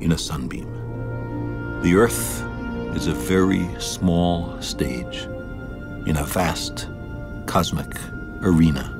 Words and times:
in 0.00 0.12
a 0.12 0.18
sunbeam. 0.18 1.80
The 1.82 1.94
Earth 1.94 2.42
is 2.96 3.06
a 3.06 3.12
very 3.12 3.68
small 3.78 4.60
stage 4.60 5.28
in 6.06 6.16
a 6.16 6.24
vast 6.24 6.88
cosmic 7.46 7.94
arena. 8.42 8.94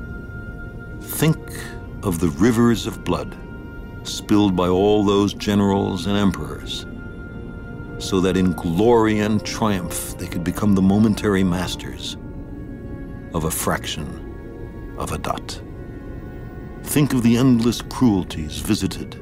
Think 1.01 1.39
of 2.03 2.19
the 2.19 2.29
rivers 2.29 2.87
of 2.87 3.03
blood 3.03 3.37
spilled 4.03 4.55
by 4.55 4.67
all 4.67 5.03
those 5.03 5.33
generals 5.33 6.05
and 6.05 6.17
emperors, 6.17 6.85
so 7.97 8.21
that 8.21 8.37
in 8.37 8.53
glory 8.53 9.19
and 9.19 9.45
triumph 9.45 10.17
they 10.17 10.27
could 10.27 10.43
become 10.43 10.73
the 10.73 10.81
momentary 10.81 11.43
masters 11.43 12.15
of 13.33 13.43
a 13.43 13.51
fraction 13.51 14.95
of 14.97 15.11
a 15.11 15.17
dot. 15.17 15.61
Think 16.83 17.13
of 17.13 17.23
the 17.23 17.37
endless 17.37 17.81
cruelties 17.81 18.57
visited 18.57 19.21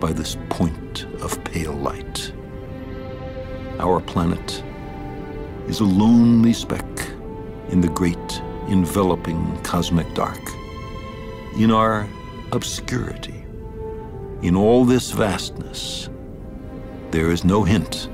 by 0.00 0.12
this 0.12 0.36
point 0.48 1.04
of 1.20 1.42
pale 1.44 1.74
light. 1.74 2.32
Our 3.78 4.00
planet 4.00 4.64
is 5.68 5.80
a 5.80 5.84
lonely 5.84 6.52
speck 6.52 6.84
in 7.68 7.80
the 7.80 7.88
great 7.88 8.42
enveloping 8.68 9.60
cosmic 9.62 10.12
dark. 10.14 10.40
In 11.58 11.70
our 11.70 12.08
obscurity, 12.52 13.44
in 14.42 14.56
all 14.56 14.84
this 14.84 15.10
vastness, 15.10 16.08
there 17.10 17.30
is 17.30 17.44
no 17.44 17.62
hint 17.62 18.08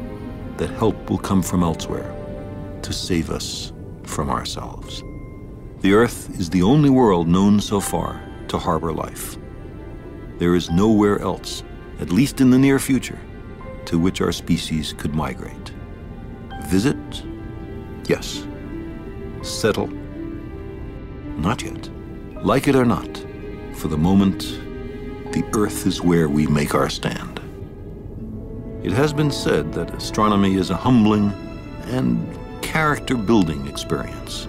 that 0.56 0.70
help 0.70 1.08
will 1.08 1.18
come 1.18 1.42
from 1.42 1.62
elsewhere 1.62 2.14
to 2.82 2.92
save 2.92 3.30
us 3.30 3.72
from 4.04 4.30
ourselves. 4.30 5.02
The 5.80 5.92
Earth 5.92 6.38
is 6.40 6.50
the 6.50 6.62
only 6.62 6.90
world 6.90 7.28
known 7.28 7.60
so 7.60 7.80
far 7.80 8.22
to 8.48 8.58
harbor 8.58 8.92
life. 8.92 9.36
There 10.38 10.54
is 10.54 10.70
nowhere 10.70 11.20
else, 11.20 11.62
at 12.00 12.10
least 12.10 12.40
in 12.40 12.50
the 12.50 12.58
near 12.58 12.78
future, 12.78 13.18
to 13.86 13.98
which 13.98 14.20
our 14.20 14.32
species 14.32 14.92
could 14.92 15.14
migrate. 15.14 15.72
Visit? 16.64 16.96
Yes. 18.06 18.46
Settle? 19.42 19.88
Not 21.36 21.62
yet. 21.62 21.88
Like 22.42 22.68
it 22.68 22.76
or 22.76 22.84
not, 22.84 23.24
for 23.74 23.88
the 23.88 23.96
moment, 23.96 24.40
the 25.32 25.44
Earth 25.54 25.86
is 25.86 26.00
where 26.00 26.28
we 26.28 26.46
make 26.46 26.74
our 26.74 26.88
stand. 26.88 27.40
It 28.82 28.92
has 28.92 29.12
been 29.12 29.30
said 29.30 29.72
that 29.72 29.94
astronomy 29.94 30.54
is 30.54 30.70
a 30.70 30.76
humbling 30.76 31.32
and 31.86 32.26
character 32.62 33.16
building 33.16 33.66
experience. 33.66 34.48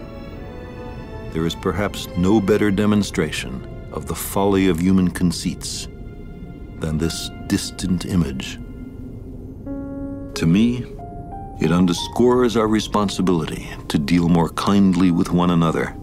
There 1.31 1.46
is 1.46 1.56
perhaps 1.56 2.07
no 2.18 2.40
better 2.40 2.72
demonstration 2.72 3.68
of 3.91 4.07
the 4.07 4.16
folly 4.16 4.68
of 4.68 4.80
human 4.80 5.09
conceits 5.09 5.88
than 6.79 6.97
this 6.97 7.29
distant 7.47 8.05
image. 8.05 8.59
To 10.35 10.45
me, 10.45 10.85
it 11.59 11.71
underscores 11.71 12.55
our 12.55 12.67
responsibility 12.67 13.67
to 13.88 13.97
deal 13.97 14.29
more 14.29 14.49
kindly 14.49 15.11
with 15.11 15.31
one 15.31 15.49
another 15.49 15.95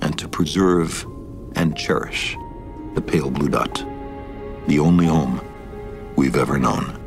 and 0.00 0.18
to 0.18 0.28
preserve 0.28 1.06
and 1.54 1.76
cherish 1.76 2.36
the 2.94 3.02
pale 3.02 3.30
blue 3.30 3.48
dot, 3.48 3.84
the 4.66 4.78
only 4.78 5.06
home 5.06 5.40
we've 6.16 6.36
ever 6.36 6.58
known. 6.58 7.05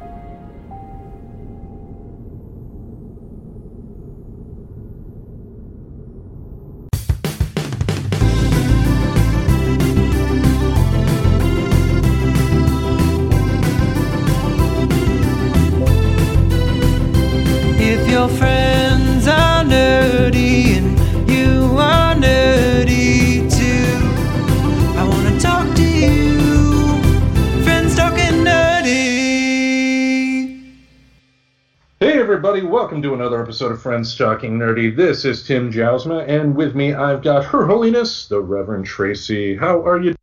Welcome 32.90 33.04
to 33.04 33.14
another 33.14 33.40
episode 33.40 33.72
of 33.72 33.80
Friends 33.80 34.18
Talking 34.18 34.58
Nerdy. 34.58 34.96
This 34.96 35.24
is 35.24 35.46
Tim 35.46 35.72
Jousma, 35.72 36.28
and 36.28 36.56
with 36.56 36.74
me 36.74 36.92
I've 36.92 37.22
got 37.22 37.46
Her 37.46 37.68
Holiness, 37.68 38.28
the 38.28 38.42
Reverend 38.42 38.88
Tracy. 38.88 39.56
How 39.56 39.86
are 39.86 40.02
you? 40.02 40.16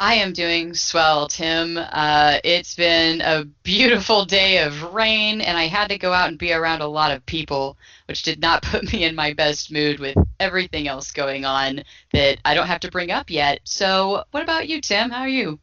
I 0.00 0.14
am 0.14 0.32
doing 0.32 0.74
swell, 0.74 1.28
Tim. 1.28 1.78
Uh, 1.78 2.38
it's 2.42 2.74
been 2.74 3.20
a 3.20 3.44
beautiful 3.62 4.24
day 4.24 4.64
of 4.64 4.92
rain, 4.92 5.40
and 5.40 5.56
I 5.56 5.68
had 5.68 5.90
to 5.90 5.98
go 5.98 6.12
out 6.12 6.30
and 6.30 6.36
be 6.36 6.52
around 6.52 6.80
a 6.80 6.88
lot 6.88 7.12
of 7.12 7.24
people, 7.26 7.78
which 8.06 8.24
did 8.24 8.40
not 8.40 8.62
put 8.64 8.92
me 8.92 9.04
in 9.04 9.14
my 9.14 9.32
best 9.32 9.70
mood 9.70 10.00
with 10.00 10.16
everything 10.40 10.88
else 10.88 11.12
going 11.12 11.44
on 11.44 11.84
that 12.12 12.38
I 12.44 12.54
don't 12.54 12.66
have 12.66 12.80
to 12.80 12.90
bring 12.90 13.12
up 13.12 13.30
yet. 13.30 13.60
So, 13.62 14.24
what 14.32 14.42
about 14.42 14.68
you, 14.68 14.80
Tim? 14.80 15.10
How 15.10 15.20
are 15.20 15.28
you? 15.28 15.60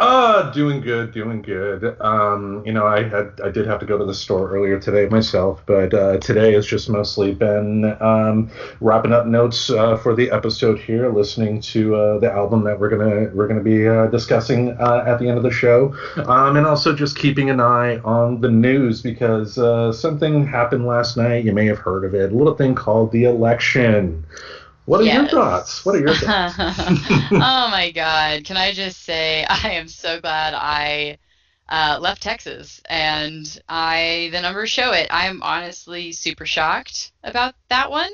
Uh, 0.00 0.50
doing 0.52 0.80
good, 0.80 1.12
doing 1.12 1.42
good. 1.42 1.94
Um, 2.00 2.62
you 2.64 2.72
know, 2.72 2.86
I 2.86 3.02
had 3.02 3.38
I 3.44 3.50
did 3.50 3.66
have 3.66 3.80
to 3.80 3.86
go 3.86 3.98
to 3.98 4.04
the 4.06 4.14
store 4.14 4.48
earlier 4.50 4.80
today 4.80 5.06
myself, 5.10 5.62
but 5.66 5.92
uh, 5.92 6.16
today 6.16 6.54
has 6.54 6.66
just 6.66 6.88
mostly 6.88 7.34
been 7.34 7.84
um, 8.00 8.50
wrapping 8.80 9.12
up 9.12 9.26
notes 9.26 9.68
uh, 9.68 9.98
for 9.98 10.14
the 10.16 10.30
episode 10.30 10.78
here, 10.78 11.12
listening 11.12 11.60
to 11.60 11.94
uh, 11.94 12.18
the 12.18 12.32
album 12.32 12.64
that 12.64 12.80
we're 12.80 12.88
gonna 12.88 13.30
we're 13.34 13.46
gonna 13.46 13.62
be 13.62 13.86
uh, 13.86 14.06
discussing 14.06 14.70
uh, 14.80 15.04
at 15.06 15.18
the 15.18 15.28
end 15.28 15.36
of 15.36 15.42
the 15.42 15.50
show, 15.50 15.94
um, 16.24 16.56
and 16.56 16.66
also 16.66 16.94
just 16.94 17.18
keeping 17.18 17.50
an 17.50 17.60
eye 17.60 17.98
on 17.98 18.40
the 18.40 18.50
news 18.50 19.02
because 19.02 19.58
uh, 19.58 19.92
something 19.92 20.46
happened 20.46 20.86
last 20.86 21.18
night. 21.18 21.44
You 21.44 21.52
may 21.52 21.66
have 21.66 21.78
heard 21.78 22.06
of 22.06 22.14
it. 22.14 22.32
A 22.32 22.34
little 22.34 22.54
thing 22.54 22.74
called 22.74 23.12
the 23.12 23.24
election. 23.24 24.24
What 24.90 25.02
are 25.02 25.04
your 25.04 25.28
thoughts? 25.28 25.86
What 25.86 25.94
are 25.94 26.00
your 26.00 26.14
thoughts? 26.14 26.56
oh 26.58 27.68
my 27.70 27.92
God. 27.94 28.44
Can 28.44 28.56
I 28.56 28.72
just 28.72 29.04
say, 29.04 29.46
I 29.48 29.70
am 29.74 29.86
so 29.86 30.20
glad 30.20 30.52
I 30.52 31.18
uh, 31.68 31.98
left 32.00 32.22
Texas 32.22 32.82
and 32.90 33.62
I 33.68 34.30
the 34.32 34.40
numbers 34.40 34.68
show 34.68 34.90
it. 34.90 35.06
I'm 35.12 35.44
honestly 35.44 36.10
super 36.10 36.44
shocked 36.44 37.12
about 37.22 37.54
that 37.68 37.92
one. 37.92 38.10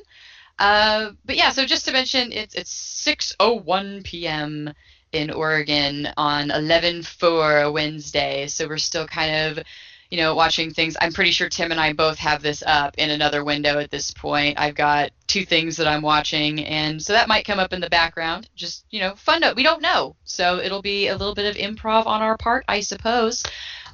Uh, 0.59 1.13
but 1.25 1.37
yeah, 1.37 1.49
so 1.49 1.65
just 1.65 1.87
to 1.87 1.93
mention, 1.93 2.31
it's 2.31 2.55
it's 2.55 2.71
6:01 3.07 4.05
p.m. 4.05 4.75
in 5.13 5.31
Oregon 5.31 6.11
on 6.19 6.51
11/4 6.51 7.73
Wednesday, 7.73 8.49
so 8.49 8.69
we're 8.69 8.77
still 8.77 9.07
kind 9.07 9.35
of 9.35 9.65
you 10.11 10.19
know, 10.19 10.35
watching 10.35 10.71
things. 10.73 10.97
I'm 11.01 11.13
pretty 11.13 11.31
sure 11.31 11.49
Tim 11.49 11.71
and 11.71 11.81
I 11.81 11.93
both 11.93 12.19
have 12.19 12.43
this 12.43 12.63
up 12.67 12.97
in 12.99 13.11
another 13.11 13.45
window 13.45 13.79
at 13.79 13.91
this 13.91 14.11
point. 14.11 14.59
I've 14.59 14.75
got 14.75 15.11
two 15.27 15.45
things 15.45 15.77
that 15.77 15.87
I'm 15.87 16.03
watching, 16.03 16.65
and 16.65 17.03
so 17.03 17.13
that 17.13 17.29
might 17.29 17.45
come 17.45 17.59
up 17.59 17.73
in 17.73 17.81
the 17.81 17.91
background. 17.91 18.49
Just, 18.55 18.85
you 18.91 19.01
know, 19.01 19.15
fun 19.17 19.41
note. 19.41 19.57
We 19.57 19.63
don't 19.63 19.83
know. 19.83 20.17
So 20.25 20.59
it'll 20.59 20.83
be 20.83 21.09
a 21.09 21.17
little 21.17 21.35
bit 21.35 21.51
of 21.51 21.61
improv 21.61 22.07
on 22.07 22.23
our 22.23 22.37
part, 22.37 22.65
I 22.69 22.81
suppose. 22.81 23.43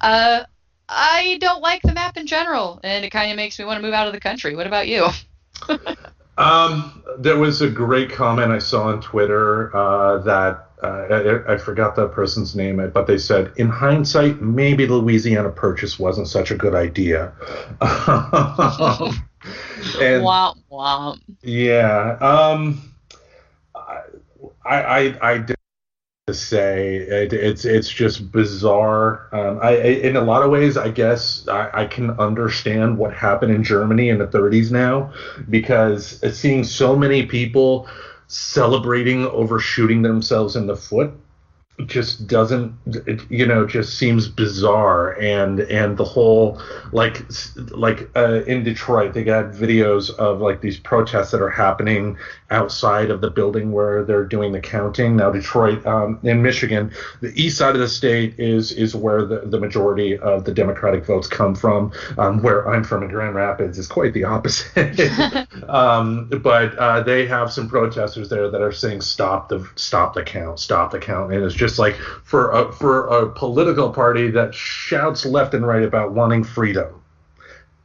Uh, 0.01 0.45
I 0.89 1.39
don't 1.41 1.63
like 1.63 1.83
the 1.83 1.95
map 1.95 2.17
in 2.17 2.27
general, 2.27 2.81
and 2.85 3.05
it 3.05 3.11
kind 3.11 3.31
of 3.31 3.37
makes 3.37 3.59
me 3.59 3.65
want 3.65 3.79
to 3.79 3.83
move 3.83 3.95
out 3.95 4.07
of 4.07 4.13
the 4.13 4.21
country. 4.21 4.55
What 4.55 4.67
about 4.67 4.89
you? 4.89 5.07
Um, 6.39 7.03
there 7.19 7.37
was 7.37 7.61
a 7.61 7.69
great 7.69 8.11
comment 8.11 8.53
I 8.53 8.59
saw 8.59 8.85
on 8.85 9.01
Twitter 9.01 9.75
uh, 9.77 10.19
that 10.23 10.71
uh, 10.83 11.45
I, 11.47 11.55
I, 11.55 11.57
forgot 11.57 11.95
that 11.97 12.13
person's 12.13 12.57
name, 12.57 12.91
but 12.93 13.07
they 13.07 13.19
said, 13.19 13.53
in 13.57 13.69
hindsight, 13.69 14.41
maybe 14.41 14.85
the 14.85 14.95
Louisiana 14.95 15.51
Purchase 15.51 15.99
wasn't 15.99 16.27
such 16.27 16.51
a 16.51 16.57
good 16.57 16.75
idea. 16.75 17.33
and, 17.81 19.13
womp 20.25 20.57
womp. 20.71 21.21
Yeah. 21.43 22.17
Um, 22.21 22.95
I, 23.75 24.83
I, 24.83 25.19
I 25.23 25.39
did 25.39 25.57
to 26.29 26.35
say 26.35 26.97
it, 26.97 27.33
it's 27.33 27.65
it's 27.65 27.89
just 27.89 28.31
bizarre. 28.31 29.29
Um, 29.33 29.59
I, 29.61 29.77
in 29.77 30.15
a 30.17 30.21
lot 30.21 30.43
of 30.43 30.53
ways, 30.53 30.77
I 30.77 30.89
guess 30.89 31.49
I, 31.49 31.83
I, 31.83 31.87
can 31.87 32.11
understand 32.11 32.97
what 32.97 33.13
happened 33.13 33.53
in 33.53 33.65
Germany 33.65 34.09
in 34.09 34.19
the 34.19 34.29
30s 34.29 34.71
now, 34.71 35.13
because 35.51 36.21
seeing 36.39 36.63
so 36.63 36.95
many 36.95 37.27
people 37.27 37.89
celebrating 38.33 39.27
over 39.27 39.59
shooting 39.59 40.01
themselves 40.01 40.57
in 40.57 40.67
the 40.67 40.77
foot 40.77 41.13
just 41.87 42.27
doesn't 42.27 42.75
it, 42.87 43.21
you 43.31 43.47
know 43.47 43.67
just 43.67 43.99
seems 43.99 44.29
bizarre. 44.29 45.19
And 45.19 45.61
and 45.61 45.97
the 45.97 46.05
whole 46.05 46.61
like 46.93 47.25
like 47.71 48.09
uh, 48.15 48.43
in 48.45 48.63
Detroit 48.63 49.15
they 49.15 49.25
got 49.25 49.47
videos 49.53 50.11
of 50.17 50.41
like 50.41 50.61
these 50.61 50.79
protests 50.79 51.31
that 51.31 51.41
are 51.41 51.51
happening 51.51 52.17
outside 52.51 53.11
of 53.11 53.21
the 53.21 53.31
building 53.31 53.73
where 53.73 54.05
they're 54.05 54.25
doing 54.25 54.53
the 54.53 54.61
counting. 54.61 55.17
Now 55.17 55.31
Detroit 55.31 55.85
um, 55.87 56.19
in 56.23 56.43
Michigan 56.43 56.93
the 57.21 57.33
east 57.41 57.59
side 57.59 57.75
of 57.75 57.81
the 57.81 57.89
state 57.89 58.39
is 58.39 58.73
is 58.73 58.95
where 58.95 59.25
the, 59.25 59.41
the 59.41 59.59
majority 59.59 60.19
of 60.19 60.45
the 60.45 60.53
Democratic 60.53 61.07
votes 61.07 61.27
come 61.27 61.55
from. 61.55 61.93
Um, 62.19 62.43
where 62.43 62.69
I'm 62.69 62.85
from 62.85 63.03
in 63.03 63.09
Grand 63.09 63.35
Rapids 63.35 63.79
is 63.79 63.87
quite 63.87 64.13
the 64.15 64.25
opposite. 64.25 65.01
Um, 65.69 66.29
but 66.43 66.77
uh, 66.77 67.03
they 67.03 67.27
have 67.27 67.53
some 67.53 67.69
protesters 67.69 68.29
there 68.29 68.51
that 68.51 68.61
are 68.61 68.73
saying 68.73 69.01
stop 69.01 69.49
the 69.49 69.67
stop 69.77 70.15
the 70.15 70.23
count 70.23 70.59
stop 70.59 70.91
the 70.91 70.99
count. 70.99 71.33
And 71.33 71.43
it's 71.45 71.55
just 71.63 71.79
like 71.79 71.95
for 72.25 72.51
a, 72.51 72.73
for 72.73 73.07
a 73.07 73.31
political 73.31 73.89
party 73.93 74.29
that 74.33 74.53
shouts 74.53 75.25
left 75.25 75.55
and 75.55 75.65
right 75.65 75.85
about 75.85 76.13
wanting 76.13 76.43
freedom. 76.43 77.01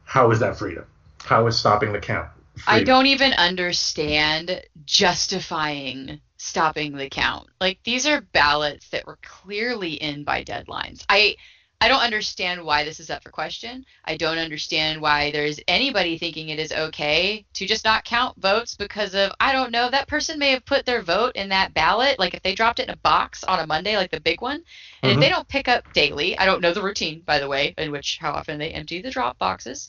How 0.02 0.32
is 0.32 0.40
that 0.40 0.58
freedom? 0.58 0.84
How 1.20 1.46
is 1.46 1.56
stopping 1.56 1.92
the 1.92 2.00
count? 2.00 2.28
Freedom? 2.56 2.74
I 2.74 2.82
don't 2.82 3.06
even 3.06 3.32
understand 3.34 4.60
justifying 4.84 6.20
stopping 6.38 6.96
the 6.96 7.08
count. 7.08 7.46
Like 7.60 7.78
these 7.84 8.04
are 8.04 8.20
ballots 8.20 8.88
that 8.88 9.06
were 9.06 9.18
clearly 9.22 9.92
in 9.92 10.24
by 10.24 10.42
deadlines. 10.42 11.04
I 11.08 11.36
I 11.80 11.86
don't 11.86 12.00
understand 12.00 12.64
why 12.64 12.82
this 12.82 12.98
is 12.98 13.08
up 13.08 13.22
for 13.22 13.30
question. 13.30 13.86
I 14.04 14.16
don't 14.16 14.38
understand 14.38 15.00
why 15.00 15.30
there's 15.30 15.60
anybody 15.68 16.18
thinking 16.18 16.48
it 16.48 16.58
is 16.58 16.72
okay 16.72 17.44
to 17.52 17.66
just 17.66 17.84
not 17.84 18.04
count 18.04 18.36
votes 18.40 18.74
because 18.74 19.14
of, 19.14 19.30
I 19.38 19.52
don't 19.52 19.70
know, 19.70 19.88
that 19.88 20.08
person 20.08 20.40
may 20.40 20.50
have 20.50 20.66
put 20.66 20.84
their 20.84 21.02
vote 21.02 21.36
in 21.36 21.50
that 21.50 21.74
ballot. 21.74 22.18
Like 22.18 22.34
if 22.34 22.42
they 22.42 22.56
dropped 22.56 22.80
it 22.80 22.88
in 22.88 22.94
a 22.94 22.96
box 22.96 23.44
on 23.44 23.60
a 23.60 23.66
Monday, 23.66 23.96
like 23.96 24.10
the 24.10 24.18
big 24.18 24.40
one, 24.40 24.64
and 25.02 25.10
mm-hmm. 25.10 25.10
if 25.10 25.20
they 25.20 25.28
don't 25.28 25.46
pick 25.46 25.68
up 25.68 25.92
daily, 25.92 26.36
I 26.36 26.46
don't 26.46 26.60
know 26.60 26.74
the 26.74 26.82
routine, 26.82 27.20
by 27.20 27.38
the 27.38 27.48
way, 27.48 27.74
in 27.78 27.92
which 27.92 28.18
how 28.20 28.32
often 28.32 28.58
they 28.58 28.70
empty 28.70 29.00
the 29.00 29.12
drop 29.12 29.38
boxes, 29.38 29.88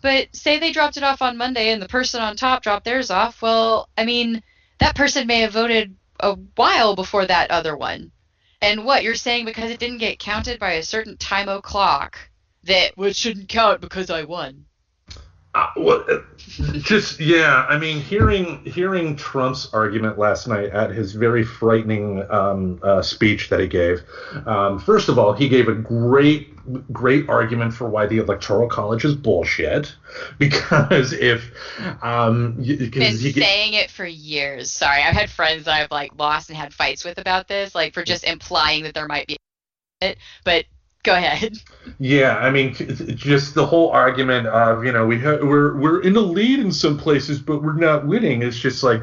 but 0.00 0.34
say 0.34 0.58
they 0.58 0.72
dropped 0.72 0.96
it 0.96 1.02
off 1.02 1.20
on 1.20 1.36
Monday 1.36 1.70
and 1.70 1.82
the 1.82 1.88
person 1.88 2.22
on 2.22 2.36
top 2.36 2.62
dropped 2.62 2.86
theirs 2.86 3.10
off. 3.10 3.42
Well, 3.42 3.90
I 3.98 4.06
mean, 4.06 4.42
that 4.78 4.96
person 4.96 5.26
may 5.26 5.40
have 5.40 5.52
voted 5.52 5.94
a 6.18 6.32
while 6.54 6.96
before 6.96 7.26
that 7.26 7.50
other 7.50 7.76
one 7.76 8.10
and 8.60 8.84
what 8.84 9.02
you're 9.02 9.14
saying 9.14 9.44
because 9.44 9.70
it 9.70 9.78
didn't 9.78 9.98
get 9.98 10.18
counted 10.18 10.58
by 10.60 10.72
a 10.72 10.82
certain 10.82 11.16
time 11.16 11.48
o'clock 11.48 12.18
that 12.64 12.92
it 12.98 13.16
shouldn't 13.16 13.48
count 13.48 13.80
because 13.80 14.10
I 14.10 14.24
won. 14.24 14.65
Uh, 15.56 15.70
well, 15.76 16.04
uh, 16.10 16.18
just 16.80 17.18
yeah. 17.18 17.64
I 17.66 17.78
mean, 17.78 17.98
hearing 17.98 18.62
hearing 18.66 19.16
Trump's 19.16 19.72
argument 19.72 20.18
last 20.18 20.46
night 20.46 20.68
at 20.68 20.90
his 20.90 21.14
very 21.14 21.44
frightening 21.44 22.30
um, 22.30 22.78
uh, 22.82 23.00
speech 23.00 23.48
that 23.48 23.60
he 23.60 23.66
gave. 23.66 24.02
Um, 24.44 24.78
first 24.78 25.08
of 25.08 25.18
all, 25.18 25.32
he 25.32 25.48
gave 25.48 25.68
a 25.68 25.74
great 25.74 26.52
great 26.92 27.30
argument 27.30 27.72
for 27.72 27.88
why 27.88 28.04
the 28.04 28.18
electoral 28.18 28.68
college 28.68 29.06
is 29.06 29.14
bullshit. 29.14 29.94
Because 30.38 31.12
if 31.12 31.50
um, 32.02 32.56
been 32.62 33.16
saying 33.18 33.74
it 33.74 33.90
for 33.90 34.06
years. 34.06 34.70
Sorry, 34.70 35.02
I've 35.02 35.14
had 35.14 35.30
friends 35.30 35.64
that 35.64 35.82
I've 35.82 35.90
like 35.90 36.12
lost 36.18 36.48
and 36.48 36.56
had 36.56 36.72
fights 36.72 37.04
with 37.04 37.18
about 37.18 37.48
this, 37.48 37.74
like 37.74 37.92
for 37.92 38.02
just 38.02 38.24
implying 38.24 38.84
that 38.84 38.94
there 38.94 39.06
might 39.06 39.26
be 39.26 39.36
it, 40.00 40.18
but 40.44 40.64
go 41.06 41.14
ahead. 41.14 41.58
Yeah, 41.98 42.36
I 42.36 42.50
mean, 42.50 42.74
just 43.16 43.54
the 43.54 43.64
whole 43.64 43.90
argument 43.90 44.48
of 44.48 44.84
you 44.84 44.92
know 44.92 45.06
we 45.06 45.18
we're 45.22 45.78
we're 45.78 46.02
in 46.02 46.12
the 46.12 46.20
lead 46.20 46.58
in 46.58 46.72
some 46.72 46.98
places, 46.98 47.38
but 47.38 47.62
we're 47.62 47.72
not 47.72 48.06
winning. 48.06 48.42
It's 48.42 48.58
just 48.58 48.82
like, 48.82 49.02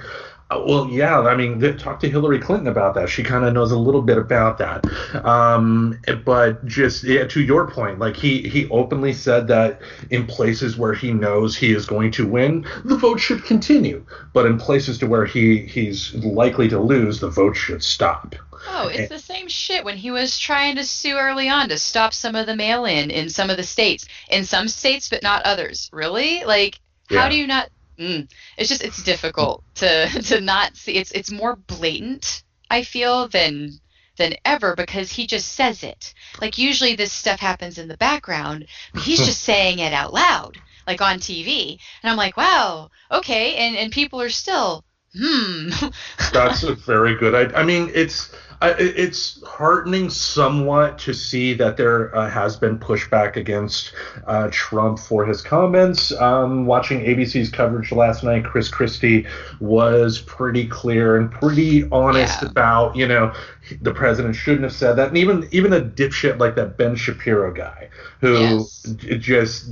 well, 0.65 0.88
yeah. 0.89 1.19
I 1.21 1.35
mean, 1.35 1.59
talk 1.77 2.00
to 2.01 2.09
Hillary 2.09 2.39
Clinton 2.39 2.67
about 2.67 2.95
that. 2.95 3.09
She 3.09 3.23
kind 3.23 3.45
of 3.45 3.53
knows 3.53 3.71
a 3.71 3.77
little 3.77 4.01
bit 4.01 4.17
about 4.17 4.57
that. 4.57 4.85
Um, 5.25 6.00
but 6.25 6.65
just 6.65 7.03
yeah, 7.03 7.25
to 7.25 7.41
your 7.41 7.69
point, 7.69 8.00
like 8.00 8.15
he 8.15 8.47
he 8.47 8.67
openly 8.69 9.13
said 9.13 9.47
that 9.47 9.81
in 10.09 10.25
places 10.27 10.77
where 10.77 10.94
he 10.94 11.13
knows 11.13 11.55
he 11.55 11.73
is 11.73 11.85
going 11.85 12.11
to 12.11 12.27
win, 12.27 12.65
the 12.83 12.97
vote 12.97 13.19
should 13.19 13.44
continue. 13.45 14.05
But 14.33 14.45
in 14.45 14.57
places 14.57 14.97
to 15.00 15.07
where 15.07 15.25
he 15.25 15.65
he's 15.65 16.13
likely 16.15 16.67
to 16.69 16.79
lose, 16.79 17.19
the 17.19 17.29
vote 17.29 17.55
should 17.55 17.83
stop. 17.83 18.35
Oh, 18.67 18.88
it's 18.88 19.09
the 19.09 19.19
same 19.19 19.47
shit 19.47 19.83
when 19.83 19.97
he 19.97 20.11
was 20.11 20.39
trying 20.39 20.75
to 20.77 20.83
sue 20.83 21.17
early 21.17 21.50
on 21.50 21.69
to 21.69 21.77
stop 21.77 22.13
some 22.13 22.35
of 22.35 22.45
the 22.45 22.55
mail 22.55 22.85
in 22.85 23.11
in 23.11 23.29
some 23.29 23.50
of 23.50 23.57
the 23.57 23.63
states. 23.63 24.07
In 24.29 24.45
some 24.45 24.67
states, 24.67 25.09
but 25.09 25.23
not 25.23 25.44
others. 25.44 25.89
Really? 25.91 26.44
Like, 26.44 26.79
yeah. 27.09 27.21
how 27.21 27.29
do 27.29 27.35
you 27.35 27.47
not? 27.47 27.69
Mm, 28.03 28.29
it's 28.57 28.67
just 28.67 28.83
it's 28.83 29.01
difficult 29.01 29.63
to 29.75 30.07
to 30.23 30.41
not 30.41 30.75
see. 30.75 30.95
It's 30.95 31.11
it's 31.11 31.31
more 31.31 31.55
blatant. 31.55 32.44
I 32.69 32.83
feel 32.83 33.29
than 33.29 33.79
than 34.17 34.35
ever 34.44 34.75
because 34.75 35.11
he 35.11 35.25
just 35.25 35.53
says 35.53 35.83
it. 35.83 36.13
Like 36.41 36.57
usually 36.57 36.95
this 36.95 37.13
stuff 37.13 37.39
happens 37.39 37.77
in 37.77 37.88
the 37.88 37.98
background, 37.98 38.65
but 38.93 39.03
he's 39.03 39.19
just 39.25 39.41
saying 39.41 39.79
it 39.79 39.93
out 39.93 40.13
loud, 40.13 40.57
like 40.86 41.01
on 41.01 41.19
TV. 41.19 41.79
And 42.01 42.12
I'm 42.12 42.17
like, 42.17 42.36
wow, 42.36 42.89
okay. 43.10 43.55
And 43.55 43.77
and 43.77 43.91
people 43.91 44.19
are 44.19 44.29
still, 44.29 44.83
hmm. 45.17 45.69
That's 46.33 46.63
a 46.63 46.75
very 46.75 47.15
good. 47.15 47.33
I, 47.33 47.62
I 47.62 47.63
mean, 47.63 47.89
it's 47.93 48.33
it's 48.70 49.41
heartening 49.43 50.10
somewhat 50.10 50.98
to 51.00 51.13
see 51.13 51.53
that 51.55 51.77
there 51.77 52.15
uh, 52.15 52.29
has 52.29 52.55
been 52.55 52.79
pushback 52.79 53.36
against 53.36 53.93
uh, 54.25 54.50
Trump 54.51 55.00
for 55.00 55.25
his 55.25 55.41
comments. 55.41 56.12
Um, 56.13 56.65
watching 56.65 57.01
ABC's 57.01 57.50
coverage 57.50 57.91
last 57.91 58.24
night, 58.24 58.46
Chris 58.46 58.70
Christie 58.70 59.25
was 59.60 60.20
pretty 60.22 60.67
clear 60.67 61.17
and 61.17 61.32
pretty 61.32 61.89
honest 61.91 62.41
yeah. 62.41 62.50
about, 62.50 62.96
you 62.96 63.08
know, 63.08 63.34
the 63.82 63.93
president 63.93 64.36
shouldn't 64.36 64.63
have 64.63 64.74
said 64.74 64.93
that. 64.93 65.10
And 65.10 65.17
even 65.17 65.48
even 65.51 65.74
a 65.74 65.82
dipshit 65.82 66.39
like 66.39 66.55
that 66.55 66.77
Ben 66.77 66.96
Shapiro 66.96 67.53
guy, 67.53 67.89
who 68.20 68.34
yes. 68.34 68.84
just 69.20 69.70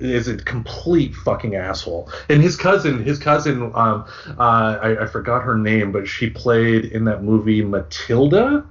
is 0.00 0.28
a 0.28 0.36
complete 0.36 1.14
fucking 1.14 1.54
asshole. 1.54 2.10
And 2.28 2.42
his 2.42 2.56
cousin, 2.56 3.02
his 3.02 3.18
cousin, 3.18 3.62
um, 3.74 4.04
uh, 4.38 4.78
I, 4.82 5.04
I 5.04 5.06
forgot 5.06 5.42
her 5.42 5.56
name, 5.56 5.92
but 5.92 6.08
she 6.08 6.30
played 6.30 6.86
in 6.86 7.04
that 7.04 7.22
movie 7.22 7.62
Matilda 7.62 8.64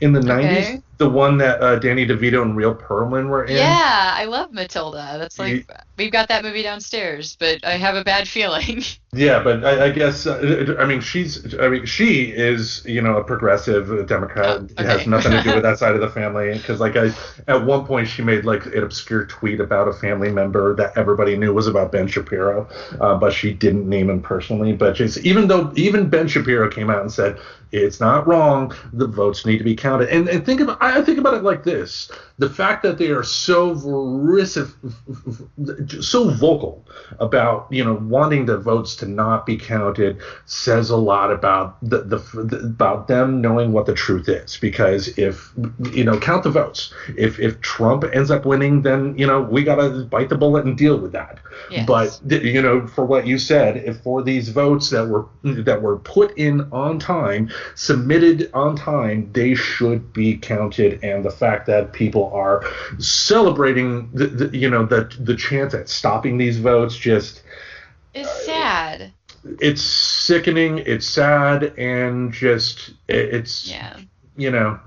in 0.00 0.12
the 0.12 0.20
okay. 0.20 0.80
90s 0.80 0.82
the 1.02 1.08
one 1.08 1.38
that 1.38 1.60
uh, 1.60 1.76
Danny 1.80 2.06
DeVito 2.06 2.42
and 2.42 2.56
Rhea 2.56 2.74
Perlman 2.74 3.28
were 3.28 3.44
in. 3.44 3.56
Yeah, 3.56 4.14
I 4.16 4.26
love 4.26 4.52
Matilda. 4.52 5.16
That's 5.18 5.36
like 5.36 5.68
we've 5.96 6.12
got 6.12 6.28
that 6.28 6.44
movie 6.44 6.62
downstairs, 6.62 7.36
but 7.40 7.64
I 7.64 7.72
have 7.72 7.96
a 7.96 8.04
bad 8.04 8.28
feeling. 8.28 8.82
Yeah, 9.14 9.42
but 9.42 9.62
I, 9.62 9.88
I 9.88 9.90
guess 9.90 10.26
uh, 10.26 10.74
I 10.78 10.86
mean 10.86 11.02
she's 11.02 11.54
I 11.58 11.68
mean 11.68 11.84
she 11.84 12.30
is 12.30 12.82
you 12.86 13.02
know 13.02 13.18
a 13.18 13.22
progressive 13.22 14.08
Democrat. 14.08 14.46
Oh, 14.46 14.54
okay. 14.62 14.72
It 14.78 14.86
has 14.86 15.06
nothing 15.06 15.32
to 15.32 15.42
do 15.42 15.52
with 15.52 15.62
that 15.64 15.78
side 15.78 15.94
of 15.94 16.00
the 16.00 16.08
family 16.08 16.54
because 16.54 16.80
like 16.80 16.96
I 16.96 17.10
at 17.46 17.62
one 17.62 17.84
point 17.84 18.08
she 18.08 18.22
made 18.22 18.46
like 18.46 18.64
an 18.64 18.82
obscure 18.82 19.26
tweet 19.26 19.60
about 19.60 19.86
a 19.86 19.92
family 19.92 20.32
member 20.32 20.74
that 20.76 20.96
everybody 20.96 21.36
knew 21.36 21.52
was 21.52 21.66
about 21.66 21.92
Ben 21.92 22.06
Shapiro, 22.06 22.66
uh, 23.02 23.14
but 23.18 23.34
she 23.34 23.52
didn't 23.52 23.86
name 23.86 24.08
him 24.08 24.22
personally. 24.22 24.72
But 24.72 24.94
just 24.94 25.18
even 25.18 25.46
though 25.46 25.74
even 25.76 26.08
Ben 26.08 26.26
Shapiro 26.26 26.70
came 26.70 26.88
out 26.88 27.02
and 27.02 27.12
said 27.12 27.38
It's 27.72 28.00
not 28.00 28.26
wrong. 28.26 28.74
The 28.92 29.06
votes 29.06 29.46
need 29.46 29.56
to 29.58 29.64
be 29.64 29.74
counted. 29.74 30.10
And, 30.10 30.28
and 30.28 30.44
think 30.44 30.60
about 30.60 30.76
I 30.82 31.02
think 31.02 31.18
about 31.18 31.34
it 31.34 31.42
like 31.42 31.64
this: 31.64 32.10
the 32.38 32.50
fact 32.50 32.82
that 32.82 32.98
they 32.98 33.08
are 33.08 33.22
so 33.22 33.74
verisive, 33.74 34.74
so 36.00 36.28
vocal 36.30 36.86
about 37.18 37.66
you 37.70 37.82
know 37.82 37.94
wanting 37.94 38.44
the 38.44 38.58
votes 38.58 38.94
to 38.96 39.06
not 39.06 39.46
be 39.46 39.56
counted 39.56 40.20
says 40.44 40.90
a 40.90 40.96
lot 40.96 41.32
about 41.32 41.78
the, 41.82 42.02
the, 42.02 42.18
the 42.44 42.58
about 42.58 43.08
them 43.08 43.40
knowing 43.40 43.72
what 43.72 43.86
the 43.86 43.94
truth 43.94 44.28
is. 44.28 44.58
Because 44.58 45.08
if 45.16 45.52
you 45.92 46.04
know 46.04 46.18
count 46.18 46.42
the 46.42 46.50
votes, 46.50 46.92
if 47.16 47.40
if 47.40 47.58
Trump 47.62 48.04
ends 48.12 48.30
up 48.30 48.44
winning, 48.44 48.82
then 48.82 49.16
you 49.16 49.26
know 49.26 49.40
we 49.40 49.64
gotta 49.64 50.04
bite 50.04 50.28
the 50.28 50.36
bullet 50.36 50.66
and 50.66 50.76
deal 50.76 50.98
with 50.98 51.12
that. 51.12 51.38
Yes. 51.70 51.86
But 51.86 52.20
you 52.42 52.60
know, 52.60 52.86
for 52.86 53.04
what 53.04 53.26
you 53.26 53.38
said, 53.38 53.76
if 53.78 54.00
for 54.00 54.22
these 54.22 54.50
votes 54.50 54.90
that 54.90 55.06
were 55.06 55.26
that 55.42 55.80
were 55.80 55.98
put 55.98 56.36
in 56.36 56.62
on 56.72 56.98
time, 56.98 57.50
submitted 57.74 58.50
on 58.54 58.76
time, 58.76 59.30
they 59.32 59.54
should 59.54 60.12
be 60.12 60.36
counted. 60.36 61.02
And 61.02 61.24
the 61.24 61.30
fact 61.30 61.66
that 61.66 61.92
people 61.92 62.30
are 62.32 62.62
celebrating, 62.98 64.10
the, 64.12 64.26
the 64.26 64.56
you 64.56 64.68
know, 64.70 64.84
the 64.86 65.10
the 65.20 65.34
chance 65.36 65.74
at 65.74 65.88
stopping 65.88 66.38
these 66.38 66.58
votes 66.58 66.96
just 66.96 67.42
It's 68.14 68.44
sad. 68.46 69.12
it's 69.60 69.82
sickening, 69.82 70.78
it's 70.78 71.06
sad, 71.06 71.72
and 71.78 72.32
just 72.32 72.90
it- 73.08 73.34
it's 73.34 73.68
Yeah. 73.68 73.96
you 74.36 74.50
know 74.50 74.78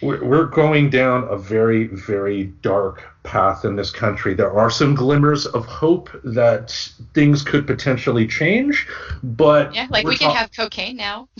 we're, 0.00 0.24
we're 0.24 0.46
going 0.46 0.90
down 0.90 1.24
a 1.28 1.36
very 1.36 1.84
very 1.86 2.44
dark 2.62 3.02
path 3.22 3.64
in 3.64 3.76
this 3.76 3.90
country 3.92 4.34
there 4.34 4.50
are 4.50 4.68
some 4.70 4.94
glimmers 4.96 5.46
of 5.46 5.64
hope 5.66 6.08
that 6.24 6.70
things 7.14 7.40
could 7.42 7.66
potentially 7.68 8.26
change 8.26 8.88
but 9.22 9.72
Yeah, 9.74 9.86
like 9.90 10.04
we're 10.04 10.16
can 10.16 10.28
talk- 10.28 10.36
have 10.38 10.50
cocaine 10.56 10.96
now. 10.96 11.28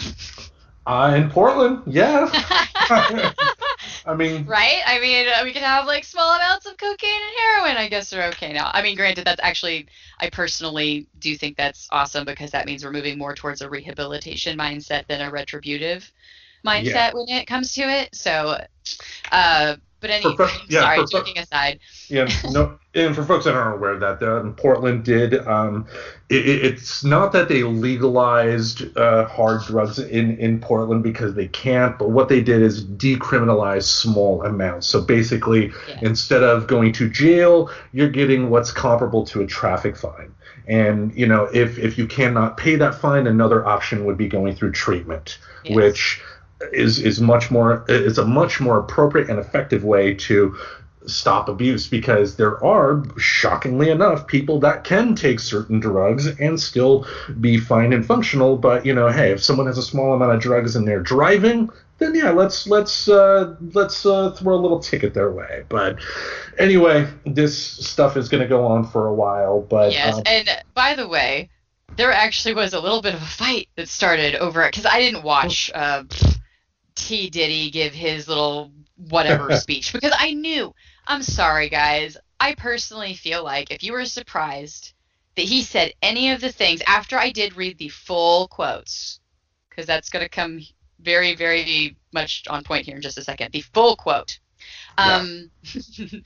uh, 0.87 1.12
in 1.17 1.29
portland 1.31 1.83
yeah 1.87 2.29
i 4.07 4.15
mean 4.15 4.47
right? 4.47 4.81
I 4.87 4.99
mean, 5.01 5.27
uh, 5.29 5.43
we 5.45 5.53
can 5.53 5.62
have 5.62 5.87
like 5.87 6.05
small 6.05 6.35
amounts 6.35 6.67
of 6.67 6.77
cocaine 6.77 7.23
and 7.23 7.37
heroin. 7.39 7.77
I 7.77 7.89
guess 7.89 8.12
are 8.12 8.23
okay 8.31 8.53
now. 8.53 8.71
I 8.73 8.83
mean, 8.83 8.97
granted, 8.97 9.25
that's 9.25 9.41
actually, 9.43 9.87
I 10.21 10.31
personally 10.31 11.09
do 11.19 11.37
think 11.37 11.57
that's 11.57 11.89
awesome 11.91 12.25
because 12.25 12.51
that 12.53 12.67
means 12.67 12.85
we're 12.85 12.93
moving 12.93 13.19
more 13.19 13.35
towards 13.35 13.61
a 13.62 13.69
rehabilitation 13.71 14.59
mindset 14.59 15.07
than 15.07 15.21
a 15.21 15.31
retributive 15.31 16.11
mindset 16.67 16.85
Yeah. 16.85 17.11
when 17.15 17.29
it 17.29 17.47
comes 17.47 17.73
to 17.75 17.83
it. 17.83 18.15
So, 18.15 18.59
uh, 19.31 19.77
but 20.02 20.11
anyway, 20.11 20.35
yeah, 20.68 20.80
sorry, 20.80 20.99
for 20.99 21.06
joking 21.06 21.38
aside. 21.38 21.80
yeah 22.11 22.28
no 22.50 22.78
and 22.94 23.14
for 23.14 23.25
folks 23.25 23.47
that 23.47 23.54
aren't 23.54 23.76
aware 23.76 23.92
of 23.92 24.00
that 24.00 24.23
um, 24.23 24.54
portland 24.56 25.02
did 25.04 25.35
um, 25.47 25.87
it- 26.28 26.64
it's 26.64 27.02
not 27.04 27.32
that 27.32 27.49
they 27.49 27.62
legalized 27.62 28.94
uh, 28.99 29.25
hard 29.26 29.62
drugs 29.62 29.99
in, 29.99 30.37
in 30.38 30.61
portland 30.61 31.02
because 31.02 31.35
they 31.35 31.47
can't 31.49 31.99
but 31.99 32.11
what 32.11 32.28
they 32.28 32.40
did 32.42 32.61
is 32.61 32.85
decriminalize 32.85 33.85
small 33.85 34.42
amounts 34.44 34.87
so 34.87 35.00
basically 35.00 35.71
Yeah. 35.88 35.99
instead 36.02 36.42
of 36.42 36.66
going 36.66 36.92
to 36.94 37.09
jail 37.09 37.71
you're 37.92 38.11
getting 38.11 38.50
what's 38.50 38.71
comparable 38.73 39.25
to 39.26 39.40
a 39.42 39.47
traffic 39.47 39.97
fine 39.97 40.35
and 40.68 41.14
you 41.14 41.26
know 41.26 41.44
if 41.54 41.78
if 41.78 41.97
you 41.99 42.06
cannot 42.06 42.56
pay 42.56 42.76
that 42.76 42.94
fine 42.94 43.26
another 43.26 43.64
option 43.66 44.04
would 44.04 44.16
be 44.18 44.28
going 44.28 44.54
through 44.54 44.73
treatment 44.73 45.38
Yes. 45.64 45.76
which 45.76 46.21
is 46.73 46.99
is 46.99 47.21
much 47.21 47.50
more 47.50 47.85
is 47.88 48.19
a 48.19 48.25
much 48.25 48.61
more 48.61 48.78
appropriate 48.78 49.28
and 49.31 49.38
effective 49.38 49.85
way 49.85 50.14
to 50.14 50.57
stop 51.07 51.49
abuse 51.49 51.88
because 51.88 52.37
there 52.37 52.62
are 52.64 53.02
shockingly 53.19 53.90
enough 53.90 54.26
people 54.26 54.61
that 54.61 54.85
can 54.85 55.16
take 55.16 55.40
certain 55.40 55.81
drugs 55.81 56.26
and 56.38 56.61
still 56.61 57.07
be 57.40 57.59
fine 57.59 57.92
and 57.92 58.07
functional. 58.07 58.57
But 58.57 58.87
you 58.87 58.95
know 58.95 59.09
hey 59.09 59.33
if 59.33 59.42
someone 59.42 59.66
has 59.66 59.78
a 59.78 59.83
small 59.83 60.14
amount 60.14 60.33
of 60.33 60.40
drugs 60.40 60.76
and 60.76 60.87
they're 60.87 61.00
driving 61.00 61.71
then 61.99 62.14
yeah 62.14 62.31
let's 62.31 62.66
let's 62.66 63.09
uh, 63.09 63.54
let's 63.75 64.04
uh, 64.07 64.31
throw 64.33 64.54
a 64.54 64.61
little 64.61 64.81
ticket 64.81 65.14
their 65.14 65.31
way. 65.31 65.64
But 65.69 65.99
anyway 66.59 67.09
this 67.25 67.57
stuff 67.57 68.16
is 68.16 68.28
going 68.28 68.42
to 68.42 68.49
go 68.49 68.66
on 68.66 68.85
for 68.85 69.07
a 69.07 69.14
while 69.14 69.61
but 69.61 69.92
Yes, 69.92 70.16
um, 70.16 70.23
and 70.26 70.49
by 70.75 70.95
the 70.95 71.09
way, 71.09 71.50
there 71.97 72.12
actually 72.12 72.54
was 72.54 72.73
a 72.73 72.81
little 72.81 73.02
bit 73.02 73.14
of 73.14 73.23
a 73.23 73.26
fight 73.26 73.69
that 73.76 73.88
started 73.88 74.35
over 74.37 74.62
it 74.62 74.73
because 74.73 74.87
I 74.87 75.00
didn't 75.00 75.23
watch 75.23 75.71
uh, 75.75 76.04
T 76.94 77.30
Diddy 77.30 77.70
give 77.70 77.92
his 77.92 78.28
little 78.28 78.72
whatever 78.96 79.54
speech 79.56 79.92
because 79.92 80.14
I 80.16 80.32
knew. 80.32 80.75
I'm 81.06 81.22
sorry, 81.22 81.68
guys. 81.68 82.16
I 82.38 82.54
personally 82.54 83.14
feel 83.14 83.44
like 83.44 83.70
if 83.70 83.82
you 83.82 83.92
were 83.92 84.04
surprised 84.04 84.94
that 85.37 85.42
he 85.42 85.62
said 85.62 85.92
any 86.02 86.30
of 86.30 86.40
the 86.40 86.52
things 86.52 86.82
after 86.87 87.18
I 87.18 87.30
did 87.30 87.56
read 87.56 87.78
the 87.78 87.88
full 87.88 88.49
quotes, 88.49 89.20
because 89.68 89.87
that's 89.87 90.11
going 90.11 90.25
to 90.25 90.28
come 90.28 90.61
very, 91.00 91.34
very 91.34 91.96
much 92.12 92.44
on 92.49 92.62
point 92.62 92.87
here 92.87 92.96
in 92.96 93.02
just 93.02 93.18
a 93.18 93.25
second. 93.25 93.52
The 93.52 93.62
full 93.62 93.96
quote. 93.96 94.38
Yeah. 94.99 95.16
Um, 95.16 95.50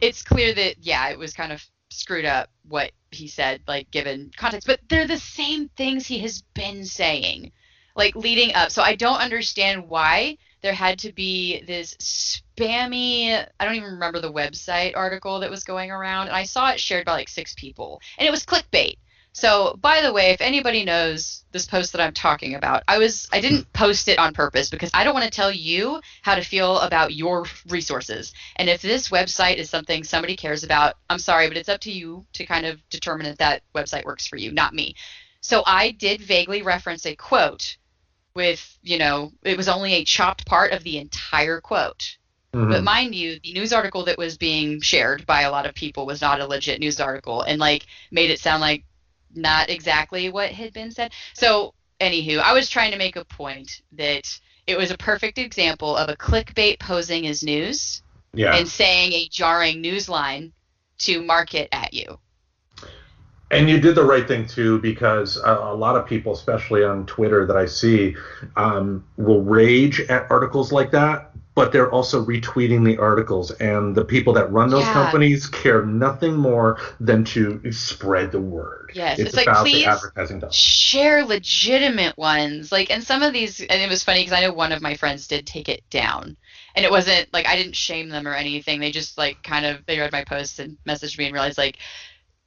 it's 0.00 0.22
clear 0.22 0.54
that 0.54 0.76
yeah, 0.80 1.08
it 1.08 1.18
was 1.18 1.32
kind 1.32 1.52
of 1.52 1.64
screwed 1.90 2.24
up 2.24 2.50
what 2.68 2.92
he 3.10 3.28
said, 3.28 3.62
like 3.66 3.90
given 3.90 4.30
context, 4.36 4.66
but 4.66 4.80
they're 4.88 5.06
the 5.06 5.18
same 5.18 5.68
things 5.76 6.06
he 6.06 6.18
has 6.20 6.42
been 6.54 6.84
saying, 6.84 7.52
like 7.94 8.14
leading 8.16 8.54
up. 8.54 8.70
So 8.70 8.82
I 8.82 8.94
don't 8.94 9.20
understand 9.20 9.88
why 9.88 10.38
there 10.62 10.72
had 10.72 10.98
to 11.00 11.12
be 11.12 11.62
this 11.62 11.94
spammy. 11.94 13.46
I 13.58 13.64
don't 13.64 13.74
even 13.74 13.92
remember 13.92 14.20
the 14.20 14.32
website 14.32 14.96
article 14.96 15.40
that 15.40 15.50
was 15.50 15.64
going 15.64 15.90
around, 15.90 16.28
and 16.28 16.36
I 16.36 16.44
saw 16.44 16.70
it 16.70 16.80
shared 16.80 17.04
by 17.04 17.12
like 17.12 17.28
six 17.28 17.54
people, 17.54 18.00
and 18.16 18.26
it 18.26 18.30
was 18.30 18.46
clickbait. 18.46 18.96
So, 19.34 19.78
by 19.80 20.02
the 20.02 20.12
way, 20.12 20.30
if 20.30 20.42
anybody 20.42 20.84
knows 20.84 21.44
this 21.52 21.64
post 21.64 21.92
that 21.92 22.02
I'm 22.02 22.12
talking 22.12 22.54
about, 22.54 22.82
I 22.86 22.98
was 22.98 23.28
I 23.32 23.40
didn't 23.40 23.72
post 23.72 24.08
it 24.08 24.18
on 24.18 24.34
purpose 24.34 24.68
because 24.68 24.90
I 24.92 25.04
don't 25.04 25.14
want 25.14 25.24
to 25.24 25.30
tell 25.30 25.50
you 25.50 26.00
how 26.20 26.34
to 26.34 26.42
feel 26.42 26.78
about 26.80 27.14
your 27.14 27.46
resources. 27.68 28.34
And 28.56 28.68
if 28.68 28.82
this 28.82 29.08
website 29.08 29.56
is 29.56 29.70
something 29.70 30.04
somebody 30.04 30.36
cares 30.36 30.64
about, 30.64 30.96
I'm 31.08 31.18
sorry, 31.18 31.48
but 31.48 31.56
it's 31.56 31.70
up 31.70 31.80
to 31.82 31.90
you 31.90 32.26
to 32.34 32.44
kind 32.44 32.66
of 32.66 32.86
determine 32.90 33.26
if 33.26 33.38
that 33.38 33.62
website 33.74 34.04
works 34.04 34.26
for 34.26 34.36
you, 34.36 34.52
not 34.52 34.74
me. 34.74 34.94
So 35.40 35.62
I 35.66 35.92
did 35.92 36.20
vaguely 36.20 36.62
reference 36.62 37.06
a 37.06 37.16
quote 37.16 37.76
with, 38.34 38.78
you 38.82 38.98
know, 38.98 39.32
it 39.42 39.56
was 39.56 39.68
only 39.68 39.94
a 39.94 40.04
chopped 40.04 40.46
part 40.46 40.72
of 40.72 40.82
the 40.82 40.98
entire 40.98 41.60
quote. 41.60 42.16
mhm. 42.54 42.70
But 42.70 42.84
mind 42.84 43.14
you, 43.14 43.38
the 43.42 43.52
news 43.52 43.72
article 43.72 44.04
that 44.04 44.18
was 44.18 44.36
being 44.36 44.80
shared 44.80 45.26
by 45.26 45.42
a 45.42 45.50
lot 45.50 45.66
of 45.66 45.74
people 45.74 46.06
was 46.06 46.20
not 46.20 46.40
a 46.40 46.46
legit 46.46 46.80
news 46.80 47.00
article 47.00 47.42
and 47.42 47.58
like 47.58 47.86
made 48.10 48.30
it 48.30 48.40
sound 48.40 48.60
like 48.60 48.84
not 49.34 49.70
exactly 49.70 50.28
what 50.28 50.50
had 50.50 50.72
been 50.72 50.90
said. 50.90 51.12
So, 51.34 51.74
anywho, 52.00 52.40
I 52.40 52.52
was 52.52 52.68
trying 52.68 52.92
to 52.92 52.98
make 52.98 53.16
a 53.16 53.24
point 53.24 53.80
that 53.92 54.38
it 54.66 54.76
was 54.76 54.90
a 54.90 54.98
perfect 54.98 55.38
example 55.38 55.96
of 55.96 56.08
a 56.08 56.16
clickbait 56.16 56.78
posing 56.78 57.26
as 57.26 57.42
news 57.42 58.02
yeah 58.34 58.56
and 58.56 58.68
saying 58.68 59.12
a 59.12 59.28
jarring 59.28 59.80
news 59.80 60.08
line 60.08 60.52
to 60.98 61.22
market 61.22 61.68
at 61.72 61.92
you. 61.92 62.18
And 63.52 63.68
you 63.68 63.78
did 63.78 63.94
the 63.94 64.04
right 64.04 64.26
thing 64.26 64.46
too, 64.46 64.80
because 64.80 65.36
a, 65.36 65.52
a 65.52 65.74
lot 65.74 65.94
of 65.94 66.06
people, 66.06 66.32
especially 66.32 66.82
on 66.84 67.06
Twitter 67.06 67.46
that 67.46 67.56
I 67.56 67.66
see, 67.66 68.16
um, 68.56 69.04
will 69.18 69.42
rage 69.42 70.00
at 70.00 70.30
articles 70.30 70.72
like 70.72 70.90
that, 70.92 71.32
but 71.54 71.70
they're 71.70 71.90
also 71.90 72.24
retweeting 72.24 72.82
the 72.82 72.96
articles. 72.96 73.50
And 73.52 73.94
the 73.94 74.06
people 74.06 74.32
that 74.32 74.50
run 74.50 74.70
those 74.70 74.86
Yeah. 74.86 74.94
companies 74.94 75.46
care 75.46 75.84
nothing 75.84 76.34
more 76.34 76.78
than 76.98 77.24
to 77.26 77.70
spread 77.72 78.32
the 78.32 78.40
word. 78.40 78.92
Yes, 78.94 79.18
it's, 79.18 79.28
it's 79.28 79.36
like, 79.36 79.48
about 79.48 79.64
please 79.64 79.84
the 79.84 79.90
advertising 79.90 80.38
dollars. 80.40 80.54
Share 80.54 81.24
legitimate 81.24 82.16
ones. 82.16 82.72
Like, 82.72 82.90
and 82.90 83.04
some 83.04 83.22
of 83.22 83.34
these, 83.34 83.60
and 83.60 83.82
it 83.82 83.88
was 83.88 84.02
funny 84.02 84.20
because 84.20 84.32
I 84.32 84.40
know 84.40 84.52
one 84.54 84.72
of 84.72 84.80
my 84.80 84.94
friends 84.94 85.26
did 85.26 85.46
take 85.46 85.68
it 85.68 85.82
down. 85.90 86.36
And 86.74 86.86
it 86.86 86.90
wasn't 86.90 87.28
like 87.34 87.46
I 87.46 87.56
didn't 87.56 87.76
shame 87.76 88.08
them 88.08 88.26
or 88.26 88.32
anything. 88.32 88.80
They 88.80 88.90
just 88.92 89.18
like 89.18 89.42
kind 89.42 89.66
of 89.66 89.84
they 89.84 89.98
read 89.98 90.10
my 90.12 90.24
posts 90.24 90.58
and 90.58 90.78
messaged 90.88 91.18
me 91.18 91.26
and 91.26 91.34
realized 91.34 91.58
like, 91.58 91.76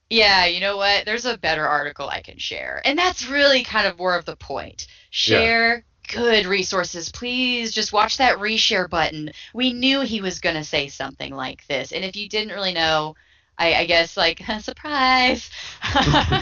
yeah, 0.10 0.46
you 0.46 0.60
know 0.60 0.78
what? 0.78 1.06
There's 1.06 1.26
a 1.26 1.38
better 1.38 1.66
article 1.68 2.08
I 2.10 2.22
can 2.22 2.38
share. 2.38 2.82
And 2.86 2.98
that's 2.98 3.28
really 3.28 3.64
kind 3.64 3.88
of 3.88 3.98
more 3.98 4.16
of 4.16 4.26
the 4.26 4.36
point. 4.36 4.88
Share 5.10 5.84
good 6.08 6.46
resources. 6.46 7.10
Please 7.12 7.72
just 7.74 7.92
watch 7.94 8.18
that 8.18 8.38
reshare 8.38 8.90
button. 8.90 9.32
We 9.54 9.74
knew 9.74 10.02
he 10.02 10.22
was 10.22 10.40
going 10.40 10.56
to 10.56 10.64
say 10.64 10.88
something 10.90 11.34
like 11.34 11.66
this. 11.68 11.92
And 11.92 12.06
if 12.06 12.16
you 12.16 12.30
didn't 12.30 12.54
really 12.54 12.74
know, 12.74 13.16
I, 13.58 13.74
I 13.76 13.86
guess 13.86 14.16
like 14.18 14.42
surprise. 14.62 15.50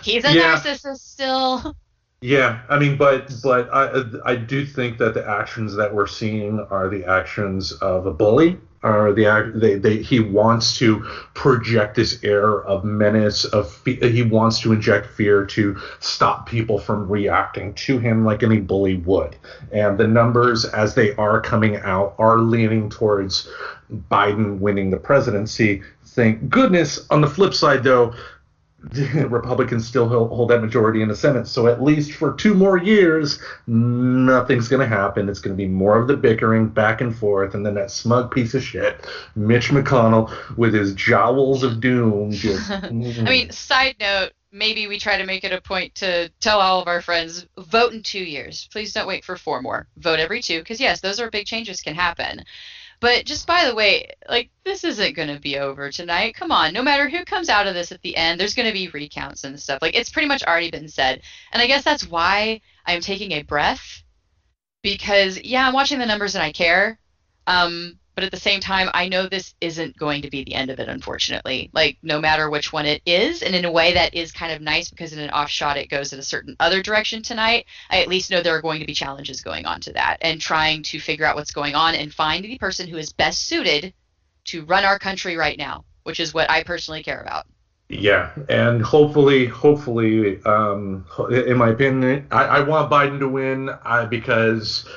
He's 0.00 0.24
a 0.24 0.28
Yeah. 0.28 0.34
narcissist 0.34 1.00
still. 1.00 1.76
Yeah, 2.20 2.62
I 2.68 2.78
mean, 2.78 2.96
but 2.96 3.30
but 3.42 3.68
I 3.72 4.02
I 4.24 4.36
do 4.36 4.64
think 4.66 4.98
that 4.98 5.14
the 5.14 5.26
actions 5.28 5.74
that 5.76 5.94
we're 5.94 6.06
seeing 6.06 6.60
are 6.70 6.88
the 6.88 7.04
actions 7.04 7.72
of 7.72 8.06
a 8.06 8.12
bully. 8.12 8.58
Are 8.86 9.12
the 9.12 9.52
they, 9.52 9.74
they 9.74 9.96
he 9.96 10.20
wants 10.20 10.78
to 10.78 11.00
project 11.34 11.96
this 11.96 12.22
air 12.22 12.62
of 12.62 12.84
menace 12.84 13.44
of 13.44 13.70
fe- 13.70 14.10
he 14.10 14.22
wants 14.22 14.60
to 14.60 14.72
inject 14.72 15.08
fear 15.08 15.44
to 15.46 15.76
stop 15.98 16.48
people 16.48 16.78
from 16.78 17.08
reacting 17.08 17.74
to 17.74 17.98
him 17.98 18.24
like 18.24 18.44
any 18.44 18.60
bully 18.60 18.94
would. 18.94 19.34
And 19.72 19.98
the 19.98 20.06
numbers 20.06 20.64
as 20.64 20.94
they 20.94 21.16
are 21.16 21.40
coming 21.40 21.78
out 21.78 22.14
are 22.18 22.38
leaning 22.38 22.88
towards 22.88 23.48
Biden 24.10 24.60
winning 24.60 24.90
the 24.90 24.98
presidency. 24.98 25.82
Thank 26.04 26.48
goodness. 26.48 27.06
On 27.10 27.20
the 27.20 27.26
flip 27.26 27.54
side, 27.54 27.82
though, 27.82 28.14
Republicans 29.14 29.86
still 29.86 30.08
hold, 30.08 30.30
hold 30.30 30.50
that 30.50 30.60
majority 30.60 31.02
in 31.02 31.08
the 31.08 31.16
Senate. 31.16 31.46
So 31.46 31.66
at 31.66 31.82
least 31.82 32.12
for 32.12 32.34
two 32.34 32.54
more 32.54 32.78
years, 32.78 33.40
nothing's 33.66 34.68
going 34.68 34.80
to 34.80 34.86
happen. 34.86 35.28
It's 35.28 35.40
going 35.40 35.56
to 35.56 35.62
be 35.62 35.68
more 35.68 35.98
of 35.98 36.06
the 36.06 36.16
bickering 36.16 36.68
back 36.68 37.00
and 37.00 37.16
forth, 37.16 37.54
and 37.54 37.64
then 37.64 37.74
that 37.74 37.90
smug 37.90 38.30
piece 38.30 38.54
of 38.54 38.62
shit, 38.62 39.06
Mitch 39.34 39.70
McConnell, 39.70 40.30
with 40.56 40.74
his 40.74 40.94
jowls 40.94 41.62
of 41.62 41.80
doom. 41.80 42.30
Just, 42.46 42.70
I 42.70 42.90
mean, 42.90 43.48
mm. 43.48 43.52
side 43.52 43.96
note, 43.98 44.32
maybe 44.52 44.86
we 44.86 44.98
try 44.98 45.18
to 45.18 45.26
make 45.26 45.44
it 45.44 45.52
a 45.52 45.60
point 45.60 45.94
to 45.96 46.28
tell 46.40 46.60
all 46.60 46.80
of 46.80 46.88
our 46.88 47.02
friends 47.02 47.46
vote 47.58 47.92
in 47.92 48.02
two 48.02 48.22
years. 48.22 48.68
Please 48.70 48.92
don't 48.92 49.08
wait 49.08 49.24
for 49.24 49.36
four 49.36 49.62
more. 49.62 49.88
Vote 49.96 50.20
every 50.20 50.42
two, 50.42 50.60
because 50.60 50.80
yes, 50.80 51.00
those 51.00 51.20
are 51.20 51.30
big 51.30 51.46
changes 51.46 51.80
can 51.80 51.94
happen. 51.94 52.44
But 53.06 53.24
just 53.24 53.46
by 53.46 53.66
the 53.66 53.74
way, 53.76 54.10
like 54.28 54.50
this 54.64 54.82
isn't 54.82 55.14
going 55.14 55.32
to 55.32 55.38
be 55.38 55.58
over 55.58 55.92
tonight. 55.92 56.34
Come 56.34 56.50
on, 56.50 56.72
no 56.72 56.82
matter 56.82 57.08
who 57.08 57.24
comes 57.24 57.48
out 57.48 57.68
of 57.68 57.74
this 57.74 57.92
at 57.92 58.02
the 58.02 58.16
end, 58.16 58.40
there's 58.40 58.56
going 58.56 58.66
to 58.66 58.72
be 58.72 58.88
recounts 58.88 59.44
and 59.44 59.60
stuff. 59.60 59.78
Like 59.80 59.94
it's 59.94 60.10
pretty 60.10 60.26
much 60.26 60.42
already 60.42 60.72
been 60.72 60.88
said. 60.88 61.22
And 61.52 61.62
I 61.62 61.68
guess 61.68 61.84
that's 61.84 62.04
why 62.04 62.62
I'm 62.84 63.00
taking 63.00 63.30
a 63.30 63.42
breath 63.42 64.02
because 64.82 65.40
yeah, 65.40 65.68
I'm 65.68 65.72
watching 65.72 66.00
the 66.00 66.06
numbers 66.06 66.34
and 66.34 66.42
I 66.42 66.50
care. 66.50 66.98
Um, 67.46 68.00
but 68.16 68.24
at 68.24 68.30
the 68.30 68.38
same 68.38 68.60
time, 68.60 68.88
I 68.94 69.10
know 69.10 69.28
this 69.28 69.54
isn't 69.60 69.98
going 69.98 70.22
to 70.22 70.30
be 70.30 70.42
the 70.42 70.54
end 70.54 70.70
of 70.70 70.80
it, 70.80 70.88
unfortunately. 70.88 71.68
Like, 71.74 71.98
no 72.02 72.18
matter 72.18 72.48
which 72.48 72.72
one 72.72 72.86
it 72.86 73.02
is, 73.04 73.42
and 73.42 73.54
in 73.54 73.66
a 73.66 73.70
way 73.70 73.92
that 73.92 74.14
is 74.14 74.32
kind 74.32 74.52
of 74.52 74.62
nice 74.62 74.88
because 74.88 75.12
in 75.12 75.18
an 75.18 75.28
offshot 75.28 75.76
it 75.76 75.90
goes 75.90 76.14
in 76.14 76.18
a 76.18 76.22
certain 76.22 76.56
other 76.58 76.82
direction 76.82 77.22
tonight, 77.22 77.66
I 77.90 78.00
at 78.00 78.08
least 78.08 78.30
know 78.30 78.40
there 78.40 78.56
are 78.56 78.62
going 78.62 78.80
to 78.80 78.86
be 78.86 78.94
challenges 78.94 79.42
going 79.42 79.66
on 79.66 79.82
to 79.82 79.92
that 79.92 80.16
and 80.22 80.40
trying 80.40 80.82
to 80.84 80.98
figure 80.98 81.26
out 81.26 81.36
what's 81.36 81.52
going 81.52 81.74
on 81.74 81.94
and 81.94 82.12
find 82.12 82.42
the 82.42 82.56
person 82.56 82.88
who 82.88 82.96
is 82.96 83.12
best 83.12 83.44
suited 83.44 83.92
to 84.46 84.64
run 84.64 84.86
our 84.86 84.98
country 84.98 85.36
right 85.36 85.58
now, 85.58 85.84
which 86.04 86.18
is 86.18 86.32
what 86.32 86.50
I 86.50 86.62
personally 86.62 87.02
care 87.02 87.20
about. 87.20 87.44
Yeah, 87.90 88.30
and 88.48 88.82
hopefully, 88.82 89.44
hopefully, 89.44 90.42
um, 90.44 91.04
in 91.30 91.58
my 91.58 91.68
opinion, 91.68 92.26
I, 92.30 92.44
I 92.44 92.60
want 92.60 92.90
Biden 92.90 93.20
to 93.20 93.28
win 93.28 93.68
uh, 93.68 94.06
because 94.06 94.88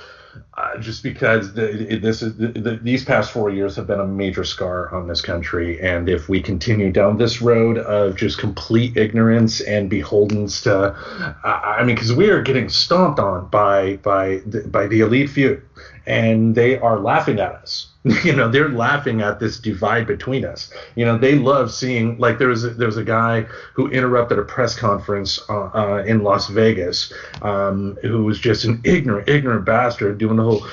uh, 0.55 0.77
just 0.79 1.03
because 1.03 1.53
the, 1.53 1.99
this 2.01 2.21
is 2.21 2.35
the, 2.37 2.79
these 2.81 3.03
past 3.03 3.31
four 3.31 3.49
years 3.49 3.75
have 3.75 3.87
been 3.87 3.99
a 3.99 4.07
major 4.07 4.43
scar 4.43 4.93
on 4.93 5.07
this 5.07 5.21
country, 5.21 5.79
and 5.81 6.09
if 6.09 6.29
we 6.29 6.41
continue 6.41 6.91
down 6.91 7.17
this 7.17 7.41
road 7.41 7.77
of 7.77 8.15
just 8.15 8.37
complete 8.37 8.97
ignorance 8.97 9.61
and 9.61 9.89
beholdens 9.89 10.63
to, 10.63 10.75
uh, 10.75 11.33
I 11.43 11.83
mean, 11.83 11.95
because 11.95 12.13
we 12.13 12.29
are 12.29 12.41
getting 12.41 12.69
stomped 12.69 13.19
on 13.19 13.47
by 13.49 13.97
by 13.97 14.41
the, 14.45 14.67
by 14.67 14.87
the 14.87 15.01
elite 15.01 15.29
few, 15.29 15.61
and 16.09 16.55
they 16.55 16.77
are 16.79 16.99
laughing 16.99 17.39
at 17.39 17.53
us. 17.53 17.87
you 18.23 18.33
know 18.33 18.49
they're 18.49 18.69
laughing 18.69 19.21
at 19.21 19.41
this 19.41 19.59
divide 19.59 20.07
between 20.07 20.45
us. 20.45 20.71
You 20.95 21.05
know 21.05 21.17
they 21.17 21.35
love 21.35 21.69
seeing 21.69 22.17
like 22.17 22.39
there 22.39 22.47
was 22.47 22.63
a, 22.63 22.69
there 22.69 22.87
was 22.87 22.95
a 22.95 23.03
guy 23.03 23.41
who 23.73 23.89
interrupted 23.89 24.39
a 24.39 24.43
press 24.43 24.73
conference 24.73 25.37
uh, 25.49 25.65
uh, 25.73 26.03
in 26.07 26.23
las 26.23 26.47
vegas 26.47 27.11
um, 27.41 27.97
who 28.01 28.23
was 28.23 28.39
just 28.39 28.63
an 28.63 28.79
ignorant 28.85 29.27
ignorant 29.27 29.65
bastard 29.65 30.17
doing 30.17 30.37
the 30.37 30.43
whole 30.43 30.65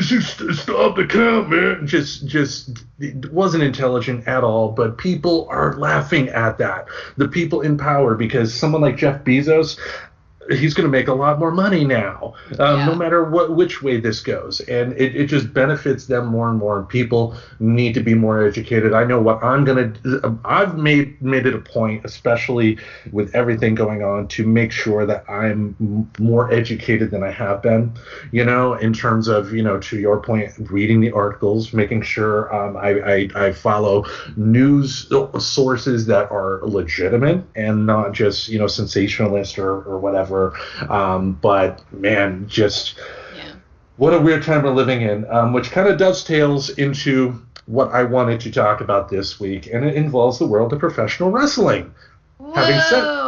just 0.00 0.38
stop 0.60 0.96
the 0.96 1.06
count 1.06 1.50
man. 1.50 1.86
Just 1.86 2.26
just 2.26 2.82
wasn't 3.30 3.62
intelligent 3.62 4.26
at 4.26 4.42
all 4.42 4.72
but 4.72 4.98
people 4.98 5.46
are 5.50 5.74
laughing 5.78 6.28
at 6.30 6.58
that. 6.58 6.86
The 7.16 7.28
people 7.28 7.60
in 7.60 7.78
power 7.78 8.16
because 8.16 8.52
someone 8.52 8.82
like 8.82 8.96
jeff 8.96 9.22
bezos 9.22 9.78
he's 10.50 10.74
going 10.74 10.86
to 10.86 10.90
make 10.90 11.08
a 11.08 11.14
lot 11.14 11.38
more 11.38 11.50
money 11.50 11.84
now, 11.84 12.34
um, 12.58 12.78
yeah. 12.78 12.86
no 12.86 12.94
matter 12.94 13.24
what 13.24 13.54
which 13.54 13.82
way 13.82 14.00
this 14.00 14.20
goes, 14.20 14.60
and 14.60 14.92
it, 14.94 15.14
it 15.14 15.26
just 15.26 15.52
benefits 15.52 16.06
them 16.06 16.26
more 16.26 16.48
and 16.48 16.58
more. 16.58 16.78
And 16.78 16.88
people 16.88 17.36
need 17.60 17.94
to 17.94 18.00
be 18.00 18.14
more 18.14 18.44
educated. 18.44 18.92
I 18.92 19.04
know 19.04 19.20
what 19.20 19.42
I'm 19.42 19.64
going 19.64 19.94
to. 19.94 20.38
I've 20.44 20.76
made 20.76 21.20
made 21.22 21.46
it 21.46 21.54
a 21.54 21.58
point, 21.58 22.04
especially 22.04 22.78
with 23.12 23.34
everything 23.34 23.74
going 23.74 24.02
on, 24.02 24.28
to 24.28 24.46
make 24.46 24.72
sure 24.72 25.06
that 25.06 25.28
I'm 25.28 26.10
more 26.18 26.52
educated 26.52 27.10
than 27.10 27.22
I 27.22 27.30
have 27.30 27.62
been. 27.62 27.92
You 28.32 28.44
know, 28.44 28.74
in 28.74 28.92
terms 28.92 29.28
of 29.28 29.52
you 29.52 29.62
know, 29.62 29.78
to 29.80 29.98
your 29.98 30.20
point, 30.20 30.52
reading 30.70 31.00
the 31.00 31.12
articles, 31.12 31.72
making 31.72 32.02
sure 32.02 32.52
um, 32.54 32.76
I, 32.76 33.28
I 33.34 33.46
I 33.46 33.52
follow 33.52 34.06
news 34.36 35.08
sources 35.38 36.06
that 36.06 36.30
are 36.30 36.60
legitimate 36.62 37.44
and 37.54 37.86
not 37.86 38.12
just 38.12 38.48
you 38.48 38.58
know 38.58 38.66
sensationalist 38.66 39.58
or 39.58 39.82
or 39.82 39.98
whatever 39.98 40.31
whatever. 40.32 40.92
Um, 40.92 41.32
but 41.40 41.82
man, 41.92 42.48
just 42.48 42.98
yeah. 43.36 43.52
what 43.96 44.14
a 44.14 44.20
weird 44.20 44.42
time 44.42 44.62
we're 44.62 44.70
living 44.70 45.02
in, 45.02 45.28
um, 45.30 45.52
which 45.52 45.70
kind 45.70 45.88
of 45.88 45.98
dovetails 45.98 46.70
into 46.70 47.40
what 47.66 47.92
I 47.92 48.02
wanted 48.02 48.40
to 48.40 48.50
talk 48.50 48.80
about 48.80 49.08
this 49.08 49.38
week, 49.38 49.68
and 49.72 49.84
it 49.84 49.94
involves 49.94 50.38
the 50.38 50.46
world 50.46 50.72
of 50.72 50.78
professional 50.78 51.30
wrestling. 51.30 51.94
Whoa. 52.38 52.54
Having 52.54 52.80
said 52.80 53.22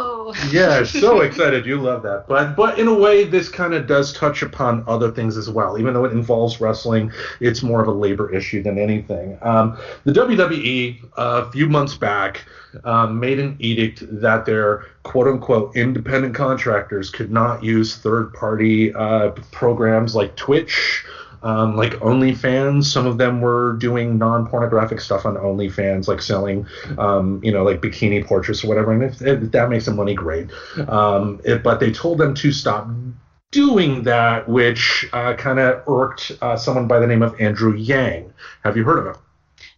yeah, 0.49 0.83
so 0.83 1.21
excited. 1.21 1.65
You 1.65 1.81
love 1.81 2.03
that. 2.03 2.27
But 2.27 2.55
but 2.55 2.79
in 2.79 2.87
a 2.87 2.93
way, 2.93 3.23
this 3.23 3.49
kind 3.49 3.73
of 3.73 3.87
does 3.87 4.13
touch 4.13 4.41
upon 4.41 4.83
other 4.87 5.11
things 5.11 5.37
as 5.37 5.49
well. 5.49 5.77
Even 5.79 5.93
though 5.93 6.05
it 6.05 6.11
involves 6.11 6.59
wrestling, 6.59 7.11
it's 7.39 7.63
more 7.63 7.81
of 7.81 7.87
a 7.87 7.91
labor 7.91 8.33
issue 8.33 8.63
than 8.63 8.77
anything. 8.77 9.37
Um, 9.41 9.77
the 10.03 10.11
WWE 10.11 11.03
uh, 11.17 11.45
a 11.47 11.51
few 11.51 11.67
months 11.67 11.95
back 11.95 12.45
um, 12.83 13.19
made 13.19 13.39
an 13.39 13.55
edict 13.59 14.03
that 14.21 14.45
their 14.45 14.85
quote 15.03 15.27
unquote 15.27 15.75
independent 15.75 16.35
contractors 16.35 17.09
could 17.09 17.31
not 17.31 17.63
use 17.63 17.97
third 17.97 18.33
party 18.33 18.93
uh, 18.93 19.29
programs 19.51 20.15
like 20.15 20.35
Twitch 20.35 21.05
um, 21.45 21.77
like 21.77 21.93
OnlyFans. 21.93 22.85
Some 22.85 23.05
of 23.05 23.17
them 23.17 23.39
were 23.39 23.73
doing 23.73 24.17
non-pornographic 24.17 24.99
stuff 24.99 25.25
on 25.25 25.35
OnlyFans, 25.35 26.07
like 26.07 26.21
selling, 26.21 26.65
um, 26.97 27.39
you 27.43 27.51
know, 27.51 27.63
like 27.63 27.81
bikini 27.81 28.25
portraits 28.25 28.63
or 28.63 28.67
whatever. 28.67 28.91
And 28.91 29.03
if, 29.03 29.21
if 29.21 29.51
that 29.51 29.69
makes 29.69 29.85
them 29.85 29.95
money, 29.95 30.15
great. 30.15 30.49
Um, 30.87 31.39
it, 31.45 31.61
but 31.61 31.79
they 31.79 31.91
told 31.91 32.17
them 32.17 32.33
to 32.33 32.51
stop 32.51 32.89
doing 33.51 34.03
that, 34.03 34.49
which 34.49 35.07
uh, 35.13 35.35
kind 35.35 35.59
of 35.59 35.83
irked 35.87 36.31
uh, 36.41 36.57
someone 36.57 36.87
by 36.87 36.99
the 36.99 37.07
name 37.07 37.21
of 37.21 37.39
Andrew 37.39 37.75
Yang. 37.75 38.33
Have 38.63 38.75
you 38.75 38.83
heard 38.83 38.97
of 38.97 39.15
him? 39.15 39.21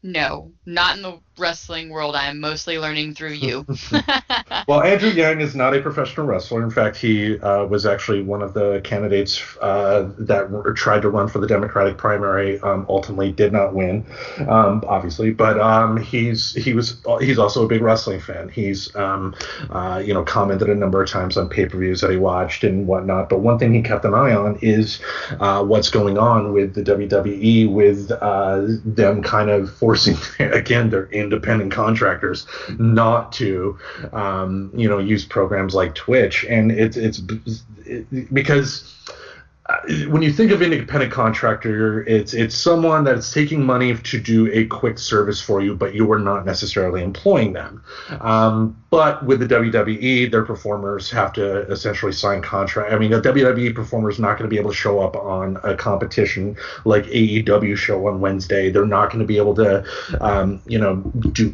No, 0.04 0.52
not 0.68 0.98
in 0.98 1.02
the 1.02 1.18
wrestling 1.38 1.90
world. 1.90 2.16
I 2.16 2.28
am 2.28 2.40
mostly 2.40 2.78
learning 2.78 3.14
through 3.14 3.34
you. 3.34 3.66
well, 4.68 4.82
Andrew 4.82 5.10
Yang 5.10 5.42
is 5.42 5.56
not 5.56 5.76
a 5.76 5.82
professional 5.82 6.28
wrestler. 6.28 6.64
In 6.64 6.70
fact, 6.70 6.98
he 6.98 7.40
uh, 7.40 7.66
was 7.66 7.86
actually 7.86 8.22
one 8.22 8.42
of 8.42 8.54
the 8.54 8.82
candidates 8.84 9.42
uh, 9.62 10.12
that 10.20 10.74
tried 10.76 11.04
to 11.04 11.10
run 11.10 11.28
for 11.28 11.40
the 11.40 11.48
Democratic 11.48 11.98
primary. 11.98 12.60
Um, 12.60 12.86
ultimately, 12.90 13.32
did 13.32 13.54
not 13.54 13.74
win, 13.74 14.06
um, 14.48 14.84
obviously. 14.88 15.32
But 15.32 15.60
um, 15.60 15.98
he's 15.98 16.54
he 16.54 16.74
was 16.74 16.98
he's 17.22 17.40
also 17.40 17.64
a 17.64 17.68
big 17.68 17.82
wrestling 17.82 18.20
fan. 18.20 18.50
He's 18.50 18.94
um, 18.96 19.36
uh, 19.70 20.02
you 20.06 20.14
know 20.14 20.24
commented 20.24 20.70
a 20.70 20.76
number 20.76 21.02
of 21.02 21.10
times 21.10 21.38
on 21.38 21.50
pay-per-views 21.50 22.02
that 22.02 22.12
he 22.12 22.18
watched 22.18 22.64
and 22.64 22.88
whatnot. 22.88 23.30
But 23.30 23.40
one 23.40 23.58
thing 23.58 23.74
he 23.74 23.82
kept 23.82 24.04
an 24.06 24.14
eye 24.14 24.34
on 24.34 24.60
is 24.62 25.00
uh, 25.40 25.64
what's 25.64 25.90
going 25.90 26.18
on 26.18 26.52
with 26.52 26.74
the 26.74 26.84
WWE, 26.84 27.72
with 27.72 28.12
uh, 28.12 28.66
them 28.84 29.22
kind 29.22 29.50
of 29.50 29.74
forcing 29.74 30.18
again 30.58 30.90
they're 30.90 31.10
independent 31.12 31.72
contractors 31.72 32.46
not 32.78 33.32
to, 33.34 33.78
um, 34.12 34.72
you 34.74 34.90
know, 34.90 34.98
use 34.98 35.24
programs 35.24 35.74
like 35.74 35.96
Twitch, 35.96 36.44
and 36.50 36.72
it's 36.72 36.98
it's 36.98 37.22
it, 37.86 38.34
because 38.34 38.94
when 40.08 40.22
you 40.22 40.32
think 40.32 40.52
of 40.52 40.62
independent 40.62 41.12
contractor, 41.12 42.02
it's 42.08 42.34
it's 42.34 42.56
someone 42.56 43.04
that's 43.04 43.34
taking 43.34 43.66
money 43.66 43.96
to 43.96 44.20
do 44.20 44.50
a 44.54 44.66
quick 44.66 44.98
service 44.98 45.42
for 45.42 45.62
you, 45.62 45.76
but 45.76 45.94
you 45.94 46.10
are 46.12 46.20
not 46.20 46.46
necessarily 46.46 47.04
employing 47.04 47.52
them. 47.52 47.84
Um, 48.22 48.82
but 48.90 49.26
with 49.26 49.42
the 49.42 49.46
WWE, 49.46 50.32
their 50.32 50.46
performers 50.46 51.12
have 51.12 51.34
to 51.34 51.70
essentially 51.70 52.14
sign 52.14 52.42
contract. 52.42 52.94
I 52.94 52.98
mean, 52.98 53.12
a 53.12 53.20
WWE 53.20 53.76
performer 53.76 54.10
is 54.10 54.20
not 54.20 54.38
going 54.38 54.50
to 54.50 54.54
be 54.54 54.58
able 54.58 54.70
to 54.70 54.76
show 54.76 55.02
up 55.02 55.18
on 55.18 55.58
a 55.64 55.76
competition 55.76 56.56
like 56.86 57.04
AEW 57.06 57.76
show 57.76 58.08
on 58.08 58.22
Wednesday. 58.22 58.70
They're 58.70 58.86
not 58.86 59.08
going 59.08 59.20
to 59.20 59.26
be 59.26 59.38
able 59.38 59.56
to, 59.56 59.84
um, 60.22 60.62
you 60.68 60.80
know, 60.80 60.98
do. 61.34 61.50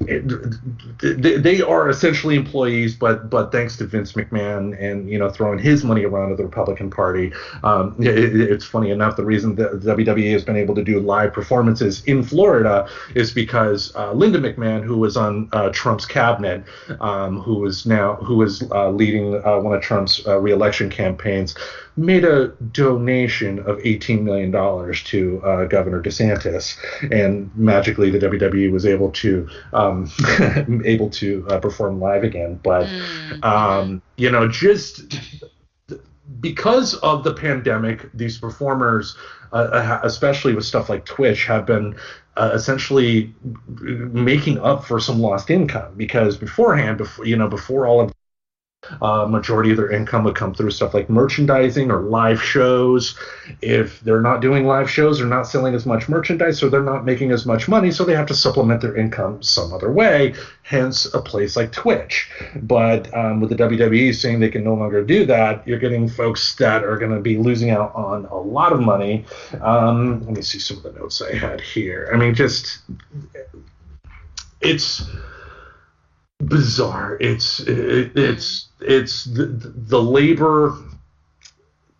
They, 1.02 1.38
they 1.38 1.62
are 1.62 1.89
essentially 1.89 2.36
employees, 2.36 2.95
but 2.95 3.32
but 3.32 3.52
thanks 3.52 3.76
to 3.78 3.86
Vince 3.86 4.13
McMahon 4.13 4.80
and 4.80 5.10
you 5.10 5.17
know 5.17 5.32
throwing 5.32 5.58
his 5.58 5.84
money 5.84 6.06
around 6.06 6.32
at 6.32 6.38
the 6.38 6.45
Republican 6.45 6.91
Party. 6.91 7.34
Um, 7.63 7.95
it, 8.08 8.52
it's 8.52 8.66
funny 8.66 8.92
enough, 8.92 9.16
the 9.16 9.26
reason 9.26 9.56
that 9.56 9.80
WWE 9.82 10.32
has 10.34 10.44
been 10.44 10.58
able 10.58 10.76
to 10.76 10.84
do 10.84 11.00
live 11.00 11.34
performances 11.34 12.04
in 12.06 12.24
Florida 12.24 12.88
is 13.16 13.34
because 13.34 13.96
uh, 13.96 14.12
Linda 14.13 14.39
McMahon, 14.39 14.84
who 14.84 14.98
was 14.98 15.18
on 15.18 15.50
uh, 15.54 15.70
Trump's 15.70 16.06
cabinet, 16.06 16.63
um, 17.00 17.39
who 17.39 17.66
is 17.66 17.86
now 17.86 18.16
who 18.16 18.42
is 18.42 18.63
uh, 18.72 18.89
leading 18.89 19.36
uh, 19.46 19.60
one 19.60 19.74
of 19.74 19.82
Trump's 19.82 20.26
uh, 20.28 20.39
reelection 20.39 20.89
campaigns, 20.89 21.56
made 21.96 22.24
a 22.26 22.48
donation 22.72 23.60
of 23.60 23.80
18 23.84 24.24
million 24.24 24.52
dollars 24.52 25.04
to 25.04 25.42
uh, 25.44 25.66
Governor 25.66 26.02
DeSantis, 26.02 26.78
and 27.12 27.52
magically 27.56 28.10
the 28.10 28.20
WWE 28.20 28.72
was 28.72 28.86
able 28.86 29.12
to 29.12 29.48
um, 29.74 30.10
able 30.86 31.10
to 31.12 31.44
perform 31.62 32.00
live 32.00 32.24
again. 32.24 32.60
But 32.63 32.88
mm. 32.88 33.44
um, 33.44 34.02
you 34.18 34.30
know, 34.30 34.48
just 34.48 35.16
because 36.40 36.96
of 36.96 37.24
the 37.24 37.34
pandemic, 37.34 38.10
these 38.14 38.38
performers, 38.38 39.18
uh, 39.52 39.56
uh 39.56 40.00
especially 40.04 40.56
with 40.56 40.66
stuff 40.66 40.90
like 40.90 41.06
Twitch, 41.06 41.46
have 41.46 41.66
been 41.66 41.96
uh, 42.38 42.52
essentially 42.54 43.34
making 43.68 44.60
up 44.60 44.86
for 44.86 45.00
some 45.00 45.20
lost 45.20 45.50
income 45.50 45.94
because 45.96 46.38
beforehand, 46.38 46.98
before 46.98 47.26
you 47.26 47.36
know, 47.36 47.48
before 47.48 47.86
all 47.86 48.02
of 48.02 48.14
uh, 49.02 49.26
majority 49.28 49.72
of 49.72 49.78
their 49.78 49.91
income 49.91 50.24
would 50.24 50.36
come 50.36 50.54
through 50.54 50.72
stuff 50.72 50.93
like 50.93 51.10
merchandising 51.10 51.91
or 51.91 52.02
live 52.02 52.41
shows. 52.41 53.15
If 53.62 54.00
they're 54.02 54.22
not 54.22 54.41
doing 54.41 54.65
live 54.65 54.89
shows, 54.89 55.19
they're 55.19 55.28
not 55.28 55.48
selling 55.48 55.74
as 55.74 55.86
much 55.86 56.10
merchandise, 56.10 56.60
so 56.60 56.69
they're 56.69 56.84
not 56.84 57.06
making 57.06 57.32
as 57.32 57.46
much 57.46 57.67
money, 57.67 57.91
so 57.91 58.04
they 58.04 58.15
have 58.15 58.28
to 58.28 58.36
supplement 58.36 58.82
their 58.82 58.96
income 58.96 59.41
some 59.41 59.74
other 59.74 59.91
way. 59.91 60.34
Hence, 60.63 61.06
a 61.13 61.22
place 61.22 61.56
like 61.56 61.72
Twitch. 61.72 62.30
But 62.56 63.13
um, 63.13 63.39
with 63.39 63.50
the 63.50 63.56
WWE 63.56 64.13
saying 64.15 64.39
they 64.39 64.50
can 64.50 64.63
no 64.63 64.74
longer 64.74 65.04
do 65.04 65.26
that, 65.26 65.67
you're 65.67 65.80
getting 65.80 66.08
folks 66.08 66.56
that 66.56 66.84
are 66.84 66.98
going 66.98 67.12
to 67.12 67.19
be 67.19 67.38
losing 67.38 67.69
out 67.69 67.93
on 67.96 68.26
a 68.26 68.38
lot 68.38 68.74
of 68.74 68.80
money. 68.80 69.26
Um, 69.62 70.26
let 70.26 70.36
me 70.36 70.41
see 70.41 70.60
some 70.60 70.78
of 70.78 70.84
the 70.84 70.91
notes 70.91 71.22
I 71.22 71.36
had 71.36 71.62
here. 71.62 72.10
I 72.13 72.17
mean, 72.17 72.34
just 72.34 72.80
it's 74.62 75.04
bizarre. 76.39 77.17
It's 77.19 77.60
it, 77.62 78.12
it's 78.15 78.69
it's 78.82 79.26
the, 79.26 79.46
the 79.46 80.02
labor. 80.02 80.78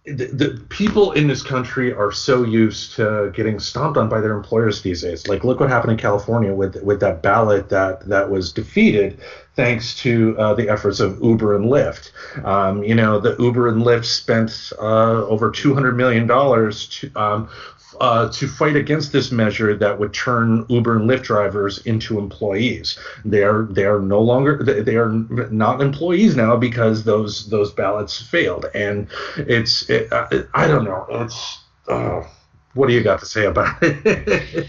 The, 0.06 0.26
the, 0.26 0.66
people 0.68 1.14
in 1.14 1.28
this 1.28 1.42
country 1.42 1.94
are 1.94 2.12
so 2.12 2.44
used 2.44 2.98
to 2.98 3.32
getting 3.34 3.58
stomped 3.58 3.98
on 3.98 4.10
by 4.10 4.20
their 4.20 4.34
employers 4.34 4.82
these 4.82 5.02
days. 5.02 5.26
Like, 5.30 5.46
look 5.46 5.62
what 5.62 5.70
happened 5.70 5.94
in 5.94 5.98
California 5.98 6.54
with 6.54 6.76
with 6.84 7.00
that 7.00 7.22
ballot 7.22 7.70
that 7.70 8.02
that 8.10 8.30
was 8.30 8.52
defeated 8.52 9.22
thanks 9.56 9.96
to 10.02 10.38
uh, 10.38 10.54
the 10.56 10.68
efforts 10.68 11.00
of 11.00 11.22
Uber 11.24 11.56
and 11.56 11.66
Lyft. 11.66 12.12
Um, 12.44 12.84
you 12.84 12.96
know, 12.96 13.20
the 13.20 13.36
Uber 13.38 13.70
and 13.70 13.84
Lyft 13.84 14.06
spent 14.06 14.74
uh, 14.78 15.26
over 15.26 15.50
two 15.52 15.74
hundred 15.74 15.96
million 15.96 16.28
dollars 16.28 16.88
to 16.88 17.12
um, 17.16 17.50
uh, 18.00 18.30
to 18.32 18.48
fight 18.48 18.76
against 18.76 19.12
this 19.12 19.32
measure 19.32 19.76
that 19.76 20.00
would 20.00 20.14
turn 20.14 20.66
Uber 20.70 20.98
and 20.98 21.10
Lyft 21.10 21.24
drivers 21.24 21.80
into 21.86 22.20
employees. 22.20 22.98
They 23.26 23.44
are 23.44 23.64
they 23.64 23.86
are 23.86 24.00
no 24.00 24.22
longer 24.22 24.64
they 24.64 24.96
are 24.96 25.10
not 25.10 25.82
employees 25.82 26.36
now 26.36 26.56
because 26.56 27.04
those 27.04 27.50
those 27.50 27.72
ballots 27.72 28.22
failed. 28.22 28.66
And 28.74 29.08
it's 29.38 29.90
it, 29.90 30.12
I, 30.12 30.44
I 30.54 30.68
don't 30.68 30.86
know. 30.86 31.06
It's 31.10 31.60
uh, 31.88 32.24
what 32.74 32.88
do 32.88 32.94
you 32.94 33.04
got 33.04 33.20
to 33.20 33.26
say 33.26 33.46
about 33.46 33.78
it? 33.82 34.68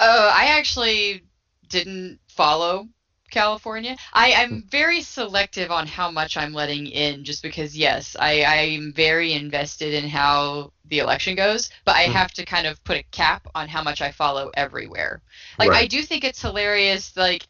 Oh, 0.00 0.30
I 0.34 0.46
actually 0.46 1.22
didn't 1.68 2.20
follow 2.28 2.88
California. 3.32 3.96
I, 4.12 4.34
I'm 4.34 4.62
very 4.70 5.00
selective 5.00 5.70
on 5.72 5.86
how 5.88 6.10
much 6.10 6.36
I'm 6.36 6.52
letting 6.52 6.86
in, 6.86 7.24
just 7.24 7.42
because 7.42 7.76
yes, 7.76 8.14
I, 8.18 8.44
I'm 8.44 8.92
very 8.92 9.32
invested 9.32 9.94
in 9.94 10.08
how 10.08 10.72
the 10.84 11.00
election 11.00 11.34
goes, 11.34 11.70
but 11.84 11.96
I 11.96 12.04
mm. 12.04 12.12
have 12.12 12.32
to 12.34 12.44
kind 12.44 12.66
of 12.66 12.82
put 12.84 12.98
a 12.98 13.02
cap 13.04 13.48
on 13.54 13.68
how 13.68 13.82
much 13.82 14.00
I 14.00 14.12
follow 14.12 14.50
everywhere. 14.54 15.22
Like 15.58 15.70
right. 15.70 15.84
I 15.84 15.86
do 15.86 16.02
think 16.02 16.22
it's 16.22 16.40
hilarious, 16.40 17.16
like 17.16 17.48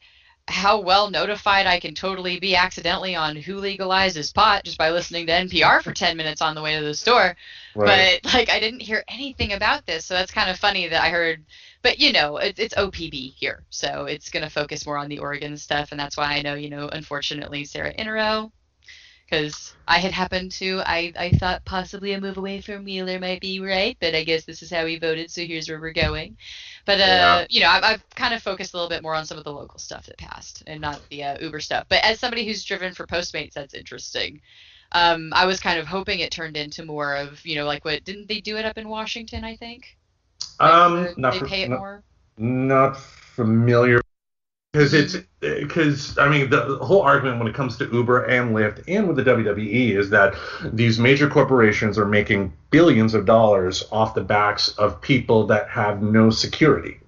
how 0.49 0.81
well 0.81 1.11
notified 1.11 1.67
I 1.67 1.79
can 1.79 1.95
totally 1.95 2.41
be 2.41 2.57
accidentally 2.57 3.15
on 3.15 3.37
who 3.37 3.61
legalizes 3.61 4.35
pot 4.35 4.65
just 4.65 4.79
by 4.79 4.91
listening 4.91 5.27
to 5.27 5.33
NPR 5.33 5.83
for 5.83 5.93
10 5.95 6.17
minutes 6.17 6.43
on 6.43 6.55
the 6.55 6.63
way 6.63 6.79
to 6.79 6.85
the 6.85 6.95
store. 6.95 7.37
Right. 7.75 8.21
But 8.23 8.35
like 8.35 8.51
I 8.51 8.61
didn't 8.61 8.81
hear 8.81 9.05
anything 9.09 9.53
about 9.53 9.87
this, 9.87 10.05
so 10.05 10.15
that's 10.15 10.33
kind 10.33 10.51
of 10.51 10.59
funny 10.59 10.89
that 10.89 11.03
I 11.03 11.11
heard 11.11 11.45
but 11.83 11.99
you 11.99 12.13
know, 12.13 12.37
it, 12.37 12.59
it's 12.59 12.75
OPB 12.75 13.35
here, 13.35 13.63
so 13.71 14.05
it's 14.05 14.31
going 14.31 14.45
to 14.45 14.51
focus 14.51 14.87
more 14.87 14.99
on 14.99 15.09
the 15.09 15.19
Oregon 15.19 15.57
stuff, 15.57 15.91
and 15.91 16.01
that's 16.01 16.17
why 16.17 16.35
I 16.35 16.43
know, 16.43 16.55
you 16.55 16.71
know, 16.71 16.89
unfortunately, 16.89 17.65
Sarah 17.65 17.95
Iannarone, 17.95 18.53
because 19.25 19.75
I 19.89 19.99
had 19.99 20.13
happened 20.13 20.53
to, 20.53 20.83
I, 20.85 21.13
I 21.19 21.31
thought 21.31 21.65
possibly 21.65 22.13
a 22.13 22.21
move 22.21 22.37
away 22.37 22.61
from 22.61 22.85
Wheeler 22.85 23.19
might 23.19 23.41
be 23.41 23.61
right, 23.61 23.97
but 24.01 24.15
I 24.15 24.25
guess 24.25 24.45
this 24.45 24.63
is 24.63 24.71
how 24.71 24.85
we 24.85 24.99
voted, 24.99 25.31
so 25.31 25.43
here's 25.43 25.69
where 25.69 25.81
we're 25.81 25.93
going. 25.93 26.37
But 26.85 27.01
uh, 27.01 27.05
yeah. 27.05 27.47
you 27.49 27.61
know, 27.61 27.69
I've, 27.69 27.83
I've 27.83 28.11
kind 28.11 28.35
of 28.35 28.43
focused 28.43 28.75
a 28.75 28.77
little 28.77 28.91
bit 28.91 29.03
more 29.03 29.15
on 29.15 29.25
some 29.25 29.39
of 29.39 29.45
the 29.45 29.53
local 29.53 29.79
stuff 29.79 30.07
that 30.07 30.19
passed, 30.19 30.63
and 30.67 30.81
not 30.81 31.01
the 31.11 31.25
uh, 31.25 31.39
Uber 31.41 31.61
stuff. 31.61 31.87
But 31.89 32.05
as 32.05 32.21
somebody 32.21 32.47
who's 32.47 32.65
driven 32.65 32.93
for 32.93 33.07
Postmates, 33.07 33.55
that's 33.55 33.75
interesting. 33.75 34.41
Um, 34.93 35.33
I 35.35 35.47
was 35.47 35.59
kind 35.59 35.79
of 35.79 35.87
hoping 35.87 36.21
it 36.21 36.31
turned 36.31 36.57
into 36.57 36.85
more 36.85 37.17
of, 37.17 37.45
you 37.47 37.57
know, 37.57 37.65
like 37.65 37.85
what 37.85 38.05
didn't 38.05 38.29
they 38.29 38.41
do 38.41 38.59
it 38.59 38.67
up 38.67 38.77
in 38.77 38.89
Washington? 38.89 39.43
I 39.45 39.57
think. 39.57 39.97
Um, 40.61 41.09
not, 41.17 41.37
for, 41.37 41.47
not, 41.47 42.03
not 42.39 42.97
familiar 42.97 44.01
because 44.73 44.95
it's 44.95 45.17
because 45.41 46.17
I 46.17 46.29
mean 46.29 46.49
the 46.49 46.79
whole 46.79 47.03
argument 47.03 47.39
when 47.39 47.49
it 47.49 47.55
comes 47.55 47.77
to 47.79 47.85
Uber 47.93 48.25
and 48.25 48.55
Lyft 48.55 48.85
and 48.89 49.07
with 49.07 49.17
the 49.17 49.23
WWE 49.23 49.97
is 49.99 50.09
that 50.11 50.35
these 50.73 50.99
major 50.99 51.29
corporations 51.29 51.99
are 51.99 52.07
making 52.07 52.53
billions 52.71 53.13
of 53.13 53.27
dollars 53.27 53.85
off 53.93 54.15
the 54.15 54.23
backs 54.23 54.71
of 54.79 55.01
people 55.03 55.47
that 55.49 55.69
have 55.69 56.03
no 56.03 56.31
security. 56.31 56.99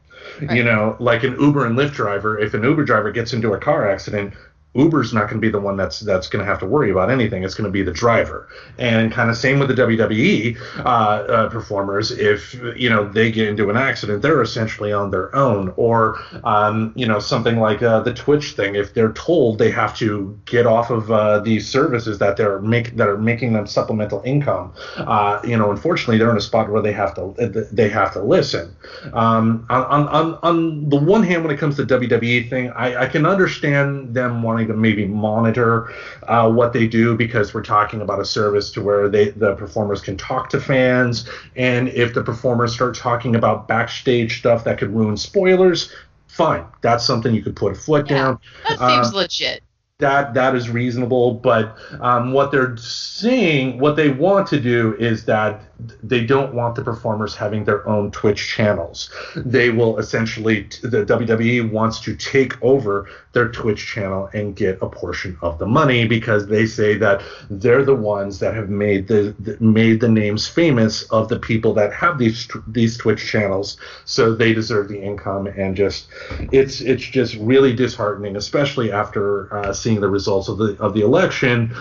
Right. 0.43 0.57
You 0.57 0.65
know, 0.65 0.97
like 0.99 1.23
an 1.23 1.41
Uber 1.41 1.65
and 1.65 1.79
Lyft 1.79 1.93
driver, 1.93 2.39
if 2.39 2.53
an 2.55 2.65
Uber 2.65 2.85
driver 2.85 3.11
gets 3.11 3.33
into 3.33 3.53
a 3.55 3.59
car 3.59 3.89
accident, 3.89 4.35
Uber's 4.75 5.15
not 5.15 5.23
going 5.23 5.35
to 5.35 5.41
be 5.41 5.51
the 5.51 5.61
one 5.61 5.77
that's 5.77 6.01
that's 6.01 6.29
going 6.29 6.45
to 6.45 6.51
have 6.51 6.59
to 6.61 6.67
worry 6.67 6.91
about 6.91 7.11
anything. 7.11 7.45
It's 7.45 7.55
going 7.55 7.67
to 7.67 7.71
be 7.71 7.83
the 7.83 7.93
driver. 7.93 8.49
And 8.79 9.13
kind 9.13 9.31
of 9.31 9.37
same 9.37 9.59
with 9.59 9.69
the 9.69 9.75
WWE 9.75 10.59
uh, 10.79 10.89
uh, 10.89 11.49
performers. 11.49 12.11
If 12.11 12.55
you 12.77 12.91
know 12.91 13.09
they 13.09 13.31
get 13.31 13.49
into 13.49 13.71
an 13.71 13.77
accident, 13.77 14.23
they're 14.23 14.43
essentially 14.43 14.93
on 14.93 15.11
their 15.11 15.35
own. 15.35 15.73
Or 15.77 16.19
um, 16.43 16.93
you 16.97 17.07
know 17.07 17.21
something 17.21 17.59
like 17.59 17.83
uh, 17.83 18.01
the 18.01 18.13
Twitch 18.13 18.53
thing. 18.53 18.75
If 18.75 18.95
they're 18.95 19.13
told 19.13 19.59
they 19.59 19.71
have 19.71 19.97
to 19.99 20.39
get 20.45 20.67
off 20.67 20.91
of 20.91 21.11
uh, 21.11 21.39
these 21.41 21.69
services 21.69 22.19
that 22.19 22.37
they're 22.37 22.59
make 22.59 22.97
that 22.97 23.09
are 23.09 23.19
making 23.19 23.53
them 23.53 23.67
supplemental 23.67 24.23
income, 24.25 24.73
uh, 24.97 25.41
you 25.45 25.57
know, 25.57 25.71
unfortunately 25.71 26.19
they're 26.19 26.31
in 26.31 26.37
a 26.37 26.41
spot 26.41 26.69
where 26.69 26.83
they 26.83 26.93
have 26.93 27.15
to 27.15 27.69
they 27.71 27.89
have 27.89 28.13
to 28.15 28.23
listen. 28.23 28.75
Um, 29.13 29.67
on, 29.71 30.09
on 30.09 30.39
on 30.43 30.89
the 30.89 30.97
one 30.97 31.23
hand, 31.23 31.45
when 31.45 31.55
it 31.55 31.59
comes 31.59 31.77
to 31.77 31.85
WWE 31.85 32.51
thing, 32.51 32.71
I, 32.71 33.05
I 33.05 33.07
can 33.07 33.25
understand 33.25 34.15
them 34.15 34.43
wanting 34.43 34.64
to 34.69 34.75
maybe 34.75 35.07
monitor 35.07 35.93
uh, 36.25 36.51
what 36.51 36.73
they 36.73 36.87
do 36.87 37.17
because 37.17 37.53
we're 37.53 37.63
talking 37.63 38.01
about 38.01 38.21
a 38.21 38.25
service 38.25 38.71
to 38.73 38.83
where 38.83 39.09
they 39.09 39.31
the 39.31 39.55
performers 39.55 40.01
can 40.01 40.17
talk 40.17 40.49
to 40.51 40.61
fans, 40.61 41.29
and 41.57 41.89
if 41.89 42.15
the 42.15 42.23
performers 42.23 42.73
start 42.73 42.95
talking 42.95 43.35
about 43.35 43.67
backstage 43.67 44.39
stuff 44.39 44.65
that 44.65 44.79
could 44.79 44.95
ruin 44.95 45.17
spoilers, 45.17 45.93
fine, 46.29 46.65
that's 46.83 47.05
something 47.05 47.35
you 47.35 47.43
could 47.43 47.57
put 47.57 47.73
a 47.73 47.75
foot 47.75 48.09
yeah, 48.09 48.17
down. 48.17 48.39
That 48.69 48.79
seems 48.79 49.13
uh, 49.13 49.17
legit 49.17 49.64
that 49.99 50.35
that 50.35 50.57
is 50.57 50.69
reasonable 50.69 51.35
but 51.35 51.77
um, 52.01 52.33
what 52.33 52.51
they're 52.51 52.77
seeing 52.77 53.79
what 53.79 53.95
they 53.95 54.09
want 54.09 54.45
to 54.45 54.59
do 54.59 54.97
is 54.99 55.25
that 55.25 55.63
they 56.03 56.25
don't 56.25 56.55
want 56.55 56.77
the 56.77 56.83
performers 56.83 57.35
having 57.35 57.65
their 57.65 57.87
own 57.89 58.11
twitch 58.11 58.49
channels. 58.49 59.11
They 59.37 59.71
will 59.71 59.99
essentially 59.99 60.63
the 60.83 61.05
wwe 61.05 61.71
wants 61.71 62.01
to 62.01 62.15
take 62.15 62.61
over 62.63 63.09
their 63.33 63.51
twitch 63.51 63.87
channel 63.87 64.29
and 64.33 64.55
get 64.55 64.79
a 64.81 64.89
portion 64.89 65.37
of 65.43 65.59
the 65.59 65.67
money 65.67 66.07
because 66.07 66.47
they 66.47 66.67
say 66.67 66.97
that 66.99 67.23
they're 67.51 67.85
the 67.85 67.95
ones 67.95 68.39
that 68.39 68.55
have 68.55 68.69
made 68.69 69.09
the, 69.09 69.35
made 69.61 70.01
the 70.01 70.09
names 70.09 70.47
famous 70.47 71.03
of 71.05 71.29
the 71.29 71.39
people 71.39 71.75
that 71.75 71.93
have 71.93 72.19
these 72.19 72.49
these 72.69 72.97
twitch 72.97 73.25
channels. 73.27 73.77
So 74.05 74.35
they 74.35 74.53
deserve 74.53 74.89
the 74.89 75.03
income 75.03 75.47
and 75.47 75.77
just 75.77 76.09
it's 76.53 76.81
it's 76.81 77.05
just 77.05 77.35
really 77.37 77.75
disheartening 77.75 78.37
especially 78.37 78.93
after 78.93 79.53
uh, 79.55 79.73
seeing 79.85 80.01
the 80.01 80.09
results 80.09 80.49
of 80.49 80.59
the 80.59 80.77
of 80.81 80.95
the 80.95 81.03
election, 81.03 81.73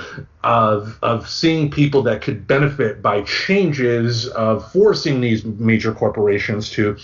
of 0.43 0.99
of 1.01 1.27
seeing 1.27 1.71
people 1.71 2.03
that 2.03 2.21
could 2.21 2.45
benefit 2.45 3.01
by 3.01 3.21
changes 3.21 4.27
of 4.27 4.71
forcing 4.71 5.21
these 5.21 5.45
major 5.45 5.93
corporations 5.93 6.69
to 6.71 6.97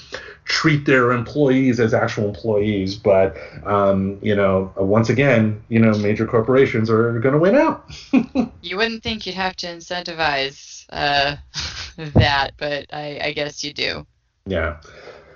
treat 0.43 0.85
their 0.85 1.11
employees 1.11 1.79
as 1.79 1.93
actual 1.93 2.27
employees. 2.27 2.95
But 2.95 3.37
um, 3.65 4.19
you 4.21 4.35
know, 4.35 4.73
once 4.75 5.09
again, 5.09 5.63
you 5.69 5.79
know, 5.79 5.97
major 5.97 6.27
corporations 6.27 6.89
are 6.89 7.19
going 7.19 7.33
to 7.33 7.39
win 7.39 7.55
out. 7.55 7.89
you 8.61 8.75
wouldn't 8.75 9.01
think 9.01 9.25
you'd 9.25 9.35
have 9.35 9.55
to 9.57 9.67
incentivize 9.67 10.85
uh, 10.89 11.37
that, 11.97 12.51
but 12.57 12.87
I, 12.91 13.19
I 13.23 13.31
guess 13.31 13.63
you 13.63 13.73
do. 13.73 14.05
Yeah. 14.45 14.81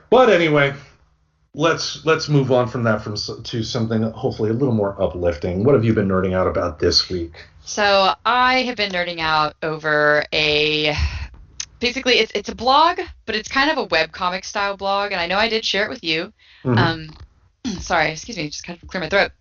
But 0.10 0.30
anyway, 0.30 0.74
let's 1.56 2.06
let's 2.06 2.30
move 2.30 2.52
on 2.52 2.68
from 2.68 2.84
that 2.84 3.02
from 3.02 3.16
to 3.16 3.64
something 3.64 4.04
hopefully 4.12 4.50
a 4.50 4.54
little 4.54 4.74
more 4.74 5.00
uplifting. 5.02 5.64
What 5.64 5.76
have 5.76 5.86
you 5.86 5.94
been 5.94 6.08
nerding 6.08 6.34
out 6.34 6.48
about 6.48 6.80
this 6.80 7.10
week? 7.10 7.46
So 7.66 8.14
I 8.26 8.64
have 8.64 8.76
been 8.76 8.92
nerding 8.92 9.20
out 9.20 9.56
over 9.62 10.26
a 10.34 10.96
basically 11.80 12.14
it's 12.14 12.32
it's 12.34 12.50
a 12.50 12.56
blog, 12.56 13.00
but 13.26 13.36
it's 13.36 13.50
kind 13.50 13.70
of 13.70 13.78
a 13.78 13.84
web 13.84 14.12
comic 14.12 14.46
style 14.46 14.78
blog, 14.78 15.12
and 15.12 15.22
I 15.22 15.28
know 15.28 15.38
I 15.38 15.50
did 15.50 15.64
share 15.64 15.86
it 15.86 15.90
with 15.90 16.04
you. 16.04 16.34
Mm-hmm. 16.64 16.78
Um, 16.78 17.10
sorry, 17.80 18.12
excuse 18.12 18.38
me, 18.38 18.50
just 18.50 18.66
kind 18.66 18.80
of 18.82 18.88
clear 18.88 19.02
my 19.02 19.10
throat. 19.10 19.32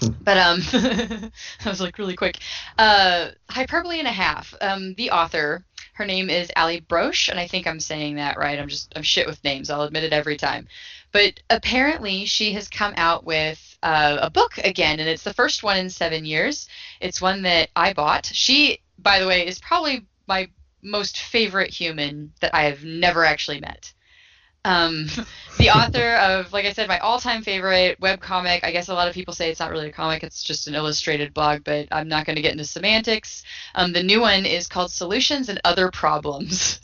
but 0.22 0.38
um, 0.38 0.60
I 1.64 1.68
was 1.68 1.80
like 1.80 1.98
really 1.98 2.16
quick. 2.16 2.38
Uh, 2.78 3.28
hyperbole 3.50 3.98
and 3.98 4.08
a 4.08 4.12
half. 4.12 4.54
Um, 4.60 4.94
the 4.94 5.10
author, 5.10 5.64
her 5.94 6.06
name 6.06 6.30
is 6.30 6.50
Allie 6.56 6.80
Brosh, 6.80 7.28
and 7.28 7.38
I 7.38 7.46
think 7.46 7.66
I'm 7.66 7.80
saying 7.80 8.16
that 8.16 8.38
right. 8.38 8.58
I'm 8.58 8.68
just 8.68 8.92
I'm 8.96 9.02
shit 9.02 9.26
with 9.26 9.42
names. 9.44 9.70
I'll 9.70 9.82
admit 9.82 10.04
it 10.04 10.12
every 10.12 10.36
time. 10.36 10.68
But 11.14 11.40
apparently, 11.48 12.26
she 12.26 12.52
has 12.52 12.68
come 12.68 12.92
out 12.98 13.24
with 13.24 13.78
uh, 13.82 14.18
a 14.20 14.28
book 14.28 14.58
again, 14.58 15.00
and 15.00 15.08
it's 15.08 15.22
the 15.22 15.32
first 15.32 15.62
one 15.62 15.78
in 15.78 15.88
seven 15.88 16.26
years. 16.26 16.68
It's 17.00 17.22
one 17.22 17.40
that 17.42 17.70
I 17.74 17.94
bought. 17.94 18.26
She 18.26 18.80
by 18.98 19.20
the 19.20 19.26
way, 19.26 19.46
is 19.46 19.58
probably 19.60 20.06
my 20.26 20.48
most 20.82 21.18
favorite 21.20 21.70
human 21.70 22.32
that 22.40 22.54
I 22.54 22.64
have 22.64 22.84
never 22.84 23.24
actually 23.24 23.60
met. 23.60 23.92
Um, 24.64 25.06
the 25.58 25.70
author 25.70 26.14
of, 26.16 26.52
like 26.52 26.64
I 26.64 26.72
said, 26.72 26.88
my 26.88 26.98
all-time 26.98 27.42
favorite 27.42 28.00
web 28.00 28.20
comic. 28.20 28.64
I 28.64 28.72
guess 28.72 28.88
a 28.88 28.94
lot 28.94 29.08
of 29.08 29.14
people 29.14 29.34
say 29.34 29.50
it's 29.50 29.60
not 29.60 29.70
really 29.70 29.88
a 29.88 29.92
comic; 29.92 30.22
it's 30.22 30.42
just 30.42 30.66
an 30.66 30.74
illustrated 30.74 31.34
blog. 31.34 31.64
But 31.64 31.88
I'm 31.92 32.08
not 32.08 32.26
going 32.26 32.36
to 32.36 32.42
get 32.42 32.52
into 32.52 32.64
semantics. 32.64 33.44
Um, 33.74 33.92
the 33.92 34.02
new 34.02 34.20
one 34.20 34.46
is 34.46 34.66
called 34.66 34.90
"Solutions 34.90 35.48
and 35.48 35.60
Other 35.64 35.90
Problems." 35.90 36.80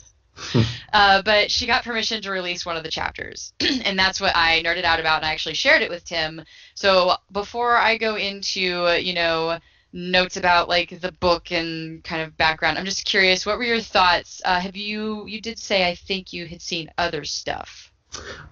uh, 0.93 1.21
but 1.23 1.51
she 1.51 1.65
got 1.67 1.83
permission 1.83 2.21
to 2.21 2.31
release 2.31 2.65
one 2.65 2.77
of 2.77 2.83
the 2.83 2.91
chapters, 2.91 3.53
and 3.59 3.97
that's 3.97 4.21
what 4.21 4.35
I 4.35 4.61
nerded 4.63 4.83
out 4.83 4.99
about, 4.99 5.17
and 5.17 5.25
I 5.25 5.31
actually 5.31 5.55
shared 5.55 5.81
it 5.81 5.89
with 5.89 6.05
Tim. 6.05 6.43
So 6.75 7.15
before 7.31 7.75
I 7.77 7.97
go 7.97 8.15
into, 8.15 8.97
you 9.01 9.13
know, 9.13 9.59
notes 9.93 10.37
about 10.37 10.69
like 10.69 11.01
the 11.01 11.11
book 11.11 11.51
and 11.51 12.03
kind 12.03 12.21
of 12.21 12.37
background, 12.37 12.77
I'm 12.77 12.85
just 12.85 13.05
curious, 13.05 13.45
what 13.45 13.57
were 13.57 13.63
your 13.63 13.81
thoughts? 13.81 14.41
Uh, 14.45 14.59
have 14.59 14.75
you 14.75 15.25
you 15.27 15.41
did 15.41 15.59
say 15.59 15.87
I 15.87 15.95
think 15.95 16.33
you 16.33 16.45
had 16.47 16.61
seen 16.61 16.91
other 16.97 17.23
stuff. 17.23 17.90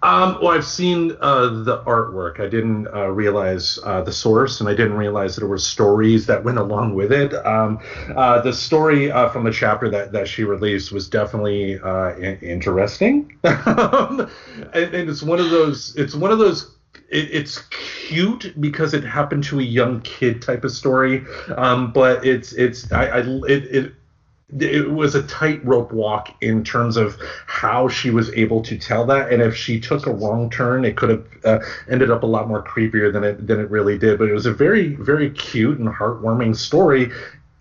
Um, 0.01 0.37
well, 0.41 0.51
I've 0.51 0.65
seen 0.65 1.17
uh, 1.19 1.63
the 1.63 1.83
artwork. 1.83 2.39
I 2.39 2.47
didn't 2.47 2.87
uh, 2.87 3.09
realize 3.09 3.77
uh, 3.83 4.01
the 4.01 4.13
source, 4.13 4.61
and 4.61 4.69
I 4.69 4.73
didn't 4.73 4.95
realize 4.95 5.35
that 5.35 5.41
there 5.41 5.49
were 5.49 5.57
stories 5.57 6.25
that 6.27 6.43
went 6.43 6.57
along 6.57 6.95
with 6.95 7.11
it. 7.11 7.33
Um, 7.45 7.79
uh, 8.15 8.39
the 8.41 8.53
story 8.53 9.11
uh, 9.11 9.27
from 9.29 9.43
the 9.43 9.51
chapter 9.51 9.89
that, 9.89 10.13
that 10.13 10.27
she 10.27 10.45
released 10.45 10.91
was 10.93 11.09
definitely 11.09 11.79
uh, 11.79 12.15
in- 12.15 12.39
interesting, 12.39 13.37
um, 13.43 14.29
and, 14.73 14.95
and, 14.95 15.09
it's 15.09 15.21
one 15.21 15.39
of 15.39 15.49
those. 15.49 15.95
It's 15.97 16.15
one 16.15 16.31
of 16.31 16.39
those. 16.39 16.75
It, 17.09 17.29
it's 17.31 17.61
cute 18.07 18.53
because 18.61 18.93
it 18.93 19.03
happened 19.03 19.43
to 19.45 19.59
a 19.59 19.63
young 19.63 19.99
kid 20.01 20.41
type 20.41 20.63
of 20.63 20.71
story, 20.71 21.25
um, 21.57 21.91
but 21.91 22.25
it's 22.25 22.53
it's 22.53 22.89
I, 22.93 23.05
I 23.05 23.19
it, 23.19 23.75
it 23.75 23.93
it 24.57 24.89
was 24.89 25.13
a 25.13 25.23
tightrope 25.23 25.91
walk 25.91 26.35
in 26.41 26.63
terms 26.63 26.97
of 26.97 27.17
how 27.45 27.87
she 27.87 28.09
was 28.09 28.31
able 28.33 28.63
to 28.63 28.77
tell 28.77 29.05
that 29.05 29.31
and 29.31 29.41
if 29.41 29.55
she 29.55 29.79
took 29.79 30.07
a 30.07 30.11
wrong 30.11 30.49
turn 30.49 30.83
it 30.85 30.97
could 30.97 31.09
have 31.09 31.25
uh, 31.45 31.59
ended 31.87 32.09
up 32.09 32.23
a 32.23 32.25
lot 32.25 32.47
more 32.47 32.63
creepier 32.63 33.13
than 33.13 33.23
it 33.23 33.45
than 33.45 33.59
it 33.59 33.69
really 33.69 33.97
did. 33.97 34.17
But 34.17 34.29
it 34.29 34.33
was 34.33 34.47
a 34.47 34.53
very 34.53 34.95
very 34.95 35.29
cute 35.31 35.77
and 35.77 35.87
heartwarming 35.87 36.55
story 36.55 37.11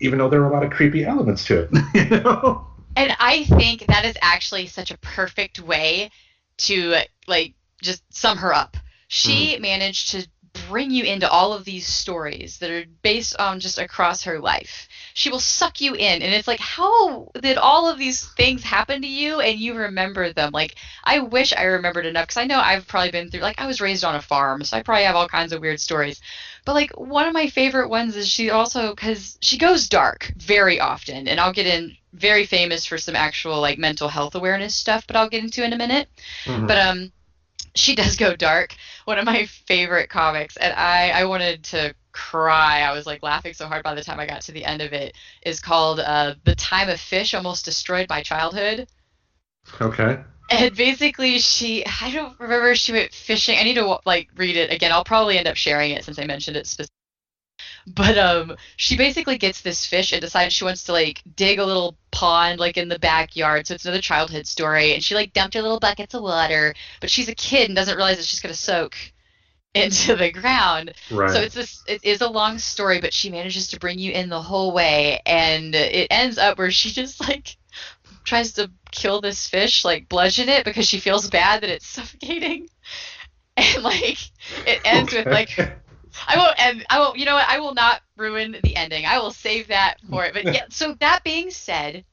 even 0.01 0.17
though 0.17 0.29
there 0.29 0.41
were 0.41 0.49
a 0.49 0.53
lot 0.53 0.63
of 0.63 0.71
creepy 0.71 1.03
elements 1.05 1.45
to 1.45 1.61
it. 1.61 1.69
You 1.93 2.21
know? 2.21 2.65
And 2.95 3.15
i 3.19 3.43
think 3.43 3.85
that 3.85 4.03
is 4.03 4.17
actually 4.21 4.65
such 4.65 4.89
a 4.91 4.97
perfect 4.97 5.59
way 5.59 6.09
to 6.57 6.95
like 7.27 7.53
just 7.81 8.03
sum 8.13 8.37
her 8.37 8.53
up. 8.53 8.77
She 9.07 9.53
mm-hmm. 9.53 9.61
managed 9.61 10.11
to 10.11 10.27
bring 10.67 10.91
you 10.91 11.03
into 11.03 11.29
all 11.29 11.53
of 11.53 11.63
these 11.63 11.87
stories 11.87 12.57
that 12.57 12.69
are 12.69 12.85
based 13.03 13.39
on 13.39 13.59
just 13.59 13.77
across 13.77 14.23
her 14.23 14.39
life 14.39 14.88
she 15.13 15.29
will 15.29 15.39
suck 15.39 15.81
you 15.81 15.93
in. 15.93 16.21
And 16.21 16.33
it's 16.33 16.47
like 16.47 16.59
how 16.59 17.31
did 17.41 17.57
all 17.57 17.89
of 17.89 17.97
these 17.97 18.25
things 18.33 18.63
happen 18.63 19.01
to 19.01 19.07
you? 19.07 19.39
And 19.39 19.59
you 19.59 19.75
remember 19.75 20.33
them. 20.33 20.51
Like 20.51 20.75
i 21.03 21.19
wish 21.19 21.53
i 21.53 21.63
remembered 21.63 22.05
enough 22.05 22.25
because 22.27 22.37
i 22.37 22.45
know 22.45 22.59
i've 22.59 22.87
probably 22.87 23.11
been 23.11 23.29
through 23.29 23.41
like 23.41 23.59
i 23.59 23.67
was 23.67 23.81
raised 23.81 24.03
on 24.03 24.15
a 24.15 24.21
farm 24.21 24.63
so 24.63 24.77
i 24.77 24.83
probably 24.83 25.03
have 25.03 25.15
all 25.15 25.27
kinds 25.27 25.53
of 25.53 25.61
weird 25.61 25.79
stories. 25.79 26.21
But 26.65 26.75
like 26.75 26.91
one 26.91 27.27
of 27.27 27.33
my 27.33 27.47
favorite 27.47 27.89
ones 27.89 28.15
is 28.15 28.27
she 28.27 28.49
also 28.49 28.93
because 28.93 29.37
she 29.41 29.57
goes 29.57 29.87
dark 29.87 30.31
very 30.37 30.79
often. 30.79 31.27
And 31.27 31.39
i'll 31.39 31.53
get 31.53 31.67
in 31.67 31.95
very 32.13 32.45
famous 32.45 32.85
for 32.85 32.97
some 32.97 33.15
actual 33.15 33.61
like 33.61 33.77
mental 33.77 34.09
health 34.09 34.35
awareness 34.35 34.75
stuff 34.75 35.05
but 35.05 35.15
i'll 35.15 35.29
get 35.29 35.43
into 35.43 35.63
in 35.63 35.73
a 35.73 35.77
minute. 35.77 36.07
Mm-hmm. 36.45 36.67
but 36.67 36.77
um 36.77 37.11
she 37.75 37.95
does 37.95 38.15
go 38.15 38.35
dark. 38.35 38.75
One 39.05 39.19
of 39.19 39.25
my 39.25 39.45
favorite 39.45 40.09
comics 40.09 40.57
and 40.57 40.73
i 40.73 41.09
i 41.09 41.25
wanted 41.25 41.63
to 41.65 41.93
cry. 42.19 42.81
I 42.81 42.91
was 42.91 43.05
like 43.05 43.23
laughing 43.23 43.53
so 43.53 43.67
hard 43.67 43.83
by 43.83 43.95
the 43.95 44.03
time 44.03 44.19
I 44.19 44.25
got 44.25 44.41
to 44.41 44.51
the 44.51 44.65
end 44.65 44.81
of 44.81 44.93
it. 44.93 45.15
Is 45.43 45.59
called 45.59 45.99
uh, 45.99 46.35
"The 46.43 46.55
Time 46.55 46.89
of 46.89 46.99
Fish 46.99 47.33
Almost 47.33 47.65
Destroyed 47.65 48.07
My 48.09 48.21
Childhood." 48.21 48.87
Okay. 49.79 50.19
And 50.51 50.75
basically, 50.75 51.39
she 51.39 51.85
I 51.85 52.11
don't 52.11 52.39
remember 52.39 52.75
she 52.75 52.91
went 52.91 53.13
fishing. 53.13 53.57
I 53.57 53.63
need 53.63 53.75
to 53.75 53.99
like 54.05 54.29
read 54.35 54.57
it 54.57 54.71
again. 54.71 54.91
I'll 54.91 55.03
probably 55.03 55.37
end 55.37 55.47
up 55.47 55.55
sharing 55.55 55.91
it 55.91 56.03
since 56.03 56.19
I 56.19 56.25
mentioned 56.25 56.57
it 56.57 56.67
specifically. 56.67 56.95
But 57.87 58.17
um, 58.17 58.57
she 58.75 58.97
basically 58.97 59.37
gets 59.37 59.61
this 59.61 59.85
fish 59.85 60.11
and 60.11 60.21
decides 60.21 60.53
she 60.53 60.65
wants 60.65 60.83
to 60.85 60.91
like 60.91 61.21
dig 61.35 61.59
a 61.59 61.65
little 61.65 61.97
pond 62.11 62.59
like 62.59 62.77
in 62.77 62.89
the 62.89 62.99
backyard. 62.99 63.65
So 63.67 63.75
it's 63.75 63.85
another 63.85 64.01
childhood 64.01 64.45
story. 64.45 64.93
And 64.93 65.03
she 65.03 65.15
like 65.15 65.33
dumped 65.33 65.55
her 65.55 65.61
little 65.61 65.79
buckets 65.79 66.13
of 66.13 66.23
water, 66.23 66.75
but 66.99 67.09
she's 67.09 67.29
a 67.29 67.35
kid 67.35 67.69
and 67.69 67.75
doesn't 67.75 67.95
realize 67.95 68.17
that 68.17 68.25
she's 68.25 68.41
gonna 68.41 68.53
soak 68.53 68.95
into 69.73 70.15
the 70.15 70.31
ground. 70.31 70.93
Right. 71.11 71.29
So 71.29 71.41
it's 71.41 71.55
this 71.55 71.83
it 71.87 72.03
is 72.03 72.21
a 72.21 72.29
long 72.29 72.57
story, 72.57 72.99
but 72.99 73.13
she 73.13 73.29
manages 73.29 73.67
to 73.69 73.79
bring 73.79 73.99
you 73.99 74.11
in 74.11 74.29
the 74.29 74.41
whole 74.41 74.71
way 74.71 75.21
and 75.25 75.75
it 75.75 76.07
ends 76.09 76.37
up 76.37 76.57
where 76.57 76.71
she 76.71 76.89
just 76.91 77.19
like 77.19 77.57
tries 78.23 78.53
to 78.53 78.71
kill 78.91 79.21
this 79.21 79.47
fish, 79.47 79.85
like 79.85 80.09
bludgeon 80.09 80.49
it 80.49 80.65
because 80.65 80.87
she 80.87 80.99
feels 80.99 81.29
bad 81.29 81.61
that 81.61 81.69
it's 81.69 81.87
suffocating. 81.87 82.67
And 83.57 83.83
like 83.83 84.19
it 84.65 84.81
ends 84.85 85.13
okay. 85.13 85.23
with 85.23 85.33
like 85.33 85.59
I 86.27 86.37
won't 86.37 86.59
and 86.59 86.85
I 86.89 86.99
won't 86.99 87.17
you 87.17 87.25
know 87.25 87.35
what, 87.35 87.47
I 87.47 87.59
will 87.59 87.73
not 87.73 88.01
ruin 88.17 88.57
the 88.63 88.75
ending. 88.75 89.05
I 89.05 89.19
will 89.19 89.31
save 89.31 89.67
that 89.67 89.97
for 90.09 90.25
it. 90.25 90.33
But 90.33 90.45
yeah, 90.45 90.65
so 90.69 90.95
that 90.99 91.23
being 91.23 91.51
said, 91.51 92.03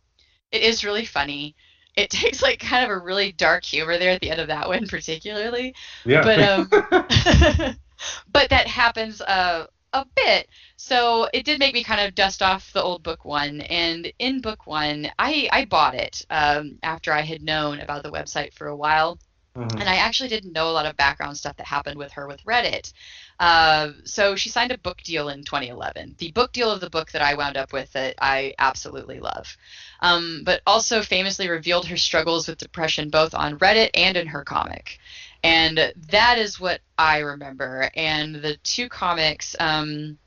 it 0.53 0.63
is 0.63 0.85
really 0.85 1.05
funny 1.05 1.57
it 1.97 2.11
takes 2.11 2.43
like 2.43 2.59
kind 2.61 2.85
of 2.85 2.91
a 2.91 2.99
really 2.99 3.33
dark 3.33 3.65
humor 3.65 3.99
there 3.99 4.13
at 4.13 4.21
the 4.21 4.31
end 4.31 4.41
of 4.41 4.49
that 4.49 4.69
one 4.69 4.87
particularly. 4.87 5.75
Yeah. 6.05 6.23
But 6.23 6.41
um 6.41 6.69
but 8.33 8.51
that 8.51 8.67
happens 8.67 9.21
uh 9.21 9.67
a 9.97 10.07
bit. 10.15 10.49
So 10.77 11.29
it 11.33 11.45
did 11.45 11.59
make 11.59 11.75
me 11.75 11.83
kind 11.83 12.01
of 12.01 12.15
dust 12.15 12.43
off 12.43 12.73
the 12.73 12.83
old 12.83 13.03
book 13.03 13.25
one. 13.25 13.63
And 13.63 14.13
in 14.19 14.41
book 14.41 14.67
one, 14.67 15.11
I, 15.19 15.49
I 15.51 15.65
bought 15.65 15.95
it 15.95 16.25
um, 16.29 16.79
after 16.83 17.13
I 17.13 17.23
had 17.23 17.43
known 17.43 17.81
about 17.81 18.03
the 18.03 18.13
website 18.13 18.53
for 18.53 18.67
a 18.67 18.77
while. 18.77 19.19
Mm-hmm. 19.57 19.79
And 19.79 19.89
I 19.89 19.97
actually 19.97 20.29
didn't 20.29 20.53
know 20.53 20.69
a 20.69 20.73
lot 20.73 20.87
of 20.87 20.97
background 20.97 21.37
stuff 21.37 21.57
that 21.57 21.67
happened 21.67 21.99
with 21.99 22.13
her 22.13 22.27
with 22.27 22.45
Reddit. 22.45 22.93
Uh, 23.41 23.93
so 24.05 24.37
she 24.37 24.49
signed 24.49 24.73
a 24.73 24.79
book 24.79 25.03
deal 25.03 25.29
in 25.29 25.45
2011. 25.45 26.17
The 26.19 26.33
book 26.33 26.53
deal 26.53 26.71
of 26.71 26.81
the 26.81 26.91
book 26.91 27.11
that 27.13 27.23
I 27.23 27.35
wound 27.35 27.57
up 27.57 27.73
with 27.73 27.93
that 27.93 28.15
I 28.21 28.55
absolutely 28.59 29.21
love. 29.21 29.57
Um, 30.01 30.43
but 30.45 30.61
also 30.67 31.03
famously 31.03 31.49
revealed 31.49 31.87
her 31.87 31.97
struggles 31.97 32.49
with 32.49 32.59
depression 32.59 33.09
both 33.09 33.35
on 33.35 33.59
Reddit 33.59 33.91
and 33.95 34.17
in 34.17 34.27
her 34.27 34.45
comic. 34.45 34.99
And 35.43 35.93
that 36.11 36.39
is 36.39 36.61
what 36.61 36.81
I 36.99 37.19
remember. 37.19 37.91
And 37.95 38.37
the 38.37 38.57
two 38.59 38.89
comics 38.89 39.57
um, 39.59 40.19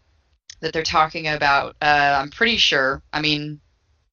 that 0.62 0.74
they're 0.74 0.84
talking 0.84 1.28
about, 1.28 1.76
uh, 1.82 2.20
I'm 2.20 2.32
pretty 2.32 2.58
sure, 2.58 3.04
I 3.13 3.22
mean, 3.22 3.60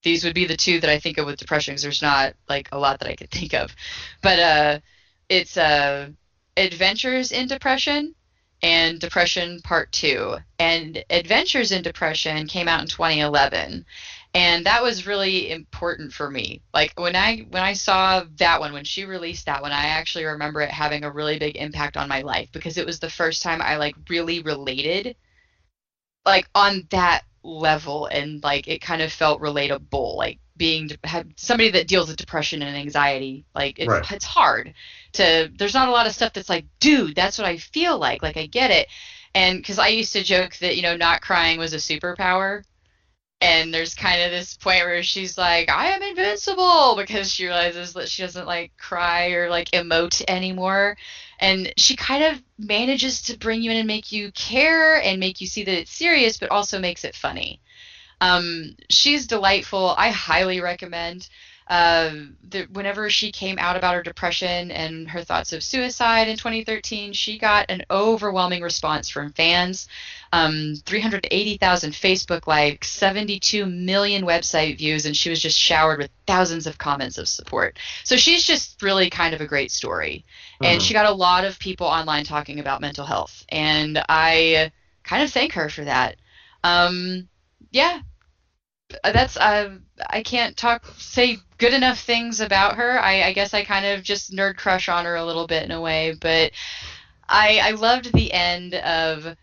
these 0.02 0.24
would 0.24 0.34
be 0.34 0.46
the 0.46 0.56
two 0.56 0.80
that 0.80 0.90
I 0.90 1.00
think 1.00 1.18
of 1.18 1.26
with 1.26 1.38
depression 1.38 1.72
because 1.72 1.82
there's 1.82 2.02
not 2.02 2.34
like 2.48 2.68
a 2.70 2.78
lot 2.78 3.00
that 3.00 3.08
I 3.08 3.16
could 3.16 3.30
think 3.30 3.54
of. 3.54 3.74
But 4.22 4.38
uh, 4.38 4.78
it's 5.28 5.56
uh, 5.56 6.10
Adventures 6.56 7.32
in 7.32 7.48
Depression 7.48 8.14
and 8.62 9.00
Depression 9.00 9.60
Part 9.62 9.92
2. 9.92 10.36
And 10.58 11.04
Adventures 11.10 11.72
in 11.72 11.82
Depression 11.82 12.46
came 12.48 12.68
out 12.68 12.80
in 12.80 12.88
2011. 12.88 13.84
And 14.34 14.66
that 14.66 14.82
was 14.82 15.06
really 15.06 15.50
important 15.50 16.12
for 16.12 16.30
me. 16.30 16.60
Like 16.74 16.92
when 16.98 17.16
I 17.16 17.46
when 17.48 17.62
I 17.62 17.72
saw 17.72 18.24
that 18.36 18.60
one 18.60 18.74
when 18.74 18.84
she 18.84 19.04
released 19.04 19.46
that 19.46 19.62
one, 19.62 19.72
I 19.72 19.86
actually 19.86 20.26
remember 20.26 20.60
it 20.60 20.70
having 20.70 21.04
a 21.04 21.10
really 21.10 21.38
big 21.38 21.56
impact 21.56 21.96
on 21.96 22.08
my 22.08 22.20
life 22.20 22.50
because 22.52 22.76
it 22.76 22.84
was 22.84 22.98
the 22.98 23.08
first 23.08 23.42
time 23.42 23.62
I 23.62 23.76
like 23.76 23.94
really 24.10 24.40
related 24.40 25.16
like 26.26 26.50
on 26.54 26.86
that 26.90 27.22
level 27.42 28.06
and 28.06 28.42
like 28.42 28.68
it 28.68 28.82
kind 28.82 29.00
of 29.00 29.12
felt 29.12 29.40
relatable 29.40 30.16
like 30.16 30.38
being 30.56 30.90
have 31.04 31.26
somebody 31.36 31.70
that 31.70 31.86
deals 31.86 32.08
with 32.08 32.16
depression 32.16 32.60
and 32.62 32.76
anxiety 32.76 33.44
like 33.54 33.78
it's 33.78 33.88
right. 33.88 34.10
it's 34.10 34.24
hard 34.24 34.74
to 35.16 35.50
there's 35.56 35.74
not 35.74 35.88
a 35.88 35.92
lot 35.92 36.06
of 36.06 36.12
stuff 36.12 36.32
that's 36.32 36.48
like 36.48 36.66
dude 36.80 37.14
that's 37.14 37.38
what 37.38 37.46
i 37.46 37.56
feel 37.56 37.98
like 37.98 38.22
like 38.22 38.36
i 38.36 38.46
get 38.46 38.70
it 38.70 38.88
and 39.34 39.58
because 39.58 39.78
i 39.78 39.88
used 39.88 40.12
to 40.12 40.22
joke 40.22 40.56
that 40.56 40.76
you 40.76 40.82
know 40.82 40.96
not 40.96 41.20
crying 41.20 41.58
was 41.58 41.72
a 41.72 41.76
superpower 41.76 42.62
and 43.42 43.72
there's 43.72 43.94
kind 43.94 44.22
of 44.22 44.30
this 44.30 44.56
point 44.56 44.84
where 44.84 45.02
she's 45.02 45.36
like 45.36 45.70
i 45.70 45.88
am 45.88 46.02
invincible 46.02 46.94
because 46.96 47.30
she 47.30 47.44
realizes 47.44 47.92
that 47.92 48.08
she 48.08 48.22
doesn't 48.22 48.46
like 48.46 48.72
cry 48.78 49.28
or 49.30 49.50
like 49.50 49.70
emote 49.72 50.22
anymore 50.28 50.96
and 51.38 51.72
she 51.76 51.96
kind 51.96 52.24
of 52.24 52.42
manages 52.58 53.20
to 53.22 53.38
bring 53.38 53.62
you 53.62 53.70
in 53.70 53.76
and 53.76 53.86
make 53.86 54.10
you 54.10 54.32
care 54.32 55.02
and 55.02 55.20
make 55.20 55.40
you 55.40 55.46
see 55.46 55.64
that 55.64 55.78
it's 55.78 55.92
serious 55.92 56.38
but 56.38 56.50
also 56.50 56.78
makes 56.78 57.04
it 57.04 57.14
funny 57.14 57.60
um, 58.20 58.76
she's 58.88 59.26
delightful. 59.26 59.94
I 59.96 60.10
highly 60.10 60.60
recommend. 60.60 61.28
Uh, 61.68 62.14
the, 62.48 62.62
whenever 62.72 63.10
she 63.10 63.32
came 63.32 63.58
out 63.58 63.76
about 63.76 63.94
her 63.96 64.02
depression 64.02 64.70
and 64.70 65.08
her 65.10 65.24
thoughts 65.24 65.52
of 65.52 65.64
suicide 65.64 66.28
in 66.28 66.36
2013, 66.36 67.12
she 67.12 67.38
got 67.38 67.66
an 67.68 67.82
overwhelming 67.90 68.62
response 68.62 69.08
from 69.08 69.32
fans. 69.32 69.88
Um, 70.32 70.74
380,000 70.86 71.92
Facebook 71.92 72.46
likes, 72.46 72.90
72 72.90 73.66
million 73.66 74.24
website 74.24 74.78
views, 74.78 75.06
and 75.06 75.16
she 75.16 75.28
was 75.28 75.42
just 75.42 75.58
showered 75.58 75.98
with 75.98 76.10
thousands 76.26 76.68
of 76.68 76.78
comments 76.78 77.18
of 77.18 77.28
support. 77.28 77.78
So 78.04 78.16
she's 78.16 78.44
just 78.44 78.80
really 78.82 79.10
kind 79.10 79.34
of 79.34 79.40
a 79.40 79.46
great 79.46 79.72
story. 79.72 80.24
Mm-hmm. 80.54 80.64
And 80.64 80.82
she 80.82 80.94
got 80.94 81.06
a 81.06 81.14
lot 81.14 81.44
of 81.44 81.58
people 81.58 81.86
online 81.88 82.24
talking 82.24 82.60
about 82.60 82.80
mental 82.80 83.04
health. 83.04 83.44
And 83.48 84.02
I 84.08 84.70
kind 85.02 85.22
of 85.24 85.32
thank 85.32 85.52
her 85.54 85.68
for 85.68 85.84
that. 85.84 86.16
Um, 86.62 87.28
yeah, 87.70 88.00
that's 89.02 89.36
uh, 89.36 89.78
I 90.10 90.22
can't 90.22 90.56
talk 90.56 90.86
say 90.96 91.38
good 91.58 91.74
enough 91.74 91.98
things 92.00 92.40
about 92.40 92.76
her. 92.76 93.00
I, 93.00 93.24
I 93.24 93.32
guess 93.32 93.54
I 93.54 93.64
kind 93.64 93.86
of 93.86 94.02
just 94.02 94.32
nerd 94.32 94.56
crush 94.56 94.88
on 94.88 95.04
her 95.04 95.16
a 95.16 95.24
little 95.24 95.46
bit 95.46 95.64
in 95.64 95.70
a 95.70 95.80
way, 95.80 96.14
but 96.20 96.52
I 97.28 97.60
I 97.62 97.70
loved 97.72 98.12
the 98.12 98.32
end 98.32 98.74
of 98.76 99.36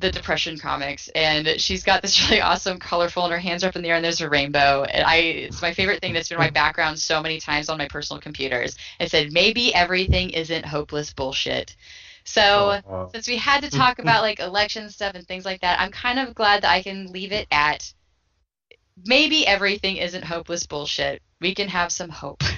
the 0.00 0.10
depression 0.12 0.58
comics 0.58 1.08
and 1.16 1.60
she's 1.60 1.82
got 1.82 2.02
this 2.02 2.22
really 2.30 2.40
awesome 2.40 2.78
colorful 2.78 3.24
and 3.24 3.32
her 3.32 3.38
hands 3.38 3.64
are 3.64 3.68
up 3.68 3.76
in 3.76 3.82
the 3.82 3.88
air 3.88 3.96
and 3.96 4.04
there's 4.04 4.20
a 4.20 4.30
rainbow 4.30 4.84
and 4.84 5.04
i 5.04 5.16
it's 5.16 5.60
my 5.62 5.72
favorite 5.72 6.00
thing 6.00 6.12
that's 6.14 6.28
been 6.28 6.38
my 6.38 6.50
background 6.50 6.98
so 6.98 7.20
many 7.20 7.40
times 7.40 7.68
on 7.68 7.78
my 7.78 7.88
personal 7.88 8.20
computers 8.20 8.76
it 9.00 9.10
said 9.10 9.32
maybe 9.32 9.74
everything 9.74 10.30
isn't 10.30 10.64
hopeless 10.64 11.12
bullshit 11.12 11.74
so 12.24 12.80
Oh, 12.86 12.90
wow. 12.90 13.08
since 13.12 13.26
we 13.28 13.36
had 13.38 13.62
to 13.64 13.70
talk 13.70 13.98
about 14.00 14.22
like 14.22 14.38
election 14.40 14.88
stuff 14.90 15.16
and 15.16 15.26
things 15.26 15.44
like 15.44 15.60
that 15.62 15.80
i'm 15.80 15.90
kind 15.90 16.20
of 16.20 16.34
glad 16.34 16.62
that 16.62 16.70
i 16.72 16.82
can 16.82 17.06
leave 17.12 17.32
it 17.32 17.48
at 17.50 17.92
maybe 19.06 19.46
everything 19.46 19.96
isn't 19.96 20.24
hopeless 20.24 20.66
bullshit 20.66 21.22
we 21.40 21.54
can 21.54 21.68
have 21.68 21.92
some 21.92 22.10
hope 22.10 22.42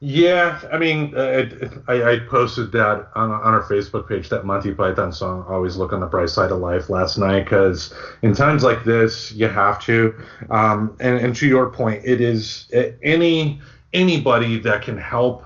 Yeah, 0.00 0.60
I 0.70 0.76
mean, 0.76 1.16
uh, 1.16 1.46
I, 1.88 2.02
I 2.02 2.18
posted 2.28 2.70
that 2.72 3.08
on, 3.14 3.30
on 3.30 3.54
our 3.54 3.62
Facebook 3.62 4.06
page, 4.06 4.28
that 4.28 4.44
Monty 4.44 4.74
Python 4.74 5.10
song, 5.10 5.46
Always 5.48 5.76
Look 5.76 5.94
on 5.94 6.00
the 6.00 6.06
Bright 6.06 6.28
Side 6.28 6.52
of 6.52 6.58
Life, 6.58 6.90
last 6.90 7.16
night, 7.16 7.44
because 7.44 7.94
in 8.20 8.34
times 8.34 8.62
like 8.62 8.84
this, 8.84 9.32
you 9.32 9.48
have 9.48 9.82
to. 9.84 10.14
Um, 10.50 10.94
and, 11.00 11.18
and 11.18 11.34
to 11.36 11.46
your 11.46 11.70
point, 11.70 12.02
it 12.04 12.20
is 12.20 12.70
any 13.02 13.60
anybody 13.94 14.58
that 14.58 14.82
can 14.82 14.98
help 14.98 15.45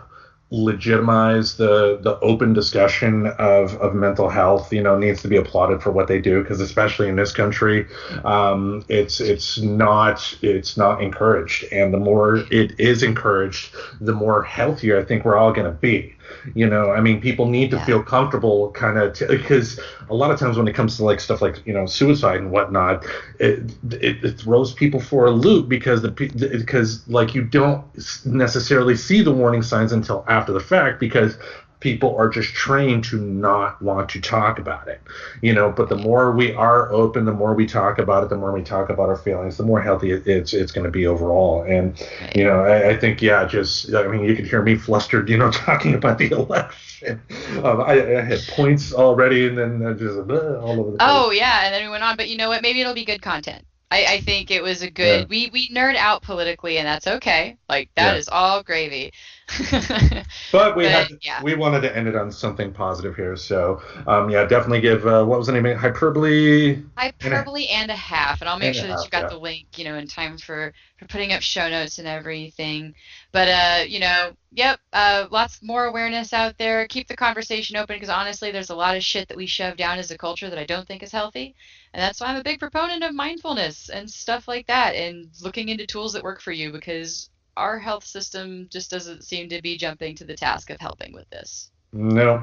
legitimize 0.50 1.56
the 1.56 1.98
the 2.02 2.18
open 2.20 2.52
discussion 2.52 3.26
of, 3.38 3.74
of 3.76 3.94
mental 3.94 4.28
health 4.28 4.72
you 4.72 4.82
know 4.82 4.98
needs 4.98 5.22
to 5.22 5.28
be 5.28 5.36
applauded 5.36 5.80
for 5.80 5.92
what 5.92 6.08
they 6.08 6.20
do 6.20 6.42
because 6.42 6.60
especially 6.60 7.08
in 7.08 7.14
this 7.14 7.32
country 7.32 7.86
um, 8.24 8.84
it's 8.88 9.20
it's 9.20 9.58
not 9.58 10.36
it's 10.42 10.76
not 10.76 11.02
encouraged. 11.02 11.64
And 11.72 11.94
the 11.94 11.98
more 11.98 12.38
it 12.50 12.78
is 12.80 13.02
encouraged 13.02 13.74
the 14.00 14.12
more 14.12 14.42
healthier 14.42 14.98
i 14.98 15.04
think 15.04 15.24
we're 15.24 15.36
all 15.36 15.52
going 15.52 15.70
to 15.70 15.78
be 15.78 16.14
you 16.54 16.66
know 16.68 16.90
i 16.90 17.00
mean 17.00 17.20
people 17.20 17.46
need 17.46 17.70
to 17.70 17.76
Yeah. 17.76 17.84
feel 17.86 18.02
comfortable 18.02 18.70
kind 18.72 18.98
of 18.98 19.18
because 19.28 19.78
a 20.08 20.14
lot 20.14 20.30
of 20.30 20.38
times 20.38 20.56
when 20.58 20.68
it 20.68 20.74
comes 20.74 20.96
to 20.96 21.04
like 21.04 21.20
stuff 21.20 21.40
like 21.40 21.64
you 21.66 21.72
know 21.72 21.86
suicide 21.86 22.36
and 22.36 22.50
whatnot 22.50 23.04
it, 23.38 23.60
it, 23.90 24.24
it 24.24 24.38
throws 24.38 24.72
people 24.74 25.00
for 25.00 25.26
a 25.26 25.30
loop 25.30 25.68
because 25.68 26.02
the 26.02 26.10
because 26.10 27.06
like 27.08 27.34
you 27.34 27.42
don't 27.42 27.84
necessarily 28.26 28.96
see 28.96 29.22
the 29.22 29.32
warning 29.32 29.62
signs 29.62 29.92
until 29.92 30.24
after 30.28 30.52
the 30.52 30.60
fact 30.60 31.00
because 31.00 31.36
people 31.80 32.16
are 32.16 32.28
just 32.28 32.52
trained 32.54 33.02
to 33.04 33.20
not 33.20 33.80
want 33.82 34.08
to 34.08 34.20
talk 34.20 34.58
about 34.58 34.86
it 34.88 35.00
you 35.42 35.52
know 35.52 35.70
but 35.70 35.88
the 35.88 35.96
more 35.96 36.32
we 36.32 36.52
are 36.54 36.92
open 36.92 37.24
the 37.24 37.32
more 37.32 37.54
we 37.54 37.66
talk 37.66 37.98
about 37.98 38.22
it 38.22 38.28
the 38.30 38.36
more 38.36 38.52
we 38.52 38.62
talk 38.62 38.90
about 38.90 39.08
our 39.08 39.16
feelings 39.16 39.56
the 39.56 39.62
more 39.62 39.80
healthy 39.80 40.10
it's 40.12 40.52
it's 40.52 40.72
going 40.72 40.84
to 40.84 40.90
be 40.90 41.06
overall 41.06 41.62
and 41.62 41.98
you 42.34 42.44
know 42.44 42.60
I, 42.64 42.90
I 42.90 42.96
think 42.96 43.22
yeah 43.22 43.44
just 43.46 43.94
i 43.94 44.06
mean 44.06 44.24
you 44.24 44.34
could 44.36 44.46
hear 44.46 44.62
me 44.62 44.76
flustered 44.76 45.28
you 45.28 45.38
know 45.38 45.50
talking 45.50 45.94
about 45.94 46.18
the 46.18 46.30
election 46.30 47.20
um, 47.64 47.80
I, 47.80 48.18
I 48.18 48.20
had 48.22 48.46
points 48.48 48.92
already 48.92 49.46
and 49.48 49.56
then 49.56 49.98
just 49.98 50.18
uh, 50.18 50.58
all 50.60 50.80
over 50.80 50.90
the 50.92 50.98
place 50.98 51.26
Oh 51.26 51.30
yeah, 51.30 51.64
and 51.64 51.74
then 51.74 51.82
we 51.84 51.90
went 51.90 52.04
on, 52.04 52.16
but 52.16 52.28
you 52.28 52.36
know 52.36 52.48
what? 52.48 52.62
Maybe 52.62 52.80
it'll 52.80 52.94
be 52.94 53.04
good 53.04 53.22
content. 53.22 53.64
I, 53.90 54.04
I 54.06 54.20
think 54.20 54.50
it 54.50 54.62
was 54.62 54.82
a 54.82 54.90
good. 54.90 55.22
Yeah. 55.22 55.26
We 55.28 55.50
we 55.52 55.68
nerd 55.70 55.96
out 55.96 56.22
politically, 56.22 56.78
and 56.78 56.86
that's 56.86 57.06
okay. 57.06 57.56
Like 57.68 57.90
that 57.96 58.14
Yeah. 58.14 58.18
is 58.18 58.28
all 58.28 58.62
gravy. 58.62 59.12
But 60.52 60.76
we 60.76 60.84
But, 60.84 60.92
had 60.92 61.08
yeah. 61.22 61.42
we 61.42 61.54
wanted 61.54 61.80
to 61.82 61.96
end 61.96 62.08
it 62.08 62.16
on 62.16 62.30
something 62.32 62.72
positive 62.72 63.16
here, 63.16 63.36
so 63.36 63.82
um, 64.06 64.30
yeah, 64.30 64.44
definitely 64.44 64.80
give 64.80 65.06
uh, 65.06 65.24
what 65.24 65.38
was 65.38 65.46
the 65.46 65.52
name? 65.52 65.66
of 65.66 65.72
it? 65.72 65.76
Hyperbole. 65.76 66.82
Hyperbole 66.96 67.66
and 67.68 67.90
a 67.90 67.96
half, 67.96 68.40
and 68.40 68.48
I'll 68.48 68.58
make 68.58 68.68
And 68.68 68.76
a 68.76 68.78
sure 68.78 68.88
that 68.88 68.98
half, 68.98 69.04
you 69.04 69.10
got 69.10 69.24
yeah. 69.24 69.28
the 69.28 69.38
link, 69.38 69.78
you 69.78 69.84
know, 69.84 69.96
in 69.96 70.06
time 70.06 70.38
for 70.38 70.72
for 70.98 71.06
putting 71.06 71.32
up 71.32 71.42
show 71.42 71.68
notes 71.68 71.98
and 71.98 72.06
everything. 72.08 72.94
But 73.32 73.48
uh, 73.48 73.84
you 73.88 74.00
know, 74.00 74.32
yep, 74.52 74.80
uh, 74.92 75.26
lots 75.30 75.62
more 75.62 75.86
awareness 75.86 76.32
out 76.32 76.58
there. 76.58 76.86
Keep 76.88 77.08
the 77.08 77.16
conversation 77.16 77.76
open 77.76 77.96
because 77.96 78.08
honestly, 78.08 78.50
there's 78.52 78.70
a 78.70 78.76
lot 78.76 78.96
of 78.96 79.04
shit 79.04 79.28
that 79.28 79.36
we 79.36 79.46
shove 79.46 79.76
down 79.76 79.98
as 79.98 80.10
a 80.10 80.18
culture 80.18 80.50
that 80.50 80.58
I 80.58 80.64
don't 80.66 80.86
think 80.86 81.02
is 81.02 81.12
healthy, 81.12 81.54
and 81.92 82.02
that's 82.02 82.20
why 82.20 82.28
I'm 82.28 82.36
a 82.36 82.44
big 82.44 82.60
proponent 82.60 83.02
of 83.04 83.14
mindfulness 83.14 83.88
and 83.88 84.10
stuff 84.10 84.48
like 84.48 84.66
that, 84.68 84.94
and 84.94 85.28
looking 85.42 85.68
into 85.68 85.86
tools 85.86 86.12
that 86.14 86.22
work 86.22 86.40
for 86.40 86.52
you 86.52 86.72
because 86.72 87.30
our 87.60 87.78
health 87.78 88.04
system 88.04 88.66
just 88.70 88.90
doesn't 88.90 89.22
seem 89.22 89.50
to 89.50 89.60
be 89.60 89.76
jumping 89.76 90.16
to 90.16 90.24
the 90.24 90.34
task 90.34 90.70
of 90.70 90.80
helping 90.80 91.12
with 91.12 91.28
this. 91.28 91.70
No. 91.92 92.42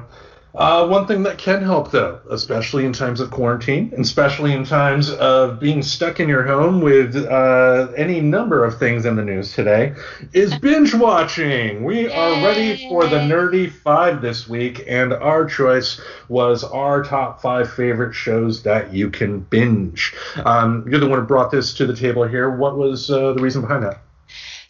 Uh, 0.54 0.86
one 0.86 1.06
thing 1.06 1.22
that 1.24 1.36
can 1.36 1.62
help, 1.62 1.90
though, 1.90 2.20
especially 2.30 2.86
in 2.86 2.92
times 2.92 3.20
of 3.20 3.30
quarantine, 3.30 3.92
especially 3.98 4.52
in 4.52 4.64
times 4.64 5.10
of 5.10 5.60
being 5.60 5.82
stuck 5.82 6.20
in 6.20 6.28
your 6.28 6.42
home 6.42 6.80
with 6.80 7.14
uh, 7.16 7.88
any 7.96 8.20
number 8.20 8.64
of 8.64 8.78
things 8.78 9.04
in 9.04 9.14
the 9.14 9.24
news 9.24 9.52
today, 9.52 9.94
is 10.32 10.56
binge 10.60 10.94
watching. 10.94 11.84
We 11.84 12.10
are 12.10 12.42
ready 12.42 12.88
for 12.88 13.06
the 13.06 13.18
Nerdy 13.18 13.70
Five 13.70 14.22
this 14.22 14.48
week, 14.48 14.84
and 14.86 15.12
our 15.12 15.44
choice 15.44 16.00
was 16.28 16.64
our 16.64 17.02
top 17.02 17.42
five 17.42 17.70
favorite 17.72 18.14
shows 18.14 18.62
that 18.62 18.92
you 18.94 19.10
can 19.10 19.40
binge. 19.40 20.14
Um, 20.44 20.86
you're 20.88 21.00
the 21.00 21.08
one 21.08 21.20
who 21.20 21.26
brought 21.26 21.50
this 21.50 21.74
to 21.74 21.86
the 21.86 21.94
table 21.94 22.26
here. 22.26 22.50
What 22.50 22.78
was 22.78 23.10
uh, 23.10 23.34
the 23.34 23.42
reason 23.42 23.60
behind 23.60 23.84
that? 23.84 24.00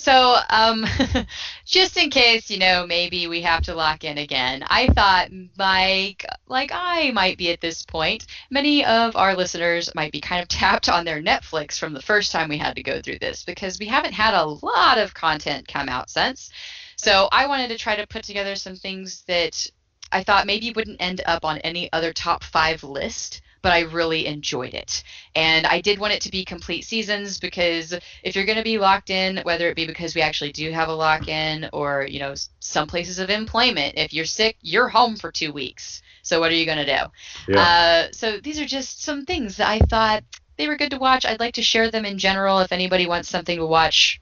So, 0.08 0.38
um, 0.48 0.86
just 1.66 1.98
in 1.98 2.08
case, 2.08 2.50
you 2.50 2.58
know, 2.58 2.86
maybe 2.86 3.26
we 3.26 3.42
have 3.42 3.64
to 3.64 3.74
lock 3.74 4.04
in 4.04 4.16
again, 4.16 4.64
I 4.66 4.86
thought, 4.86 5.28
Mike, 5.58 6.24
like 6.46 6.70
I 6.72 7.10
might 7.10 7.36
be 7.36 7.50
at 7.52 7.60
this 7.60 7.82
point, 7.82 8.24
many 8.50 8.86
of 8.86 9.16
our 9.16 9.36
listeners 9.36 9.94
might 9.94 10.10
be 10.10 10.22
kind 10.22 10.40
of 10.40 10.48
tapped 10.48 10.88
on 10.88 11.04
their 11.04 11.22
Netflix 11.22 11.78
from 11.78 11.92
the 11.92 12.00
first 12.00 12.32
time 12.32 12.48
we 12.48 12.56
had 12.56 12.76
to 12.76 12.82
go 12.82 13.02
through 13.02 13.18
this 13.18 13.44
because 13.44 13.78
we 13.78 13.84
haven't 13.84 14.14
had 14.14 14.32
a 14.32 14.46
lot 14.46 14.96
of 14.96 15.12
content 15.12 15.68
come 15.68 15.90
out 15.90 16.08
since. 16.08 16.48
So, 16.96 17.28
I 17.30 17.46
wanted 17.46 17.68
to 17.68 17.76
try 17.76 17.94
to 17.94 18.06
put 18.06 18.24
together 18.24 18.56
some 18.56 18.76
things 18.76 19.24
that 19.28 19.70
I 20.10 20.22
thought 20.22 20.46
maybe 20.46 20.72
wouldn't 20.72 21.02
end 21.02 21.20
up 21.26 21.44
on 21.44 21.58
any 21.58 21.92
other 21.92 22.14
top 22.14 22.44
five 22.44 22.82
list, 22.82 23.42
but 23.62 23.72
I 23.72 23.80
really 23.80 24.26
enjoyed 24.26 24.74
it. 24.74 25.02
And 25.34 25.66
I 25.66 25.80
did 25.80 25.98
want 25.98 26.12
it 26.12 26.20
to 26.22 26.30
be 26.30 26.44
complete 26.44 26.84
seasons 26.84 27.38
because 27.38 27.92
if 28.22 28.34
you're 28.34 28.46
going 28.46 28.58
to 28.58 28.64
be 28.64 28.78
locked 28.78 29.10
in, 29.10 29.38
whether 29.44 29.68
it 29.68 29.76
be 29.76 29.86
because 29.86 30.14
we 30.14 30.22
actually 30.22 30.52
do 30.52 30.70
have 30.70 30.88
a 30.88 30.94
lock 30.94 31.28
in 31.28 31.68
or, 31.72 32.06
you 32.08 32.20
know, 32.20 32.34
some 32.60 32.86
places 32.86 33.18
of 33.18 33.30
employment, 33.30 33.94
if 33.96 34.12
you're 34.12 34.24
sick, 34.24 34.56
you're 34.60 34.88
home 34.88 35.16
for 35.16 35.30
two 35.32 35.52
weeks. 35.52 36.02
So 36.22 36.40
what 36.40 36.50
are 36.50 36.54
you 36.54 36.66
going 36.66 36.84
to 36.84 36.98
do? 36.98 37.54
Uh, 37.58 38.08
so 38.12 38.38
these 38.38 38.60
are 38.60 38.66
just 38.66 39.02
some 39.02 39.24
things 39.24 39.56
that 39.56 39.68
I 39.68 39.80
thought 39.80 40.24
they 40.56 40.68
were 40.68 40.76
good 40.76 40.90
to 40.90 40.98
watch. 40.98 41.24
I'd 41.24 41.40
like 41.40 41.54
to 41.54 41.62
share 41.62 41.90
them 41.90 42.04
in 42.04 42.18
general 42.18 42.58
if 42.60 42.72
anybody 42.72 43.06
wants 43.06 43.28
something 43.28 43.58
to 43.58 43.66
watch 43.66 44.20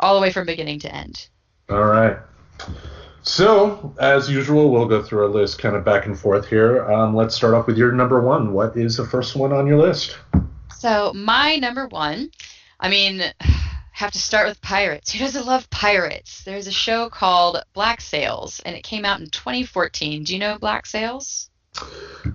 all 0.00 0.14
the 0.14 0.20
way 0.20 0.30
from 0.32 0.46
beginning 0.46 0.80
to 0.80 0.94
end. 0.94 1.28
All 1.70 1.84
right. 1.84 2.18
So, 3.26 3.92
as 3.98 4.30
usual, 4.30 4.70
we'll 4.70 4.86
go 4.86 5.02
through 5.02 5.22
our 5.22 5.28
list 5.28 5.58
kind 5.58 5.74
of 5.74 5.84
back 5.84 6.06
and 6.06 6.16
forth 6.18 6.46
here. 6.46 6.88
Um, 6.90 7.14
let's 7.14 7.34
start 7.34 7.54
off 7.54 7.66
with 7.66 7.76
your 7.76 7.90
number 7.90 8.20
one. 8.20 8.52
What 8.52 8.76
is 8.76 8.96
the 8.96 9.04
first 9.04 9.34
one 9.34 9.52
on 9.52 9.66
your 9.66 9.78
list? 9.78 10.16
So 10.78 11.12
my 11.12 11.56
number 11.56 11.88
one, 11.88 12.30
I 12.78 12.88
mean, 12.88 13.22
have 13.92 14.12
to 14.12 14.18
start 14.18 14.46
with 14.46 14.62
pirates. 14.62 15.10
Who 15.10 15.18
doesn't 15.18 15.44
love 15.44 15.68
pirates? 15.70 16.44
There's 16.44 16.68
a 16.68 16.72
show 16.72 17.10
called 17.10 17.62
Black 17.72 18.00
Sails, 18.00 18.60
and 18.64 18.76
it 18.76 18.84
came 18.84 19.04
out 19.04 19.18
in 19.18 19.28
2014. 19.28 20.22
Do 20.22 20.32
you 20.32 20.38
know 20.38 20.56
Black 20.58 20.86
Sails? 20.86 21.50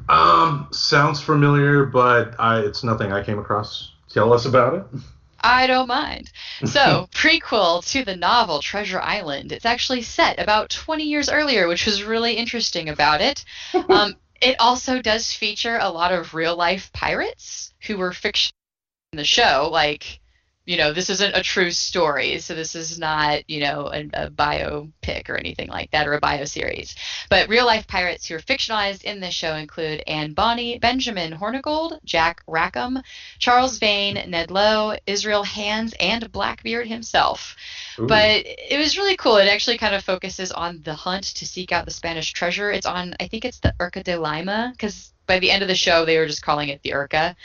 Um, 0.10 0.68
sounds 0.72 1.22
familiar, 1.22 1.86
but 1.86 2.36
I, 2.38 2.60
it's 2.60 2.84
nothing 2.84 3.14
I 3.14 3.24
came 3.24 3.40
across. 3.40 3.94
Tell 4.10 4.34
us 4.34 4.46
about 4.46 4.74
it. 4.74 5.02
I 5.44 5.68
don't 5.68 5.88
mind. 5.88 6.32
So, 6.66 7.10
prequel 7.14 7.86
to 7.92 8.06
the 8.06 8.16
novel 8.16 8.62
Treasure 8.62 9.02
Island. 9.02 9.52
It's 9.52 9.66
actually 9.66 10.02
set 10.02 10.40
about 10.40 10.70
20 10.70 11.04
years 11.04 11.30
earlier, 11.30 11.68
which 11.68 11.86
was 11.86 12.04
really 12.04 12.34
interesting 12.34 12.90
about 12.90 13.22
it. 13.22 13.44
Um, 13.90 14.16
it 14.42 14.56
also 14.60 15.02
does 15.02 15.34
feature 15.34 15.78
a 15.78 15.90
lot 15.90 16.14
of 16.14 16.34
real 16.34 16.56
life 16.56 16.92
pirates 16.94 17.74
who 17.86 17.98
were 17.98 18.14
fiction 18.14 18.54
in 19.12 19.18
the 19.18 19.26
show. 19.26 19.70
Like, 19.72 20.20
you 20.66 20.78
know, 20.78 20.94
this 20.94 21.10
isn't 21.10 21.36
a 21.36 21.42
true 21.42 21.72
story, 21.72 22.38
so 22.38 22.54
this 22.54 22.76
is 22.76 23.00
not, 23.00 23.50
you 23.50 23.62
know, 23.62 23.88
a, 23.92 24.08
a 24.14 24.30
biopic 24.30 25.28
or 25.28 25.36
anything 25.36 25.68
like 25.68 25.90
that, 25.92 26.08
or 26.08 26.14
a 26.14 26.20
bio 26.20 26.46
series. 26.46 26.96
But 27.30 27.50
real 27.50 27.66
life 27.66 27.88
pirates 27.88 28.28
who 28.28 28.36
are 28.36 28.40
fictionalized 28.40 29.04
in 29.04 29.20
this 29.20 29.34
show 29.34 29.56
include 29.56 30.04
Anne 30.06 30.34
Bonny, 30.34 30.78
Benjamin 30.78 31.34
Hornigold, 31.34 32.00
Jack 32.06 32.44
Rackham, 32.48 33.02
Charles 33.40 33.80
Vane, 33.80 34.24
Ned 34.30 34.52
Low, 34.52 34.96
Israel 35.08 35.44
Hands, 35.44 35.94
and 36.00 36.32
Blackbeard 36.32 36.88
himself. 36.88 37.56
Ooh. 37.98 38.06
But 38.06 38.44
it 38.46 38.78
was 38.78 38.98
really 38.98 39.18
cool. 39.18 39.38
It 39.38 39.48
actually 39.48 39.80
kind 39.80 39.96
of 39.96 40.04
focuses 40.04 40.52
on 40.52 40.82
the 40.84 40.94
hunt 40.94 41.24
to 41.24 41.48
seek 41.48 41.72
out 41.72 41.86
the 41.86 41.92
Spanish 41.92 42.34
treasure. 42.34 42.72
It's 42.72 42.86
on, 42.86 43.16
I 43.20 43.28
think 43.28 43.46
it's 43.46 43.60
the 43.60 43.74
Urca 43.80 44.04
de 44.04 44.20
Lima, 44.20 44.74
because 44.74 45.11
by 45.32 45.40
the 45.40 45.50
end 45.52 45.62
of 45.62 45.70
the 45.70 45.76
show, 45.76 46.04
they 46.04 46.18
were 46.18 46.28
just 46.28 46.44
calling 46.44 46.68
it 46.68 46.82
the 46.84 46.90
Urca. 46.90 47.36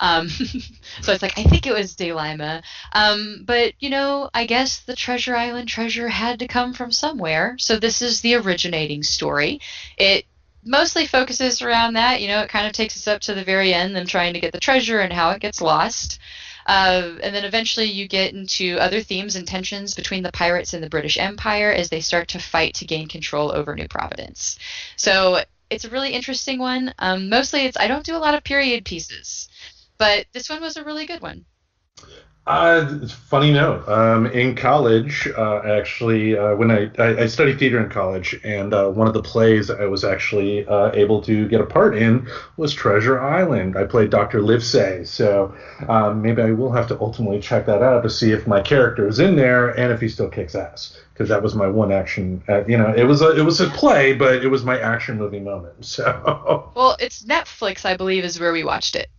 Um, 0.00 0.28
so 1.02 1.12
it's 1.12 1.22
like, 1.22 1.38
I 1.38 1.44
think 1.44 1.68
it 1.68 1.72
was 1.72 1.94
De 1.94 2.12
Lima. 2.12 2.62
Um, 2.92 3.44
but, 3.44 3.74
you 3.78 3.90
know, 3.90 4.28
I 4.34 4.44
guess 4.44 4.80
the 4.80 4.96
Treasure 4.96 5.36
Island 5.36 5.68
treasure 5.68 6.08
had 6.08 6.40
to 6.40 6.48
come 6.48 6.74
from 6.74 6.90
somewhere. 6.90 7.54
So 7.60 7.78
this 7.78 8.02
is 8.02 8.20
the 8.20 8.34
originating 8.34 9.04
story. 9.04 9.60
It 9.96 10.24
mostly 10.64 11.06
focuses 11.06 11.62
around 11.62 11.94
that. 11.94 12.20
You 12.20 12.26
know, 12.26 12.40
it 12.40 12.50
kind 12.50 12.66
of 12.66 12.72
takes 12.72 12.96
us 12.96 13.06
up 13.06 13.20
to 13.22 13.34
the 13.34 13.44
very 13.44 13.72
end, 13.72 13.94
them 13.94 14.06
trying 14.06 14.34
to 14.34 14.40
get 14.40 14.52
the 14.52 14.58
treasure 14.58 14.98
and 14.98 15.12
how 15.12 15.30
it 15.30 15.40
gets 15.40 15.60
lost. 15.60 16.18
Uh, 16.66 17.14
and 17.22 17.34
then 17.34 17.44
eventually 17.44 17.86
you 17.86 18.08
get 18.08 18.34
into 18.34 18.76
other 18.78 19.00
themes 19.00 19.36
and 19.36 19.46
tensions 19.46 19.94
between 19.94 20.24
the 20.24 20.32
pirates 20.32 20.74
and 20.74 20.82
the 20.82 20.90
British 20.90 21.16
Empire 21.16 21.70
as 21.70 21.88
they 21.88 22.00
start 22.00 22.28
to 22.28 22.38
fight 22.40 22.74
to 22.74 22.84
gain 22.84 23.06
control 23.06 23.52
over 23.52 23.76
New 23.76 23.88
Providence. 23.88 24.58
So 24.96 25.44
it's 25.70 25.84
a 25.84 25.90
really 25.90 26.10
interesting 26.10 26.58
one. 26.58 26.94
Um, 26.98 27.28
mostly, 27.28 27.66
it's 27.66 27.76
I 27.76 27.88
don't 27.88 28.04
do 28.04 28.16
a 28.16 28.18
lot 28.18 28.34
of 28.34 28.44
period 28.44 28.84
pieces, 28.84 29.48
but 29.98 30.26
this 30.32 30.48
one 30.48 30.60
was 30.60 30.76
a 30.76 30.84
really 30.84 31.06
good 31.06 31.20
one. 31.20 31.44
Uh, 32.48 33.06
funny 33.06 33.52
note. 33.52 33.86
Um, 33.86 34.24
in 34.24 34.54
college, 34.54 35.28
uh, 35.36 35.60
actually, 35.66 36.34
uh, 36.34 36.56
when 36.56 36.70
I, 36.70 36.90
I, 36.98 37.24
I, 37.24 37.26
studied 37.26 37.58
theater 37.58 37.78
in 37.78 37.90
college, 37.90 38.40
and 38.42 38.72
uh, 38.72 38.88
one 38.88 39.06
of 39.06 39.12
the 39.12 39.22
plays 39.22 39.70
I 39.70 39.84
was 39.84 40.02
actually 40.02 40.66
uh, 40.66 40.90
able 40.94 41.20
to 41.24 41.46
get 41.46 41.60
a 41.60 41.66
part 41.66 41.94
in 41.94 42.26
was 42.56 42.72
Treasure 42.72 43.20
Island. 43.20 43.76
I 43.76 43.84
played 43.84 44.08
Dr. 44.08 44.40
Livesey, 44.40 45.04
so 45.04 45.54
um, 45.90 46.22
maybe 46.22 46.40
I 46.40 46.52
will 46.52 46.72
have 46.72 46.88
to 46.88 46.98
ultimately 47.00 47.38
check 47.38 47.66
that 47.66 47.82
out 47.82 48.02
to 48.04 48.08
see 48.08 48.32
if 48.32 48.46
my 48.46 48.62
character 48.62 49.06
is 49.06 49.18
in 49.18 49.36
there 49.36 49.68
and 49.78 49.92
if 49.92 50.00
he 50.00 50.08
still 50.08 50.30
kicks 50.30 50.54
ass. 50.54 50.98
Because 51.12 51.28
that 51.28 51.42
was 51.42 51.54
my 51.54 51.66
one 51.66 51.92
action. 51.92 52.42
Uh, 52.48 52.64
you 52.64 52.78
know, 52.78 52.94
it 52.96 53.04
was 53.04 53.20
a 53.20 53.38
it 53.38 53.42
was 53.42 53.60
a 53.60 53.68
play, 53.70 54.14
but 54.14 54.42
it 54.42 54.48
was 54.48 54.64
my 54.64 54.78
action 54.80 55.18
movie 55.18 55.40
moment. 55.40 55.84
So. 55.84 56.72
Well, 56.74 56.96
it's 56.98 57.24
Netflix, 57.24 57.84
I 57.84 57.94
believe, 57.94 58.24
is 58.24 58.40
where 58.40 58.52
we 58.52 58.64
watched 58.64 58.96
it. 58.96 59.10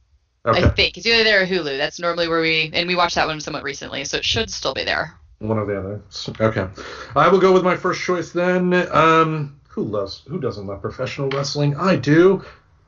Okay. 0.51 0.63
I 0.63 0.69
think 0.69 0.97
it's 0.97 1.05
either 1.05 1.23
there 1.23 1.43
or 1.43 1.45
Hulu. 1.45 1.77
That's 1.77 1.99
normally 1.99 2.27
where 2.27 2.41
we 2.41 2.71
and 2.73 2.87
we 2.87 2.95
watched 2.95 3.15
that 3.15 3.27
one 3.27 3.39
somewhat 3.39 3.63
recently, 3.63 4.03
so 4.05 4.17
it 4.17 4.25
should 4.25 4.49
still 4.49 4.73
be 4.73 4.83
there. 4.83 5.15
One 5.39 5.57
or 5.57 5.65
the 5.65 5.79
other. 5.79 6.01
Okay, 6.39 6.67
I 7.15 7.29
will 7.29 7.39
go 7.39 7.53
with 7.53 7.63
my 7.63 7.77
first 7.77 8.01
choice 8.01 8.31
then. 8.31 8.73
Um, 8.91 9.59
who 9.69 9.83
loves 9.83 10.23
who 10.27 10.39
doesn't 10.39 10.67
love 10.67 10.81
professional 10.81 11.29
wrestling? 11.29 11.75
I 11.77 11.95
do. 11.95 12.43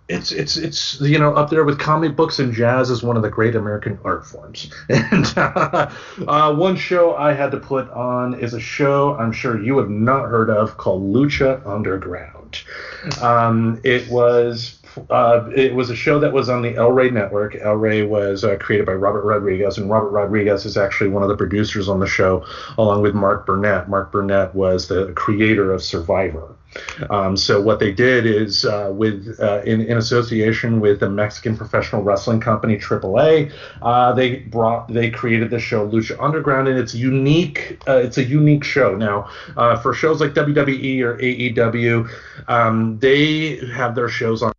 It's 0.10 0.34
it's 0.34 0.58
it's 0.58 1.00
you 1.00 1.20
know 1.20 1.34
up 1.34 1.50
there 1.50 1.64
with 1.64 1.80
comic 1.80 2.18
books 2.18 2.40
and 2.40 2.54
jazz 2.54 2.90
is 2.90 3.02
one 3.02 3.16
of 3.16 3.24
the 3.24 3.30
great 3.30 3.56
American 3.56 3.98
art 4.04 4.26
forms. 4.26 4.70
And 4.90 5.26
uh, 5.38 5.90
uh, 6.28 6.54
one 6.54 6.76
show 6.76 7.16
I 7.16 7.32
had 7.32 7.52
to 7.52 7.58
put 7.58 7.90
on 7.92 8.34
is 8.34 8.54
a 8.54 8.60
show 8.60 9.16
I'm 9.16 9.32
sure 9.32 9.64
you 9.64 9.78
have 9.78 9.90
not 9.90 10.26
heard 10.26 10.50
of 10.50 10.76
called 10.76 11.04
Lucha 11.04 11.66
Underground. 11.66 12.62
Um, 13.22 13.82
it 13.84 14.12
was 14.12 14.81
uh, 15.10 15.50
it 15.56 15.74
was 15.74 15.90
a 15.90 15.96
show 15.96 16.20
that 16.20 16.34
was 16.34 16.50
on 16.50 16.62
the 16.62 16.76
El 16.76 16.92
Rey 16.92 17.10
network. 17.10 17.56
El 17.56 17.76
Rey 17.76 18.04
was 18.04 18.44
uh, 18.44 18.58
created 18.58 18.86
by 18.86 18.94
Robert 18.94 19.24
Rodriguez, 19.24 19.78
and 19.78 19.90
Robert 19.90 20.10
Rodriguez 20.10 20.66
is 20.66 20.78
actually 20.78 21.10
one 21.10 21.24
of 21.24 21.30
the 21.30 21.38
producers 21.38 21.90
on 21.90 22.00
the 22.00 22.08
show, 22.08 22.46
along 22.78 23.02
with 23.02 23.14
Mark 23.14 23.46
Burnett. 23.46 23.90
Mark 23.90 24.12
Burnett 24.12 24.54
was 24.56 24.88
the 24.88 25.12
creator 25.14 25.74
of 25.74 25.84
Survivor. 25.84 26.56
Um, 27.10 27.36
so 27.36 27.60
what 27.62 27.80
they 27.80 27.92
did 27.92 28.26
is, 28.26 28.66
uh, 28.66 28.92
with 28.94 29.38
uh, 29.40 29.62
in, 29.64 29.82
in 29.82 29.98
association 29.98 30.80
with 30.80 31.00
the 31.00 31.10
Mexican 31.10 31.58
professional 31.58 32.02
wrestling 32.02 32.40
company 32.40 32.78
AAA, 32.78 33.52
uh, 33.82 34.14
they 34.14 34.38
brought 34.38 34.88
they 34.88 35.10
created 35.10 35.50
the 35.50 35.60
show 35.60 35.88
Lucha 35.88 36.18
Underground, 36.20 36.68
and 36.68 36.78
it's 36.78 36.96
unique. 36.96 37.80
Uh, 37.88 37.98
it's 37.98 38.18
a 38.18 38.24
unique 38.24 38.64
show. 38.64 38.96
Now, 38.96 39.30
uh, 39.58 39.78
for 39.78 39.94
shows 39.94 40.22
like 40.22 40.34
WWE 40.34 41.02
or 41.02 41.18
AEW, 41.18 42.10
um, 42.48 43.00
they 43.00 43.58
have 43.74 43.96
their 43.96 44.10
shows 44.10 44.42
on 44.42 44.54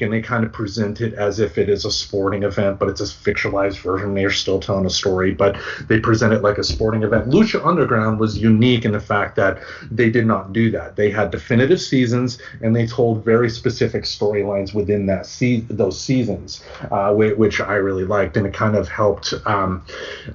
and 0.00 0.12
they 0.12 0.20
kind 0.20 0.44
of 0.44 0.52
present 0.52 1.00
it 1.00 1.12
as 1.14 1.40
if 1.40 1.58
it 1.58 1.68
is 1.68 1.84
a 1.84 1.90
sporting 1.90 2.44
event, 2.44 2.78
but 2.78 2.88
it's 2.88 3.00
a 3.00 3.04
fictionalized 3.04 3.80
version. 3.80 4.14
They're 4.14 4.30
still 4.30 4.60
telling 4.60 4.86
a 4.86 4.90
story, 4.90 5.32
but 5.32 5.56
they 5.88 5.98
present 5.98 6.32
it 6.32 6.42
like 6.42 6.58
a 6.58 6.64
sporting 6.64 7.02
event. 7.02 7.28
Lucha 7.28 7.64
Underground 7.66 8.20
was 8.20 8.38
unique 8.38 8.84
in 8.84 8.92
the 8.92 9.00
fact 9.00 9.34
that 9.36 9.58
they 9.90 10.08
did 10.08 10.24
not 10.24 10.52
do 10.52 10.70
that. 10.70 10.94
They 10.94 11.10
had 11.10 11.30
definitive 11.30 11.80
seasons, 11.80 12.38
and 12.62 12.76
they 12.76 12.86
told 12.86 13.24
very 13.24 13.50
specific 13.50 14.04
storylines 14.04 14.72
within 14.72 15.06
that 15.06 15.26
se- 15.26 15.66
those 15.68 16.00
seasons, 16.00 16.62
uh, 16.92 17.12
which 17.12 17.60
I 17.60 17.74
really 17.74 18.04
liked, 18.04 18.36
and 18.36 18.46
it 18.46 18.54
kind 18.54 18.76
of 18.76 18.88
helped. 18.88 19.34
Um, 19.46 19.84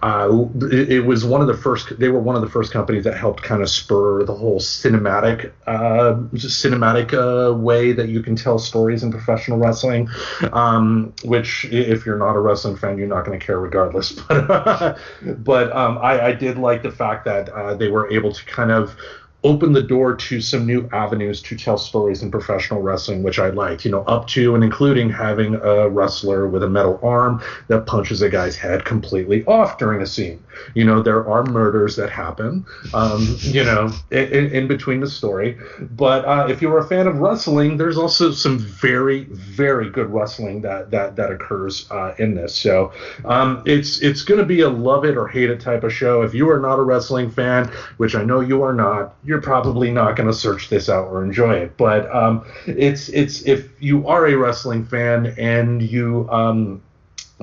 uh, 0.01 0.45
it, 0.71 1.05
was 1.05 1.23
one 1.25 1.41
of 1.41 1.47
the 1.47 1.57
first. 1.57 1.97
They 1.99 2.09
were 2.09 2.19
one 2.19 2.35
of 2.35 2.41
the 2.41 2.49
first 2.49 2.73
companies 2.73 3.05
that 3.05 3.15
helped 3.15 3.43
kind 3.43 3.61
of 3.61 3.69
spur 3.69 4.23
the 4.23 4.35
whole 4.35 4.59
cinematic, 4.59 5.51
uh, 5.67 6.15
cinematic 6.33 7.13
uh, 7.13 7.53
way 7.53 7.93
that 7.93 8.09
you 8.09 8.21
can 8.21 8.35
tell 8.35 8.59
stories 8.59 9.03
in 9.03 9.11
professional 9.11 9.52
professional 9.53 10.07
wrestling, 10.07 10.09
um, 10.53 11.13
which 11.23 11.65
if 11.65 12.05
you're 12.05 12.17
not 12.17 12.35
a 12.35 12.39
wrestling 12.39 12.75
fan, 12.75 12.97
you're 12.97 13.07
not 13.07 13.25
going 13.25 13.39
to 13.39 13.45
care 13.45 13.59
regardless. 13.59 14.13
But 14.33 14.97
but 15.21 15.71
um, 15.75 15.97
I, 15.99 16.27
I, 16.27 16.33
did 16.33 16.57
like 16.57 16.83
the 16.83 16.91
fact 16.91 17.25
that 17.25 17.49
uh, 17.49 17.75
they 17.75 17.89
were 17.89 18.11
able 18.11 18.31
to 18.31 18.45
kind 18.45 18.71
of 18.71 18.95
opened 19.43 19.75
the 19.75 19.83
door 19.83 20.15
to 20.15 20.41
some 20.41 20.65
new 20.65 20.87
avenues 20.91 21.41
to 21.41 21.55
tell 21.55 21.77
stories 21.77 22.23
in 22.23 22.31
professional 22.31 22.81
wrestling, 22.81 23.23
which 23.23 23.39
I 23.39 23.49
liked, 23.49 23.85
you 23.85 23.91
know, 23.91 24.03
up 24.03 24.27
to 24.29 24.55
and 24.55 24.63
including 24.63 25.09
having 25.09 25.55
a 25.55 25.89
wrestler 25.89 26.47
with 26.47 26.63
a 26.63 26.69
metal 26.69 26.99
arm 27.03 27.41
that 27.67 27.85
punches 27.85 28.21
a 28.21 28.29
guy's 28.29 28.55
head 28.55 28.85
completely 28.85 29.43
off 29.45 29.77
during 29.77 30.01
a 30.01 30.07
scene. 30.07 30.43
You 30.73 30.85
know, 30.85 31.01
there 31.01 31.27
are 31.27 31.43
murders 31.43 31.95
that 31.95 32.09
happen, 32.09 32.65
um, 32.93 33.37
you 33.39 33.63
know, 33.63 33.91
in, 34.11 34.51
in, 34.51 34.67
between 34.67 34.99
the 34.99 35.09
story. 35.09 35.57
But 35.79 36.25
uh, 36.25 36.47
if 36.49 36.61
you're 36.61 36.77
a 36.77 36.87
fan 36.87 37.07
of 37.07 37.17
wrestling, 37.17 37.77
there's 37.77 37.97
also 37.97 38.31
some 38.31 38.59
very, 38.59 39.25
very 39.25 39.89
good 39.89 40.09
wrestling 40.09 40.61
that 40.61 40.91
that 40.91 41.15
that 41.15 41.31
occurs 41.31 41.89
uh, 41.91 42.13
in 42.19 42.35
this. 42.35 42.55
So 42.55 42.93
um, 43.25 43.63
it's 43.65 44.01
it's 44.01 44.21
going 44.21 44.39
to 44.39 44.45
be 44.45 44.61
a 44.61 44.69
love 44.69 45.05
it 45.05 45.17
or 45.17 45.27
hate 45.27 45.49
it 45.49 45.59
type 45.59 45.83
of 45.83 45.91
show. 45.91 46.21
If 46.21 46.33
you 46.33 46.49
are 46.49 46.59
not 46.59 46.79
a 46.79 46.83
wrestling 46.83 47.29
fan, 47.29 47.71
which 47.97 48.15
I 48.15 48.23
know 48.23 48.39
you 48.39 48.63
are 48.63 48.73
not, 48.73 49.15
you're 49.23 49.32
probably 49.41 49.91
not 49.91 50.15
going 50.15 50.27
to 50.27 50.33
search 50.33 50.69
this 50.69 50.89
out 50.89 51.07
or 51.07 51.23
enjoy 51.23 51.53
it. 51.53 51.77
But 51.77 52.13
um, 52.13 52.45
it's 52.65 53.09
it's 53.09 53.41
if 53.43 53.69
you 53.81 54.07
are 54.07 54.27
a 54.27 54.35
wrestling 54.35 54.85
fan 54.85 55.33
and 55.37 55.81
you 55.81 56.29
um, 56.29 56.81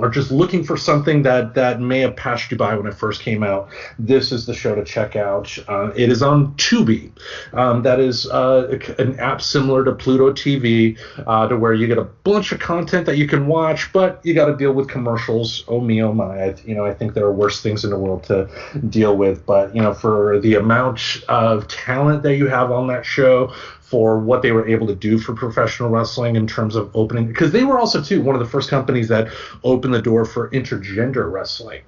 or 0.05 0.09
just 0.09 0.30
looking 0.30 0.64
for 0.64 0.76
something 0.76 1.22
that 1.22 1.55
that 1.55 1.80
may 1.80 2.01
have 2.01 2.16
passed 2.16 2.51
you 2.51 2.57
by 2.57 2.74
when 2.74 2.86
it 2.86 2.94
first 2.94 3.22
came 3.22 3.42
out, 3.42 3.68
this 3.98 4.32
is 4.32 4.46
the 4.46 4.55
show 4.55 4.74
to 4.74 4.84
check 4.84 5.16
out. 5.16 5.57
Uh, 5.68 5.90
it 5.96 6.11
is 6.11 6.22
on 6.22 6.55
Tubi. 6.55 7.12
Um, 7.53 7.82
that 7.82 8.01
is 8.01 8.26
uh, 8.26 8.78
an 8.98 9.18
app 9.18 9.42
similar 9.42 9.84
to 9.84 9.92
Pluto 9.92 10.32
TV, 10.32 10.98
uh, 11.26 11.48
to 11.48 11.57
where 11.57 11.74
you 11.74 11.86
get 11.86 11.98
a 11.98 12.05
bunch 12.05 12.53
of 12.53 12.61
content 12.61 13.07
that 13.07 13.16
you 13.16 13.26
can 13.26 13.46
watch, 13.46 13.92
but 13.92 14.20
you 14.24 14.34
got 14.34 14.46
to 14.46 14.57
deal 14.57 14.72
with 14.72 14.88
commercials. 14.88 15.64
Oh 15.68 15.80
me, 15.80 16.03
oh 16.03 16.12
my! 16.12 16.44
I, 16.44 16.55
you 16.64 16.74
know, 16.74 16.84
I 16.84 16.94
think 16.94 17.14
there 17.14 17.24
are 17.24 17.32
worse 17.32 17.62
things 17.62 17.84
in 17.84 17.90
the 17.90 17.98
world 17.98 18.24
to 18.24 18.48
deal 18.88 19.16
with. 19.16 19.44
But 19.46 19.74
you 19.74 19.82
know, 19.82 19.94
for 19.94 20.40
the 20.40 20.55
amount 20.55 21.22
of 21.28 21.68
talent 21.68 22.22
that 22.22 22.36
you 22.36 22.46
have 22.46 22.70
on 22.70 22.86
that 22.88 23.05
show, 23.05 23.53
for 23.91 24.20
what 24.20 24.41
they 24.41 24.53
were 24.53 24.68
able 24.68 24.86
to 24.86 24.95
do 24.95 25.18
for 25.18 25.34
professional 25.34 25.91
wrestling 25.91 26.36
in 26.36 26.47
terms 26.47 26.76
of 26.76 26.88
opening 26.95 27.26
because 27.26 27.51
they 27.51 27.64
were 27.64 27.78
also 27.78 28.01
too 28.01 28.22
one 28.22 28.36
of 28.36 28.41
the 28.41 28.49
first 28.49 28.70
companies 28.70 29.09
that 29.09 29.28
opened 29.64 29.93
the 29.93 30.01
door 30.01 30.24
for 30.24 30.49
intergender 30.51 31.30
wrestling 31.30 31.82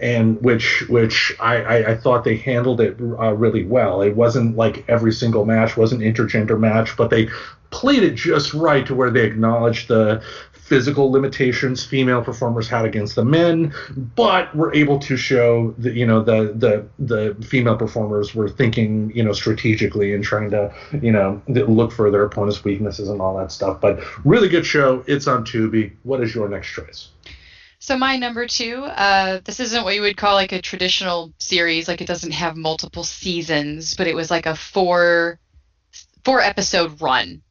and 0.00 0.40
which 0.42 0.84
which 0.88 1.34
I, 1.40 1.56
I, 1.56 1.90
I 1.90 1.96
thought 1.96 2.24
they 2.24 2.36
handled 2.36 2.80
it 2.80 2.96
uh, 3.00 3.34
really 3.34 3.64
well. 3.64 4.00
It 4.02 4.14
wasn't 4.16 4.56
like 4.56 4.84
every 4.88 5.12
single 5.12 5.44
match 5.44 5.76
was 5.76 5.92
an 5.92 6.00
intergender 6.00 6.58
match, 6.58 6.96
but 6.96 7.10
they 7.10 7.28
played 7.70 8.02
it 8.02 8.14
just 8.14 8.54
right 8.54 8.86
to 8.86 8.94
where 8.94 9.10
they 9.10 9.24
acknowledged 9.24 9.88
the 9.88 10.22
physical 10.72 11.12
limitations 11.12 11.84
female 11.84 12.24
performers 12.24 12.66
had 12.66 12.86
against 12.86 13.14
the 13.14 13.22
men, 13.22 13.74
but 14.16 14.56
were 14.56 14.72
able 14.72 14.98
to 14.98 15.18
show 15.18 15.74
that 15.76 15.92
you 15.92 16.06
know 16.06 16.22
the 16.22 16.54
the 16.54 16.88
the 16.98 17.44
female 17.44 17.76
performers 17.76 18.34
were 18.34 18.48
thinking 18.48 19.12
you 19.14 19.22
know 19.22 19.34
strategically 19.34 20.14
and 20.14 20.24
trying 20.24 20.48
to 20.50 20.74
you 21.02 21.12
know 21.12 21.42
look 21.46 21.92
for 21.92 22.10
their 22.10 22.24
opponent's 22.24 22.64
weaknesses 22.64 23.10
and 23.10 23.20
all 23.20 23.36
that 23.36 23.52
stuff. 23.52 23.82
But 23.82 24.00
really 24.24 24.48
good 24.48 24.64
show. 24.64 25.04
It's 25.06 25.26
on 25.26 25.44
Tubi. 25.44 25.92
What 26.04 26.22
is 26.22 26.34
your 26.34 26.48
next 26.48 26.68
choice? 26.68 27.10
So 27.78 27.98
my 27.98 28.16
number 28.16 28.46
two, 28.46 28.84
uh, 28.84 29.40
this 29.44 29.60
isn't 29.60 29.84
what 29.84 29.94
you 29.94 30.00
would 30.00 30.16
call 30.16 30.36
like 30.36 30.52
a 30.52 30.62
traditional 30.62 31.34
series. 31.36 31.86
Like 31.86 32.00
it 32.00 32.06
doesn't 32.06 32.32
have 32.32 32.56
multiple 32.56 33.04
seasons, 33.04 33.94
but 33.94 34.06
it 34.06 34.14
was 34.14 34.30
like 34.30 34.46
a 34.46 34.56
four 34.56 35.38
four 36.24 36.40
episode 36.40 37.02
run 37.02 37.42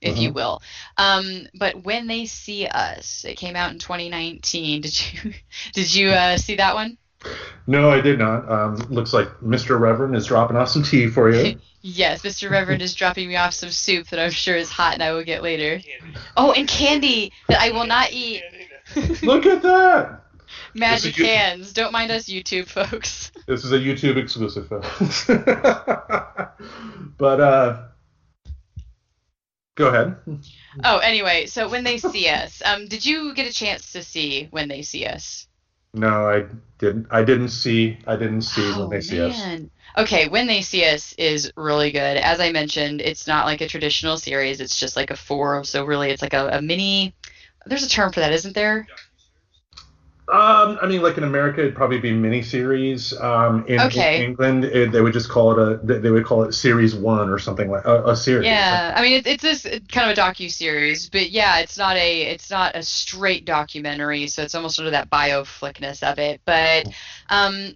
if 0.00 0.12
uh-huh. 0.12 0.22
you 0.22 0.32
will. 0.32 0.62
Um, 0.96 1.46
but 1.54 1.84
when 1.84 2.06
they 2.06 2.26
see 2.26 2.66
us, 2.66 3.24
it 3.24 3.36
came 3.36 3.56
out 3.56 3.72
in 3.72 3.78
2019. 3.78 4.82
Did 4.82 5.12
you 5.12 5.32
did 5.72 5.94
you 5.94 6.10
uh, 6.10 6.36
see 6.36 6.56
that 6.56 6.74
one? 6.74 6.98
No, 7.66 7.90
I 7.90 8.00
did 8.00 8.18
not. 8.18 8.50
Um, 8.50 8.76
looks 8.90 9.12
like 9.12 9.28
Mr. 9.40 9.78
Reverend 9.78 10.14
is 10.16 10.26
dropping 10.26 10.56
off 10.56 10.68
some 10.68 10.82
tea 10.84 11.08
for 11.08 11.30
you. 11.30 11.58
yes, 11.82 12.22
Mr. 12.22 12.50
Reverend 12.50 12.80
is 12.80 12.94
dropping 12.94 13.28
me 13.28 13.36
off 13.36 13.54
some 13.54 13.70
soup 13.70 14.08
that 14.08 14.20
I'm 14.20 14.30
sure 14.30 14.56
is 14.56 14.70
hot 14.70 14.94
and 14.94 15.02
I 15.02 15.12
will 15.12 15.24
get 15.24 15.42
later. 15.42 15.80
Oh, 16.36 16.52
and 16.52 16.68
candy 16.68 17.32
that 17.48 17.60
I 17.60 17.70
will 17.70 17.86
not 17.86 18.12
eat. 18.12 18.42
Look 19.22 19.46
at 19.46 19.62
that. 19.62 20.22
Magic 20.74 21.16
hands. 21.16 21.72
Don't 21.72 21.92
mind 21.92 22.10
us 22.10 22.24
YouTube 22.26 22.66
folks. 22.66 23.32
This 23.46 23.64
is 23.64 23.72
a 23.72 23.78
YouTube 23.78 24.16
exclusive, 24.16 24.68
folks. 24.68 25.26
but 27.18 27.40
uh 27.40 27.82
Go 29.78 29.86
ahead. 29.86 30.16
Oh, 30.82 30.98
anyway, 30.98 31.46
so 31.46 31.68
when 31.68 31.84
they 31.84 31.98
see 31.98 32.28
us, 32.40 32.60
um, 32.64 32.88
did 32.88 33.06
you 33.06 33.32
get 33.32 33.46
a 33.46 33.52
chance 33.52 33.92
to 33.92 34.02
see 34.02 34.48
when 34.50 34.66
they 34.66 34.82
see 34.82 35.06
us? 35.06 35.46
No, 35.94 36.28
I 36.28 36.46
didn't. 36.78 37.06
I 37.12 37.22
didn't 37.22 37.50
see. 37.50 37.96
I 38.04 38.16
didn't 38.16 38.42
see 38.42 38.72
oh, 38.74 38.80
when 38.80 38.90
they 38.90 39.00
see 39.00 39.18
man. 39.18 39.70
us. 39.96 40.02
Okay, 40.02 40.28
when 40.28 40.48
they 40.48 40.62
see 40.62 40.84
us 40.84 41.12
is 41.12 41.52
really 41.56 41.92
good. 41.92 42.16
As 42.16 42.40
I 42.40 42.50
mentioned, 42.50 43.00
it's 43.00 43.28
not 43.28 43.46
like 43.46 43.60
a 43.60 43.68
traditional 43.68 44.16
series. 44.16 44.60
It's 44.60 44.76
just 44.76 44.96
like 44.96 45.12
a 45.12 45.16
four. 45.16 45.62
So 45.62 45.84
really, 45.84 46.10
it's 46.10 46.22
like 46.22 46.34
a, 46.34 46.48
a 46.48 46.60
mini. 46.60 47.14
There's 47.64 47.84
a 47.84 47.88
term 47.88 48.12
for 48.12 48.18
that, 48.18 48.32
isn't 48.32 48.56
there? 48.56 48.88
Um, 50.30 50.78
I 50.82 50.86
mean, 50.86 51.00
like 51.00 51.16
in 51.16 51.24
America, 51.24 51.60
it'd 51.60 51.74
probably 51.74 52.00
be 52.00 52.12
miniseries. 52.12 53.18
Um, 53.18 53.64
in, 53.66 53.80
Okay. 53.80 54.16
in 54.16 54.22
England, 54.22 54.64
it, 54.64 54.92
they 54.92 55.00
would 55.00 55.14
just 55.14 55.30
call 55.30 55.52
it 55.52 55.58
a. 55.58 55.98
They 56.00 56.10
would 56.10 56.26
call 56.26 56.42
it 56.42 56.52
series 56.52 56.94
one 56.94 57.30
or 57.30 57.38
something 57.38 57.70
like 57.70 57.86
a, 57.86 58.04
a 58.04 58.14
series. 58.16 58.44
Yeah, 58.46 58.92
I 58.94 59.00
mean 59.00 59.14
it, 59.14 59.26
it's 59.26 59.42
this 59.42 59.62
kind 59.90 60.10
of 60.10 60.18
a 60.18 60.20
docu 60.20 60.50
series, 60.50 61.08
but 61.08 61.30
yeah, 61.30 61.60
it's 61.60 61.78
not 61.78 61.96
a 61.96 62.22
it's 62.22 62.50
not 62.50 62.76
a 62.76 62.82
straight 62.82 63.46
documentary, 63.46 64.26
so 64.26 64.42
it's 64.42 64.54
almost 64.54 64.76
sort 64.76 64.86
of 64.86 64.92
that 64.92 65.08
bioflickness 65.08 66.02
of 66.02 66.18
it. 66.18 66.42
But 66.44 66.88
um, 67.30 67.74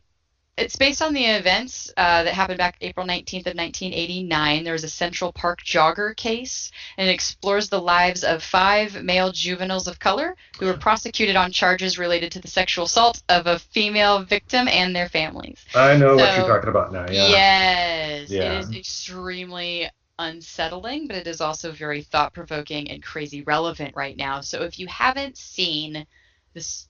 it's 0.59 0.77
based 0.77 1.01
on 1.01 1.15
the 1.15 1.25
events 1.25 1.91
uh, 1.97 2.25
that 2.25 2.35
happened 2.35 2.59
back 2.59 2.77
April 2.83 3.07
19th 3.07 3.47
of 3.47 3.57
1989. 3.57 4.65
There 4.65 4.75
was 4.75 4.85
a 4.85 4.89
Central 4.89 5.33
Park 5.33 5.63
jogger 5.65 6.15
case, 6.15 6.71
and 6.99 7.09
it 7.09 7.13
explores 7.13 7.69
the 7.71 7.81
lives 7.81 8.23
of 8.23 8.43
five 8.43 9.03
male 9.03 9.33
juveniles 9.33 9.89
of 9.89 9.99
color 9.99 10.37
who 10.59 10.67
were 10.67 10.77
prosecuted 10.77 11.37
on 11.37 11.53
charges 11.53 11.99
related 11.99 12.33
to 12.33 12.41
the 12.41 12.49
sexual 12.49 12.85
assault 12.85 13.23
of 13.31 13.47
a 13.47 13.59
female 13.59 14.23
victim 14.25 14.69
and 14.69 14.95
their 14.95 15.09
families. 15.09 15.65
I 15.75 15.97
know 15.97 16.17
what 16.17 16.37
you're 16.37 16.47
talking 16.47 16.69
about 16.69 16.93
now. 16.93 17.07
Yeah. 17.11 17.29
Yes, 17.29 18.31
Yeah. 18.31 18.53
it 18.53 18.59
is 18.61 18.77
extremely 18.77 19.89
unsettling, 20.19 21.07
but 21.07 21.17
it 21.17 21.27
is 21.27 21.41
also 21.41 21.73
very 21.73 22.03
thought 22.03 22.35
provoking 22.35 22.91
and 22.91 23.03
crazy 23.03 23.43
relevant 23.43 23.97
right 23.97 24.17
now. 24.19 24.43
So 24.43 24.63
if 24.65 24.79
you 24.79 24.87
haven't 24.87 25.39
seen 25.39 26.07
this 26.53 26.89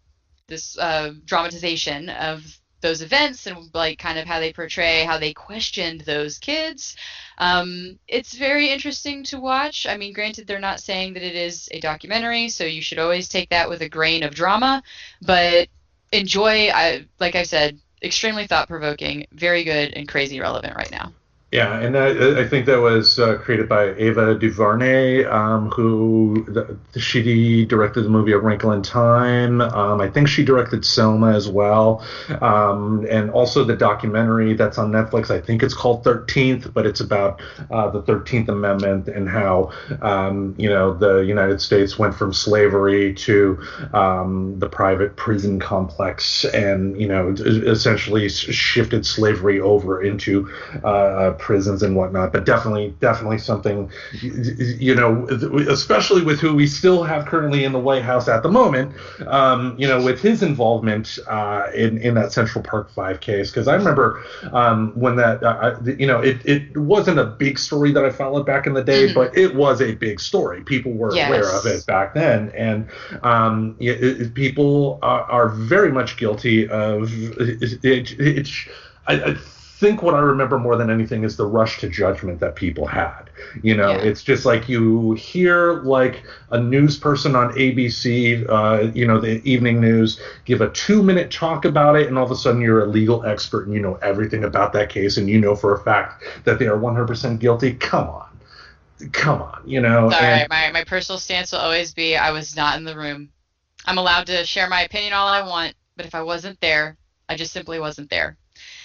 this 0.49 0.77
uh, 0.77 1.13
dramatization 1.25 2.11
of 2.11 2.45
those 2.83 3.01
events 3.03 3.47
and 3.47 3.71
like 3.75 3.99
kind 3.99 4.19
of 4.19 4.27
how 4.27 4.39
they 4.41 4.53
portray 4.53 5.05
how 5.05 5.19
they 5.19 5.33
questioned 5.33 6.03
those 6.03 6.39
kids. 6.39 6.97
Um, 7.39 7.99
it's 8.07 8.35
very 8.35 8.69
interesting 8.71 9.25
to 9.25 9.41
watch. 9.41 9.87
I 9.87 9.97
mean 9.97 10.13
granted 10.13 10.47
they're 10.47 10.59
not 10.59 10.81
saying 10.81 11.15
that 11.15 11.23
it 11.23 11.35
is 11.35 11.69
a 11.73 11.81
documentary 11.81 12.49
so 12.49 12.65
you 12.65 12.83
should 12.83 12.99
always 12.99 13.29
take 13.29 13.51
that 13.51 13.69
with 13.69 13.83
a 13.83 13.89
grain 13.89 14.23
of 14.23 14.35
drama 14.35 14.83
but 15.21 15.69
enjoy 16.13 16.69
I, 16.69 17.07
like 17.19 17.35
i 17.35 17.43
said 17.43 17.79
extremely 18.03 18.47
thought 18.47 18.69
provoking 18.69 19.27
very 19.33 19.65
good 19.65 19.93
and 19.95 20.09
crazy 20.09 20.41
relevant 20.41 20.77
right 20.77 20.91
now 20.91 21.13
Yeah, 21.53 21.79
and 21.81 21.99
I, 21.99 22.41
I 22.41 22.49
think 22.49 22.65
that 22.65 22.81
was 22.81 23.19
uh, 23.19 23.37
created 23.37 23.69
by 23.69 23.93
Ava 23.97 24.35
DuVernay, 24.37 25.27
um, 25.27 25.69
who 25.69 26.47
the, 26.49 26.99
she 26.99 27.67
directed 27.67 28.05
the 28.05 28.09
movie 28.09 28.33
A 28.33 28.39
Wrinkle 28.39 28.73
in 28.73 28.81
Time. 28.81 29.61
Um, 29.61 30.01
I 30.01 30.09
think 30.09 30.29
she 30.29 30.47
directed 30.47 30.83
Selma 30.87 31.35
as 31.35 31.51
well, 31.51 32.03
um, 32.41 33.07
and 33.11 33.31
also 33.31 33.65
the 33.65 33.77
documentary 33.77 34.55
that's 34.55 34.79
on 34.79 34.91
Netflix. 34.93 35.31
I 35.31 35.43
think 35.43 35.63
it's 35.63 35.75
called 35.75 36.05
Thirteenth, 36.05 36.73
but 36.73 36.87
it's 36.87 37.01
about 37.01 37.43
uh, 37.71 37.91
the 37.91 38.01
Thirteenth 38.01 38.49
Amendment 38.49 39.09
and 39.09 39.29
how 39.29 39.73
um, 40.01 40.55
you 40.57 40.71
know 40.71 40.95
the 40.95 41.19
United 41.19 41.61
States 41.61 41.99
went 41.99 42.15
from 42.15 42.33
slavery 42.33 43.13
to 43.13 43.63
um, 43.93 44.59
the 44.59 44.71
private 44.71 45.17
prison 45.17 45.61
complex, 45.61 46.47
and 46.47 46.99
you 46.99 47.09
know 47.09 47.35
essentially 47.37 48.31
shifted 48.31 49.05
slavery 49.05 49.61
over 49.61 50.03
into 50.03 50.51
uh, 50.83 51.37
prisons 51.43 51.83
and 51.83 51.95
whatnot. 51.95 52.33
But 52.33 52.47
definitely, 52.47 52.95
definitely 53.01 53.39
something, 53.39 53.91
you 54.23 54.95
know, 54.95 55.27
especially 55.69 56.23
with 56.23 56.41
who 56.41 56.55
we 56.55 56.67
still 56.67 57.03
have 57.03 57.27
currently 57.27 57.65
in 57.65 57.73
the 57.73 57.79
White 57.79 58.03
House 58.03 58.29
at 58.29 58.43
the 58.43 58.49
moment, 58.49 58.93
um, 59.27 59.75
you 59.79 59.87
know, 59.87 60.03
with 60.03 60.21
his 60.23 60.43
involvement 60.43 61.19
uh, 61.27 61.67
in 61.75 61.99
in 61.99 62.15
that 62.15 62.33
Central 62.33 62.65
Park 62.65 62.91
Five 62.91 63.21
case. 63.21 63.51
Because 63.51 63.69
I 63.69 63.75
remember 63.75 64.23
um, 64.53 64.93
when 64.95 65.17
that, 65.17 65.43
uh, 65.43 65.79
you 65.99 66.07
know, 66.07 66.21
it 66.21 66.39
it 66.47 66.77
wasn't 66.77 67.19
a 67.19 67.25
big 67.27 67.59
story 67.59 67.93
that 67.93 68.05
I 68.05 68.11
followed 68.11 68.47
back 68.47 68.67
in 68.67 68.73
the 68.75 68.85
day, 68.85 69.09
Mhm. 69.09 69.15
but 69.15 69.37
it 69.37 69.55
was 69.55 69.83
a 69.83 69.93
big 69.95 70.21
story. 70.21 70.63
People 70.63 70.93
were 70.93 71.11
aware 71.27 71.49
of 71.59 71.67
it 71.67 71.85
back 71.87 72.15
then, 72.15 72.51
and 72.57 72.87
um, 73.23 73.77
it, 73.81 74.03
it- 74.03 74.35
people 74.35 74.99
are, 75.03 75.23
are 75.23 75.49
very 75.49 75.91
much 75.93 76.17
guilty 76.17 76.69
of 76.69 77.11
it. 77.41 77.85
it, 77.85 78.21
it 78.21 78.49
I, 79.09 79.15
I 79.15 79.37
think 79.83 80.01
what 80.01 80.15
I 80.15 80.21
remember 80.21 80.61
more 80.61 80.77
than 80.77 80.91
anything 80.91 81.25
is 81.25 81.37
the 81.37 81.45
rush 81.45 81.81
to 81.81 81.89
judgment 81.89 82.39
that 82.39 82.55
people 82.55 82.87
had. 82.87 83.25
You 83.65 83.75
know, 83.77 83.91
Yeah. 83.91 83.99
it's 84.09 84.23
just 84.23 84.47
like 84.47 84.69
you 84.69 85.15
hear 85.15 85.83
like 85.83 86.23
a 86.51 86.61
news 86.61 86.97
person 86.97 87.35
on 87.35 87.53
ABC, 87.55 88.47
uh, 88.49 88.93
you 88.95 89.09
know, 89.09 89.21
the 89.21 89.43
evening 89.45 89.81
news, 89.81 90.21
give 90.45 90.61
a 90.61 90.71
two 90.71 91.03
minute 91.03 91.33
talk 91.33 91.65
about 91.65 91.97
it, 91.97 92.07
and 92.07 92.17
all 92.17 92.25
of 92.25 92.31
a 92.31 92.37
sudden 92.37 92.61
you're 92.61 92.85
a 92.85 92.87
legal 92.87 93.27
expert 93.27 93.67
and 93.67 93.75
you 93.75 93.81
know 93.81 93.99
everything 94.03 94.45
about 94.45 94.73
that 94.75 94.89
case, 94.89 95.17
and 95.17 95.29
you 95.29 95.41
know 95.41 95.57
for 95.57 95.75
a 95.75 95.81
fact 95.81 96.23
that 96.45 96.61
they 96.61 96.69
are 96.69 96.79
100% 96.79 97.41
guilty. 97.41 97.75
Come 97.75 98.09
on. 98.09 98.29
Come 99.11 99.43
on, 99.43 99.63
you 99.67 99.81
know. 99.81 100.11
Sorry, 100.11 100.25
and- 100.43 100.49
my, 100.49 100.71
my 100.71 100.85
personal 100.85 101.19
stance 101.19 101.51
will 101.51 101.59
always 101.59 101.93
be 101.93 102.17
I 102.17 102.31
was 102.31 102.55
not 102.55 102.77
in 102.77 102.85
the 102.85 102.97
room. 102.97 103.31
I'm 103.85 103.99
allowed 103.99 104.27
to 104.29 104.45
share 104.47 104.69
my 104.69 104.83
opinion 104.83 105.13
all 105.13 105.27
I 105.27 105.43
want, 105.43 105.75
but 105.97 106.07
if 106.07 106.15
I 106.15 106.23
wasn't 106.23 106.61
there, 106.61 106.97
I 107.29 107.35
just 107.35 107.53
simply 107.53 107.81
wasn't 107.81 108.09
there. 108.09 108.37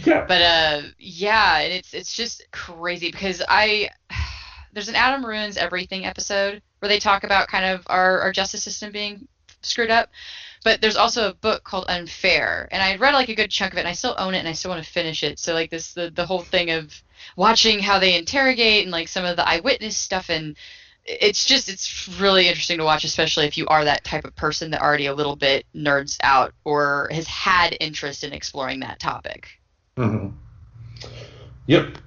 Yeah. 0.05 0.25
But 0.27 0.41
uh, 0.41 0.81
yeah, 0.97 1.59
it's 1.59 1.93
it's 1.93 2.13
just 2.13 2.45
crazy 2.51 3.11
because 3.11 3.41
I 3.47 3.89
there's 4.73 4.89
an 4.89 4.95
Adam 4.95 5.25
ruins 5.25 5.57
everything 5.57 6.05
episode 6.05 6.61
where 6.79 6.89
they 6.89 6.99
talk 6.99 7.23
about 7.23 7.47
kind 7.47 7.65
of 7.65 7.83
our 7.87 8.21
our 8.21 8.31
justice 8.31 8.63
system 8.63 8.91
being 8.91 9.27
screwed 9.61 9.91
up. 9.91 10.09
But 10.63 10.81
there's 10.81 10.97
also 10.97 11.29
a 11.29 11.33
book 11.33 11.63
called 11.63 11.85
Unfair, 11.87 12.67
and 12.71 12.81
I 12.81 12.95
read 12.97 13.13
like 13.13 13.29
a 13.29 13.35
good 13.35 13.51
chunk 13.51 13.73
of 13.73 13.77
it, 13.77 13.81
and 13.81 13.89
I 13.89 13.93
still 13.93 14.15
own 14.17 14.33
it, 14.33 14.39
and 14.39 14.47
I 14.47 14.53
still 14.53 14.71
want 14.71 14.83
to 14.83 14.91
finish 14.91 15.23
it. 15.23 15.39
So 15.39 15.53
like 15.53 15.69
this, 15.69 15.93
the 15.93 16.09
the 16.09 16.25
whole 16.25 16.41
thing 16.41 16.71
of 16.71 17.01
watching 17.35 17.79
how 17.79 17.99
they 17.99 18.17
interrogate 18.17 18.83
and 18.83 18.91
like 18.91 19.07
some 19.07 19.23
of 19.23 19.37
the 19.37 19.47
eyewitness 19.47 19.97
stuff, 19.97 20.29
and 20.29 20.57
it's 21.05 21.45
just 21.45 21.69
it's 21.69 22.09
really 22.19 22.47
interesting 22.47 22.79
to 22.79 22.83
watch, 22.83 23.03
especially 23.03 23.45
if 23.45 23.57
you 23.57 23.65
are 23.67 23.85
that 23.85 24.03
type 24.03 24.25
of 24.25 24.35
person 24.35 24.71
that 24.71 24.81
already 24.81 25.05
a 25.05 25.15
little 25.15 25.35
bit 25.35 25.65
nerds 25.73 26.17
out 26.21 26.53
or 26.65 27.07
has 27.11 27.27
had 27.27 27.77
interest 27.79 28.23
in 28.23 28.33
exploring 28.33 28.81
that 28.81 28.99
topic. 28.99 29.47
Hmm 29.97 30.27
Yep. 31.65 31.97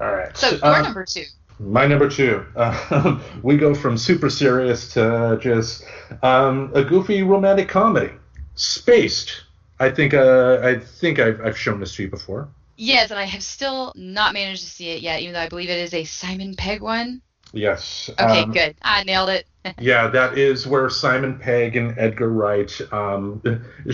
All 0.00 0.14
right. 0.14 0.36
So 0.36 0.50
your 0.50 0.64
Uh, 0.64 0.82
number 0.82 1.04
two. 1.06 1.24
My 1.58 1.86
number 1.86 2.08
two. 2.10 2.44
Uh, 2.54 3.18
we 3.42 3.56
go 3.56 3.74
from 3.74 3.96
super 3.96 4.28
serious 4.28 4.92
to 4.92 5.38
just 5.40 5.84
um, 6.22 6.70
a 6.74 6.84
goofy 6.84 7.22
romantic 7.22 7.68
comedy. 7.68 8.12
Spaced. 8.56 9.44
I 9.80 9.90
think. 9.90 10.12
Uh, 10.12 10.58
I 10.62 10.78
think 10.78 11.18
I've, 11.18 11.40
I've 11.40 11.56
shown 11.58 11.80
this 11.80 11.94
to 11.96 12.02
you 12.02 12.10
before. 12.10 12.48
Yes, 12.76 13.10
and 13.10 13.18
I 13.18 13.24
have 13.24 13.42
still 13.42 13.92
not 13.96 14.34
managed 14.34 14.62
to 14.64 14.68
see 14.68 14.90
it 14.90 15.00
yet, 15.00 15.20
even 15.22 15.32
though 15.32 15.40
I 15.40 15.48
believe 15.48 15.70
it 15.70 15.78
is 15.78 15.94
a 15.94 16.04
Simon 16.04 16.54
Pegg 16.56 16.82
one. 16.82 17.22
Yes. 17.56 18.10
Okay, 18.12 18.42
um, 18.42 18.52
good. 18.52 18.76
I 18.82 19.04
nailed 19.04 19.30
it. 19.30 19.46
Yeah, 19.80 20.06
that 20.06 20.38
is 20.38 20.64
where 20.64 20.88
Simon 20.88 21.40
Pegg 21.40 21.74
and 21.74 21.98
Edgar 21.98 22.28
Wright, 22.28 22.70
um, 22.92 23.40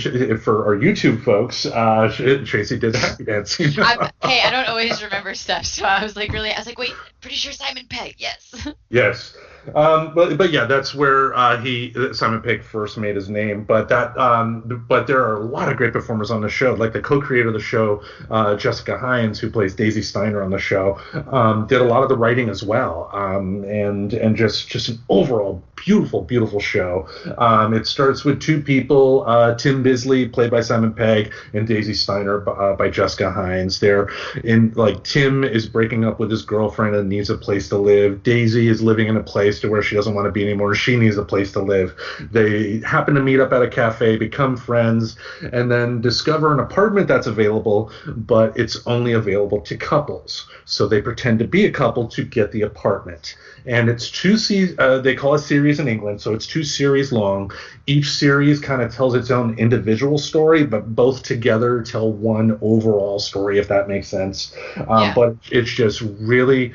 for 0.42 0.66
our 0.66 0.76
YouTube 0.76 1.24
folks, 1.24 1.64
uh, 1.64 2.12
Tracy 2.44 2.78
did 2.78 2.92
the 2.92 2.98
happy 2.98 3.24
dancing. 3.24 3.70
Hey, 3.70 4.42
I 4.44 4.50
don't 4.50 4.68
always 4.68 5.02
remember 5.02 5.34
stuff, 5.34 5.64
so 5.64 5.86
I 5.86 6.02
was 6.02 6.14
like, 6.14 6.30
really, 6.30 6.52
I 6.52 6.58
was 6.58 6.66
like, 6.66 6.78
wait, 6.78 6.92
pretty 7.22 7.36
sure 7.36 7.52
Simon 7.52 7.86
Pegg. 7.88 8.16
Yes. 8.18 8.68
Yes. 8.90 9.34
Um, 9.74 10.14
but 10.14 10.36
but 10.36 10.50
yeah, 10.50 10.64
that's 10.64 10.94
where 10.94 11.34
uh, 11.34 11.60
he 11.60 11.94
Simon 12.12 12.42
Pegg 12.42 12.62
first 12.62 12.96
made 12.96 13.16
his 13.16 13.28
name. 13.28 13.64
But 13.64 13.88
that 13.88 14.16
um, 14.18 14.84
but 14.88 15.06
there 15.06 15.22
are 15.22 15.36
a 15.36 15.44
lot 15.44 15.70
of 15.70 15.76
great 15.76 15.92
performers 15.92 16.30
on 16.30 16.40
the 16.40 16.48
show. 16.48 16.74
Like 16.74 16.92
the 16.92 17.00
co-creator 17.00 17.48
of 17.48 17.54
the 17.54 17.60
show, 17.60 18.02
uh, 18.30 18.56
Jessica 18.56 18.98
Hynes, 18.98 19.38
who 19.38 19.50
plays 19.50 19.74
Daisy 19.74 20.02
Steiner 20.02 20.42
on 20.42 20.50
the 20.50 20.58
show, 20.58 21.00
um, 21.30 21.66
did 21.66 21.80
a 21.80 21.84
lot 21.84 22.02
of 22.02 22.08
the 22.08 22.16
writing 22.16 22.48
as 22.48 22.62
well. 22.62 23.10
Um, 23.12 23.64
and 23.64 24.12
and 24.14 24.36
just 24.36 24.68
just 24.68 24.88
an 24.88 24.98
overall 25.08 25.62
beautiful 25.84 26.22
beautiful 26.22 26.60
show. 26.60 27.08
Um, 27.38 27.74
it 27.74 27.86
starts 27.86 28.24
with 28.24 28.40
two 28.40 28.62
people, 28.62 29.24
uh, 29.26 29.54
Tim 29.54 29.82
Bisley, 29.82 30.28
played 30.28 30.50
by 30.50 30.60
Simon 30.60 30.94
Pegg, 30.94 31.32
and 31.52 31.66
Daisy 31.66 31.94
Steiner 31.94 32.48
uh, 32.48 32.76
by 32.76 32.88
Jessica 32.88 33.32
Hynes. 33.34 33.80
They're 33.80 34.08
in 34.44 34.72
like 34.74 35.02
Tim 35.04 35.44
is 35.44 35.66
breaking 35.66 36.04
up 36.04 36.20
with 36.20 36.30
his 36.30 36.42
girlfriend 36.42 36.94
and 36.94 37.08
needs 37.08 37.30
a 37.30 37.36
place 37.36 37.68
to 37.70 37.78
live. 37.78 38.22
Daisy 38.22 38.68
is 38.68 38.82
living 38.82 39.08
in 39.08 39.16
a 39.16 39.22
place 39.22 39.60
to 39.60 39.68
where 39.68 39.82
she 39.82 39.96
doesn't 39.96 40.14
want 40.14 40.26
to 40.26 40.32
be 40.32 40.42
anymore. 40.42 40.74
She 40.74 40.96
needs 40.96 41.16
a 41.16 41.24
place 41.24 41.52
to 41.52 41.60
live. 41.60 41.94
They 42.30 42.78
happen 42.80 43.14
to 43.14 43.22
meet 43.22 43.40
up 43.40 43.52
at 43.52 43.62
a 43.62 43.68
cafe, 43.68 44.16
become 44.16 44.56
friends, 44.56 45.16
and 45.52 45.70
then 45.70 46.00
discover 46.00 46.52
an 46.52 46.60
apartment 46.60 47.08
that's 47.08 47.26
available, 47.26 47.90
but 48.06 48.56
it's 48.56 48.86
only 48.86 49.12
available 49.12 49.60
to 49.62 49.76
couples. 49.76 50.48
So 50.64 50.86
they 50.86 51.02
pretend 51.02 51.40
to 51.40 51.46
be 51.46 51.66
a 51.66 51.72
couple 51.72 52.06
to 52.08 52.24
get 52.24 52.52
the 52.52 52.62
apartment. 52.62 53.36
And 53.66 53.88
it's 53.88 54.10
two 54.10 54.36
se- 54.36 54.74
uh, 54.78 54.98
they 54.98 55.14
call 55.14 55.34
it 55.34 55.38
series 55.40 55.78
in 55.78 55.88
England, 55.88 56.20
so 56.20 56.34
it's 56.34 56.46
two 56.46 56.64
series 56.64 57.12
long. 57.12 57.52
Each 57.86 58.10
series 58.10 58.60
kind 58.60 58.82
of 58.82 58.94
tells 58.94 59.14
its 59.14 59.30
own 59.30 59.58
individual 59.58 60.18
story, 60.18 60.64
but 60.64 60.94
both 60.94 61.22
together 61.22 61.82
tell 61.82 62.12
one 62.12 62.58
overall 62.60 63.18
story, 63.18 63.58
if 63.58 63.68
that 63.68 63.88
makes 63.88 64.08
sense. 64.08 64.54
Um, 64.76 64.86
Yeah. 65.02 65.12
But 65.14 65.36
it's 65.50 65.70
just 65.70 66.00
really 66.20 66.72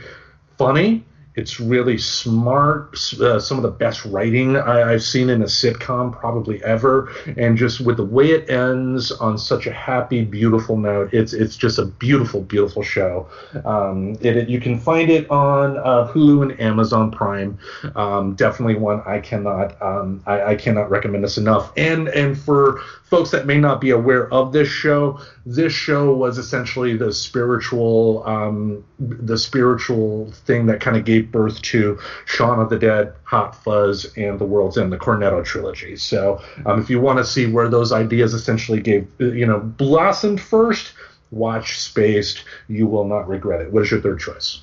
funny 0.58 1.04
It's 1.38 1.60
really 1.60 2.00
smart. 2.00 2.98
Uh, 3.14 3.40
some 3.40 3.58
of 3.58 3.64
the 3.64 3.70
best 3.70 4.06
writing 4.06 4.58
I, 4.58 4.92
have 4.92 5.04
seen 5.04 5.30
in 5.30 5.44
a 5.44 5.46
sitcom 5.46 6.12
probably 6.12 6.64
ever, 6.64 7.14
and 7.38 7.56
just 7.56 7.80
with 7.80 7.98
the 7.98 8.06
way 8.06 8.32
it 8.32 8.50
ends 8.50 9.12
on 9.12 9.38
such 9.38 9.68
a 9.68 9.72
happy, 9.72 10.26
beautiful 10.26 10.78
note, 10.78 11.14
it's 11.14 11.34
it's 11.34 11.56
just 11.56 11.78
a 11.78 11.86
beautiful, 11.86 12.42
beautiful 12.42 12.82
show. 12.82 13.30
Um, 13.66 14.18
it, 14.20 14.36
it, 14.36 14.50
you 14.50 14.60
can 14.60 14.80
find 14.80 15.12
it 15.12 15.30
on 15.30 15.78
uh, 15.78 16.12
Hulu 16.12 16.42
and 16.42 16.60
Amazon 16.60 17.12
Prime. 17.12 17.60
Um, 17.96 18.34
definitely 18.34 18.76
one 18.76 19.04
I 19.06 19.20
cannot 19.20 19.80
um, 19.80 20.24
I, 20.26 20.42
I 20.42 20.56
cannot 20.56 20.90
recommend 20.90 21.24
this 21.24 21.38
enough. 21.38 21.72
And 21.78 22.08
and 22.10 22.36
for 22.36 22.82
folks 23.04 23.30
that 23.32 23.46
may 23.46 23.60
not 23.60 23.80
be 23.80 23.92
aware 23.92 24.32
of 24.34 24.52
this 24.52 24.68
show, 24.68 25.20
this 25.50 25.72
show 25.72 26.14
was 26.14 26.38
essentially 26.38 26.98
the 26.98 27.14
spiritual 27.14 28.22
um, 28.28 28.84
the 29.00 29.38
spiritual 29.38 30.30
thing 30.32 30.66
that 30.66 30.82
kind 30.82 30.98
of 30.98 31.06
gave 31.06 31.32
birth 31.32 31.62
to 31.62 31.98
Shaun 32.26 32.60
of 32.60 32.70
the 32.70 32.78
Dead, 32.78 33.14
Hot 33.24 33.56
Fuzz, 33.64 34.12
and 34.18 34.38
The 34.38 34.46
World's 34.46 34.78
End, 34.78 34.92
the 34.92 34.98
Cornetto 34.98 35.46
trilogy. 35.46 35.96
So 35.96 36.42
um, 36.66 36.82
if 36.82 36.90
you 36.90 37.00
want 37.00 37.20
to 37.20 37.24
see 37.24 37.46
where 37.46 37.70
those 37.70 37.94
ideas 37.94 38.34
essentially 38.34 38.82
gave 38.82 39.08
you 39.20 39.46
know 39.46 39.60
blossomed 39.60 40.42
first, 40.42 40.92
watch 41.32 41.80
Spaced. 41.80 42.44
You 42.68 42.86
will 42.86 43.06
not 43.06 43.30
regret 43.30 43.62
it. 43.62 43.72
What 43.72 43.84
is 43.84 43.92
your 43.92 44.02
third 44.02 44.20
choice? 44.20 44.60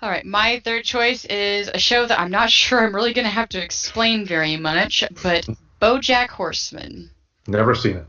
All 0.00 0.08
right, 0.08 0.24
my 0.24 0.62
third 0.64 0.84
choice 0.84 1.26
is 1.26 1.68
a 1.68 1.78
show 1.78 2.06
that 2.06 2.18
I'm 2.18 2.30
not 2.30 2.50
sure 2.50 2.82
I'm 2.82 2.94
really 2.94 3.12
going 3.12 3.26
to 3.26 3.30
have 3.30 3.50
to 3.50 3.62
explain 3.62 4.24
very 4.24 4.56
much, 4.56 5.04
but 5.22 5.46
BoJack 5.80 6.28
Horseman. 6.28 7.10
Never 7.46 7.74
seen 7.74 7.98
it. 7.98 8.06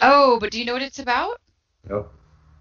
Oh, 0.00 0.38
but 0.40 0.50
do 0.50 0.58
you 0.58 0.64
know 0.64 0.72
what 0.72 0.82
it's 0.82 0.98
about? 0.98 1.40
No. 1.88 2.08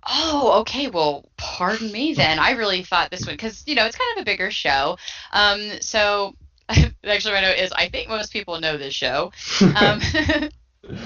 Oh, 0.06 0.60
okay. 0.62 0.88
Well, 0.88 1.30
pardon 1.38 1.92
me 1.92 2.14
then. 2.14 2.40
I 2.40 2.52
really 2.52 2.84
thought 2.84 3.10
this 3.10 3.26
one 3.26 3.36
because 3.36 3.64
you 3.66 3.76
know 3.76 3.86
it's 3.86 3.98
kind 3.98 4.18
of 4.18 4.22
a 4.22 4.26
bigger 4.26 4.52
show. 4.52 4.98
Um, 5.32 5.80
so 5.80 6.36
actually, 6.70 7.34
my 7.34 7.42
note 7.42 7.58
is 7.58 7.72
I 7.72 7.90
think 7.90 8.10
most 8.10 8.34
people 8.34 8.60
know 8.60 8.78
this 8.78 8.94
show. 8.94 9.32
Um, 9.76 10.02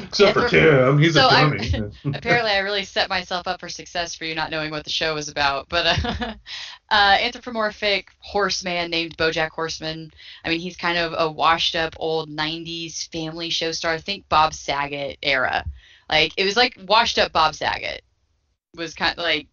Except 0.07 0.33
for 0.33 0.49
Tim, 0.49 0.97
he's 0.97 1.13
so 1.13 1.27
a 1.27 1.29
dummy. 1.29 1.71
I, 1.75 1.91
apparently, 2.17 2.51
I 2.51 2.59
really 2.59 2.83
set 2.83 3.09
myself 3.09 3.47
up 3.47 3.59
for 3.59 3.69
success 3.69 4.15
for 4.15 4.25
you 4.25 4.33
not 4.33 4.49
knowing 4.49 4.71
what 4.71 4.83
the 4.83 4.89
show 4.89 5.13
was 5.13 5.29
about. 5.29 5.69
But 5.69 5.85
uh, 6.03 6.33
uh, 6.89 7.17
anthropomorphic 7.21 8.09
horseman 8.17 8.89
named 8.89 9.15
BoJack 9.17 9.51
Horseman. 9.51 10.11
I 10.43 10.49
mean, 10.49 10.59
he's 10.59 10.77
kind 10.77 10.97
of 10.97 11.13
a 11.15 11.31
washed-up 11.31 11.95
old 11.99 12.27
'90s 12.27 13.11
family 13.11 13.51
show 13.51 13.71
star. 13.71 13.99
Think 13.99 14.27
Bob 14.29 14.55
Saget 14.55 15.19
era. 15.21 15.63
Like 16.09 16.33
it 16.37 16.45
was 16.45 16.57
like 16.57 16.75
washed-up 16.87 17.31
Bob 17.31 17.53
Saget 17.53 18.01
was 18.77 18.93
kind 18.93 19.17
of 19.17 19.23
like 19.23 19.47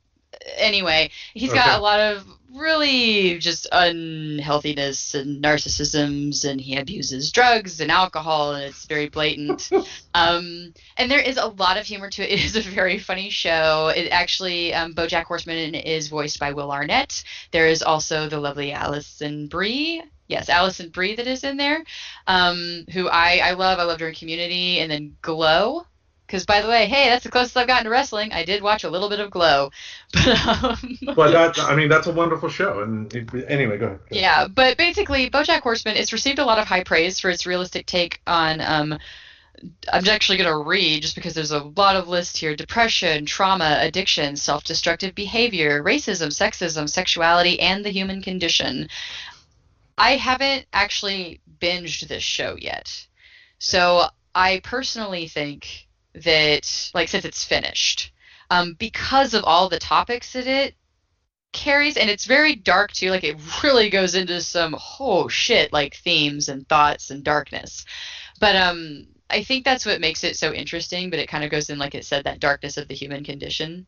anyway, 0.57 1.11
he's 1.33 1.51
okay. 1.51 1.59
got 1.59 1.79
a 1.79 1.83
lot 1.83 2.01
of 2.01 2.27
really 2.55 3.39
just 3.39 3.67
unhealthiness 3.73 5.15
and 5.15 5.43
narcissisms, 5.43 6.49
and 6.49 6.61
he 6.61 6.77
abuses 6.77 7.33
drugs 7.33 7.81
and 7.81 7.91
alcohol, 7.91 8.55
and 8.55 8.65
it's 8.65 8.87
very 8.87 9.09
blatant. 9.09 9.71
um, 10.15 10.73
and 10.97 11.11
there 11.11 11.21
is 11.21 11.37
a 11.37 11.47
lot 11.47 11.77
of 11.77 11.87
humor 11.87 12.11
to 12.11 12.23
it. 12.23 12.35
It 12.45 12.45
is 12.45 12.57
a 12.57 12.63
very 12.63 12.99
funny 12.99 13.31
show. 13.31 13.93
It 13.95 14.09
actually, 14.11 14.75
um, 14.75 14.95
BoJack 14.95 15.25
Horseman 15.25 15.75
is 15.75 16.09
voiced 16.09 16.41
by 16.41 16.53
Will 16.53 16.73
Arnett. 16.73 17.23
There 17.53 17.69
is 17.69 17.83
also 17.83 18.29
the 18.29 18.41
lovely 18.41 18.73
Alison 18.73 19.47
Brie. 19.47 20.03
Yes, 20.27 20.49
Alison 20.49 20.89
Brie 20.89 21.17
that 21.17 21.27
is 21.27 21.45
in 21.45 21.57
there, 21.57 21.85
um, 22.27 22.87
who 22.93 23.09
I, 23.09 23.41
I 23.43 23.53
love. 23.53 23.79
I 23.79 23.85
loved 23.85 24.01
her 24.01 24.09
in 24.09 24.15
Community, 24.15 24.81
and 24.81 24.91
then 24.91 25.17
Glow 25.23 25.87
because, 26.27 26.47
by 26.47 26.63
the 26.63 26.69
way, 26.69 26.87
hey, 26.87 27.09
that's 27.11 27.25
the 27.25 27.31
closest 27.31 27.57
I've 27.57 27.67
gotten 27.67 27.85
to 27.85 27.91
wrestling. 27.91 28.33
I 28.33 28.45
did 28.45 28.63
watch 28.63 28.85
a 28.85 28.91
little 28.91 29.09
bit 29.09 29.21
of 29.21 29.31
Glow, 29.31 29.71
but 30.13 30.27
um, 30.27 30.99
but 31.15 31.33
that 31.33 31.59
I 31.59 31.77
mean 31.77 31.89
that's 31.89 32.07
a 32.07 32.13
wonderful 32.13 32.49
show. 32.49 32.83
And 32.83 33.15
it, 33.15 33.29
anyway, 33.49 33.79
go 33.79 33.87
ahead, 33.87 34.01
go 34.11 34.17
Yeah, 34.17 34.49
but 34.49 34.79
basically, 34.79 35.29
BoJack 35.31 35.61
Horseman 35.61 35.97
it's 35.97 36.13
received 36.13 36.39
a 36.39 36.45
lot 36.45 36.59
of 36.59 36.67
high 36.67 36.83
praise 36.83 37.21
for 37.21 37.31
its 37.31 37.47
realistic 37.47 37.87
take 37.87 38.21
on. 38.27 38.61
Um, 38.61 38.99
I'm 39.93 40.09
actually 40.09 40.39
going 40.39 40.51
to 40.51 40.69
read 40.69 41.03
just 41.03 41.15
because 41.15 41.35
there's 41.35 41.53
a 41.53 41.63
lot 41.63 41.97
of 41.97 42.09
lists 42.09 42.39
here: 42.39 42.57
depression, 42.57 43.27
trauma, 43.27 43.79
addiction, 43.81 44.37
self-destructive 44.37 45.15
behavior, 45.15 45.83
racism, 45.83 46.29
sexism, 46.29 46.89
sexuality, 46.89 47.61
and 47.61 47.85
the 47.85 47.91
human 47.91 48.23
condition. 48.23 48.89
I 49.97 50.17
haven't 50.17 50.67
actually 50.73 51.41
binged 51.61 52.09
this 52.09 52.23
show 52.23 52.57
yet, 52.59 53.07
so 53.59 54.07
I 54.35 54.61
personally 54.65 55.29
think 55.29 55.84
that 56.15 56.91
like 56.95 57.09
since 57.09 57.25
it's 57.25 57.45
finished. 57.45 58.13
Um, 58.51 58.75
because 58.79 59.35
of 59.35 59.45
all 59.45 59.69
the 59.69 59.79
topics 59.79 60.33
that 60.35 60.47
it 60.47 60.75
carries 61.55 61.97
and 61.97 62.11
it's 62.11 62.27
very 62.27 62.57
dark 62.57 62.93
too 62.93 63.11
like 63.11 63.25
it 63.25 63.39
really 63.63 63.89
goes 63.89 64.15
into 64.17 64.41
some 64.41 64.77
oh 64.99 65.29
shit 65.29 65.73
like 65.73 65.95
themes 65.95 66.49
and 66.49 66.69
thoughts 66.69 67.11
and 67.11 67.25
darkness. 67.25 67.87
But 68.41 68.57
um 68.57 69.07
i 69.31 69.43
think 69.43 69.65
that's 69.65 69.87
what 69.87 70.01
makes 70.03 70.23
it 70.23 70.37
so 70.37 70.53
interesting 70.53 71.09
but 71.09 71.19
it 71.19 71.29
kind 71.29 71.45
of 71.45 71.51
goes 71.51 71.71
in 71.71 71.79
like 71.79 71.95
it 71.95 72.05
said 72.05 72.25
that 72.25 72.41
darkness 72.41 72.77
of 72.77 72.89
the 72.89 72.95
human 72.95 73.25
condition. 73.25 73.87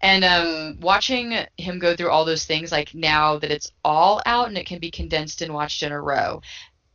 And 0.00 0.24
um 0.24 0.78
watching 0.80 1.36
him 1.56 1.78
go 1.80 1.96
through 1.96 2.10
all 2.10 2.24
those 2.24 2.44
things 2.44 2.70
like 2.70 2.94
now 2.94 3.38
that 3.38 3.50
it's 3.50 3.72
all 3.84 4.22
out 4.24 4.48
and 4.48 4.56
it 4.56 4.66
can 4.66 4.78
be 4.78 4.90
condensed 4.90 5.42
and 5.42 5.52
watched 5.52 5.82
in 5.82 5.92
a 5.92 6.00
row 6.00 6.40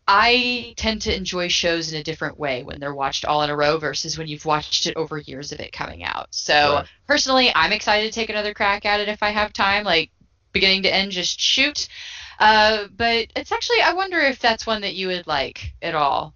I 0.08 0.74
tend 0.78 1.02
to 1.04 1.16
enjoy 1.16 1.48
shows 1.48 1.92
in 1.92 2.00
a 2.00 2.04
different 2.04 2.38
way 2.40 2.64
when 2.64 2.80
they're 2.80 2.94
watched 2.94 3.26
all 3.26 3.42
in 3.42 3.50
a 3.50 3.56
row 3.56 3.78
versus 3.78 4.18
when 4.18 4.28
you've 4.28 4.46
watched 4.46 4.86
it 4.86 4.96
over 4.96 5.18
years 5.18 5.52
of 5.52 5.60
it 5.60 5.72
coming 5.72 6.04
out. 6.04 6.28
So 6.30 6.76
right. 6.76 6.86
personally, 7.08 7.52
I'm 7.56 7.72
excited 7.72 8.12
to 8.12 8.20
take 8.20 8.30
another 8.30 8.54
crack 8.54 8.86
at 8.86 9.00
it 9.00 9.10
if 9.10 9.24
I 9.24 9.32
have 9.32 9.52
time, 9.52 9.84
like 9.84 10.12
beginning 10.52 10.84
to 10.84 10.94
end, 10.94 11.12
just 11.12 11.40
shoot. 11.40 11.88
Uh, 12.40 12.88
but 12.96 13.28
it's 13.36 13.52
actually, 13.52 13.82
I 13.82 13.94
wonder 13.94 14.20
if 14.20 14.40
that's 14.40 14.68
one 14.68 14.82
that 14.82 14.94
you 14.94 15.08
would 15.08 15.26
like 15.26 15.74
at 15.82 15.96
all. 15.96 16.36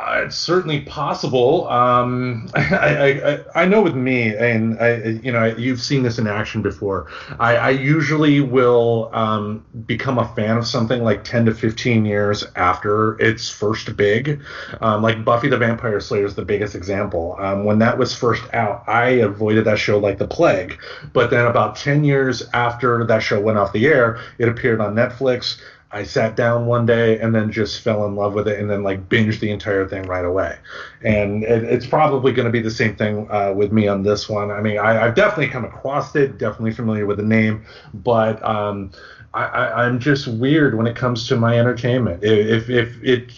Uh, 0.00 0.22
it's 0.24 0.36
certainly 0.36 0.80
possible. 0.82 1.68
Um, 1.68 2.48
I, 2.54 3.40
I, 3.54 3.62
I 3.62 3.64
know 3.66 3.82
with 3.82 3.94
me, 3.94 4.34
and 4.34 4.78
I, 4.80 4.96
you 5.22 5.30
know, 5.30 5.44
you've 5.44 5.80
seen 5.80 6.02
this 6.02 6.18
in 6.18 6.26
action 6.26 6.62
before. 6.62 7.08
I, 7.38 7.56
I 7.56 7.70
usually 7.70 8.40
will 8.40 9.10
um, 9.12 9.64
become 9.86 10.18
a 10.18 10.26
fan 10.34 10.56
of 10.56 10.66
something 10.66 11.02
like 11.02 11.24
10 11.24 11.46
to 11.46 11.54
15 11.54 12.04
years 12.06 12.44
after 12.56 13.20
its 13.20 13.50
first 13.50 13.94
big. 13.96 14.40
Um, 14.80 15.02
like 15.02 15.24
Buffy 15.24 15.48
the 15.48 15.58
Vampire 15.58 16.00
Slayer 16.00 16.24
is 16.24 16.34
the 16.34 16.44
biggest 16.44 16.74
example. 16.74 17.36
Um, 17.38 17.64
when 17.64 17.78
that 17.80 17.98
was 17.98 18.14
first 18.14 18.42
out, 18.54 18.84
I 18.88 19.08
avoided 19.08 19.66
that 19.66 19.78
show 19.78 19.98
like 19.98 20.18
the 20.18 20.26
plague. 20.26 20.78
But 21.12 21.30
then 21.30 21.46
about 21.46 21.76
10 21.76 22.04
years 22.04 22.48
after 22.54 23.04
that 23.04 23.22
show 23.22 23.38
went 23.40 23.58
off 23.58 23.72
the 23.72 23.86
air, 23.86 24.18
it 24.38 24.48
appeared 24.48 24.80
on 24.80 24.94
Netflix. 24.94 25.60
I 25.92 26.04
sat 26.04 26.36
down 26.36 26.66
one 26.66 26.86
day 26.86 27.18
and 27.18 27.34
then 27.34 27.50
just 27.50 27.80
fell 27.80 28.06
in 28.06 28.14
love 28.14 28.32
with 28.32 28.46
it 28.46 28.60
and 28.60 28.70
then 28.70 28.84
like 28.84 29.08
binged 29.08 29.40
the 29.40 29.50
entire 29.50 29.88
thing 29.88 30.04
right 30.04 30.24
away. 30.24 30.56
And 31.02 31.42
it, 31.42 31.64
it's 31.64 31.86
probably 31.86 32.32
going 32.32 32.46
to 32.46 32.52
be 32.52 32.60
the 32.60 32.70
same 32.70 32.94
thing 32.94 33.28
uh, 33.30 33.52
with 33.56 33.72
me 33.72 33.88
on 33.88 34.04
this 34.04 34.28
one. 34.28 34.52
I 34.52 34.60
mean, 34.60 34.78
I, 34.78 34.94
have 34.94 35.16
definitely 35.16 35.48
come 35.48 35.64
across 35.64 36.14
it, 36.14 36.38
definitely 36.38 36.72
familiar 36.72 37.06
with 37.06 37.16
the 37.16 37.24
name, 37.24 37.64
but 37.92 38.42
um, 38.44 38.92
I, 39.32 39.86
am 39.86 40.00
just 40.00 40.26
weird 40.26 40.76
when 40.76 40.88
it 40.88 40.96
comes 40.96 41.28
to 41.28 41.36
my 41.36 41.58
entertainment. 41.58 42.24
If 42.24 42.68
if 42.68 43.00
it 43.02 43.32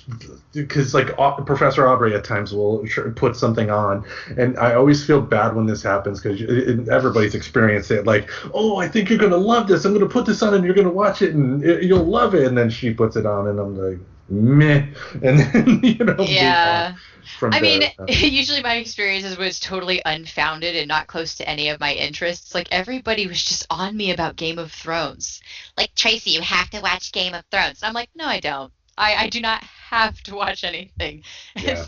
because 0.52 0.94
like 0.94 1.14
Professor 1.44 1.86
Aubrey 1.86 2.14
at 2.14 2.24
times 2.24 2.54
will 2.54 2.86
put 3.14 3.36
something 3.36 3.70
on, 3.70 4.04
and 4.38 4.58
I 4.58 4.74
always 4.74 5.04
feel 5.04 5.20
bad 5.20 5.54
when 5.54 5.66
this 5.66 5.82
happens 5.82 6.20
because 6.20 6.40
everybody's 6.88 7.34
experienced 7.34 7.90
it. 7.90 8.06
Like, 8.06 8.30
oh, 8.54 8.76
I 8.76 8.88
think 8.88 9.10
you're 9.10 9.18
gonna 9.18 9.36
love 9.36 9.68
this. 9.68 9.84
I'm 9.84 9.92
gonna 9.92 10.06
put 10.06 10.24
this 10.24 10.42
on, 10.42 10.54
and 10.54 10.64
you're 10.64 10.74
gonna 10.74 10.88
watch 10.88 11.20
it, 11.20 11.34
and 11.34 11.62
it, 11.62 11.82
you'll 11.82 12.04
love 12.04 12.34
it. 12.34 12.46
And 12.46 12.56
then 12.56 12.70
she 12.70 12.94
puts 12.94 13.16
it 13.16 13.26
on, 13.26 13.48
and 13.48 13.58
I'm 13.58 13.76
like, 13.76 13.98
meh, 14.32 14.86
and 15.22 15.38
then 15.38 15.80
you 15.82 16.04
know, 16.04 16.16
yeah. 16.20 16.94
I 17.42 17.60
mean, 17.60 17.82
usually 18.08 18.62
my 18.62 18.76
experiences 18.76 19.36
was 19.36 19.60
totally 19.60 20.02
unfounded 20.04 20.76
and 20.76 20.88
not 20.88 21.06
close 21.06 21.34
to 21.36 21.48
any 21.48 21.68
of 21.68 21.80
my 21.80 21.94
interests. 21.94 22.54
Like 22.54 22.68
everybody 22.70 23.26
was 23.26 23.42
just 23.42 23.66
on 23.70 23.96
me 23.96 24.12
about 24.12 24.36
Game 24.36 24.58
of 24.58 24.72
Thrones. 24.72 25.40
Like 25.76 25.94
Tracy, 25.94 26.30
you 26.30 26.40
have 26.40 26.70
to 26.70 26.80
watch 26.80 27.12
Game 27.12 27.34
of 27.34 27.44
Thrones. 27.50 27.82
And 27.82 27.88
I'm 27.88 27.94
like, 27.94 28.10
no, 28.14 28.26
I 28.26 28.40
don't. 28.40 28.72
I, 28.96 29.14
I 29.24 29.28
do 29.28 29.40
not 29.40 29.62
have 29.62 30.20
to 30.24 30.34
watch 30.34 30.64
anything. 30.64 31.22
Yeah. 31.56 31.84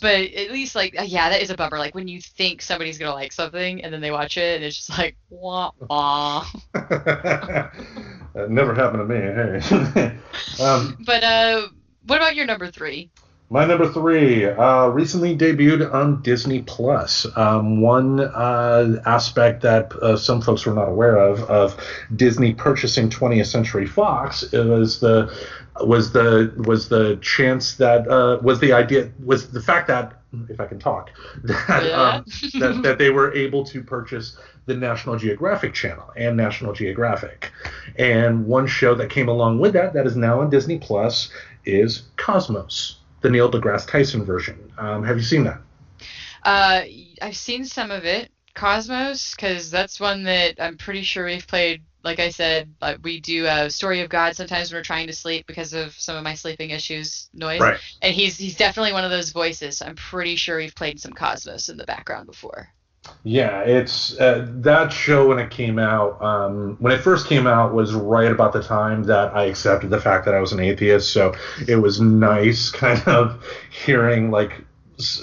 but 0.00 0.20
at 0.20 0.50
least 0.50 0.74
like 0.74 0.94
yeah, 1.04 1.30
that 1.30 1.40
is 1.40 1.50
a 1.50 1.56
bummer. 1.56 1.78
Like 1.78 1.94
when 1.94 2.08
you 2.08 2.20
think 2.20 2.60
somebody's 2.62 2.98
gonna 2.98 3.14
like 3.14 3.32
something 3.32 3.82
and 3.82 3.92
then 3.92 4.00
they 4.00 4.10
watch 4.10 4.36
it 4.36 4.56
and 4.56 4.64
it's 4.64 4.76
just 4.76 4.90
like 4.90 5.16
wah 5.30 5.70
wah. 5.88 6.44
that 6.74 7.70
never 8.48 8.74
happened 8.74 9.08
to 9.08 9.14
me. 9.14 9.60
Hey. 9.60 10.62
um, 10.62 10.96
but 11.06 11.24
uh, 11.24 11.68
what 12.06 12.16
about 12.16 12.36
your 12.36 12.46
number 12.46 12.70
three? 12.70 13.10
My 13.50 13.66
number 13.66 13.92
three 13.92 14.46
uh, 14.46 14.88
recently 14.88 15.36
debuted 15.36 15.92
on 15.92 16.22
Disney 16.22 16.62
Plus. 16.62 17.26
Um, 17.36 17.80
one 17.80 18.20
uh, 18.20 19.02
aspect 19.04 19.62
that 19.62 19.92
uh, 19.92 20.16
some 20.16 20.40
folks 20.40 20.64
were 20.64 20.72
not 20.72 20.88
aware 20.88 21.16
of 21.18 21.42
of 21.44 21.78
Disney 22.16 22.54
purchasing 22.54 23.10
20th 23.10 23.46
Century 23.46 23.86
Fox 23.86 24.50
was 24.52 24.98
the 25.00 25.32
was 25.82 26.12
the 26.12 26.52
was 26.66 26.88
the 26.88 27.16
chance 27.20 27.74
that 27.76 28.08
uh, 28.08 28.38
was 28.42 28.60
the 28.60 28.72
idea 28.72 29.10
was 29.22 29.50
the 29.50 29.60
fact 29.60 29.88
that 29.88 30.20
if 30.48 30.60
I 30.60 30.66
can 30.66 30.78
talk, 30.78 31.10
that, 31.44 31.92
um, 31.92 32.24
that, 32.58 32.80
that 32.82 32.98
they 32.98 33.10
were 33.10 33.32
able 33.34 33.64
to 33.66 33.82
purchase 33.82 34.36
the 34.66 34.74
National 34.74 35.16
Geographic 35.16 35.74
Channel 35.74 36.10
and 36.16 36.36
National 36.36 36.72
Geographic. 36.72 37.52
And 37.96 38.46
one 38.46 38.66
show 38.66 38.94
that 38.94 39.10
came 39.10 39.28
along 39.28 39.60
with 39.60 39.74
that, 39.74 39.92
that 39.92 40.06
is 40.06 40.16
now 40.16 40.40
on 40.40 40.50
Disney 40.50 40.78
Plus, 40.78 41.30
is 41.64 42.02
Cosmos, 42.16 42.98
the 43.20 43.30
Neil 43.30 43.50
deGrasse 43.50 43.88
Tyson 43.88 44.24
version. 44.24 44.72
Um, 44.78 45.04
have 45.04 45.16
you 45.16 45.22
seen 45.22 45.44
that? 45.44 45.60
Uh, 46.42 46.82
I've 47.22 47.36
seen 47.36 47.64
some 47.64 47.90
of 47.90 48.04
it. 48.04 48.30
Cosmos, 48.54 49.34
because 49.34 49.70
that's 49.70 49.98
one 49.98 50.22
that 50.24 50.62
I'm 50.62 50.76
pretty 50.76 51.02
sure 51.02 51.26
we've 51.26 51.46
played. 51.46 51.82
Like 52.04 52.20
I 52.20 52.28
said, 52.28 52.72
uh, 52.82 52.94
we 53.02 53.18
do 53.18 53.46
a 53.46 53.68
Story 53.68 54.00
of 54.00 54.08
God 54.10 54.36
sometimes 54.36 54.70
when 54.70 54.78
we're 54.78 54.84
trying 54.84 55.08
to 55.08 55.12
sleep 55.12 55.46
because 55.46 55.72
of 55.72 55.92
some 55.94 56.16
of 56.16 56.22
my 56.22 56.34
sleeping 56.34 56.70
issues, 56.70 57.28
noise. 57.32 57.60
Right. 57.60 57.80
And 58.00 58.14
he's 58.14 58.36
he's 58.38 58.56
definitely 58.56 58.92
one 58.92 59.04
of 59.04 59.10
those 59.10 59.30
voices. 59.30 59.78
So 59.78 59.86
I'm 59.86 59.96
pretty 59.96 60.36
sure 60.36 60.58
we've 60.58 60.74
played 60.74 61.00
some 61.00 61.12
Cosmos 61.12 61.68
in 61.68 61.76
the 61.76 61.84
background 61.84 62.26
before. 62.26 62.68
Yeah, 63.26 63.62
it's 63.62 64.18
uh, 64.18 64.46
that 64.60 64.92
show 64.92 65.28
when 65.28 65.38
it 65.38 65.50
came 65.50 65.78
out. 65.78 66.20
Um, 66.22 66.76
when 66.78 66.92
it 66.92 67.00
first 67.00 67.26
came 67.26 67.46
out 67.46 67.72
was 67.72 67.94
right 67.94 68.30
about 68.30 68.52
the 68.52 68.62
time 68.62 69.04
that 69.04 69.34
I 69.34 69.44
accepted 69.44 69.88
the 69.90 70.00
fact 70.00 70.26
that 70.26 70.34
I 70.34 70.40
was 70.40 70.52
an 70.52 70.60
atheist. 70.60 71.10
So 71.12 71.34
it 71.66 71.76
was 71.76 72.00
nice, 72.00 72.70
kind 72.84 73.02
of 73.06 73.42
hearing 73.70 74.30
like 74.30 74.64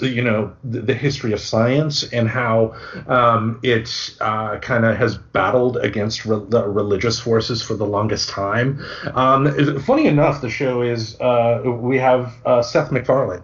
you 0.02 0.22
know 0.22 0.52
the, 0.64 0.80
the 0.80 0.94
history 0.94 1.32
of 1.32 1.40
science 1.40 2.02
and 2.12 2.28
how 2.28 2.74
um, 3.06 3.58
it 3.62 4.14
uh, 4.20 4.58
kind 4.58 4.84
of 4.84 4.96
has 4.96 5.16
battled 5.16 5.76
against 5.78 6.26
re- 6.26 6.44
the 6.48 6.66
religious 6.68 7.18
forces 7.20 7.62
for 7.62 7.74
the 7.74 7.86
longest 7.86 8.28
time. 8.28 8.84
Um, 9.14 9.80
funny 9.80 10.06
enough, 10.06 10.40
the 10.40 10.50
show 10.50 10.82
is 10.82 11.18
uh, 11.20 11.62
we 11.64 11.98
have 11.98 12.34
uh, 12.44 12.62
Seth 12.62 12.90
MacFarlane 12.90 13.42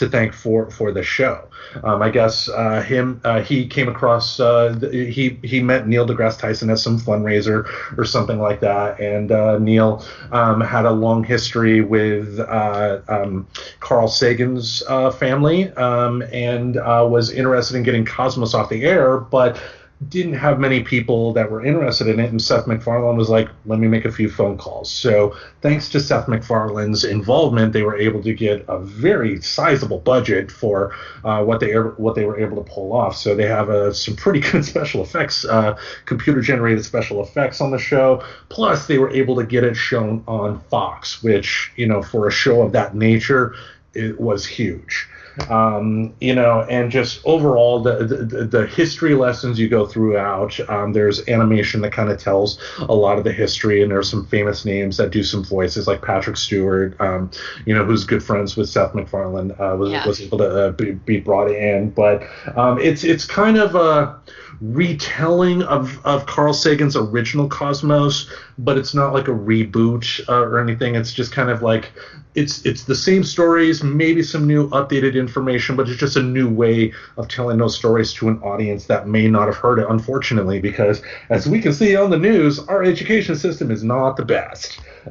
to 0.00 0.08
thank 0.08 0.32
for 0.32 0.70
for 0.70 0.90
the 0.92 1.02
show. 1.02 1.46
Um, 1.84 2.02
I 2.02 2.10
guess 2.10 2.48
uh, 2.48 2.82
him 2.82 3.20
uh, 3.22 3.42
he 3.42 3.66
came 3.66 3.88
across 3.88 4.40
uh, 4.40 4.76
th- 4.80 5.14
he 5.14 5.38
he 5.42 5.62
met 5.62 5.86
Neil 5.86 6.06
deGrasse 6.06 6.38
Tyson 6.38 6.70
at 6.70 6.78
some 6.78 6.98
fundraiser 6.98 7.68
or 7.96 8.04
something 8.04 8.40
like 8.40 8.60
that, 8.60 8.98
and 8.98 9.30
uh, 9.30 9.58
Neil 9.58 10.04
um, 10.32 10.60
had 10.60 10.84
a 10.84 10.90
long 10.90 11.22
history 11.22 11.80
with 11.80 12.40
uh, 12.40 13.00
um, 13.08 13.46
Carl 13.80 14.08
Sagan's 14.08 14.82
uh, 14.88 15.10
family 15.10 15.70
um, 15.72 16.22
and 16.32 16.78
uh, 16.78 17.06
was 17.08 17.30
interested 17.30 17.76
in 17.76 17.82
getting 17.82 18.04
Cosmos 18.04 18.54
off 18.54 18.68
the 18.68 18.84
air, 18.84 19.18
but 19.18 19.60
didn't 20.08 20.32
have 20.32 20.58
many 20.58 20.82
people 20.82 21.34
that 21.34 21.50
were 21.50 21.62
interested 21.62 22.08
in 22.08 22.18
it, 22.18 22.30
and 22.30 22.40
Seth 22.40 22.66
MacFarlane 22.66 23.18
was 23.18 23.28
like, 23.28 23.48
"Let 23.66 23.78
me 23.78 23.86
make 23.86 24.06
a 24.06 24.12
few 24.12 24.30
phone 24.30 24.56
calls." 24.56 24.90
So, 24.90 25.36
thanks 25.60 25.90
to 25.90 26.00
Seth 26.00 26.26
MacFarlane's 26.26 27.04
involvement, 27.04 27.74
they 27.74 27.82
were 27.82 27.96
able 27.96 28.22
to 28.22 28.32
get 28.32 28.64
a 28.66 28.78
very 28.78 29.42
sizable 29.42 29.98
budget 29.98 30.50
for 30.50 30.92
uh, 31.22 31.44
what 31.44 31.60
they 31.60 31.74
what 31.74 32.14
they 32.14 32.24
were 32.24 32.40
able 32.40 32.62
to 32.62 32.70
pull 32.70 32.94
off. 32.94 33.14
So 33.14 33.34
they 33.34 33.46
have 33.46 33.68
uh, 33.68 33.92
some 33.92 34.16
pretty 34.16 34.40
good 34.40 34.64
special 34.74 35.02
effects, 35.02 35.44
uh, 35.44 35.76
computer 36.06 36.40
generated 36.40 36.84
special 36.84 37.22
effects 37.22 37.60
on 37.60 37.70
the 37.70 37.78
show. 37.78 38.24
Plus, 38.48 38.86
they 38.86 38.98
were 38.98 39.10
able 39.10 39.36
to 39.36 39.44
get 39.44 39.64
it 39.64 39.76
shown 39.76 40.24
on 40.26 40.60
Fox, 40.70 41.22
which 41.22 41.72
you 41.76 41.86
know, 41.86 42.02
for 42.02 42.26
a 42.26 42.30
show 42.30 42.62
of 42.62 42.72
that 42.72 42.94
nature, 42.94 43.54
it 43.92 44.18
was 44.18 44.46
huge 44.46 45.08
um, 45.48 46.12
you 46.20 46.34
know, 46.34 46.62
and 46.68 46.90
just 46.90 47.20
overall 47.24 47.82
the, 47.82 48.04
the 48.04 48.44
the 48.44 48.66
history 48.66 49.14
lessons 49.14 49.58
you 49.58 49.68
go 49.68 49.86
throughout. 49.86 50.58
Um, 50.68 50.92
there's 50.92 51.26
animation 51.28 51.80
that 51.82 51.92
kind 51.92 52.10
of 52.10 52.18
tells 52.18 52.58
a 52.78 52.94
lot 52.94 53.18
of 53.18 53.24
the 53.24 53.32
history, 53.32 53.82
and 53.82 53.90
there's 53.90 54.10
some 54.10 54.26
famous 54.26 54.64
names 54.64 54.96
that 54.96 55.10
do 55.10 55.22
some 55.22 55.44
voices, 55.44 55.86
like 55.86 56.02
Patrick 56.02 56.36
Stewart, 56.36 57.00
um, 57.00 57.30
you 57.64 57.74
know, 57.74 57.84
who's 57.84 58.04
good 58.04 58.22
friends 58.22 58.56
with 58.56 58.68
Seth 58.68 58.94
MacFarlane, 58.94 59.52
uh, 59.58 59.76
was 59.76 59.90
Yeah. 59.90 60.06
was 60.06 60.20
able 60.20 60.38
to 60.38 60.66
uh, 60.66 60.70
be, 60.70 60.92
be 60.92 61.20
brought 61.20 61.50
in. 61.50 61.90
But 61.90 62.22
um, 62.56 62.78
it's 62.78 63.04
it's 63.04 63.24
kind 63.24 63.56
of 63.56 63.74
a 63.74 64.18
retelling 64.60 65.62
of, 65.62 66.04
of 66.04 66.26
Carl 66.26 66.52
Sagan's 66.52 66.94
original 66.94 67.48
Cosmos, 67.48 68.30
but 68.58 68.76
it's 68.76 68.94
not 68.94 69.14
like 69.14 69.26
a 69.26 69.32
reboot 69.32 70.20
uh, 70.28 70.40
or 70.42 70.60
anything. 70.60 70.94
It's 70.96 71.12
just 71.12 71.32
kind 71.32 71.48
of 71.50 71.62
like 71.62 71.92
it's 72.34 72.64
it's 72.64 72.84
the 72.84 72.94
same 72.94 73.24
stories, 73.24 73.82
maybe 73.82 74.22
some 74.22 74.46
new 74.46 74.68
updated 74.70 75.14
information, 75.14 75.76
but 75.76 75.88
it's 75.88 75.98
just 75.98 76.16
a 76.16 76.22
new 76.22 76.48
way 76.48 76.92
of 77.16 77.28
telling 77.28 77.58
those 77.58 77.76
stories 77.76 78.12
to 78.14 78.28
an 78.28 78.38
audience 78.42 78.86
that 78.86 79.08
may 79.08 79.28
not 79.28 79.46
have 79.46 79.56
heard 79.56 79.78
it, 79.78 79.86
unfortunately, 79.88 80.60
because 80.60 81.02
as 81.28 81.48
we 81.48 81.60
can 81.60 81.72
see 81.72 81.96
on 81.96 82.10
the 82.10 82.18
news, 82.18 82.60
our 82.60 82.84
education 82.84 83.36
system 83.36 83.70
is 83.70 83.82
not 83.82 84.16
the 84.16 84.24
best. 84.24 84.80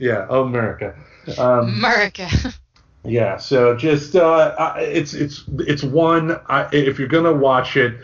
yeah, 0.00 0.26
America. 0.30 0.94
Um, 1.38 1.68
America. 1.68 2.28
yeah, 3.04 3.36
so 3.36 3.76
just 3.76 4.16
uh, 4.16 4.74
it's 4.78 5.12
it's 5.12 5.44
it's 5.58 5.82
one. 5.82 6.40
I, 6.46 6.68
if 6.72 6.98
you're 6.98 7.08
gonna 7.08 7.32
watch 7.32 7.76
it, 7.76 7.94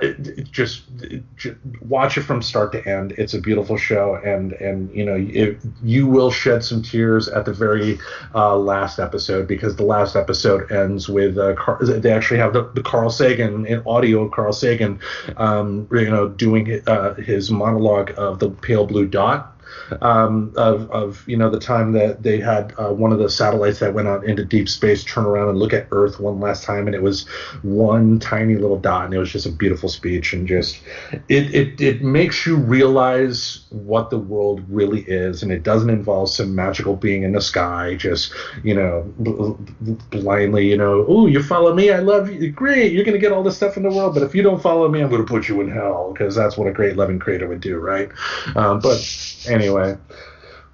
It, 0.00 0.50
just, 0.50 0.84
it, 1.02 1.22
ju- 1.36 1.56
watch 1.80 2.16
it 2.16 2.22
from 2.22 2.40
start 2.40 2.72
to 2.72 2.88
end. 2.88 3.12
It's 3.18 3.34
a 3.34 3.40
beautiful 3.40 3.76
show, 3.76 4.14
and 4.24 4.52
and 4.54 4.92
you 4.94 5.04
know 5.04 5.16
it, 5.16 5.58
you 5.82 6.06
will 6.06 6.30
shed 6.30 6.64
some 6.64 6.82
tears 6.82 7.28
at 7.28 7.44
the 7.44 7.52
very 7.52 7.98
uh, 8.34 8.56
last 8.56 8.98
episode 8.98 9.46
because 9.46 9.76
the 9.76 9.84
last 9.84 10.16
episode 10.16 10.72
ends 10.72 11.08
with 11.08 11.36
uh, 11.36 11.54
Car- 11.56 11.78
they 11.82 12.10
actually 12.10 12.38
have 12.38 12.54
the, 12.54 12.70
the 12.74 12.82
Carl 12.82 13.10
Sagan 13.10 13.66
in 13.66 13.82
audio 13.86 14.24
of 14.24 14.32
Carl 14.32 14.52
Sagan, 14.52 14.98
um, 15.36 15.86
you 15.92 16.10
know, 16.10 16.28
doing 16.28 16.80
uh, 16.86 17.14
his 17.14 17.50
monologue 17.50 18.12
of 18.16 18.38
the 18.38 18.48
pale 18.48 18.86
blue 18.86 19.06
dot 19.06 19.55
um, 20.00 20.52
of, 20.56 20.90
of 20.90 21.26
you 21.28 21.36
know 21.36 21.50
the 21.50 21.60
time 21.60 21.92
that 21.92 22.22
they 22.22 22.40
had 22.40 22.72
uh, 22.78 22.92
one 22.92 23.12
of 23.12 23.18
the 23.18 23.30
satellites 23.30 23.78
that 23.80 23.94
went 23.94 24.08
out 24.08 24.24
into 24.24 24.44
deep 24.44 24.68
space 24.68 25.04
turn 25.04 25.24
around 25.24 25.48
and 25.48 25.58
look 25.58 25.72
at 25.72 25.86
Earth 25.90 26.18
one 26.20 26.40
last 26.40 26.64
time, 26.64 26.86
and 26.86 26.94
it 26.94 27.02
was 27.02 27.26
one 27.62 28.18
tiny 28.18 28.56
little 28.56 28.78
dot, 28.78 29.06
and 29.06 29.14
it 29.14 29.18
was 29.18 29.30
just 29.30 29.46
a 29.46 29.50
beautiful 29.50 29.88
speech, 29.88 30.32
and 30.32 30.46
just 30.46 30.80
it 31.28 31.54
it 31.54 31.80
it 31.80 32.02
makes 32.02 32.46
you 32.46 32.56
realize 32.56 33.66
what 33.70 34.10
the 34.10 34.18
world 34.18 34.62
really 34.68 35.02
is, 35.02 35.42
and 35.42 35.52
it 35.52 35.62
doesn't 35.62 35.90
involve 35.90 36.30
some 36.30 36.54
magical 36.54 36.96
being 36.96 37.22
in 37.22 37.32
the 37.32 37.40
sky, 37.40 37.94
just 37.94 38.32
you 38.62 38.74
know 38.74 39.04
bl- 39.18 39.52
bl- 39.80 39.92
blindly, 40.10 40.68
you 40.68 40.76
know, 40.76 41.04
oh 41.08 41.26
you 41.26 41.42
follow 41.42 41.74
me, 41.74 41.90
I 41.90 41.98
love 41.98 42.30
you, 42.30 42.50
great, 42.50 42.92
you're 42.92 43.04
gonna 43.04 43.18
get 43.18 43.32
all 43.32 43.42
this 43.42 43.56
stuff 43.56 43.76
in 43.76 43.82
the 43.82 43.90
world, 43.90 44.14
but 44.14 44.22
if 44.22 44.34
you 44.34 44.42
don't 44.42 44.60
follow 44.60 44.88
me, 44.88 45.00
I'm 45.00 45.10
gonna 45.10 45.24
put 45.24 45.48
you 45.48 45.60
in 45.60 45.70
hell, 45.70 46.12
because 46.12 46.34
that's 46.34 46.56
what 46.56 46.68
a 46.68 46.72
great 46.72 46.96
loving 46.96 47.18
creator 47.18 47.48
would 47.48 47.60
do, 47.60 47.78
right? 47.78 48.10
Um, 48.54 48.80
but 48.80 48.98
anyway, 49.46 49.65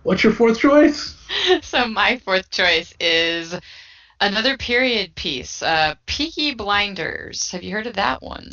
what's 0.03 0.24
your 0.24 0.32
fourth 0.32 0.59
choice? 0.59 1.16
so 1.62 1.86
my 1.86 2.18
fourth 2.18 2.51
choice 2.51 2.95
is 3.01 3.55
another 4.20 4.57
period 4.57 5.14
piece, 5.14 5.62
uh, 5.62 5.95
Peaky 6.07 6.55
Blinders. 6.55 7.51
Have 7.51 7.62
you 7.62 7.72
heard 7.72 7.86
of 7.86 7.95
that 7.95 8.22
one? 8.22 8.51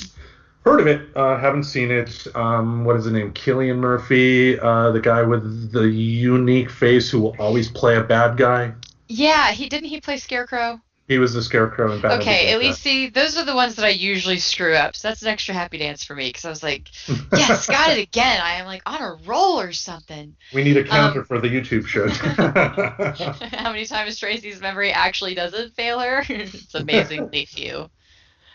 Heard 0.66 0.82
of 0.82 0.88
it? 0.88 1.10
Uh, 1.16 1.38
haven't 1.38 1.64
seen 1.64 1.90
it. 1.90 2.28
Um, 2.36 2.84
what 2.84 2.96
is 2.98 3.06
the 3.06 3.12
name? 3.12 3.34
Cillian 3.34 3.78
Murphy, 3.78 4.60
uh, 4.60 4.92
the 4.92 5.00
guy 5.00 5.24
with 5.24 5.72
the 5.72 5.88
unique 5.88 6.70
face 6.70 7.10
who 7.10 7.22
will 7.22 7.36
always 7.40 7.70
play 7.70 7.96
a 7.96 8.04
bad 8.04 8.38
guy. 8.38 8.74
Yeah, 9.08 9.52
he 9.52 9.70
didn't 9.70 9.90
he 9.90 10.02
play 10.02 10.18
Scarecrow? 10.18 10.82
He 11.10 11.18
was 11.18 11.34
the 11.34 11.42
Scarecrow 11.42 11.92
in 11.92 12.02
Batman. 12.02 12.22
Okay, 12.22 12.54
at 12.54 12.60
least 12.60 12.84
see 12.84 13.10
those 13.10 13.36
are 13.36 13.44
the 13.44 13.56
ones 13.56 13.76
that 13.78 13.86
I 13.86 13.90
usually 13.90 14.38
screw 14.38 14.76
up. 14.76 14.96
So 14.96 15.08
that's 15.08 15.24
an 15.24 15.28
extra 15.28 15.56
happy 15.56 15.80
dance 15.80 16.04
for 16.04 16.14
me 16.14 16.30
because 16.30 16.46
I 16.46 16.50
was 16.50 16.62
like, 16.62 16.88
yes, 17.34 17.66
got 17.66 17.90
it 17.90 18.00
again. 18.00 18.40
I 18.40 18.60
am 18.60 18.68
like 18.68 18.84
on 18.86 19.02
a 19.02 19.18
roll 19.26 19.60
or 19.60 19.74
something. 19.74 20.36
we 20.54 20.64
need 20.64 20.78
a 20.78 20.84
counter 20.84 21.22
um, 21.22 21.26
for 21.26 21.42
the 21.42 21.48
YouTube 21.48 21.88
show. 21.88 22.08
How 23.58 23.72
many 23.72 23.86
times 23.86 24.20
Tracy's 24.20 24.62
memory 24.62 24.92
actually 24.92 25.34
doesn't 25.34 25.74
fail 25.74 26.00
her? 26.00 26.24
it's 26.30 26.76
amazingly 26.76 27.46
few. 27.46 27.90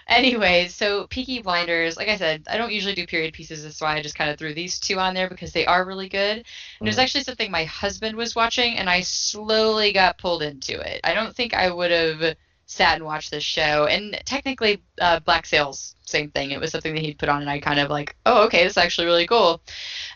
Anyway, 0.07 0.69
so 0.69 1.07
Peaky 1.09 1.41
Blinders, 1.41 1.97
like 1.97 2.09
I 2.09 2.17
said, 2.17 2.45
I 2.49 2.57
don't 2.57 2.73
usually 2.73 2.95
do 2.95 3.07
period 3.07 3.33
pieces. 3.33 3.65
That's 3.65 3.81
why 3.81 3.97
I 3.97 4.03
just 4.03 4.15
kind 4.15 4.31
of 4.31 4.39
threw 4.39 4.55
these 4.55 4.79
two 4.79 5.01
on 5.01 5.15
there 5.15 5.29
because 5.29 5.53
they 5.53 5.67
are 5.67 5.85
really 5.85 6.09
good. 6.09 6.37
And 6.37 6.45
it 6.83 6.85
was 6.85 6.99
actually 6.99 7.25
something 7.25 7.51
my 7.51 7.65
husband 7.65 8.17
was 8.17 8.37
watching, 8.37 8.77
and 8.77 8.89
I 8.89 9.01
slowly 9.01 9.93
got 9.93 10.19
pulled 10.19 10.43
into 10.43 10.79
it. 10.79 11.01
I 11.03 11.15
don't 11.15 11.35
think 11.35 11.55
I 11.55 11.71
would 11.71 11.91
have 11.91 12.37
sat 12.67 12.97
and 12.97 13.05
watched 13.05 13.31
this 13.31 13.45
show. 13.45 13.87
And 13.87 14.21
technically, 14.25 14.83
uh, 15.01 15.21
Black 15.21 15.47
Sails, 15.47 15.95
same 16.05 16.31
thing. 16.31 16.51
It 16.51 16.61
was 16.61 16.73
something 16.73 16.95
that 16.95 17.03
he'd 17.03 17.19
put 17.19 17.29
on, 17.29 17.41
and 17.41 17.51
I 17.51 17.61
kind 17.61 17.81
of 17.81 17.91
like, 17.91 18.17
oh, 18.27 18.45
okay, 18.45 18.65
this 18.65 18.73
is 18.73 18.79
actually 18.79 19.07
really 19.07 19.27
cool. 19.27 19.63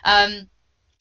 Um, 0.03 0.49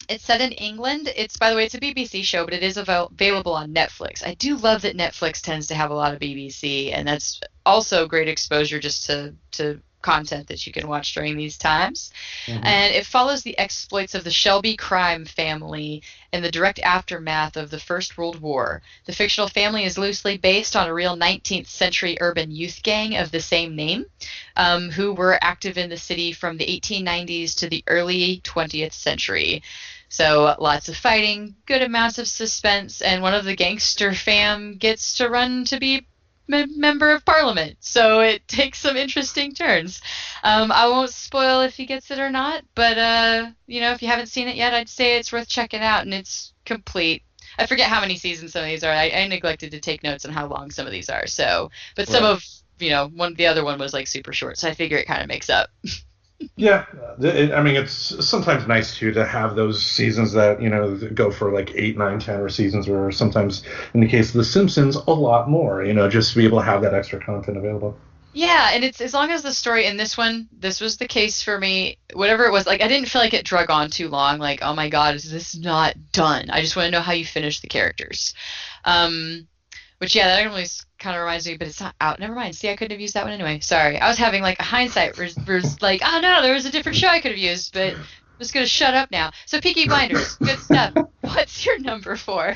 it's 0.09 0.25
set 0.25 0.41
in 0.41 0.53
England. 0.53 1.13
It's, 1.17 1.37
by 1.37 1.51
the 1.51 1.57
way, 1.57 1.65
it's 1.65 1.75
a 1.75 1.81
BBC 1.81 2.25
show, 2.25 2.45
but 2.45 2.55
it 2.55 2.63
is 2.63 2.79
avail- 2.79 3.11
available 3.13 3.53
on 3.53 3.75
Netflix. 3.75 4.27
I 4.27 4.35
do 4.35 4.57
love 4.57 4.83
that 4.83 4.97
Netflix 4.97 5.43
tends 5.43 5.67
to 5.67 5.75
have 5.75 5.91
a 5.91 5.95
lot 5.95 6.15
of 6.15 6.21
BBC, 6.21 6.93
and 6.93 7.07
that's 7.07 7.41
also 7.67 8.07
great 8.07 8.29
exposure 8.29 8.81
just 8.81 9.07
to, 9.07 9.35
to 9.53 9.81
content 10.03 10.49
that 10.49 10.67
you 10.67 10.73
can 10.73 10.89
watch 10.89 11.15
during 11.15 11.37
these 11.37 11.57
times. 11.59 12.11
Mhm. 12.47 12.65
And 12.65 12.95
it 12.95 13.07
follows 13.07 13.43
the 13.43 13.59
exploits 13.59 14.15
of 14.15 14.25
the 14.25 14.31
Shelby 14.31 14.77
crime 14.77 15.25
family 15.25 16.03
in 16.33 16.43
the 16.43 16.51
direct 16.51 16.79
aftermath 16.81 17.57
of 17.57 17.71
the 17.71 17.81
First 17.81 18.17
World 18.17 18.41
War. 18.41 18.83
The 19.07 19.13
fictional 19.13 19.49
family 19.49 19.85
is 19.85 19.99
loosely 19.99 20.37
based 20.37 20.77
on 20.77 20.87
a 20.87 20.95
real 20.95 21.17
19th 21.17 21.69
century 21.69 22.17
urban 22.21 22.51
youth 22.51 22.83
gang 22.83 23.17
of 23.17 23.31
the 23.31 23.41
same 23.41 23.75
name, 23.75 24.07
um, 24.57 24.91
who 24.91 25.13
were 25.13 25.43
active 25.43 25.79
in 25.79 25.91
the 25.91 25.97
city 25.97 26.33
from 26.33 26.57
the 26.57 26.71
1890s 26.71 27.55
to 27.57 27.69
the 27.69 27.83
early 27.87 28.41
20th 28.45 28.93
century. 28.93 29.63
So 30.09 30.57
lots 30.59 30.89
of 30.89 30.97
fighting, 30.97 31.55
good 31.67 31.83
amounts 31.83 32.19
of 32.19 32.29
suspense, 32.29 33.03
and 33.03 33.23
one 33.23 33.35
of 33.35 33.45
the 33.45 33.57
gangster 33.57 34.15
fam 34.15 34.77
gets 34.79 35.15
to 35.17 35.29
run 35.29 35.65
to 35.67 35.79
be 35.79 36.07
mem- 36.49 36.79
member 36.79 37.13
of 37.13 37.25
parliament. 37.25 37.77
So 37.81 38.21
it 38.21 38.47
takes 38.49 38.79
some 38.81 38.97
interesting 38.97 39.53
turns. 39.55 40.01
Um, 40.43 40.73
I 40.73 40.87
won't 40.89 41.11
spoil 41.11 41.61
if 41.63 41.77
he 41.77 41.87
gets 41.87 42.11
it 42.11 42.19
or 42.19 42.31
not, 42.31 42.65
but 42.75 42.99
uh, 42.99 43.51
you 43.67 43.81
know, 43.81 43.93
if 43.93 44.03
you 44.03 44.09
haven't 44.09 44.29
seen 44.29 44.49
it 44.49 44.57
yet, 44.57 44.75
I'd 44.75 44.89
say 44.89 45.17
it's 45.19 45.33
worth 45.33 45.49
checking 45.49 45.81
out, 45.83 46.03
and 46.05 46.15
it's 46.15 46.53
complete. 46.65 47.23
I 47.59 47.67
forget 47.67 47.89
how 47.89 48.01
many 48.01 48.17
seasons 48.17 48.53
some 48.53 48.63
of 48.63 48.69
these 48.69 48.85
are. 48.85 48.93
I, 48.93 49.11
I 49.11 49.27
neglected 49.29 49.71
to 49.73 49.81
take 49.81 50.03
notes 50.03 50.25
on 50.25 50.33
how 50.33 50.47
long 50.47 50.71
some 50.71 50.87
of 50.87 50.93
these 50.93 51.09
are. 51.09 51.27
So, 51.27 51.71
but 51.97 52.09
some 52.09 52.25
Right. 52.25 52.25
of 52.25 52.45
you 52.79 52.91
know, 52.91 53.09
one 53.09 53.35
the 53.35 53.47
other 53.47 53.65
one 53.65 53.79
was 53.79 53.93
like 53.93 54.07
super 54.07 54.33
short, 54.33 54.59
so 54.59 54.69
I 54.69 54.75
figure 54.75 54.99
it 54.99 55.07
kind 55.07 55.23
of 55.23 55.29
makes 55.29 55.51
up. 55.51 55.71
Yeah, 56.57 56.85
I 57.21 57.63
mean 57.63 57.77
it's 57.77 58.25
sometimes 58.25 58.67
nice 58.67 58.97
too 58.97 59.13
to 59.13 59.27
have 59.27 59.57
those 59.57 59.83
seasons 59.83 60.33
that 60.33 60.63
you 60.63 60.69
know 60.69 60.97
go 60.97 61.31
for 61.31 61.53
like 61.53 61.73
eight, 61.75 61.99
nine, 61.99 62.21
ten, 62.21 62.41
or 62.41 62.49
seasons, 62.49 62.89
or 62.89 63.11
sometimes 63.11 63.65
in 63.95 64.01
the 64.01 64.09
case 64.09 64.29
of 64.29 64.35
The 64.35 64.45
Simpsons, 64.45 64.97
a 64.97 65.11
lot 65.13 65.51
more. 65.51 65.83
You 65.85 65.95
know, 65.95 66.09
just 66.09 66.33
to 66.33 66.39
be 66.39 66.45
able 66.45 66.59
to 66.59 66.65
have 66.65 66.83
that 66.83 66.95
extra 66.95 67.21
content 67.21 67.57
available. 67.57 67.99
Yeah, 68.33 68.71
and 68.73 68.85
it's 68.85 69.01
as 69.01 69.15
long 69.15 69.31
as 69.33 69.43
the 69.43 69.53
story 69.53 69.87
in 69.87 69.97
this 69.97 70.17
one, 70.17 70.49
this 70.53 70.81
was 70.81 70.97
the 70.97 71.09
case 71.09 71.43
for 71.43 71.59
me. 71.59 71.99
Whatever 72.13 72.45
it 72.45 72.53
was, 72.53 72.67
like 72.67 72.83
I 72.83 72.89
didn't 72.89 73.09
feel 73.09 73.23
like 73.23 73.35
it 73.35 73.45
drug 73.45 73.71
on 73.71 73.91
too 73.91 74.09
long. 74.09 74.39
Like, 74.39 74.61
oh 74.63 74.75
my 74.75 74.89
god, 74.89 75.17
is 75.17 75.29
this 75.29 75.57
not 75.57 75.97
done? 76.13 76.51
I 76.51 76.61
just 76.61 76.77
want 76.77 76.87
to 76.87 76.91
know 76.93 77.01
how 77.01 77.13
you 77.13 77.25
finish 77.25 77.61
the 77.61 77.67
characters. 77.67 78.35
Um, 78.85 79.49
which 79.99 80.15
yeah, 80.15 80.29
that 80.29 80.47
always 80.47 80.87
kind 80.99 81.17
of 81.17 81.21
reminds 81.23 81.47
me, 81.47 81.57
but 81.57 81.69
it's 81.69 81.81
not 81.81 81.95
out. 82.01 82.19
Never 82.19 82.35
mind. 82.35 82.55
See, 82.55 82.69
I 82.69 82.77
couldn't 82.77 82.93
have 82.93 83.01
used 83.01 83.15
that 83.15 83.25
one 83.25 83.33
anyway. 83.33 83.61
Sorry, 83.61 83.99
I 83.99 84.09
was 84.09 84.19
having 84.19 84.43
like 84.43 84.59
a 84.61 84.65
hindsight 84.65 85.17
where 85.17 85.29
like, 85.81 86.03
oh 86.05 86.21
no, 86.21 86.43
there 86.43 86.55
was 86.55 86.67
a 86.67 86.71
different 86.71 86.97
show 86.97 87.09
I 87.09 87.21
could 87.21 87.31
have 87.33 87.39
used, 87.39 87.73
but 87.73 87.95
I'm 87.95 88.05
just 88.39 88.55
gonna 88.55 88.67
shut 88.67 88.95
up 88.95 89.11
now. 89.11 89.31
So 89.47 89.61
Peaky 89.61 89.87
Blinders, 89.87 90.37
good 90.37 90.59
stuff. 90.59 90.95
What's 91.21 91.65
your 91.67 91.79
number 91.81 92.17
four? 92.17 92.55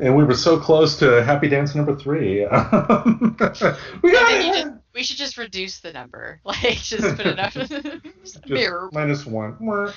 And 0.00 0.16
we 0.16 0.24
were 0.24 0.34
so 0.34 0.58
close 0.58 0.98
to 0.98 1.22
Happy 1.22 1.48
Dance 1.48 1.74
number 1.74 1.96
three. 1.96 2.46
We 2.46 2.48
I 2.48 4.24
think 4.26 4.44
you 4.44 4.52
got 4.52 4.54
just, 4.54 4.81
we 4.94 5.02
should 5.02 5.16
just 5.16 5.38
reduce 5.38 5.80
the 5.80 5.92
number. 5.92 6.40
Like, 6.44 6.76
just 6.78 7.16
put 7.16 7.26
enough. 7.26 7.54
Just 8.24 8.48
Mirror. 8.48 8.90
minus 8.92 9.24
one. 9.26 9.56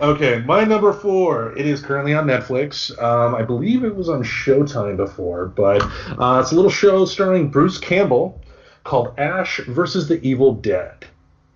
Okay, 0.00 0.42
my 0.44 0.64
number 0.64 0.92
four. 0.92 1.56
It 1.56 1.66
is 1.66 1.80
currently 1.80 2.14
on 2.14 2.26
Netflix. 2.26 2.90
Um, 3.02 3.34
I 3.34 3.42
believe 3.42 3.84
it 3.84 3.94
was 3.94 4.08
on 4.08 4.22
Showtime 4.22 4.96
before, 4.96 5.46
but 5.46 5.82
uh, 6.18 6.40
it's 6.42 6.52
a 6.52 6.54
little 6.54 6.70
show 6.70 7.04
starring 7.04 7.48
Bruce 7.48 7.78
Campbell 7.78 8.40
called 8.82 9.18
Ash 9.18 9.60
versus 9.68 10.08
the 10.08 10.20
Evil 10.26 10.52
Dead. 10.54 11.06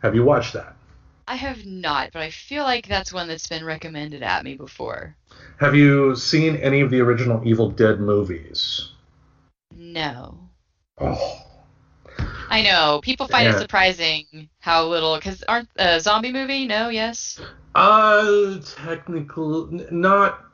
Have 0.03 0.15
you 0.15 0.25
watched 0.25 0.53
that? 0.55 0.75
I 1.27 1.35
have 1.35 1.67
not, 1.67 2.11
but 2.13 2.23
I 2.23 2.31
feel 2.31 2.65
like 2.65 2.87
that's 2.87 3.13
one 3.13 3.29
that's 3.29 3.49
been 3.49 3.65
recommended 3.65 4.23
at 4.23 4.45
me 4.45 4.55
before. 4.55 5.15
Have 5.61 5.75
you 5.75 6.17
seen 6.17 6.57
any 6.57 6.81
of 6.81 6.91
the 6.91 7.01
original 7.01 7.47
Evil 7.47 7.71
Dead 7.71 8.01
movies? 8.01 8.93
No. 9.77 10.39
Oh, 10.99 11.45
I 12.51 12.63
know. 12.63 13.01
People 13.03 13.29
find 13.29 13.47
Yeah. 13.47 13.51
it 13.51 13.59
surprising 13.59 14.51
how 14.61 14.87
little, 14.87 15.17
because 15.17 15.43
aren't 15.49 15.69
a 15.77 16.01
zombie 16.01 16.33
movie? 16.33 16.67
No, 16.67 16.89
yes. 16.89 17.41
uh, 17.75 18.59
technical, 18.65 19.69
n- 19.73 19.87
not. 19.91 20.45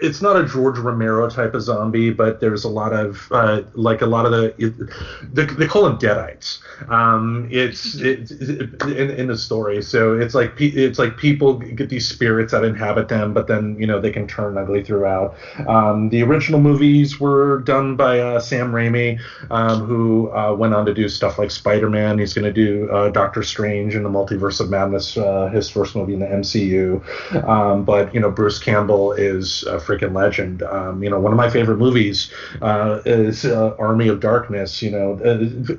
It's 0.00 0.20
not 0.20 0.36
a 0.36 0.44
George 0.44 0.78
Romero 0.78 1.28
type 1.28 1.54
of 1.54 1.62
zombie, 1.62 2.10
but 2.10 2.40
there's 2.40 2.64
a 2.64 2.68
lot 2.68 2.92
of 2.92 3.28
uh, 3.30 3.62
like 3.74 4.02
a 4.02 4.06
lot 4.06 4.26
of 4.26 4.32
the 4.32 4.92
they, 5.32 5.44
they 5.44 5.66
call 5.66 5.84
them 5.84 5.98
deadites. 5.98 6.58
Um, 6.88 7.48
it's 7.50 7.94
it's 7.96 8.30
it, 8.30 8.82
in, 8.82 9.10
in 9.10 9.26
the 9.28 9.36
story, 9.36 9.82
so 9.82 10.18
it's 10.18 10.34
like 10.34 10.52
it's 10.58 10.98
like 10.98 11.16
people 11.16 11.54
get 11.58 11.88
these 11.88 12.08
spirits 12.08 12.52
that 12.52 12.64
inhabit 12.64 13.08
them, 13.08 13.32
but 13.32 13.46
then 13.46 13.76
you 13.78 13.86
know 13.86 14.00
they 14.00 14.10
can 14.10 14.26
turn 14.26 14.58
ugly 14.58 14.82
throughout. 14.82 15.36
Um, 15.66 16.08
the 16.10 16.22
original 16.22 16.60
movies 16.60 17.20
were 17.20 17.60
done 17.60 17.96
by 17.96 18.20
uh, 18.20 18.40
Sam 18.40 18.72
Raimi, 18.72 19.20
um, 19.50 19.84
who 19.84 20.32
uh, 20.32 20.54
went 20.54 20.74
on 20.74 20.86
to 20.86 20.94
do 20.94 21.08
stuff 21.08 21.38
like 21.38 21.50
Spider-Man. 21.50 22.18
He's 22.18 22.34
going 22.34 22.44
to 22.44 22.52
do 22.52 22.90
uh, 22.90 23.10
Doctor 23.10 23.42
Strange 23.42 23.94
in 23.94 24.02
the 24.02 24.08
Multiverse 24.08 24.60
of 24.60 24.70
Madness, 24.70 25.16
uh, 25.16 25.48
his 25.48 25.68
first 25.68 25.94
movie 25.94 26.14
in 26.14 26.20
the 26.20 26.26
MCU. 26.26 27.44
Um, 27.46 27.84
but 27.84 28.14
you 28.14 28.20
know, 28.20 28.30
Bruce 28.30 28.58
Campbell 28.58 29.12
is 29.12 29.62
a 29.64 29.80
freaking 29.84 30.14
legend. 30.14 30.62
Um, 30.62 31.02
you 31.02 31.10
know, 31.10 31.20
one 31.20 31.32
of 31.32 31.36
my 31.36 31.50
favorite 31.50 31.78
movies 31.78 32.32
uh, 32.62 33.00
is 33.04 33.44
uh, 33.44 33.74
Army 33.78 34.08
of 34.08 34.20
Darkness. 34.20 34.82
You 34.82 34.90
know, 34.90 35.20
uh, 35.24 35.74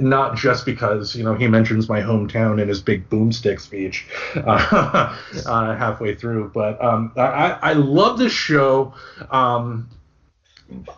not 0.00 0.36
just 0.36 0.64
because 0.66 1.14
you 1.14 1.24
know 1.24 1.34
he 1.34 1.46
mentions 1.46 1.88
my 1.88 2.00
hometown 2.00 2.60
in 2.60 2.68
his 2.68 2.80
big 2.80 3.08
boomstick 3.10 3.60
speech 3.60 4.06
uh, 4.36 5.16
uh, 5.46 5.76
halfway 5.76 6.14
through, 6.14 6.50
but 6.54 6.82
um, 6.82 7.12
I, 7.16 7.58
I 7.62 7.72
love 7.74 8.18
this 8.18 8.32
show. 8.32 8.94
Um, 9.30 9.88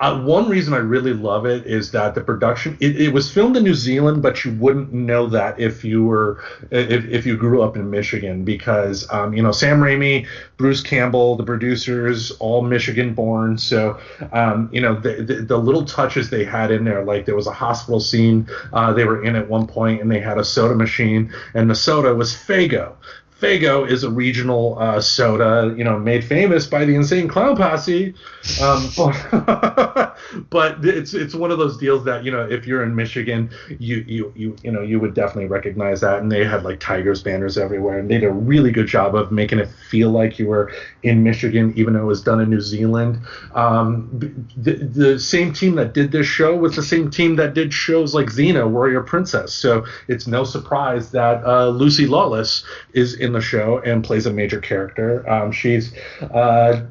uh, 0.00 0.20
one 0.20 0.48
reason 0.48 0.74
I 0.74 0.78
really 0.78 1.12
love 1.12 1.46
it 1.46 1.66
is 1.66 1.90
that 1.92 2.14
the 2.14 2.20
production 2.20 2.76
it, 2.80 3.00
it 3.00 3.12
was 3.12 3.32
filmed 3.32 3.56
in 3.56 3.64
New 3.64 3.74
Zealand, 3.74 4.22
but 4.22 4.44
you 4.44 4.52
wouldn't 4.52 4.92
know 4.92 5.26
that 5.28 5.58
if 5.58 5.84
you 5.84 6.04
were 6.04 6.42
if, 6.70 7.04
if 7.06 7.26
you 7.26 7.36
grew 7.36 7.62
up 7.62 7.76
in 7.76 7.90
Michigan 7.90 8.44
because 8.44 9.10
um, 9.10 9.32
you 9.34 9.42
know 9.42 9.52
Sam 9.52 9.80
Raimi, 9.80 10.26
Bruce 10.56 10.80
Campbell, 10.80 11.36
the 11.36 11.44
producers, 11.44 12.30
all 12.32 12.62
Michigan 12.62 13.14
born. 13.14 13.56
So 13.58 13.98
um, 14.32 14.68
you 14.72 14.80
know 14.80 14.94
the, 14.94 15.22
the 15.22 15.34
the 15.42 15.58
little 15.58 15.84
touches 15.84 16.30
they 16.30 16.44
had 16.44 16.70
in 16.70 16.84
there, 16.84 17.04
like 17.04 17.24
there 17.24 17.36
was 17.36 17.46
a 17.46 17.52
hospital 17.52 18.00
scene 18.00 18.48
uh, 18.72 18.92
they 18.92 19.04
were 19.04 19.24
in 19.24 19.36
at 19.36 19.48
one 19.48 19.66
point, 19.66 20.00
and 20.00 20.10
they 20.10 20.20
had 20.20 20.38
a 20.38 20.44
soda 20.44 20.74
machine, 20.74 21.32
and 21.54 21.70
the 21.70 21.74
soda 21.74 22.14
was 22.14 22.32
Faygo. 22.34 22.94
Faygo 23.43 23.90
is 23.90 24.05
a 24.05 24.11
regional 24.11 24.78
uh, 24.78 25.01
soda, 25.01 25.74
you 25.76 25.82
know, 25.82 25.99
made 25.99 26.24
famous 26.24 26.64
by 26.64 26.84
the 26.84 26.95
Insane 26.95 27.26
Clown 27.26 27.57
Posse. 27.57 28.14
Um, 28.62 28.88
but, 28.97 30.16
but 30.49 30.84
it's 30.84 31.12
it's 31.12 31.34
one 31.34 31.51
of 31.51 31.59
those 31.59 31.76
deals 31.76 32.05
that 32.05 32.24
you 32.24 32.30
know, 32.30 32.49
if 32.49 32.68
you're 32.68 32.84
in 32.84 32.95
Michigan, 32.95 33.51
you 33.80 34.05
you 34.07 34.32
you 34.36 34.57
you 34.62 34.70
know 34.70 34.80
you 34.80 35.01
would 35.01 35.14
definitely 35.14 35.49
recognize 35.49 36.01
that. 36.03 36.20
And 36.20 36.30
they 36.30 36.45
had 36.45 36.62
like 36.62 36.78
Tigers 36.78 37.20
banners 37.20 37.59
everywhere, 37.59 37.99
and 37.99 38.09
they 38.09 38.18
did 38.18 38.28
a 38.28 38.32
really 38.32 38.70
good 38.70 38.86
job 38.86 39.16
of 39.16 39.32
making 39.32 39.59
it 39.59 39.68
feel 39.90 40.11
like 40.11 40.38
you 40.38 40.47
were 40.47 40.72
in 41.03 41.24
Michigan, 41.24 41.72
even 41.74 41.95
though 41.95 42.03
it 42.03 42.07
was 42.07 42.22
done 42.22 42.40
in 42.40 42.49
New 42.49 42.61
Zealand. 42.61 43.18
Um, 43.57 44.09
the, 44.57 44.74
the 44.74 45.18
same 45.18 45.53
team 45.53 45.74
that 45.74 45.95
did 45.95 46.12
this 46.12 46.28
show 46.28 46.57
was 46.57 46.76
the 46.76 46.82
same 46.82 47.11
team 47.11 47.34
that 47.36 47.55
did 47.55 47.74
shows 47.74 48.14
like 48.14 48.28
Xena, 48.28 48.70
Warrior 48.70 49.03
Princess. 49.03 49.53
So 49.53 49.84
it's 50.07 50.28
no 50.28 50.45
surprise 50.45 51.11
that 51.11 51.45
uh, 51.45 51.70
Lucy 51.70 52.07
Lawless 52.07 52.64
is 52.93 53.14
in 53.14 53.31
the 53.32 53.40
show 53.40 53.78
and 53.78 54.02
plays 54.04 54.26
a 54.26 54.32
major 54.32 54.60
character. 54.60 55.28
Um, 55.28 55.52
she's, 55.52 55.92
uh, 56.20 56.82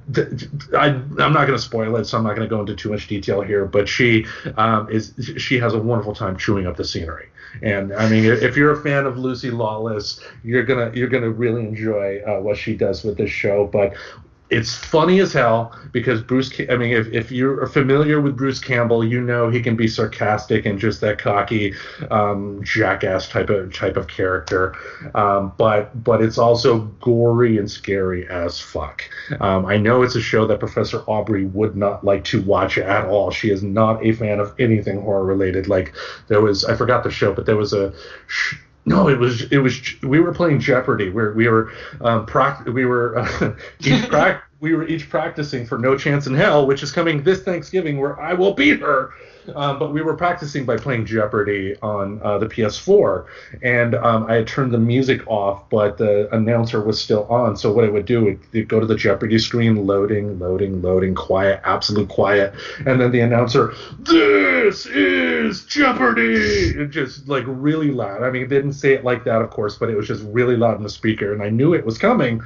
I, 0.78 0.86
I'm 0.86 1.16
not 1.18 1.48
going 1.48 1.58
to 1.58 1.60
spoil 1.60 1.96
it, 1.98 2.06
so 2.06 2.18
I'm 2.18 2.24
not 2.24 2.36
going 2.36 2.48
to 2.48 2.54
go 2.54 2.62
into 2.62 2.76
too 2.76 2.90
much 2.90 3.08
detail 3.08 3.42
here, 3.42 3.66
but 3.66 3.88
she 3.88 4.26
um, 4.58 4.90
is, 4.90 5.14
she 5.38 5.60
has 5.60 5.74
a 5.74 5.80
wonderful 5.80 6.16
time 6.16 6.38
chewing 6.38 6.68
up 6.68 6.78
the 6.78 6.86
scenery. 6.86 7.30
And 7.62 7.94
I 7.94 8.10
mean, 8.10 8.26
if 8.26 8.56
you're 8.56 8.72
a 8.72 8.82
fan 8.82 9.06
of 9.06 9.18
Lucy 9.18 9.52
Lawless, 9.52 10.22
you're 10.44 10.64
gonna 10.64 10.92
you're 10.94 11.10
gonna 11.10 11.30
really 11.30 11.66
enjoy 11.66 12.22
uh, 12.26 12.40
what 12.40 12.58
she 12.58 12.76
does 12.76 13.04
with 13.04 13.18
this 13.18 13.30
show. 13.30 13.68
But 13.68 13.94
it's 14.52 14.76
funny 14.76 15.22
as 15.22 15.32
hell 15.32 15.74
because 15.94 16.22
Bruce. 16.22 16.52
I 16.70 16.76
mean, 16.76 16.92
if, 16.92 17.08
if 17.08 17.32
you're 17.32 17.66
familiar 17.68 18.20
with 18.20 18.36
Bruce 18.36 18.60
Campbell, 18.60 19.04
you 19.04 19.22
know 19.22 19.50
he 19.50 19.62
can 19.62 19.78
be 19.78 19.88
sarcastic 19.88 20.66
and 20.66 20.78
just 20.78 21.00
that 21.02 21.18
cocky 21.18 21.74
um, 22.12 22.62
jackass 22.62 23.30
type 23.30 23.50
of 23.50 23.74
type 23.74 23.96
of 23.96 24.08
character. 24.08 24.76
Um, 25.16 25.54
but 25.58 26.04
but 26.04 26.22
it's 26.22 26.38
also 26.38 26.80
gory 27.00 27.58
and 27.58 27.72
scary 27.72 28.28
as 28.28 28.60
fuck. 28.60 29.04
Um, 29.40 29.66
I 29.66 29.78
know 29.78 30.04
it's 30.04 30.16
a 30.16 30.22
show 30.22 30.46
that 30.48 30.60
Professor 30.60 31.00
Aubrey 31.08 31.46
would 31.46 31.78
not 31.78 32.04
like 32.04 32.26
to 32.26 32.42
watch 32.42 32.78
at 32.78 33.06
all. 33.06 33.32
She 33.32 33.52
is 33.52 33.64
not 33.64 34.06
a 34.06 34.12
fan 34.12 34.42
of 34.42 34.54
anything 34.60 35.02
horror 35.02 35.24
related. 35.24 35.70
Like 35.70 35.94
there 36.28 36.42
was, 36.42 36.66
I 36.66 36.76
forgot 36.76 37.06
the 37.06 37.12
show, 37.12 37.34
but 37.34 37.46
there 37.46 37.58
was 37.58 37.72
a. 37.72 37.94
Sh- 38.28 38.56
no, 38.86 39.10
it 39.10 39.20
was 39.20 39.44
it 39.52 39.60
was 39.60 39.80
we 40.02 40.20
were 40.20 40.34
playing 40.34 40.60
Jeopardy. 40.60 41.10
Where 41.10 41.34
we 41.34 41.48
were 41.48 41.72
um, 42.02 42.26
prac- 42.26 42.66
we 42.66 42.86
were 42.86 43.18
uh, 43.20 43.54
each 43.80 44.10
prac- 44.10 44.44
we 44.60 44.74
were 44.74 44.88
each 44.88 45.10
practicing 45.10 45.66
for 45.66 45.78
No 45.78 45.98
Chance 45.98 46.28
in 46.28 46.34
Hell, 46.34 46.66
which 46.66 46.84
is 46.84 46.92
coming 46.92 47.24
this 47.24 47.42
Thanksgiving, 47.44 48.00
where 48.00 48.20
I 48.20 48.34
will 48.34 48.54
beat 48.54 48.80
her. 48.82 49.12
Um, 49.56 49.80
but 49.80 49.92
we 49.92 50.02
were 50.02 50.16
practicing 50.16 50.66
by 50.66 50.78
playing 50.78 51.06
Jeopardy 51.06 51.76
on 51.82 52.22
uh, 52.22 52.38
the 52.38 52.46
PS4, 52.46 53.26
and 53.64 53.96
um, 53.96 54.26
I 54.30 54.36
had 54.36 54.48
turned 54.48 54.72
the 54.72 54.78
music 54.78 55.28
off, 55.28 55.70
but 55.70 55.98
the 55.98 56.34
announcer 56.34 56.82
was 56.82 57.02
still 57.02 57.26
on. 57.26 57.58
So 57.58 57.72
what 57.72 57.84
it 57.84 57.92
would 57.92 58.06
do, 58.06 58.40
it 58.54 58.68
go 58.68 58.80
to 58.80 58.86
the 58.86 58.96
Jeopardy 58.96 59.40
screen, 59.40 59.88
loading, 59.88 60.38
loading, 60.38 60.82
loading, 60.82 61.16
quiet, 61.16 61.62
absolute 61.64 62.08
quiet, 62.08 62.54
and 62.86 63.02
then 63.02 63.12
the 63.12 63.22
announcer, 63.22 63.74
"This 64.00 64.86
is 64.86 65.66
Jeopardy!" 65.66 66.36
It 66.36 66.92
just 66.92 67.28
like 67.28 67.44
really 67.48 67.92
loud. 67.92 68.24
I 68.24 68.30
mean, 68.30 68.44
it 68.44 68.50
didn't 68.50 68.74
say 68.74 68.94
it 68.94 69.04
like 69.04 69.24
that, 69.24 69.42
of 69.42 69.50
course, 69.50 69.76
but 69.76 69.90
it 69.90 69.96
was 69.96 70.08
just 70.08 70.24
really 70.26 70.56
loud 70.56 70.78
in 70.78 70.84
the 70.84 70.90
speaker, 70.90 71.34
and 71.34 71.42
I 71.42 71.50
knew 71.50 71.74
it 71.74 71.86
was 71.86 71.98
coming. 71.98 72.42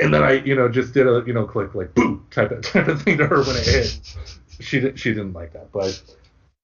And 0.00 0.12
then 0.12 0.22
I, 0.24 0.32
you 0.32 0.56
know, 0.56 0.68
just 0.68 0.94
did 0.94 1.06
a, 1.06 1.22
you 1.26 1.32
know, 1.32 1.44
click 1.44 1.74
like 1.74 1.94
boo 1.94 2.24
type 2.30 2.50
of 2.50 2.62
type 2.72 2.88
of 2.88 3.02
thing 3.02 3.18
to 3.18 3.26
her 3.26 3.42
when 3.42 3.56
it 3.56 3.66
hit. 3.66 4.16
She 4.60 4.80
did, 4.80 4.98
she 4.98 5.10
didn't 5.10 5.32
like 5.32 5.52
that, 5.52 5.70
but 5.72 6.00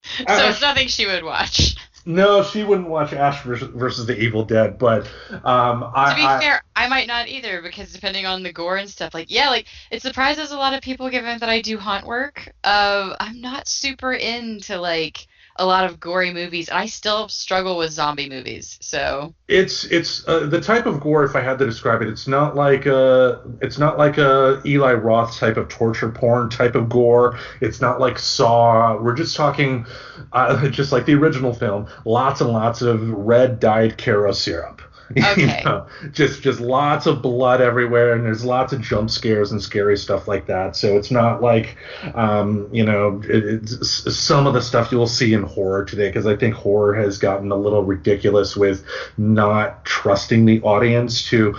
So 0.03 0.23
Ash- 0.27 0.51
it's 0.51 0.61
nothing 0.61 0.87
she 0.87 1.05
would 1.05 1.23
watch. 1.23 1.75
no, 2.05 2.43
she 2.43 2.63
wouldn't 2.63 2.89
watch 2.89 3.13
Ash 3.13 3.43
versus, 3.43 3.69
versus 3.73 4.05
the 4.05 4.19
Evil 4.19 4.43
Dead. 4.43 4.77
But 4.77 5.07
um, 5.43 5.91
I, 5.95 6.09
to 6.09 6.15
be 6.15 6.23
I 6.23 6.39
fair, 6.39 6.63
I 6.75 6.87
might 6.87 7.07
not 7.07 7.27
either 7.27 7.61
because 7.61 7.93
depending 7.93 8.25
on 8.25 8.43
the 8.43 8.51
gore 8.53 8.77
and 8.77 8.89
stuff, 8.89 9.13
like 9.13 9.29
yeah, 9.29 9.49
like 9.49 9.67
it 9.91 10.01
surprises 10.01 10.51
a 10.51 10.57
lot 10.57 10.73
of 10.73 10.81
people 10.81 11.09
given 11.09 11.39
that 11.39 11.49
I 11.49 11.61
do 11.61 11.77
haunt 11.77 12.05
work. 12.05 12.51
Uh, 12.63 13.15
I'm 13.19 13.41
not 13.41 13.67
super 13.67 14.13
into 14.13 14.79
like, 14.79 15.27
a 15.59 15.65
lot 15.65 15.83
of 15.83 15.99
gory 15.99 16.33
movies, 16.33 16.69
I 16.69 16.85
still 16.87 17.27
struggle 17.27 17.77
with 17.77 17.91
zombie 17.91 18.29
movies. 18.29 18.77
So 18.81 19.35
it's 19.47 19.83
it's 19.85 20.27
uh, 20.27 20.47
the 20.47 20.61
type 20.61 20.85
of 20.85 21.01
gore. 21.01 21.25
If 21.25 21.35
I 21.35 21.41
had 21.41 21.59
to 21.59 21.65
describe 21.65 22.01
it, 22.01 22.07
it's 22.07 22.27
not 22.27 22.55
like 22.55 22.85
a 22.85 23.41
it's 23.61 23.77
not 23.77 23.97
like 23.97 24.17
a 24.17 24.61
Eli 24.65 24.93
Roth 24.93 25.37
type 25.37 25.57
of 25.57 25.67
torture 25.67 26.09
porn 26.09 26.49
type 26.49 26.75
of 26.75 26.89
gore. 26.89 27.37
It's 27.61 27.81
not 27.81 27.99
like 27.99 28.17
Saw. 28.17 28.99
We're 29.01 29.15
just 29.15 29.35
talking, 29.35 29.85
uh, 30.31 30.69
just 30.69 30.91
like 30.91 31.05
the 31.05 31.15
original 31.15 31.53
film. 31.53 31.87
Lots 32.05 32.41
and 32.41 32.51
lots 32.51 32.81
of 32.81 33.09
red 33.09 33.59
dyed 33.59 33.97
Karo 33.97 34.31
syrup. 34.31 34.81
Okay. 35.17 35.59
you 35.59 35.63
know, 35.65 35.87
just 36.11 36.41
just 36.43 36.59
lots 36.59 37.05
of 37.05 37.21
blood 37.21 37.61
everywhere, 37.61 38.13
and 38.13 38.25
there's 38.25 38.45
lots 38.45 38.73
of 38.73 38.81
jump 38.81 39.09
scares 39.09 39.51
and 39.51 39.61
scary 39.61 39.97
stuff 39.97 40.27
like 40.27 40.45
that. 40.47 40.75
So 40.75 40.97
it's 40.97 41.09
not 41.09 41.41
like, 41.41 41.77
um, 42.13 42.69
you 42.71 42.83
know, 42.83 43.21
it, 43.25 43.43
it's 43.43 44.15
some 44.15 44.45
of 44.45 44.53
the 44.53 44.61
stuff 44.61 44.91
you'll 44.91 45.07
see 45.07 45.33
in 45.33 45.43
horror 45.43 45.83
today, 45.83 46.09
because 46.09 46.27
I 46.27 46.35
think 46.35 46.53
horror 46.53 46.93
has 46.93 47.17
gotten 47.17 47.51
a 47.51 47.55
little 47.55 47.83
ridiculous 47.83 48.55
with 48.55 48.85
not 49.17 49.83
trusting 49.83 50.45
the 50.45 50.61
audience 50.61 51.27
to 51.29 51.55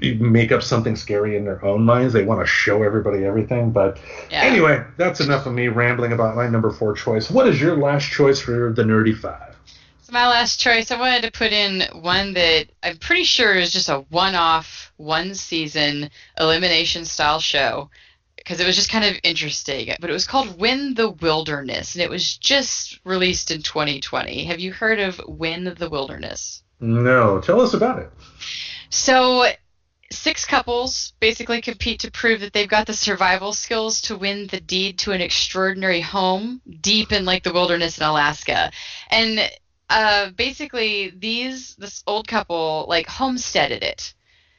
make 0.00 0.52
up 0.52 0.62
something 0.62 0.96
scary 0.96 1.36
in 1.36 1.44
their 1.44 1.62
own 1.64 1.84
minds. 1.84 2.12
They 2.12 2.24
want 2.24 2.40
to 2.40 2.46
show 2.46 2.82
everybody 2.82 3.24
everything. 3.24 3.72
But 3.72 3.98
yeah. 4.30 4.42
anyway, 4.42 4.84
that's 4.96 5.20
enough 5.20 5.46
of 5.46 5.52
me 5.52 5.68
rambling 5.68 6.12
about 6.12 6.36
my 6.36 6.48
number 6.48 6.70
four 6.70 6.94
choice. 6.94 7.30
What 7.30 7.46
is 7.48 7.60
your 7.60 7.76
last 7.76 8.10
choice 8.10 8.40
for 8.40 8.72
the 8.72 8.82
Nerdy 8.82 9.16
Five? 9.16 9.55
So 10.06 10.12
my 10.12 10.28
last 10.28 10.60
choice, 10.60 10.92
I 10.92 11.00
wanted 11.00 11.22
to 11.22 11.32
put 11.32 11.52
in 11.52 11.82
one 12.00 12.34
that 12.34 12.66
I'm 12.80 12.96
pretty 12.96 13.24
sure 13.24 13.54
is 13.54 13.72
just 13.72 13.88
a 13.88 14.04
one-off, 14.08 14.92
one-season 14.98 16.10
elimination 16.38 17.04
style 17.04 17.40
show 17.40 17.90
because 18.36 18.60
it 18.60 18.66
was 18.68 18.76
just 18.76 18.88
kind 18.88 19.04
of 19.04 19.18
interesting. 19.24 19.92
But 20.00 20.08
it 20.08 20.12
was 20.12 20.28
called 20.28 20.60
Win 20.60 20.94
the 20.94 21.10
Wilderness, 21.10 21.96
and 21.96 22.02
it 22.02 22.08
was 22.08 22.36
just 22.36 23.00
released 23.04 23.50
in 23.50 23.62
2020. 23.62 24.44
Have 24.44 24.60
you 24.60 24.72
heard 24.72 25.00
of 25.00 25.20
Win 25.26 25.74
the 25.76 25.90
Wilderness? 25.90 26.62
No, 26.78 27.40
tell 27.40 27.60
us 27.60 27.74
about 27.74 27.98
it. 27.98 28.12
So 28.90 29.50
six 30.12 30.44
couples 30.44 31.14
basically 31.18 31.60
compete 31.60 31.98
to 32.00 32.12
prove 32.12 32.42
that 32.42 32.52
they've 32.52 32.68
got 32.68 32.86
the 32.86 32.94
survival 32.94 33.52
skills 33.52 34.02
to 34.02 34.16
win 34.16 34.46
the 34.46 34.60
deed 34.60 35.00
to 35.00 35.10
an 35.10 35.20
extraordinary 35.20 36.00
home 36.00 36.60
deep 36.80 37.10
in 37.10 37.24
like 37.24 37.42
the 37.42 37.52
wilderness 37.52 37.98
in 37.98 38.04
Alaska. 38.04 38.70
And 39.10 39.50
uh, 39.88 40.30
basically 40.30 41.12
these 41.16 41.74
this 41.76 42.02
old 42.06 42.28
couple 42.28 42.86
like 42.88 43.08
homesteaded 43.08 43.82
it, 43.82 44.14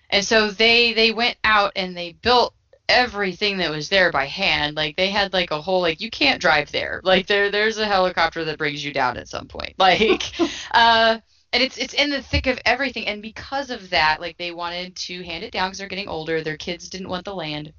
and 0.09 0.23
so 0.23 0.49
they 0.51 0.93
they 0.93 1.11
went 1.11 1.37
out 1.43 1.73
and 1.75 1.95
they 1.95 2.13
built 2.13 2.53
everything 2.89 3.57
that 3.57 3.71
was 3.71 3.89
there 3.89 4.11
by 4.11 4.25
hand. 4.25 4.75
Like 4.75 4.95
they 4.95 5.09
had 5.09 5.33
like 5.33 5.51
a 5.51 5.61
whole 5.61 5.81
like 5.81 5.99
you 6.01 6.09
can't 6.09 6.41
drive 6.41 6.71
there. 6.71 7.01
Like 7.03 7.27
there 7.27 7.51
there's 7.51 7.77
a 7.77 7.85
helicopter 7.85 8.45
that 8.45 8.57
brings 8.57 8.83
you 8.83 8.93
down 8.93 9.17
at 9.17 9.27
some 9.27 9.47
point. 9.47 9.75
Like 9.79 10.23
uh 10.71 11.19
and 11.53 11.63
it's 11.63 11.77
it's 11.77 11.93
in 11.93 12.09
the 12.09 12.21
thick 12.21 12.47
of 12.47 12.59
everything 12.65 13.07
and 13.07 13.21
because 13.21 13.69
of 13.69 13.89
that 13.89 14.19
like 14.19 14.37
they 14.37 14.51
wanted 14.51 14.95
to 14.95 15.23
hand 15.23 15.43
it 15.43 15.51
down 15.51 15.69
because 15.69 15.79
they're 15.79 15.87
getting 15.87 16.09
older 16.09 16.41
their 16.41 16.57
kids 16.57 16.89
didn't 16.89 17.09
want 17.09 17.25
the 17.25 17.33
land 17.33 17.73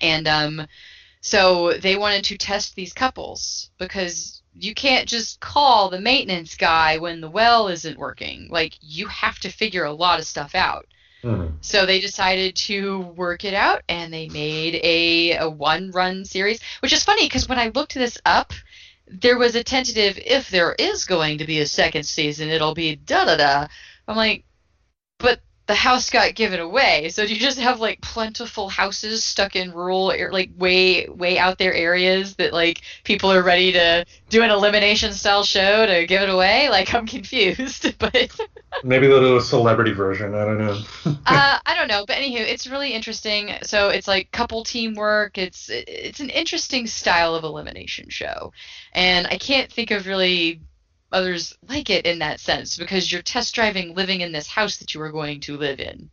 and 0.00 0.26
um 0.26 0.66
so 1.20 1.72
they 1.74 1.96
wanted 1.96 2.24
to 2.24 2.38
test 2.38 2.74
these 2.74 2.92
couples 2.92 3.70
because 3.78 4.39
you 4.58 4.74
can't 4.74 5.08
just 5.08 5.40
call 5.40 5.90
the 5.90 6.00
maintenance 6.00 6.56
guy 6.56 6.98
when 6.98 7.20
the 7.20 7.30
well 7.30 7.68
isn't 7.68 7.98
working 7.98 8.48
like 8.50 8.74
you 8.80 9.06
have 9.06 9.38
to 9.38 9.48
figure 9.50 9.84
a 9.84 9.92
lot 9.92 10.18
of 10.18 10.26
stuff 10.26 10.54
out 10.54 10.86
Mhm. 11.22 11.52
so 11.60 11.84
they 11.84 12.00
decided 12.00 12.56
to 12.56 13.00
work 13.00 13.44
it 13.44 13.52
out 13.52 13.82
and 13.88 14.12
they 14.12 14.28
made 14.28 14.76
a, 14.82 15.36
a 15.36 15.50
one 15.50 15.90
run 15.90 16.24
series, 16.24 16.60
which 16.80 16.94
is 16.94 17.04
funny 17.04 17.26
because 17.26 17.46
when 17.46 17.58
I 17.58 17.70
looked 17.74 17.92
this 17.94 18.16
up, 18.24 18.54
there 19.06 19.36
was 19.36 19.54
a 19.54 19.62
tentative 19.62 20.18
if 20.24 20.48
there 20.48 20.74
is 20.78 21.04
going 21.04 21.36
to 21.38 21.44
be 21.44 21.60
a 21.60 21.66
second 21.66 22.04
season, 22.04 22.48
it'll 22.48 22.74
be 22.74 22.96
da 22.96 23.26
da 23.26 23.36
da. 23.36 23.66
I'm 24.08 24.16
like, 24.16 24.44
but 25.18 25.40
the 25.70 25.76
house 25.76 26.10
got 26.10 26.34
given 26.34 26.58
away. 26.58 27.10
So 27.10 27.24
do 27.24 27.32
you 27.32 27.38
just 27.38 27.60
have 27.60 27.78
like 27.78 28.00
plentiful 28.00 28.68
houses 28.68 29.22
stuck 29.22 29.54
in 29.54 29.70
rural, 29.70 30.12
like 30.32 30.50
way 30.58 31.06
way 31.06 31.38
out 31.38 31.58
there 31.58 31.72
areas 31.72 32.34
that 32.36 32.52
like 32.52 32.80
people 33.04 33.30
are 33.30 33.40
ready 33.40 33.70
to 33.70 34.04
do 34.30 34.42
an 34.42 34.50
elimination 34.50 35.12
style 35.12 35.44
show 35.44 35.86
to 35.86 36.06
give 36.08 36.22
it 36.22 36.28
away? 36.28 36.68
Like 36.70 36.92
I'm 36.92 37.06
confused, 37.16 37.96
but. 37.98 38.36
Maybe 38.82 39.06
they'll 39.06 39.20
do 39.20 39.36
a 39.36 39.40
celebrity 39.40 39.92
version. 39.92 40.34
I 40.34 40.44
don't 40.44 40.58
know. 40.58 40.82
uh, 41.26 41.58
I 41.64 41.76
don't 41.76 41.86
know, 41.86 42.04
but 42.04 42.16
anywho, 42.16 42.40
it's 42.40 42.66
really 42.66 42.92
interesting. 42.92 43.52
So 43.62 43.90
it's 43.90 44.08
like 44.08 44.32
couple 44.32 44.64
teamwork. 44.64 45.38
It's 45.38 45.70
it's 45.70 46.18
an 46.18 46.30
interesting 46.30 46.88
style 46.88 47.36
of 47.36 47.44
elimination 47.44 48.08
show, 48.08 48.52
and 48.92 49.28
I 49.28 49.38
can't 49.38 49.72
think 49.72 49.92
of 49.92 50.08
really 50.08 50.62
others 51.12 51.56
like 51.68 51.90
it 51.90 52.06
in 52.06 52.18
that 52.20 52.40
sense 52.40 52.76
because 52.76 53.10
you're 53.10 53.22
test 53.22 53.54
driving 53.54 53.94
living 53.94 54.20
in 54.20 54.32
this 54.32 54.48
house 54.48 54.78
that 54.78 54.94
you 54.94 55.00
are 55.00 55.10
going 55.12 55.40
to 55.40 55.56
live 55.56 55.80
in. 55.80 56.10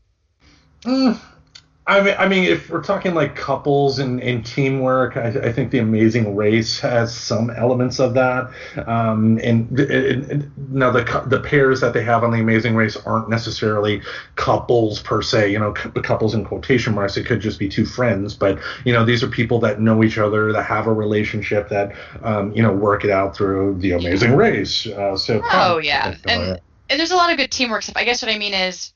I 1.90 2.02
mean, 2.02 2.16
I 2.20 2.28
mean, 2.28 2.44
if 2.44 2.70
we're 2.70 2.84
talking 2.84 3.14
like 3.14 3.34
couples 3.38 4.00
and, 4.00 4.22
and 4.22 4.46
teamwork, 4.46 5.16
I, 5.16 5.28
I 5.30 5.54
think 5.54 5.72
The 5.72 5.78
Amazing 5.80 6.36
Race 6.36 6.82
has 6.82 7.16
some 7.16 7.50
elements 7.50 8.00
of 8.02 8.14
that. 8.16 8.52
Um, 8.86 9.40
and, 9.42 9.80
and- 9.80 10.30
and 10.32 10.52
now 10.70 10.92
the 10.92 11.24
the 11.28 11.40
pairs 11.40 11.80
that 11.80 11.94
they 11.94 12.04
have 12.04 12.26
on 12.26 12.32
The 12.32 12.40
Amazing 12.42 12.76
Race 12.76 12.98
aren't 12.98 13.30
necessarily 13.30 14.02
couples 14.36 15.02
per 15.02 15.22
se. 15.22 15.50
You 15.52 15.60
know, 15.60 15.72
cou- 15.74 15.92
couples 16.02 16.34
in 16.34 16.44
quotation 16.44 16.94
marks. 16.94 17.16
It 17.16 17.26
could 17.26 17.40
just 17.40 17.58
be 17.58 17.70
two 17.70 17.86
friends, 17.86 18.34
but 18.34 18.60
you 18.84 18.92
know, 18.92 19.06
these 19.06 19.24
are 19.24 19.28
people 19.28 19.60
that 19.62 19.80
know 19.80 20.04
each 20.04 20.18
other, 20.18 20.52
that 20.52 20.64
have 20.64 20.88
a 20.88 20.94
relationship, 20.94 21.70
that 21.70 21.94
um, 22.22 22.52
you 22.52 22.62
know, 22.64 22.74
work 22.74 23.06
it 23.06 23.12
out 23.12 23.34
through 23.34 23.76
The 23.80 23.94
Amazing 23.94 24.36
Race. 24.36 24.86
Uh, 24.88 25.16
so 25.16 25.42
Oh 25.54 25.78
yeah, 25.78 26.04
something 26.04 26.40
like 26.40 26.48
and 26.50 26.60
and 26.90 27.00
there's 27.00 27.12
a 27.12 27.16
lot 27.16 27.32
of 27.32 27.38
good 27.38 27.52
teamwork 27.52 27.84
stuff. 27.84 27.96
I 27.96 28.04
guess 28.04 28.22
what 28.22 28.30
I 28.30 28.38
mean 28.38 28.54
is. 28.54 28.92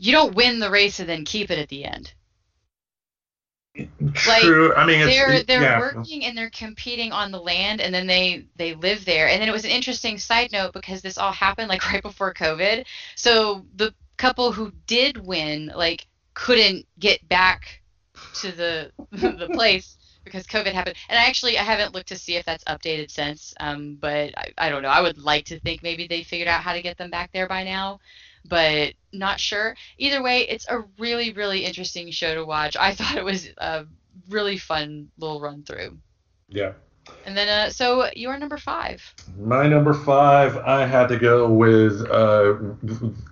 You 0.00 0.12
don't 0.12 0.36
win 0.36 0.60
the 0.60 0.70
race 0.70 1.00
and 1.00 1.08
then 1.08 1.24
keep 1.24 1.50
it 1.50 1.58
at 1.58 1.68
the 1.68 1.84
end. 1.84 2.12
like, 3.76 4.42
True. 4.42 4.72
I 4.74 4.86
mean, 4.86 5.00
it's 5.00 5.12
they're 5.12 5.42
they're 5.42 5.62
yeah. 5.62 5.80
working 5.80 6.24
and 6.24 6.38
they're 6.38 6.50
competing 6.50 7.10
on 7.10 7.32
the 7.32 7.40
land 7.40 7.80
and 7.80 7.92
then 7.92 8.06
they 8.06 8.46
they 8.56 8.74
live 8.74 9.04
there 9.04 9.28
and 9.28 9.42
then 9.42 9.48
it 9.48 9.52
was 9.52 9.64
an 9.64 9.70
interesting 9.70 10.16
side 10.18 10.52
note 10.52 10.72
because 10.72 11.02
this 11.02 11.18
all 11.18 11.32
happened 11.32 11.68
like 11.68 11.84
right 11.92 12.02
before 12.02 12.32
covid 12.32 12.84
so 13.16 13.64
the 13.76 13.92
couple 14.16 14.50
who 14.52 14.72
did 14.86 15.16
win 15.24 15.70
like 15.74 16.06
couldn't 16.34 16.86
get 16.98 17.26
back 17.28 17.80
to 18.34 18.52
the 18.52 18.90
the 19.12 19.48
place 19.52 19.96
because 20.24 20.46
covid 20.46 20.72
happened 20.72 20.96
and 21.08 21.18
i 21.18 21.24
actually 21.24 21.56
i 21.58 21.62
haven't 21.62 21.94
looked 21.94 22.08
to 22.08 22.18
see 22.18 22.36
if 22.36 22.44
that's 22.44 22.64
updated 22.64 23.10
since 23.10 23.54
um 23.60 23.96
but 24.00 24.36
I, 24.36 24.52
I 24.58 24.68
don't 24.68 24.82
know 24.82 24.88
i 24.88 25.00
would 25.00 25.18
like 25.18 25.44
to 25.46 25.60
think 25.60 25.82
maybe 25.82 26.06
they 26.08 26.22
figured 26.24 26.48
out 26.48 26.62
how 26.62 26.72
to 26.72 26.82
get 26.82 26.98
them 26.98 27.10
back 27.10 27.30
there 27.32 27.48
by 27.48 27.62
now 27.62 28.00
but 28.44 28.94
not 29.12 29.40
sure. 29.40 29.76
Either 29.98 30.22
way, 30.22 30.42
it's 30.42 30.66
a 30.68 30.84
really, 30.98 31.32
really 31.32 31.64
interesting 31.64 32.10
show 32.10 32.34
to 32.34 32.44
watch. 32.44 32.76
I 32.76 32.94
thought 32.94 33.16
it 33.16 33.24
was 33.24 33.48
a 33.58 33.86
really 34.28 34.58
fun 34.58 35.10
little 35.18 35.40
run 35.40 35.62
through. 35.62 35.98
Yeah. 36.48 36.72
And 37.24 37.36
then, 37.36 37.48
uh, 37.48 37.70
so 37.70 38.08
you 38.14 38.28
are 38.28 38.38
number 38.38 38.58
five. 38.58 39.02
My 39.38 39.66
number 39.66 39.94
five, 39.94 40.56
I 40.58 40.84
had 40.86 41.08
to 41.08 41.18
go 41.18 41.48
with 41.48 42.06
uh, 42.10 42.54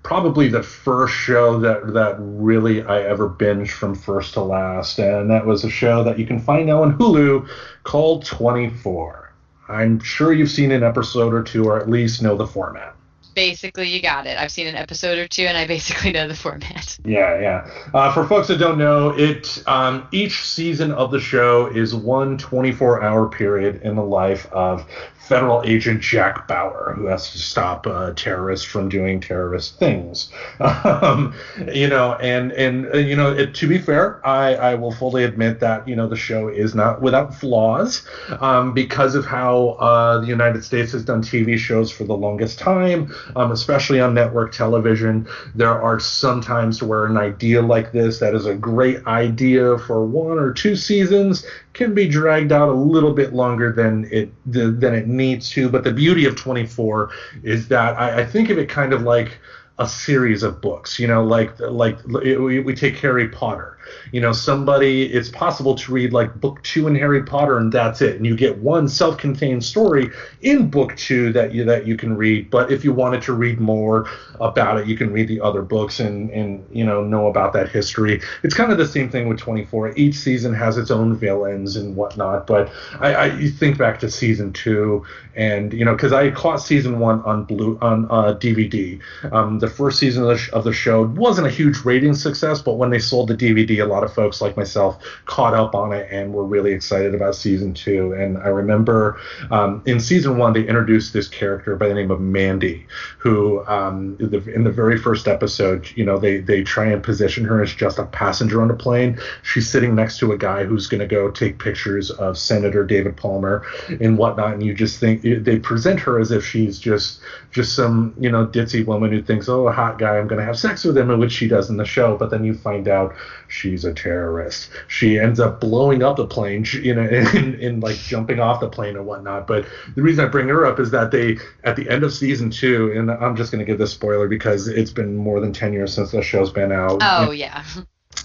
probably 0.02 0.48
the 0.48 0.62
first 0.62 1.14
show 1.14 1.58
that 1.60 1.92
that 1.92 2.16
really 2.18 2.82
I 2.82 3.02
ever 3.02 3.28
binged 3.28 3.72
from 3.72 3.94
first 3.94 4.34
to 4.34 4.42
last, 4.42 4.98
and 4.98 5.30
that 5.30 5.44
was 5.44 5.64
a 5.64 5.70
show 5.70 6.04
that 6.04 6.18
you 6.18 6.26
can 6.26 6.40
find 6.40 6.66
now 6.66 6.82
on 6.82 6.96
Hulu 6.96 7.48
called 7.82 8.24
24. 8.24 9.34
I'm 9.68 10.00
sure 10.00 10.32
you've 10.32 10.50
seen 10.50 10.70
an 10.70 10.82
episode 10.82 11.34
or 11.34 11.42
two, 11.42 11.64
or 11.64 11.78
at 11.78 11.90
least 11.90 12.22
know 12.22 12.36
the 12.36 12.46
format. 12.46 12.95
Basically, 13.36 13.90
you 13.90 14.00
got 14.00 14.26
it. 14.26 14.38
I've 14.38 14.50
seen 14.50 14.66
an 14.66 14.76
episode 14.76 15.18
or 15.18 15.28
two, 15.28 15.42
and 15.42 15.58
I 15.58 15.66
basically 15.66 16.10
know 16.10 16.26
the 16.26 16.34
format. 16.34 16.98
Yeah, 17.06 17.40
yeah. 17.40 17.70
Uh, 17.94 18.12
for 18.12 18.26
folks 18.26 18.48
that 18.48 18.58
don't 18.58 18.78
know, 18.78 19.10
it 19.10 19.62
um, 19.68 20.08
each 20.10 20.42
season 20.44 20.90
of 20.90 21.12
the 21.12 21.20
show 21.20 21.66
is 21.66 21.94
one 21.94 22.36
24-hour 22.36 23.28
period 23.28 23.82
in 23.82 23.94
the 23.94 24.02
life 24.02 24.50
of 24.50 24.84
federal 25.26 25.62
agent 25.64 26.00
Jack 26.00 26.46
Bauer, 26.46 26.94
who 26.96 27.06
has 27.06 27.30
to 27.32 27.38
stop 27.38 27.86
uh, 27.86 28.12
terrorists 28.14 28.64
from 28.64 28.88
doing 28.88 29.20
terrorist 29.20 29.78
things. 29.78 30.30
Um, 30.86 31.34
you 31.72 31.88
know, 31.88 32.14
and 32.14 32.52
and 32.52 32.86
uh, 32.94 32.98
you 32.98 33.16
know, 33.16 33.32
it, 33.32 33.54
to 33.56 33.66
be 33.66 33.78
fair, 33.78 34.24
I, 34.26 34.54
I 34.54 34.74
will 34.74 34.92
fully 34.92 35.24
admit 35.24 35.60
that 35.60 35.86
you 35.86 35.96
know 35.96 36.08
the 36.08 36.16
show 36.16 36.48
is 36.48 36.74
not 36.74 37.02
without 37.02 37.34
flaws 37.34 38.06
um, 38.40 38.72
because 38.72 39.14
of 39.14 39.24
how 39.26 39.76
uh, 39.80 40.18
the 40.20 40.26
United 40.26 40.64
States 40.64 40.92
has 40.92 41.04
done 41.04 41.22
TV 41.22 41.58
shows 41.58 41.90
for 41.90 42.04
the 42.04 42.16
longest 42.16 42.58
time, 42.58 43.12
um, 43.34 43.50
especially 43.50 44.00
on 44.00 44.14
network 44.14 44.52
television. 44.52 45.26
There 45.54 45.80
are 45.80 45.98
some 45.98 46.40
times 46.40 46.82
where 46.82 47.06
an 47.06 47.16
idea 47.16 47.62
like 47.62 47.92
this, 47.92 48.18
that 48.20 48.34
is 48.34 48.46
a 48.46 48.54
great 48.54 49.04
idea 49.06 49.78
for 49.78 50.04
one 50.04 50.38
or 50.38 50.52
two 50.52 50.76
seasons, 50.76 51.46
can 51.72 51.94
be 51.94 52.08
dragged 52.08 52.52
out 52.52 52.68
a 52.68 52.72
little 52.72 53.12
bit 53.12 53.32
longer 53.32 53.72
than 53.72 54.08
it 54.12 54.30
than 54.46 54.94
it 54.94 55.08
needs 55.08 55.50
to. 55.50 55.68
But 55.68 55.84
the 55.84 55.92
beauty 55.92 56.24
of 56.26 56.36
24 56.36 57.10
is 57.42 57.68
that 57.68 57.98
I, 57.98 58.20
I 58.20 58.24
think 58.26 58.50
of 58.50 58.58
it 58.58 58.68
kind 58.68 58.92
of 58.92 59.02
like 59.02 59.38
a 59.78 59.86
series 59.86 60.42
of 60.42 60.60
books. 60.60 60.98
You 60.98 61.06
know, 61.06 61.24
like 61.24 61.58
like 61.60 61.98
we, 62.06 62.60
we 62.60 62.74
take 62.74 62.96
Harry 62.98 63.28
Potter. 63.28 63.75
You 64.12 64.20
know, 64.20 64.32
somebody 64.32 65.04
it's 65.12 65.28
possible 65.28 65.74
to 65.74 65.92
read 65.92 66.12
like 66.12 66.34
book 66.40 66.62
two 66.62 66.86
in 66.86 66.94
Harry 66.94 67.22
Potter 67.22 67.58
and 67.58 67.72
that's 67.72 68.00
it, 68.00 68.16
and 68.16 68.26
you 68.26 68.36
get 68.36 68.58
one 68.58 68.88
self-contained 68.88 69.64
story 69.64 70.10
in 70.42 70.68
book 70.68 70.96
two 70.96 71.32
that 71.32 71.54
you 71.54 71.64
that 71.64 71.86
you 71.86 71.96
can 71.96 72.16
read. 72.16 72.50
But 72.50 72.70
if 72.70 72.84
you 72.84 72.92
wanted 72.92 73.22
to 73.22 73.32
read 73.32 73.60
more 73.60 74.06
about 74.40 74.78
it, 74.78 74.86
you 74.86 74.96
can 74.96 75.12
read 75.12 75.28
the 75.28 75.40
other 75.40 75.62
books 75.62 76.00
and 76.00 76.30
and 76.30 76.66
you 76.70 76.84
know 76.84 77.04
know 77.04 77.26
about 77.26 77.52
that 77.54 77.68
history. 77.68 78.20
It's 78.42 78.54
kind 78.54 78.72
of 78.72 78.78
the 78.78 78.86
same 78.86 79.10
thing 79.10 79.28
with 79.28 79.38
24. 79.38 79.96
Each 79.96 80.14
season 80.14 80.54
has 80.54 80.78
its 80.78 80.90
own 80.90 81.16
villains 81.16 81.76
and 81.76 81.96
whatnot. 81.96 82.46
But 82.46 82.70
I, 83.00 83.26
I 83.26 83.50
think 83.50 83.78
back 83.78 84.00
to 84.00 84.10
season 84.10 84.52
two, 84.52 85.04
and 85.34 85.72
you 85.72 85.84
know 85.84 85.94
because 85.94 86.12
I 86.12 86.30
caught 86.30 86.60
season 86.60 86.98
one 86.98 87.20
on 87.22 87.44
blue 87.44 87.78
on 87.80 88.06
uh, 88.06 88.34
DVD. 88.34 89.00
Um, 89.32 89.58
the 89.58 89.68
first 89.68 89.98
season 89.98 90.22
of 90.22 90.28
the, 90.30 90.38
sh- 90.38 90.50
of 90.52 90.64
the 90.64 90.72
show 90.72 91.06
wasn't 91.06 91.46
a 91.46 91.50
huge 91.50 91.84
rating 91.84 92.14
success, 92.14 92.62
but 92.62 92.74
when 92.74 92.90
they 92.90 92.98
sold 92.98 93.28
the 93.28 93.34
DVD, 93.34 93.75
a 93.78 93.86
lot 93.86 94.04
of 94.04 94.12
folks 94.12 94.40
like 94.40 94.56
myself 94.56 95.02
caught 95.26 95.54
up 95.54 95.74
on 95.74 95.92
it 95.92 96.08
and 96.10 96.32
were 96.32 96.44
really 96.44 96.72
excited 96.72 97.14
about 97.14 97.34
season 97.34 97.74
two. 97.74 98.12
And 98.12 98.38
I 98.38 98.48
remember 98.48 99.18
um, 99.50 99.82
in 99.86 100.00
season 100.00 100.38
one 100.38 100.52
they 100.52 100.66
introduced 100.66 101.12
this 101.12 101.28
character 101.28 101.76
by 101.76 101.88
the 101.88 101.94
name 101.94 102.10
of 102.10 102.20
Mandy, 102.20 102.86
who 103.18 103.64
um, 103.66 104.16
in, 104.20 104.30
the, 104.30 104.52
in 104.52 104.64
the 104.64 104.70
very 104.70 104.98
first 104.98 105.28
episode, 105.28 105.90
you 105.94 106.04
know, 106.04 106.18
they 106.18 106.38
they 106.38 106.62
try 106.62 106.86
and 106.86 107.02
position 107.02 107.44
her 107.44 107.62
as 107.62 107.74
just 107.74 107.98
a 107.98 108.04
passenger 108.06 108.62
on 108.62 108.70
a 108.70 108.74
plane. 108.74 109.18
She's 109.42 109.68
sitting 109.68 109.94
next 109.94 110.18
to 110.18 110.32
a 110.32 110.38
guy 110.38 110.64
who's 110.64 110.86
going 110.86 111.00
to 111.00 111.06
go 111.06 111.30
take 111.30 111.58
pictures 111.58 112.10
of 112.10 112.38
Senator 112.38 112.84
David 112.84 113.16
Palmer 113.16 113.64
and 114.00 114.18
whatnot, 114.18 114.54
and 114.54 114.62
you 114.62 114.74
just 114.74 114.98
think 115.00 115.22
they 115.22 115.58
present 115.58 116.00
her 116.00 116.18
as 116.18 116.30
if 116.30 116.44
she's 116.44 116.78
just 116.78 117.20
just 117.50 117.74
some 117.74 118.14
you 118.18 118.30
know 118.30 118.46
ditzy 118.46 118.84
woman 118.84 119.10
who 119.10 119.22
thinks, 119.22 119.48
oh, 119.48 119.68
a 119.68 119.72
hot 119.72 119.98
guy, 119.98 120.18
I'm 120.18 120.26
going 120.26 120.38
to 120.38 120.44
have 120.44 120.58
sex 120.58 120.84
with 120.84 120.96
him, 120.96 121.18
which 121.18 121.32
she 121.32 121.48
does 121.48 121.70
in 121.70 121.76
the 121.76 121.84
show. 121.84 122.16
But 122.16 122.30
then 122.30 122.44
you 122.44 122.54
find 122.54 122.88
out 122.88 123.14
she's 123.48 123.84
a 123.84 123.92
terrorist. 123.92 124.70
She 124.88 125.18
ends 125.18 125.40
up 125.40 125.60
blowing 125.60 126.02
up 126.02 126.16
the 126.16 126.26
plane, 126.26 126.66
you 126.72 126.94
know, 126.94 127.02
and, 127.34 127.82
like 127.82 127.96
jumping 127.96 128.40
off 128.40 128.60
the 128.60 128.68
plane 128.68 128.96
and 128.96 129.06
whatnot. 129.06 129.46
But 129.46 129.66
the 129.94 130.02
reason 130.02 130.24
I 130.24 130.28
bring 130.28 130.48
her 130.48 130.66
up 130.66 130.80
is 130.80 130.90
that 130.90 131.10
they 131.10 131.38
at 131.64 131.76
the 131.76 131.88
end 131.88 132.04
of 132.04 132.12
season 132.12 132.50
two, 132.50 132.92
and 132.92 133.10
I'm 133.10 133.36
just 133.36 133.52
going 133.52 133.64
to 133.64 133.70
give 133.70 133.78
this 133.78 133.92
spoiler 133.92 134.28
because 134.28 134.68
it's 134.68 134.90
been 134.90 135.16
more 135.16 135.40
than 135.40 135.52
ten 135.52 135.72
years 135.72 135.94
since 135.94 136.10
the 136.10 136.22
show's 136.22 136.52
been 136.52 136.72
out. 136.72 136.98
Oh 137.02 137.30
yeah. 137.30 137.64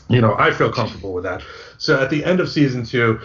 You 0.10 0.22
know, 0.22 0.36
I 0.38 0.52
feel 0.52 0.72
comfortable 0.72 1.14
with 1.14 1.24
that. 1.24 1.42
So 1.78 2.02
at 2.02 2.10
the 2.10 2.24
end 2.24 2.40
of 2.40 2.50
season 2.50 2.86
two, 2.86 3.20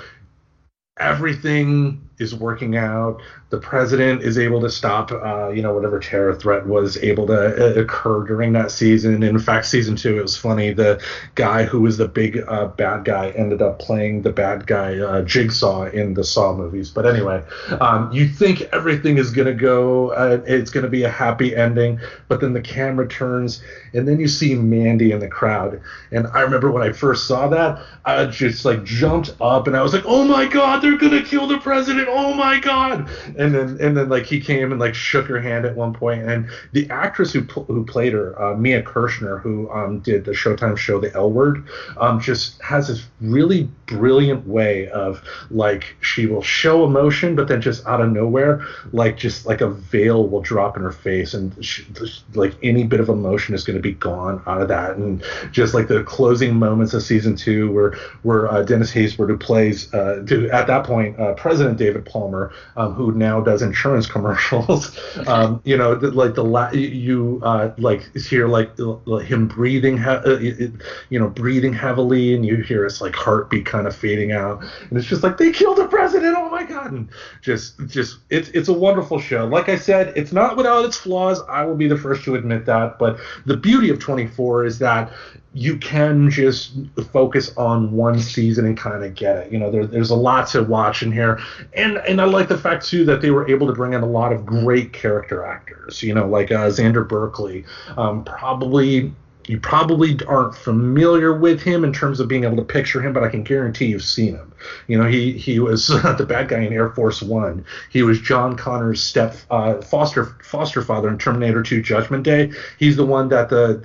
everything 0.99 2.06
is 2.19 2.35
working 2.35 2.77
out. 2.77 3.21
The 3.51 3.59
president 3.59 4.23
is 4.23 4.39
able 4.39 4.61
to 4.63 4.71
stop, 4.71 5.13
uh, 5.13 5.51
you 5.51 5.63
know, 5.63 5.75
whatever 5.75 6.01
terror 6.01 6.35
threat 6.35 6.67
was 6.67 6.97
able 6.99 7.27
to 7.29 7.35
uh, 7.35 7.81
occur 7.81 8.25
during 8.25 8.53
that 8.55 8.71
season. 8.71 9.23
In 9.23 9.39
fact, 9.39 9.67
season 9.67 9.97
two, 9.97 10.19
it 10.19 10.23
was 10.23 10.37
funny. 10.37 10.73
The 10.73 11.01
guy 11.35 11.65
who 11.65 11.83
was 11.83 11.97
the 11.97 12.09
big 12.09 12.43
uh, 12.49 12.69
bad 12.69 13.05
guy 13.05 13.31
ended 13.31 13.63
up 13.63 13.79
playing 13.79 14.23
the 14.23 14.33
bad 14.33 14.67
guy 14.67 14.99
uh, 14.99 15.23
Jigsaw 15.23 15.85
in 15.85 16.15
the 16.15 16.25
Saw 16.25 16.55
movies. 16.55 16.91
But 16.91 17.07
anyway, 17.07 17.45
um, 17.81 18.11
you 18.13 18.27
think 18.29 18.63
everything 18.73 19.19
is 19.19 19.31
going 19.31 19.47
to 19.47 19.55
go, 19.55 20.11
uh, 20.11 20.41
it's 20.47 20.71
going 20.71 20.85
to 20.85 20.91
be 20.91 21.05
a 21.05 21.11
happy 21.11 21.55
ending, 21.55 22.01
but 22.29 22.41
then 22.41 22.53
the 22.53 22.61
camera 22.61 23.07
turns, 23.07 23.63
and 23.93 24.09
then 24.09 24.19
you 24.19 24.29
see 24.29 24.55
Mandy 24.55 25.13
in 25.13 25.21
the 25.21 25.29
crowd. 25.29 25.81
And 26.11 26.27
I 26.29 26.41
remember 26.41 26.71
when 26.73 26.83
I 26.83 26.93
first 26.93 27.27
saw 27.29 27.49
that, 27.49 27.85
I 28.05 28.25
just 28.27 28.65
like 28.65 28.85
jumped 28.85 29.35
up 29.41 29.67
and 29.67 29.77
I 29.77 29.83
was 29.83 29.93
like, 29.93 30.05
oh 30.07 30.25
my 30.25 30.47
God, 30.47 30.83
they're 30.83 30.99
going 30.99 31.13
to 31.13 31.23
kill 31.23 31.47
the 31.47 31.59
president 31.59 32.06
oh 32.09 32.35
my 32.35 32.59
god. 32.61 33.09
And 33.37 33.55
then 33.55 33.79
and 33.81 33.97
then 33.97 34.09
like 34.09 34.27
he 34.27 34.41
came 34.41 34.73
and 34.73 34.81
like 34.81 34.95
shook 34.95 35.27
her 35.27 35.41
hand 35.41 35.65
at 35.65 35.77
one 35.77 35.93
point. 35.93 36.23
And 36.23 36.49
the 36.73 36.89
actress 36.91 37.33
who 37.33 37.41
who 37.41 37.85
played 37.85 38.13
her 38.13 38.41
uh, 38.41 38.57
mia 38.57 38.83
kirshner 38.83 39.41
who 39.41 39.71
um, 39.71 40.01
did 40.01 40.25
the 40.25 40.33
showtime 40.33 40.77
show 40.77 41.01
the 41.01 41.13
l 41.15 41.31
word 41.31 41.67
um, 41.99 42.21
just 42.21 42.61
has 42.63 42.89
this 42.89 43.07
really 43.21 43.69
brilliant 43.87 44.47
way 44.47 44.89
of 44.89 45.23
like 45.51 45.97
she 46.01 46.27
will 46.27 46.43
show 46.43 46.85
emotion 46.85 47.37
but 47.37 47.49
then 47.49 47.61
just 47.61 47.87
out 47.87 48.01
of 48.01 48.11
nowhere 48.11 48.65
like 48.93 49.17
just 49.17 49.47
like 49.47 49.61
a 49.61 49.69
veil 49.69 50.29
will 50.29 50.41
drop 50.41 50.77
in 50.77 50.83
her 50.83 50.93
face 50.93 51.35
and 51.35 51.65
she, 51.65 51.87
like 52.35 52.55
any 52.63 52.85
bit 52.85 53.01
of 53.01 53.09
emotion 53.09 53.55
is 53.55 53.65
going 53.65 53.77
to 53.77 53.83
be 53.83 53.93
gone 53.93 54.43
out 54.47 54.61
of 54.61 54.69
that. 54.69 54.97
And 54.97 55.23
just 55.53 55.75
like 55.75 55.89
the 55.89 56.03
closing 56.03 56.57
moments 56.57 56.95
of 56.95 57.03
season 57.03 57.37
two 57.37 57.73
where 57.73 57.93
where 58.23 58.51
uh, 58.51 58.63
dennis 58.63 58.93
haysbert 58.93 59.29
who 59.29 59.39
plays 59.39 59.93
uh, 59.95 60.25
to, 60.27 60.51
at 60.51 60.67
that 60.67 60.85
point 60.85 61.19
uh, 61.19 61.35
president 61.35 61.79
david 61.79 61.96
David 61.97 62.11
Palmer, 62.11 62.53
um, 62.77 62.93
who 62.95 63.13
now 63.13 63.41
does 63.41 63.63
insurance 63.63 64.07
commercials. 64.07 64.99
um, 65.27 65.61
you 65.65 65.77
know, 65.77 65.93
like 65.93 66.35
the 66.35 66.45
la- 66.45 66.71
you 66.73 67.41
uh, 67.43 67.73
like 67.79 68.15
hear 68.17 68.49
like 68.49 68.77
him 69.25 69.49
breathing, 69.49 69.99
he- 69.99 70.05
uh, 70.05 70.39
you 70.39 71.19
know, 71.19 71.29
breathing 71.29 71.73
heavily, 71.73 72.35
and 72.35 72.45
you 72.45 72.57
hear 72.57 72.85
his 72.85 73.01
like 73.01 73.15
heartbeat 73.15 73.67
kind 73.67 73.87
of 73.87 73.97
fading 73.97 74.33
out, 74.33 74.63
and 74.89 74.99
it's 74.99 75.07
just 75.07 75.23
like 75.23 75.39
they 75.39 75.51
killed 75.51 75.79
the 75.79 75.89
president. 75.89 76.37
Oh 76.37 76.51
my 76.51 76.65
god! 76.65 76.93
And 76.93 77.09
just, 77.43 77.79
just 77.87 78.19
it's 78.31 78.49
it's 78.51 78.69
a 78.69 78.73
wonderful 78.73 79.19
show. 79.21 79.47
Like 79.47 79.69
I 79.69 79.77
said, 79.77 80.13
it's 80.17 80.33
not 80.33 80.57
without 80.57 80.85
its 80.85 80.97
flaws. 80.97 81.41
I 81.49 81.65
will 81.65 81.77
be 81.77 81.89
the 81.89 81.99
first 81.99 82.25
to 82.25 82.35
admit 82.35 82.67
that. 82.67 82.99
But 82.99 83.19
the 83.47 83.57
beauty 83.57 83.91
of 83.91 83.99
24 83.99 84.65
is 84.67 84.79
that 84.81 85.13
you 85.57 85.79
can 85.79 86.31
just 86.31 86.75
focus 87.13 87.57
on 87.57 87.91
one 87.93 88.21
season 88.21 88.67
and 88.67 88.77
kind 88.77 89.03
of 89.03 89.15
get 89.15 89.39
it. 89.39 89.51
You 89.51 89.59
know, 89.59 89.71
there, 89.71 89.87
there's 89.87 90.11
a 90.11 90.15
lot 90.15 90.49
to 90.49 90.63
watch 90.63 91.03
in 91.03 91.11
here, 91.11 91.41
and 91.73 91.97
and 91.97 92.21
I 92.21 92.25
like 92.25 92.49
the 92.49 92.59
fact 92.59 92.87
too 92.87 93.07
that 93.07 93.23
they 93.23 93.31
were 93.31 93.49
able 93.49 93.67
to 93.67 93.73
bring 93.73 93.95
in 93.95 94.03
a 94.03 94.07
lot 94.07 94.35
of 94.35 94.45
great 94.45 94.93
character 94.93 95.43
actors. 95.43 96.03
You 96.03 96.13
know, 96.13 96.29
like 96.29 96.53
uh, 96.53 96.69
Xander 96.69 97.09
Berkeley, 97.09 97.65
um, 97.97 98.23
probably 98.23 99.15
you 99.47 99.61
probably 99.61 100.19
aren't 100.27 100.55
familiar 100.57 101.35
with 101.35 101.63
him 101.63 101.85
in 101.85 101.93
terms 101.93 102.21
of 102.21 102.29
being 102.29 102.45
able 102.45 102.57
to 102.57 102.65
picture 102.65 103.01
him, 103.01 103.13
but 103.13 103.23
I 103.23 103.29
can 103.29 103.43
guarantee 103.43 103.87
you've 103.87 104.03
seen 104.03 104.35
him. 104.35 104.53
You 104.89 104.99
know, 104.99 105.09
he 105.09 105.33
he 105.33 105.59
was 105.59 105.87
the 106.19 106.27
bad 106.29 106.49
guy 106.49 106.61
in 106.61 106.73
Air 106.73 106.91
Force 106.91 107.23
One. 107.23 107.65
He 107.91 108.03
was 108.03 108.21
John 108.21 108.57
Connor's 108.57 109.03
step 109.03 109.37
uh, 109.51 109.81
foster 109.83 110.37
foster 110.43 110.83
father 110.83 111.09
in 111.09 111.19
Terminator 111.19 111.63
2: 111.63 111.83
Judgment 111.83 112.25
Day. 112.25 112.51
He's 112.79 112.97
the 112.97 113.07
one 113.07 113.29
that 113.29 113.49
the 113.49 113.79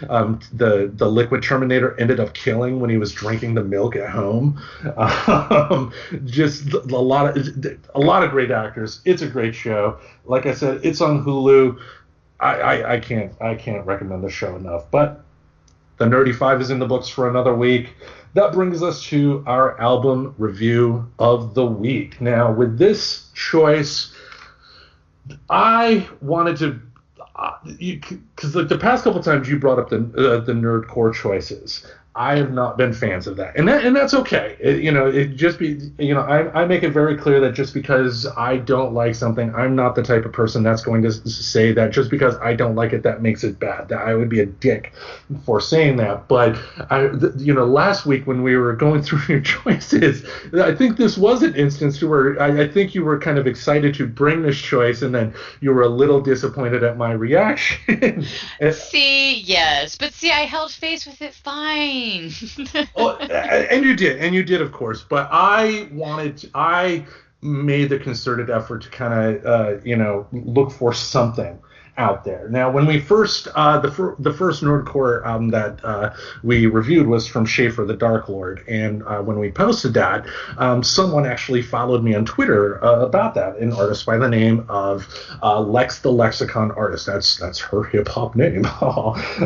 the 0.00 0.12
um, 0.12 0.40
the 0.52 0.90
the 0.92 1.10
liquid 1.10 1.42
Terminator 1.42 1.98
ended 2.00 2.20
up 2.20 2.34
killing 2.34 2.80
when 2.80 2.90
he 2.90 2.96
was 2.96 3.12
drinking 3.12 3.54
the 3.54 3.64
milk 3.64 3.96
at 3.96 4.10
home. 4.10 4.60
Um, 5.34 5.92
just 6.24 6.72
a 6.72 6.78
lot 6.78 7.36
of 7.36 7.66
a 7.94 8.00
lot 8.00 8.22
of 8.22 8.30
great 8.30 8.50
actors. 8.50 9.00
It's 9.04 9.22
a 9.22 9.26
great 9.26 9.54
show. 9.54 9.98
Like 10.24 10.46
I 10.46 10.54
said, 10.54 10.80
it's 10.82 11.00
on 11.00 11.24
Hulu. 11.24 11.78
I, 12.40 12.60
I, 12.60 12.92
I 12.94 13.00
can't 13.00 13.32
I 13.40 13.54
can't 13.54 13.86
recommend 13.86 14.22
the 14.24 14.30
show 14.30 14.56
enough. 14.56 14.90
But 14.90 15.24
the 15.98 16.04
Nerdy 16.04 16.34
Five 16.34 16.60
is 16.60 16.70
in 16.70 16.78
the 16.78 16.86
books 16.86 17.08
for 17.08 17.28
another 17.28 17.54
week. 17.54 17.94
That 18.34 18.52
brings 18.52 18.82
us 18.82 19.02
to 19.04 19.44
our 19.46 19.80
album 19.80 20.34
review 20.38 21.08
of 21.18 21.54
the 21.54 21.64
week. 21.64 22.20
Now, 22.20 22.52
with 22.52 22.78
this 22.78 23.30
choice, 23.34 24.12
I 25.48 26.08
wanted 26.20 26.56
to 26.58 26.80
because 27.78 28.54
uh, 28.54 28.60
like 28.60 28.68
the 28.68 28.78
past 28.78 29.04
couple 29.04 29.22
times 29.22 29.48
you 29.48 29.58
brought 29.58 29.78
up 29.78 29.88
the 29.88 29.96
uh, 29.96 30.40
the 30.40 30.52
nerdcore 30.52 31.14
choices. 31.14 31.86
I 32.16 32.36
have 32.36 32.52
not 32.52 32.78
been 32.78 32.92
fans 32.92 33.26
of 33.26 33.36
that, 33.38 33.56
and 33.56 33.66
that 33.66 33.84
and 33.84 33.96
that's 33.96 34.14
okay. 34.14 34.56
It, 34.60 34.82
you 34.82 34.92
know, 34.92 35.08
it 35.08 35.34
just 35.34 35.58
be 35.58 35.80
you 35.98 36.14
know 36.14 36.20
I, 36.20 36.62
I 36.62 36.64
make 36.64 36.84
it 36.84 36.90
very 36.90 37.16
clear 37.16 37.40
that 37.40 37.54
just 37.54 37.74
because 37.74 38.24
I 38.36 38.58
don't 38.58 38.94
like 38.94 39.16
something, 39.16 39.52
I'm 39.52 39.74
not 39.74 39.96
the 39.96 40.02
type 40.04 40.24
of 40.24 40.32
person 40.32 40.62
that's 40.62 40.82
going 40.82 41.02
to 41.02 41.12
say 41.12 41.72
that 41.72 41.90
just 41.90 42.10
because 42.10 42.36
I 42.36 42.54
don't 42.54 42.76
like 42.76 42.92
it 42.92 43.02
that 43.02 43.20
makes 43.20 43.42
it 43.42 43.58
bad. 43.58 43.88
That 43.88 44.02
I 44.02 44.14
would 44.14 44.28
be 44.28 44.38
a 44.38 44.46
dick 44.46 44.92
for 45.44 45.60
saying 45.60 45.96
that. 45.96 46.28
But 46.28 46.56
I, 46.88 47.10
you 47.36 47.52
know, 47.52 47.64
last 47.64 48.06
week 48.06 48.28
when 48.28 48.44
we 48.44 48.56
were 48.56 48.74
going 48.74 49.02
through 49.04 49.22
your 49.26 49.40
choices, 49.40 50.24
I 50.54 50.72
think 50.72 50.96
this 50.96 51.18
was 51.18 51.42
an 51.42 51.56
instance 51.56 52.00
where 52.00 52.40
I, 52.40 52.62
I 52.62 52.68
think 52.68 52.94
you 52.94 53.04
were 53.04 53.18
kind 53.18 53.38
of 53.38 53.48
excited 53.48 53.92
to 53.96 54.06
bring 54.06 54.42
this 54.42 54.60
choice, 54.60 55.02
and 55.02 55.12
then 55.12 55.34
you 55.60 55.74
were 55.74 55.82
a 55.82 55.88
little 55.88 56.20
disappointed 56.20 56.84
at 56.84 56.96
my 56.96 57.10
reaction. 57.10 58.24
see, 58.72 59.40
yes, 59.40 59.98
but 59.98 60.12
see, 60.12 60.30
I 60.30 60.42
held 60.42 60.70
face 60.70 61.06
with 61.06 61.20
it 61.20 61.34
fine 61.34 62.03
oh, 62.96 63.16
and 63.18 63.84
you 63.84 63.96
did, 63.96 64.18
and 64.18 64.34
you 64.34 64.42
did, 64.42 64.60
of 64.60 64.72
course. 64.72 65.02
But 65.02 65.28
I 65.30 65.88
wanted, 65.92 66.36
to, 66.38 66.50
I 66.54 67.06
made 67.42 67.90
the 67.90 67.98
concerted 67.98 68.50
effort 68.50 68.82
to 68.82 68.90
kind 68.90 69.36
of, 69.36 69.46
uh, 69.46 69.80
you 69.84 69.96
know, 69.96 70.26
look 70.32 70.70
for 70.70 70.92
something 70.92 71.58
out 71.96 72.24
there. 72.24 72.48
Now, 72.48 72.70
when 72.70 72.86
we 72.86 72.98
first 72.98 73.46
uh, 73.54 73.78
the 73.78 73.90
fir- 73.90 74.16
the 74.18 74.32
first 74.32 74.62
Nerdcore 74.62 75.24
album 75.24 75.50
that 75.50 75.84
uh, 75.84 76.14
we 76.42 76.66
reviewed 76.66 77.06
was 77.06 77.26
from 77.26 77.46
Shaffer 77.46 77.84
the 77.84 77.94
Dark 77.94 78.28
Lord, 78.28 78.64
and 78.66 79.02
uh, 79.04 79.22
when 79.22 79.38
we 79.38 79.50
posted 79.50 79.94
that, 79.94 80.26
um, 80.58 80.82
someone 80.82 81.24
actually 81.24 81.62
followed 81.62 82.02
me 82.02 82.14
on 82.14 82.24
Twitter 82.24 82.84
uh, 82.84 83.00
about 83.00 83.34
that, 83.34 83.58
an 83.58 83.72
artist 83.72 84.06
by 84.06 84.18
the 84.18 84.28
name 84.28 84.66
of 84.68 85.06
uh, 85.42 85.60
Lex 85.60 86.00
the 86.00 86.10
Lexicon 86.10 86.72
Artist. 86.72 87.06
That's 87.06 87.36
that's 87.36 87.60
her 87.60 87.84
hip 87.84 88.08
hop 88.08 88.34
name. 88.34 88.64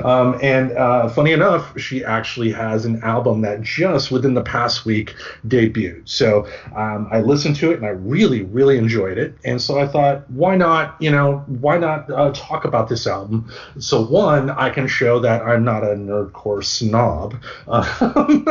um, 0.05 0.39
and 0.43 0.73
uh, 0.73 1.09
funny 1.11 1.33
enough, 1.33 1.79
she 1.79 2.05
actually 2.05 2.53
has 2.53 2.87
an 2.87 3.03
album 3.03 3.43
that 3.43 3.61
just 3.61 4.11
within 4.11 4.33
the 4.33 4.43
past 4.43 4.87
week 4.87 5.15
debuted. 5.47 6.09
So 6.09 6.49
um, 6.75 7.09
I 7.11 7.21
listened 7.21 7.57
to 7.57 7.73
it 7.73 7.77
and 7.77 7.85
I 7.85 7.91
really 7.91 8.43
really 8.43 8.79
enjoyed 8.79 9.19
it, 9.19 9.37
and 9.45 9.61
so 9.61 9.79
I 9.79 9.87
thought, 9.87 10.29
why 10.31 10.57
not, 10.57 10.97
you 11.01 11.11
know, 11.11 11.45
why 11.47 11.77
not 11.77 12.11
to 12.39 12.45
talk 12.45 12.65
about 12.65 12.89
this 12.89 13.07
album. 13.07 13.53
So 13.79 14.01
one, 14.05 14.51
I 14.51 14.71
can 14.71 14.87
show 14.87 15.21
that 15.21 15.43
I'm 15.43 15.65
not 15.65 15.83
a 15.83 15.89
nerdcore 15.95 16.65
snob. 16.65 17.37
Um, 17.69 18.47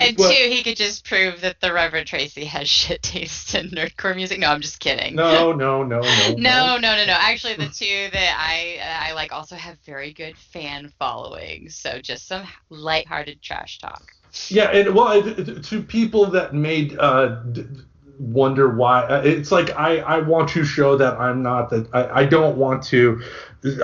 And 0.00 0.16
but- 0.16 0.30
two, 0.30 0.48
he 0.50 0.62
could 0.62 0.76
just 0.76 1.04
prove 1.04 1.40
that 1.42 1.60
the 1.60 1.72
Reverend 1.72 2.06
Tracy 2.06 2.44
has 2.46 2.68
shit 2.80 3.02
taste 3.02 3.54
in 3.54 3.70
nerdcore 3.70 4.14
music. 4.16 4.38
No, 4.38 4.48
I'm 4.48 4.60
just 4.60 4.80
kidding. 4.80 5.14
No, 5.20 5.52
no, 5.52 5.82
no, 5.82 6.00
no. 6.00 6.34
No, 6.36 6.76
no, 6.76 6.96
no, 6.96 7.04
no. 7.06 7.12
Actually, 7.18 7.54
the 7.54 7.68
two 7.68 8.08
that 8.12 8.36
I 8.38 9.08
I 9.10 9.12
like 9.12 9.32
also 9.32 9.54
have 9.56 9.78
very 9.84 10.12
good 10.12 10.36
fan 10.36 10.92
followings. 10.98 11.76
So 11.76 11.98
just 12.00 12.26
some 12.26 12.46
lighthearted 12.70 13.42
trash 13.42 13.78
talk. 13.78 14.02
Yeah, 14.48 14.70
and 14.70 14.94
well, 14.94 15.22
to 15.22 15.82
people 15.82 16.26
that 16.26 16.54
made 16.54 16.96
uh, 16.98 17.40
wonder 18.20 18.68
why, 18.68 19.02
uh, 19.04 19.22
it's 19.24 19.50
like 19.50 19.74
I, 19.78 19.98
I 19.98 20.18
want 20.20 20.50
to 20.50 20.62
show 20.62 20.96
that 20.98 21.18
I'm 21.18 21.42
not 21.42 21.70
that 21.70 21.88
I, 21.94 22.20
I 22.20 22.24
don't 22.26 22.58
want 22.58 22.82
to. 22.84 23.22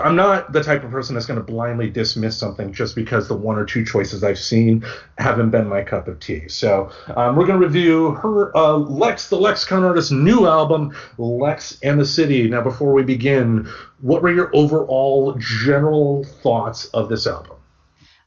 I'm 0.03 0.15
not 0.15 0.53
the 0.53 0.63
type 0.63 0.85
of 0.85 0.91
person 0.91 1.15
that's 1.15 1.27
going 1.27 1.39
to 1.39 1.45
blindly 1.45 1.91
dismiss 1.91 2.37
something 2.37 2.73
just 2.73 2.95
because 2.95 3.29
the 3.29 3.37
one 3.37 3.57
or 3.57 3.65
two 3.65 3.85
choices 3.85 4.23
I've 4.23 4.39
seen 4.39 4.85
haven't 5.19 5.51
been 5.51 5.69
my 5.69 5.83
cup 5.83 6.09
of 6.09 6.21
tea. 6.21 6.49
So 6.49 6.91
um, 7.15 7.37
we're 7.37 7.47
going 7.47 7.61
to 7.61 7.67
review 7.67 8.13
her 8.13 8.57
uh, 8.57 8.73
Lex, 8.75 9.29
the 9.29 9.37
Lexicon 9.37 9.85
artist's 9.85 10.11
new 10.11 10.47
album, 10.47 10.95
Lex 11.19 11.79
and 11.83 12.01
the 12.01 12.07
City. 12.07 12.49
Now, 12.49 12.63
before 12.63 12.93
we 12.93 13.03
begin, 13.03 13.69
what 14.01 14.23
were 14.23 14.33
your 14.33 14.51
overall 14.55 15.35
general 15.39 16.25
thoughts 16.25 16.87
of 16.87 17.09
this 17.09 17.27
album? 17.27 17.57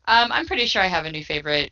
Um, 0.05 0.31
I'm 0.31 0.45
pretty 0.47 0.65
sure 0.65 0.81
I 0.81 0.87
have 0.87 1.05
a 1.05 1.11
new 1.11 1.23
favorite 1.23 1.71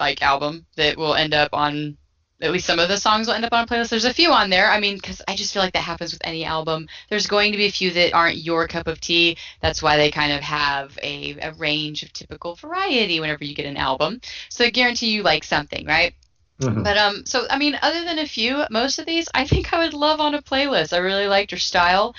like 0.00 0.22
album 0.22 0.66
that 0.76 0.96
will 0.96 1.14
end 1.14 1.34
up 1.34 1.50
on 1.52 1.96
at 2.40 2.52
least 2.52 2.66
some 2.66 2.78
of 2.78 2.88
the 2.88 2.96
songs 2.96 3.26
will 3.26 3.34
end 3.34 3.44
up 3.44 3.52
on 3.52 3.64
a 3.64 3.66
playlist. 3.66 3.88
There's 3.90 4.04
a 4.04 4.14
few 4.14 4.32
on 4.32 4.50
there. 4.50 4.70
I 4.70 4.78
mean, 4.80 4.96
because 4.96 5.20
I 5.26 5.34
just 5.34 5.52
feel 5.52 5.62
like 5.62 5.72
that 5.72 5.82
happens 5.82 6.12
with 6.12 6.20
any 6.24 6.44
album. 6.44 6.86
There's 7.10 7.26
going 7.26 7.52
to 7.52 7.58
be 7.58 7.66
a 7.66 7.70
few 7.72 7.90
that 7.92 8.14
aren't 8.14 8.38
your 8.38 8.68
cup 8.68 8.86
of 8.86 9.00
tea. 9.00 9.36
That's 9.60 9.82
why 9.82 9.96
they 9.96 10.10
kind 10.10 10.32
of 10.32 10.40
have 10.40 10.96
a, 11.02 11.36
a 11.40 11.52
range 11.54 12.02
of 12.02 12.12
typical 12.12 12.54
variety 12.54 13.20
whenever 13.20 13.44
you 13.44 13.54
get 13.54 13.66
an 13.66 13.76
album. 13.76 14.20
So 14.50 14.64
I 14.64 14.70
guarantee 14.70 15.10
you 15.10 15.22
like 15.22 15.44
something, 15.44 15.86
right? 15.86 16.14
Mhm. 16.60 16.82
But 16.82 16.98
um, 16.98 17.24
so 17.24 17.46
I 17.50 17.58
mean, 17.58 17.78
other 17.82 18.04
than 18.04 18.18
a 18.18 18.26
few, 18.26 18.64
most 18.70 18.98
of 18.98 19.06
these 19.06 19.28
I 19.32 19.46
think 19.46 19.72
I 19.72 19.78
would 19.84 19.94
love 19.94 20.20
on 20.20 20.34
a 20.34 20.42
playlist. 20.42 20.92
I 20.92 20.98
really 20.98 21.28
liked 21.28 21.52
your 21.52 21.58
style. 21.60 22.14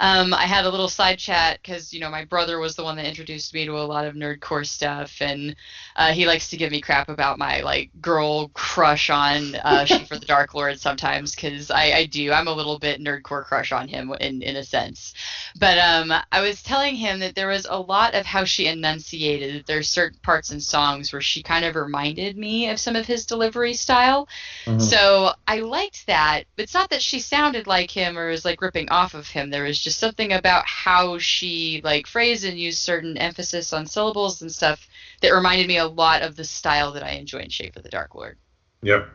Um, 0.00 0.32
I 0.34 0.46
had 0.46 0.64
a 0.64 0.70
little 0.70 0.88
side 0.88 1.18
chat 1.18 1.60
because 1.62 1.92
you 1.92 2.00
know 2.00 2.10
my 2.10 2.24
brother 2.24 2.58
was 2.58 2.74
the 2.74 2.84
one 2.84 2.96
that 2.96 3.04
introduced 3.06 3.52
me 3.52 3.66
to 3.66 3.78
a 3.78 3.84
lot 3.84 4.06
of 4.06 4.14
nerdcore 4.14 4.66
stuff, 4.66 5.20
and 5.20 5.54
uh, 5.96 6.12
he 6.12 6.26
likes 6.26 6.50
to 6.50 6.56
give 6.56 6.72
me 6.72 6.80
crap 6.80 7.08
about 7.08 7.38
my 7.38 7.60
like 7.60 7.90
girl 8.00 8.48
crush 8.48 9.10
on 9.10 9.54
uh, 9.56 9.84
Shaffer 9.86 10.18
the 10.18 10.26
Dark 10.26 10.54
Lord 10.54 10.78
sometimes 10.80 11.34
because 11.34 11.70
I, 11.70 11.92
I 11.92 12.06
do. 12.06 12.32
I'm 12.32 12.48
a 12.48 12.52
little 12.52 12.78
bit 12.78 13.00
nerdcore 13.00 13.44
crush 13.44 13.72
on 13.72 13.88
him 13.88 14.12
in 14.20 14.42
in 14.42 14.56
a 14.56 14.64
sense. 14.64 15.14
But 15.58 15.78
um, 15.78 16.12
I 16.32 16.40
was 16.40 16.62
telling 16.62 16.94
him 16.96 17.20
that 17.20 17.34
there 17.34 17.48
was 17.48 17.66
a 17.68 17.78
lot 17.78 18.14
of 18.14 18.24
how 18.26 18.44
she 18.44 18.66
enunciated. 18.66 19.64
There's 19.66 19.88
certain 19.88 20.18
parts 20.22 20.50
in 20.50 20.60
songs 20.60 21.12
where 21.12 21.22
she 21.22 21.42
kind 21.42 21.64
of 21.64 21.74
reminded 21.74 22.36
me 22.36 22.68
of 22.68 22.80
some 22.80 22.96
of 22.96 23.06
his 23.06 23.26
delivery 23.26 23.74
style. 23.74 24.28
Mhm. 24.64 24.80
So 24.80 25.32
I 25.46 25.60
liked 25.60 26.06
that. 26.06 26.44
It's 26.56 26.74
not 26.74 26.90
that 26.90 27.02
she 27.02 27.20
sounded 27.20 27.66
like 27.66 27.90
him 27.90 28.18
or 28.18 28.28
was 28.28 28.44
like 28.44 28.62
ripping 28.62 28.88
off 28.90 29.14
of 29.14 29.28
him. 29.28 29.50
There 29.50 29.64
was 29.64 29.78
just 29.78 29.98
something 29.98 30.32
about 30.32 30.64
how 30.66 31.18
she 31.18 31.80
like 31.84 32.06
phrased 32.06 32.44
and 32.44 32.58
used 32.58 32.78
certain 32.78 33.18
emphasis 33.18 33.72
on 33.72 33.86
syllables 33.86 34.42
and 34.42 34.50
stuff 34.50 34.88
that 35.22 35.30
reminded 35.30 35.66
me 35.68 35.78
a 35.78 35.86
lot 35.86 36.22
of 36.22 36.36
the 36.36 36.44
style 36.44 36.92
that 36.92 37.02
I 37.02 37.12
enjoy 37.12 37.40
in 37.40 37.48
Shaffer 37.48 37.80
the 37.80 37.88
Dark 37.88 38.14
Lord. 38.14 38.38
Yep. 38.84 39.08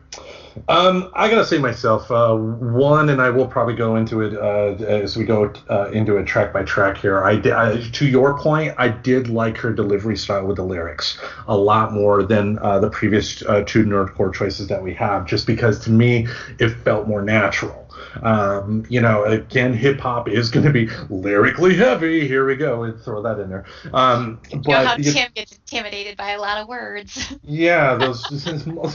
Um, 0.66 1.10
I 1.14 1.28
gotta 1.28 1.44
say 1.44 1.58
myself, 1.58 2.10
uh, 2.10 2.34
one, 2.34 3.10
and 3.10 3.20
I 3.20 3.28
will 3.28 3.46
probably 3.46 3.74
go 3.74 3.96
into 3.96 4.22
it 4.22 4.34
uh, 4.34 4.82
as 4.82 5.14
we 5.14 5.24
go 5.24 5.52
uh, 5.68 5.90
into 5.90 6.16
it 6.16 6.26
track 6.26 6.54
by 6.54 6.62
track 6.62 6.96
here. 6.96 7.22
I, 7.22 7.32
I, 7.32 7.90
to 7.92 8.06
your 8.06 8.38
point, 8.38 8.74
I 8.78 8.88
did 8.88 9.28
like 9.28 9.58
her 9.58 9.70
delivery 9.70 10.16
style 10.16 10.46
with 10.46 10.56
the 10.56 10.64
lyrics 10.64 11.20
a 11.46 11.56
lot 11.56 11.92
more 11.92 12.22
than 12.22 12.58
uh, 12.60 12.78
the 12.78 12.88
previous 12.88 13.42
uh, 13.42 13.62
two 13.66 13.84
nerdcore 13.84 14.32
choices 14.32 14.68
that 14.68 14.82
we 14.82 14.94
have, 14.94 15.26
just 15.26 15.46
because 15.46 15.78
to 15.80 15.90
me 15.90 16.26
it 16.58 16.70
felt 16.70 17.06
more 17.06 17.20
natural. 17.20 17.87
Um, 18.22 18.84
you 18.88 19.00
know, 19.00 19.24
again, 19.24 19.72
hip 19.72 20.00
hop 20.00 20.28
is 20.28 20.50
going 20.50 20.66
to 20.66 20.72
be 20.72 20.88
lyrically 21.08 21.74
heavy. 21.76 22.26
Here 22.26 22.46
we 22.46 22.56
go, 22.56 22.82
and 22.84 23.00
throw 23.00 23.22
that 23.22 23.38
in 23.38 23.48
there. 23.50 23.64
Um, 23.92 24.40
but 24.50 24.66
you 24.66 24.72
know 24.74 24.84
how 24.84 24.96
you- 24.96 25.12
Tim 25.12 25.30
gets 25.34 25.52
intimidated 25.52 26.16
by 26.16 26.30
a 26.30 26.40
lot 26.40 26.58
of 26.58 26.68
words. 26.68 27.34
yeah, 27.42 27.94
those 27.94 28.24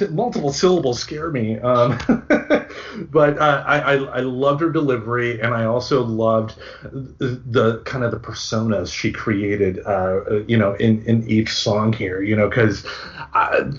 multiple 0.09 0.51
syllables 0.51 0.99
scare 0.99 1.29
me. 1.31 1.59
Um, 1.59 1.97
but 3.09 3.37
uh, 3.37 3.63
I, 3.65 3.79
I 3.79 3.93
I 3.95 4.19
loved 4.21 4.61
her 4.61 4.69
delivery, 4.69 5.39
and 5.41 5.53
I 5.53 5.65
also 5.65 6.03
loved 6.03 6.55
the, 6.83 7.41
the 7.45 7.79
kind 7.85 8.03
of 8.03 8.11
the 8.11 8.19
personas 8.19 8.91
she 8.93 9.11
created. 9.11 9.79
Uh, 9.85 10.41
you 10.47 10.57
know, 10.57 10.73
in 10.75 11.03
in 11.05 11.27
each 11.29 11.49
song 11.53 11.93
here. 11.93 12.21
You 12.21 12.35
know, 12.35 12.49
because 12.49 12.85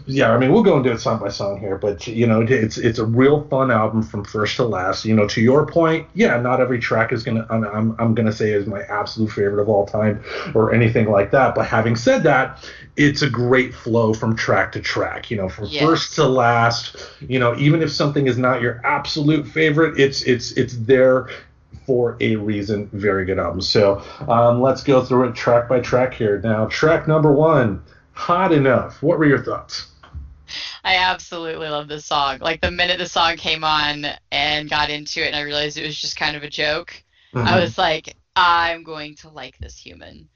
yeah, 0.07 0.33
I 0.33 0.39
mean 0.39 0.53
we'll 0.53 0.63
go 0.63 0.77
into 0.77 0.91
it 0.93 0.99
song 1.01 1.19
by 1.21 1.29
song 1.29 1.59
here, 1.61 1.79
but 1.79 2.07
you 2.07 2.27
know 2.27 2.43
it's 2.43 2.79
it's 2.79 2.99
a 2.99 3.05
real 3.07 3.47
fun 3.49 3.71
album 3.71 4.03
from 4.03 4.25
first 4.25 4.57
to 4.57 4.65
last. 4.65 5.05
You 5.05 5.15
know, 5.15 5.27
to 5.35 5.41
your 5.41 5.67
point, 5.67 6.07
yeah, 6.15 6.41
not 6.41 6.61
every 6.61 6.79
track 6.79 7.13
is 7.13 7.25
gonna 7.25 7.45
I'm 7.51 7.95
I'm, 7.99 8.15
gonna 8.15 8.33
say 8.33 8.53
is 8.53 8.67
my 8.67 8.83
absolute 8.83 9.31
favorite 9.33 9.61
of 9.61 9.69
all 9.69 9.85
time 9.85 10.23
or 10.55 10.73
anything 10.73 11.11
like 11.11 11.33
that. 11.33 11.57
But 11.57 11.67
having 11.67 11.97
said 11.97 12.23
that, 12.23 12.65
it's 12.97 13.23
a 13.23 13.29
great 13.29 13.75
flow 13.75 14.15
from 14.15 14.37
track 14.37 14.71
to 14.73 14.81
track. 14.81 15.31
You 15.31 15.37
know, 15.37 15.49
from 15.49 15.67
Yes. 15.67 15.83
first 15.83 16.15
to 16.15 16.25
last. 16.25 16.97
You 17.21 17.41
know, 17.41 17.57
even 17.57 17.83
if 17.83 17.91
something 17.91 18.27
is 18.29 18.39
not 18.39 18.61
your 18.61 18.81
absolute 18.85 19.47
favorite, 19.47 19.99
it's 19.99 20.23
it's 20.23 20.53
it's 20.53 20.77
there 20.77 21.29
for 21.85 22.17
a 22.21 22.37
reason. 22.37 22.89
Very 22.93 23.25
good 23.25 23.39
album. 23.41 23.61
So 23.61 24.03
um, 24.29 24.61
let's 24.63 24.83
go 24.85 25.03
through 25.03 25.31
it 25.31 25.35
track 25.35 25.69
by 25.69 25.81
track 25.81 26.15
here. 26.15 26.41
Now, 26.45 26.67
track 26.67 27.09
number 27.09 27.33
one, 27.33 27.83
"Hot 28.13 28.53
Enough." 28.53 29.03
What 29.03 29.19
were 29.19 29.27
your 29.27 29.43
thoughts? 29.43 29.89
I 30.85 30.97
absolutely 30.97 31.69
love 31.69 31.89
this 31.89 32.05
song. 32.05 32.39
Like 32.41 32.61
the 32.61 32.71
minute 32.71 32.99
the 32.99 33.07
song 33.07 33.37
came 33.37 33.65
on 33.65 34.07
and 34.31 34.69
got 34.69 34.91
into 34.91 35.25
it, 35.25 35.29
and 35.29 35.37
I 35.37 35.41
realized 35.41 35.79
it 35.79 35.87
was 35.87 35.99
just 35.99 36.17
kind 36.17 36.37
of 36.37 36.43
a 36.43 36.51
joke. 36.51 37.03
Mm-hmm. 37.33 37.49
I 37.49 37.59
was 37.59 37.79
like, 37.79 38.15
I'm 38.37 38.83
going 38.83 39.17
to 39.17 39.31
like 39.31 39.59
this 39.59 39.79
human. 39.79 40.29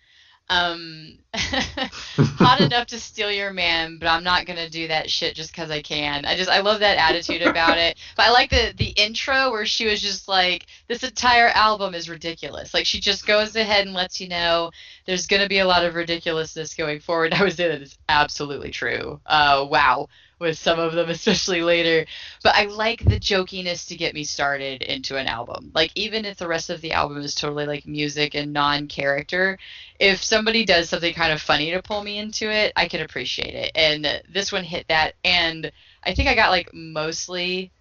Um, 0.51 1.19
hot 1.35 2.61
enough 2.63 2.87
to 2.87 2.99
steal 2.99 3.31
your 3.31 3.53
man, 3.53 3.99
but 3.99 4.09
I'm 4.09 4.25
not 4.25 4.47
gonna 4.47 4.71
do 4.71 4.89
that 4.89 5.11
shit 5.11 5.35
just 5.35 5.53
because 5.53 5.71
I 5.71 5.83
can. 5.83 6.25
I 6.25 6.37
just 6.37 6.49
I 6.49 6.61
love 6.61 6.81
that 6.81 6.97
attitude 6.97 7.43
about 7.43 7.77
it. 7.77 7.99
But 8.17 8.27
I 8.27 8.31
like 8.31 8.49
the 8.49 8.73
the 8.75 8.95
intro 8.97 9.51
where 9.51 9.67
she 9.67 9.87
was 9.87 10.01
just 10.01 10.29
like, 10.29 10.67
this 10.87 11.05
entire 11.05 11.49
album 11.49 11.95
is 11.95 12.09
ridiculous. 12.09 12.73
Like 12.73 12.87
she 12.87 12.99
just 12.99 13.27
goes 13.27 13.55
ahead 13.57 13.85
and 13.85 13.95
lets 13.95 14.23
you 14.23 14.29
know 14.29 14.71
there's 15.05 15.27
gonna 15.27 15.49
be 15.49 15.59
a 15.59 15.67
lot 15.67 15.85
of 15.85 15.95
ridiculousness 15.95 16.73
going 16.73 17.01
forward. 17.01 17.35
I 17.35 17.47
say 17.51 17.69
that 17.69 17.83
is 17.83 17.99
absolutely 18.09 18.71
true. 18.71 19.21
Uh, 19.27 19.67
wow. 19.69 20.09
With 20.39 20.59
some 20.59 20.79
of 20.79 20.93
them, 20.93 21.09
especially 21.11 21.63
later, 21.63 22.07
but 22.43 22.55
I 22.55 22.65
like 22.65 23.05
the 23.05 23.19
jokiness 23.19 23.87
to 23.89 23.97
get 23.97 24.15
me 24.15 24.25
started 24.25 24.83
into 24.83 25.17
an 25.17 25.27
album. 25.27 25.71
Like 25.75 25.91
even 25.95 26.25
if 26.25 26.37
the 26.37 26.49
rest 26.49 26.71
of 26.71 26.81
the 26.81 26.93
album 26.93 27.19
is 27.19 27.35
totally 27.35 27.67
like 27.67 27.87
music 27.87 28.35
and 28.35 28.53
non-character, 28.53 29.59
if 29.99 30.23
somebody 30.23 30.65
does 30.65 30.89
something 30.89 31.15
kind 31.15 31.33
of 31.33 31.41
funny 31.41 31.71
to 31.73 31.83
pull 31.83 32.03
me 32.03 32.19
into 32.19 32.51
it, 32.51 32.73
I 32.77 32.89
can 32.89 33.01
appreciate 33.01 33.55
it. 33.55 33.73
And 33.75 34.23
this 34.29 34.53
one 34.53 34.65
hit 34.65 34.87
that, 34.89 35.15
and 35.25 35.73
I 36.05 36.15
think 36.15 36.29
I 36.29 36.35
got 36.35 36.51
like 36.51 36.73
mostly 36.73 37.73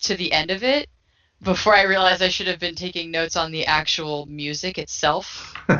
to 0.00 0.16
the 0.16 0.32
end 0.32 0.50
of 0.50 0.62
it 0.62 0.88
before 1.42 1.74
I 1.74 1.82
realized 1.82 2.22
I 2.22 2.28
should 2.28 2.48
have 2.48 2.58
been 2.58 2.74
taking 2.74 3.10
notes 3.10 3.36
on 3.36 3.52
the 3.52 3.66
actual 3.66 4.26
music 4.26 4.78
itself. 4.78 5.54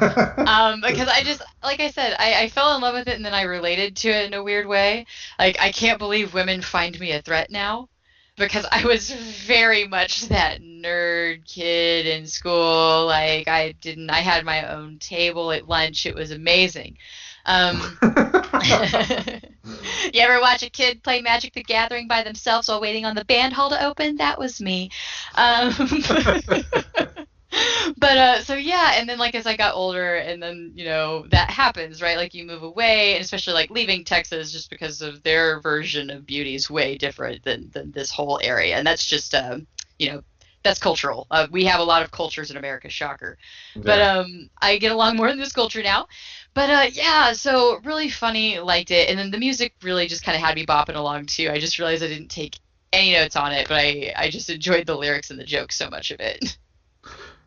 Um, 0.49 0.81
because 0.81 1.09
I 1.09 1.23
just, 1.25 1.43
like 1.63 1.81
I 1.81 1.91
said, 1.91 2.17
I, 2.19 2.45
I 2.45 2.49
fell 2.49 2.75
in 2.75 2.81
love 2.81 2.95
with 2.95 3.07
it 3.07 3.17
and 3.17 3.25
then 3.25 3.35
I 3.35 3.43
related 3.43 3.97
to 3.97 4.09
it 4.09 4.25
in 4.27 4.35
a 4.35 4.43
weird 4.43 4.67
way. 4.67 5.05
Like, 5.39 5.61
I 5.61 5.73
can't 5.73 5.99
believe 5.99 6.33
women 6.33 6.63
find 6.63 6.99
me 6.99 7.13
a 7.13 7.21
threat 7.21 7.51
now 7.51 7.89
because 8.37 8.65
I 8.73 8.85
was 8.87 9.11
very 9.11 9.87
much 9.87 10.23
that 10.29 10.63
nerd 10.63 11.47
kid 11.47 12.07
in 12.07 12.27
school. 12.27 13.07
Like, 13.07 13.47
I 13.47 13.73
didn't, 13.73 14.09
I 14.09 14.21
had 14.21 14.45
my 14.47 14.73
own 14.73 14.99
table 14.99 15.53
at 15.53 15.69
lunch. 15.69 16.07
It 16.07 16.15
was 16.15 16.31
amazing. 16.31 16.97
Um, 17.45 17.99
you 20.13 20.21
ever 20.21 20.41
watch 20.41 20.63
a 20.63 20.71
kid 20.71 21.03
play 21.03 21.21
Magic 21.21 21.55
the 21.55 21.63
Gathering 21.63 22.09
by 22.09 22.23
themselves 22.23 22.69
while 22.69 22.81
waiting 22.81 23.05
on 23.05 23.15
the 23.15 23.25
band 23.25 23.53
hall 23.53 23.71
to 23.71 23.85
open? 23.85 24.17
That 24.17 24.39
was 24.39 24.61
me. 24.61 24.91
Um, 25.35 25.75
but 27.97 28.19
uh, 28.19 28.43
so 28.43 28.55
yeah, 28.55 28.93
and 28.97 29.09
then 29.09 29.19
like 29.19 29.35
as 29.35 29.47
I 29.47 29.57
got 29.57 29.75
older, 29.75 30.17
and 30.17 30.43
then 30.43 30.73
you 30.75 30.85
know 30.85 31.27
that 31.31 31.51
happens, 31.51 32.03
right? 32.03 32.17
Like 32.17 32.35
you 32.35 32.45
move 32.45 32.63
away, 32.63 33.15
and 33.15 33.25
especially 33.25 33.55
like 33.55 33.71
leaving 33.71 34.05
Texas, 34.05 34.53
just 34.53 34.71
because 34.71 35.03
of 35.03 35.23
their 35.23 35.61
version 35.61 36.11
of 36.11 36.27
beauty 36.27 36.55
is 36.55 36.71
way 36.71 36.97
different 36.97 37.45
than 37.45 37.71
than 37.73 37.93
this 37.93 38.11
whole 38.11 38.41
area, 38.43 38.77
and 38.77 38.87
that's 38.87 39.07
just 39.07 39.35
um, 39.35 39.67
you 39.99 40.11
know 40.11 40.23
that's 40.63 40.81
cultural. 40.81 41.27
Uh, 41.31 41.47
we 41.51 41.65
have 41.65 41.81
a 41.81 41.85
lot 41.85 42.03
of 42.03 42.11
cultures 42.11 42.51
in 42.51 42.57
America, 42.57 42.89
shocker. 42.89 43.39
But 43.77 44.03
um, 44.03 44.51
I 44.61 44.79
get 44.79 44.93
along 44.93 45.17
more 45.17 45.29
in 45.29 45.39
this 45.39 45.53
culture 45.53 45.83
now. 45.83 46.07
But 46.55 46.71
uh, 46.71 46.87
yeah, 46.93 47.33
so 47.33 47.79
really 47.85 48.11
funny, 48.11 48.59
liked 48.59 48.91
it, 48.91 49.09
and 49.09 49.19
then 49.19 49.31
the 49.31 49.39
music 49.39 49.75
really 49.83 50.07
just 50.09 50.25
kind 50.25 50.37
of 50.37 50.43
had 50.43 50.57
me 50.57 50.67
bopping 50.67 50.97
along 50.97 51.27
too. 51.27 51.51
I 51.51 51.59
just 51.61 51.79
realized 51.79 52.03
I 52.03 52.09
didn't 52.09 52.29
take 52.29 52.59
any 52.93 53.13
notes 53.13 53.37
on 53.37 53.53
it, 53.53 53.69
but 53.69 53.79
I 53.79 54.13
I 54.17 54.31
just 54.31 54.51
enjoyed 54.51 54.87
the 54.87 54.97
lyrics 54.97 55.31
and 55.31 55.39
the 55.39 55.45
jokes 55.45 55.77
so 55.77 55.89
much 55.91 56.11
of 56.11 56.21
it. 56.21 56.59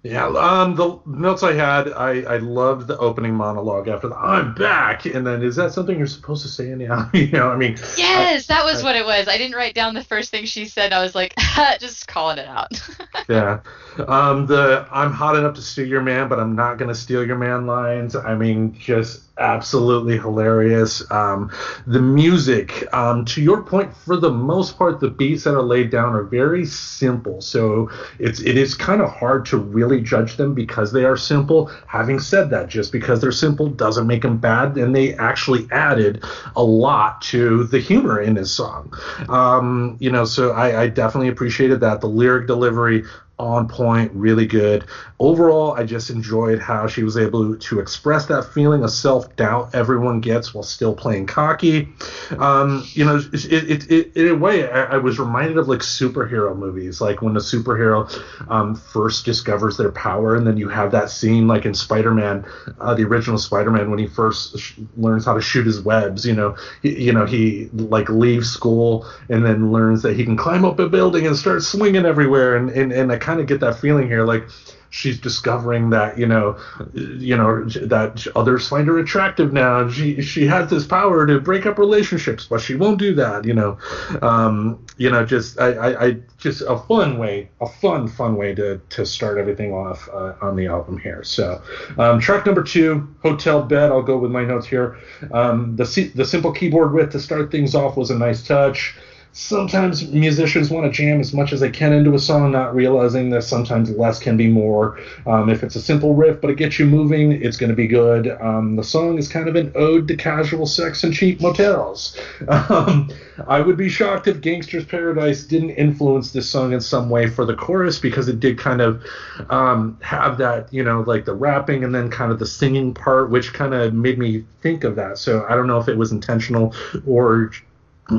Yeah, 0.03 0.29
um, 0.29 0.75
the 0.75 0.99
notes 1.05 1.43
I 1.43 1.53
had, 1.53 1.93
I, 1.93 2.21
I 2.21 2.37
loved 2.37 2.87
the 2.87 2.97
opening 2.97 3.35
monologue 3.35 3.87
after 3.87 4.07
the 4.07 4.15
"I'm 4.15 4.55
back," 4.55 5.05
and 5.05 5.27
then 5.27 5.43
is 5.43 5.55
that 5.57 5.73
something 5.73 5.95
you're 5.95 6.07
supposed 6.07 6.41
to 6.41 6.47
say 6.47 6.71
anyhow? 6.71 7.07
you 7.13 7.27
know, 7.27 7.49
I 7.49 7.55
mean. 7.55 7.77
Yes, 7.97 8.49
I, 8.49 8.55
that 8.55 8.65
was 8.65 8.81
I, 8.81 8.83
what 8.83 8.95
it 8.95 9.05
was. 9.05 9.27
I 9.27 9.37
didn't 9.37 9.55
write 9.55 9.75
down 9.75 9.93
the 9.93 10.03
first 10.03 10.31
thing 10.31 10.45
she 10.45 10.65
said. 10.65 10.91
I 10.91 11.03
was 11.03 11.13
like, 11.13 11.35
just 11.79 12.07
calling 12.07 12.39
it 12.39 12.47
out. 12.47 12.71
yeah, 13.29 13.59
um, 14.07 14.47
the 14.47 14.87
"I'm 14.91 15.11
hot 15.11 15.35
enough 15.35 15.53
to 15.55 15.61
steal 15.61 15.87
your 15.87 16.01
man, 16.01 16.27
but 16.29 16.39
I'm 16.39 16.55
not 16.55 16.79
gonna 16.79 16.95
steal 16.95 17.23
your 17.23 17.37
man" 17.37 17.67
lines. 17.67 18.15
I 18.15 18.33
mean, 18.33 18.73
just 18.73 19.21
absolutely 19.37 20.17
hilarious. 20.17 21.09
Um, 21.11 21.51
the 21.87 22.01
music, 22.01 22.87
um, 22.93 23.25
to 23.25 23.41
your 23.41 23.63
point, 23.63 23.95
for 23.95 24.15
the 24.15 24.31
most 24.31 24.77
part, 24.77 24.99
the 24.99 25.09
beats 25.09 25.43
that 25.43 25.55
are 25.55 25.61
laid 25.61 25.89
down 25.89 26.13
are 26.13 26.23
very 26.23 26.65
simple. 26.65 27.41
So 27.41 27.89
it's 28.19 28.41
it 28.41 28.57
is 28.57 28.75
kind 28.75 29.01
of 29.01 29.09
hard 29.09 29.45
to 29.47 29.57
really 29.57 30.01
judge 30.01 30.37
them 30.37 30.53
because 30.53 30.91
they 30.91 31.05
are 31.05 31.17
simple. 31.17 31.71
Having 31.87 32.19
said 32.19 32.49
that, 32.51 32.69
just 32.69 32.91
because 32.91 33.21
they're 33.21 33.31
simple 33.31 33.67
doesn't 33.67 34.07
make 34.07 34.21
them 34.21 34.37
bad, 34.37 34.77
and 34.77 34.95
they 34.95 35.13
actually 35.15 35.67
added 35.71 36.23
a 36.55 36.63
lot 36.63 37.21
to 37.23 37.63
the 37.65 37.79
humor 37.79 38.19
in 38.21 38.35
his 38.35 38.51
song. 38.51 38.93
Um, 39.29 39.97
you 39.99 40.11
know, 40.11 40.25
so 40.25 40.51
I, 40.51 40.83
I 40.83 40.87
definitely 40.87 41.29
appreciated 41.29 41.79
that. 41.81 42.01
The 42.01 42.07
lyric 42.07 42.47
delivery 42.47 43.05
on 43.41 43.67
point, 43.67 44.11
really 44.13 44.45
good. 44.45 44.85
Overall, 45.19 45.73
I 45.73 45.83
just 45.83 46.09
enjoyed 46.09 46.59
how 46.59 46.87
she 46.87 47.03
was 47.03 47.17
able 47.17 47.55
to 47.55 47.79
express 47.79 48.27
that 48.27 48.45
feeling 48.53 48.83
of 48.83 48.91
self 48.91 49.35
doubt 49.35 49.73
everyone 49.73 50.19
gets 50.19 50.53
while 50.53 50.63
still 50.63 50.93
playing 50.93 51.25
cocky. 51.25 51.89
Um, 52.37 52.83
you 52.93 53.03
know, 53.03 53.17
it, 53.17 53.45
it, 53.45 53.91
it, 53.91 54.15
in 54.15 54.27
a 54.29 54.35
way, 54.35 54.69
I, 54.69 54.95
I, 54.95 54.97
was 54.97 55.19
reminded 55.19 55.57
of 55.57 55.67
like 55.67 55.79
superhero 55.79 56.55
movies, 56.55 57.01
like 57.01 57.21
when 57.21 57.33
the 57.33 57.39
superhero 57.39 58.09
um, 58.49 58.75
first 58.75 59.25
discovers 59.25 59.77
their 59.77 59.91
power, 59.91 60.35
and 60.35 60.45
then 60.45 60.57
you 60.57 60.69
have 60.69 60.91
that 60.91 61.09
scene 61.09 61.47
like 61.47 61.65
in 61.65 61.73
Spider 61.73 62.13
Man, 62.13 62.45
uh, 62.79 62.93
the 62.93 63.03
original 63.03 63.37
Spider 63.37 63.71
Man, 63.71 63.89
when 63.89 63.99
he 63.99 64.07
first 64.07 64.59
sh- 64.59 64.73
learns 64.97 65.25
how 65.25 65.33
to 65.33 65.41
shoot 65.41 65.65
his 65.65 65.81
webs. 65.81 66.25
You 66.25 66.33
know, 66.33 66.55
he, 66.81 67.05
you 67.05 67.13
know 67.13 67.25
he 67.25 67.69
like 67.73 68.09
leaves 68.09 68.49
school 68.49 69.07
and 69.29 69.45
then 69.45 69.71
learns 69.71 70.01
that 70.03 70.15
he 70.15 70.23
can 70.23 70.37
climb 70.37 70.65
up 70.65 70.79
a 70.79 70.87
building 70.87 71.25
and 71.27 71.35
start 71.35 71.63
swinging 71.63 72.05
everywhere, 72.05 72.55
and 72.55 72.69
and, 72.69 72.91
and 72.91 73.11
I 73.11 73.17
kind 73.17 73.30
of 73.39 73.47
get 73.47 73.59
that 73.61 73.79
feeling 73.79 74.07
here, 74.07 74.25
like 74.25 74.43
she's 74.91 75.19
discovering 75.19 75.89
that 75.89 76.17
you 76.17 76.27
know, 76.27 76.57
you 76.93 77.35
know 77.35 77.63
that 77.65 78.27
others 78.35 78.67
find 78.67 78.87
her 78.87 78.99
attractive 78.99 79.51
now, 79.51 79.89
she 79.89 80.21
she 80.21 80.45
has 80.45 80.69
this 80.69 80.85
power 80.85 81.25
to 81.25 81.39
break 81.39 81.65
up 81.65 81.79
relationships, 81.79 82.45
but 82.45 82.61
she 82.61 82.75
won't 82.75 82.99
do 82.99 83.15
that. 83.15 83.45
You 83.45 83.53
know, 83.53 83.77
um, 84.21 84.85
you 84.97 85.09
know, 85.09 85.25
just 85.25 85.59
I, 85.59 85.71
I, 85.71 86.05
I, 86.05 86.17
just 86.37 86.61
a 86.61 86.77
fun 86.77 87.17
way, 87.17 87.49
a 87.59 87.67
fun 87.67 88.07
fun 88.07 88.35
way 88.35 88.53
to 88.53 88.79
to 88.89 89.05
start 89.05 89.39
everything 89.39 89.73
off 89.73 90.07
uh, 90.09 90.35
on 90.41 90.55
the 90.55 90.67
album 90.67 90.99
here. 90.99 91.23
So, 91.23 91.61
um, 91.97 92.19
track 92.19 92.45
number 92.45 92.61
two, 92.61 93.13
Hotel 93.23 93.63
Bed. 93.63 93.91
I'll 93.91 94.03
go 94.03 94.17
with 94.17 94.31
my 94.31 94.43
notes 94.43 94.67
here. 94.67 94.97
Um, 95.31 95.75
the 95.75 96.11
the 96.15 96.25
simple 96.25 96.51
keyboard 96.51 96.91
riff 96.91 97.09
to 97.11 97.19
start 97.19 97.49
things 97.51 97.73
off 97.73 97.97
was 97.97 98.11
a 98.11 98.17
nice 98.17 98.45
touch 98.45 98.95
sometimes 99.33 100.07
musicians 100.09 100.69
want 100.69 100.85
to 100.85 100.91
jam 100.91 101.19
as 101.19 101.33
much 101.33 101.53
as 101.53 101.61
they 101.61 101.69
can 101.69 101.93
into 101.93 102.13
a 102.13 102.19
song, 102.19 102.51
not 102.51 102.75
realizing 102.75 103.29
that 103.29 103.43
sometimes 103.43 103.89
less 103.91 104.19
can 104.19 104.35
be 104.35 104.47
more. 104.47 104.99
Um, 105.25 105.49
if 105.49 105.63
it's 105.63 105.75
a 105.75 105.81
simple 105.81 106.13
riff, 106.13 106.41
but 106.41 106.49
it 106.49 106.57
gets 106.57 106.79
you 106.79 106.85
moving, 106.85 107.31
it's 107.31 107.55
going 107.55 107.69
to 107.69 107.75
be 107.75 107.87
good. 107.87 108.29
Um, 108.41 108.75
the 108.75 108.83
song 108.83 109.17
is 109.17 109.29
kind 109.29 109.47
of 109.47 109.55
an 109.55 109.71
ode 109.75 110.07
to 110.09 110.15
casual 110.15 110.65
sex 110.65 111.03
and 111.03 111.13
cheap 111.13 111.41
motels. 111.41 112.17
Um, 112.71 113.09
I 113.47 113.59
would 113.59 113.77
be 113.77 113.89
shocked 113.89 114.27
if 114.27 114.39
Gangster's 114.41 114.85
Paradise 114.85 115.43
didn't 115.43 115.71
influence 115.71 116.31
this 116.31 116.49
song 116.49 116.73
in 116.73 116.81
some 116.81 117.09
way 117.09 117.27
for 117.27 117.43
the 117.43 117.55
chorus 117.55 117.97
because 117.97 118.27
it 118.27 118.39
did 118.39 118.57
kind 118.57 118.81
of 118.81 119.03
um, 119.49 119.97
have 120.01 120.37
that, 120.37 120.71
you 120.71 120.83
know, 120.83 121.01
like 121.01 121.25
the 121.25 121.33
rapping 121.33 121.83
and 121.83 121.93
then 121.93 122.09
kind 122.09 122.31
of 122.31 122.39
the 122.39 122.45
singing 122.45 122.93
part, 122.93 123.29
which 123.29 123.53
kind 123.53 123.73
of 123.73 123.93
made 123.93 124.19
me 124.19 124.45
think 124.61 124.83
of 124.83 124.95
that. 124.95 125.17
So 125.17 125.45
I 125.49 125.55
don't 125.55 125.67
know 125.67 125.79
if 125.79 125.87
it 125.87 125.97
was 125.97 126.11
intentional 126.11 126.75
or 127.05 127.51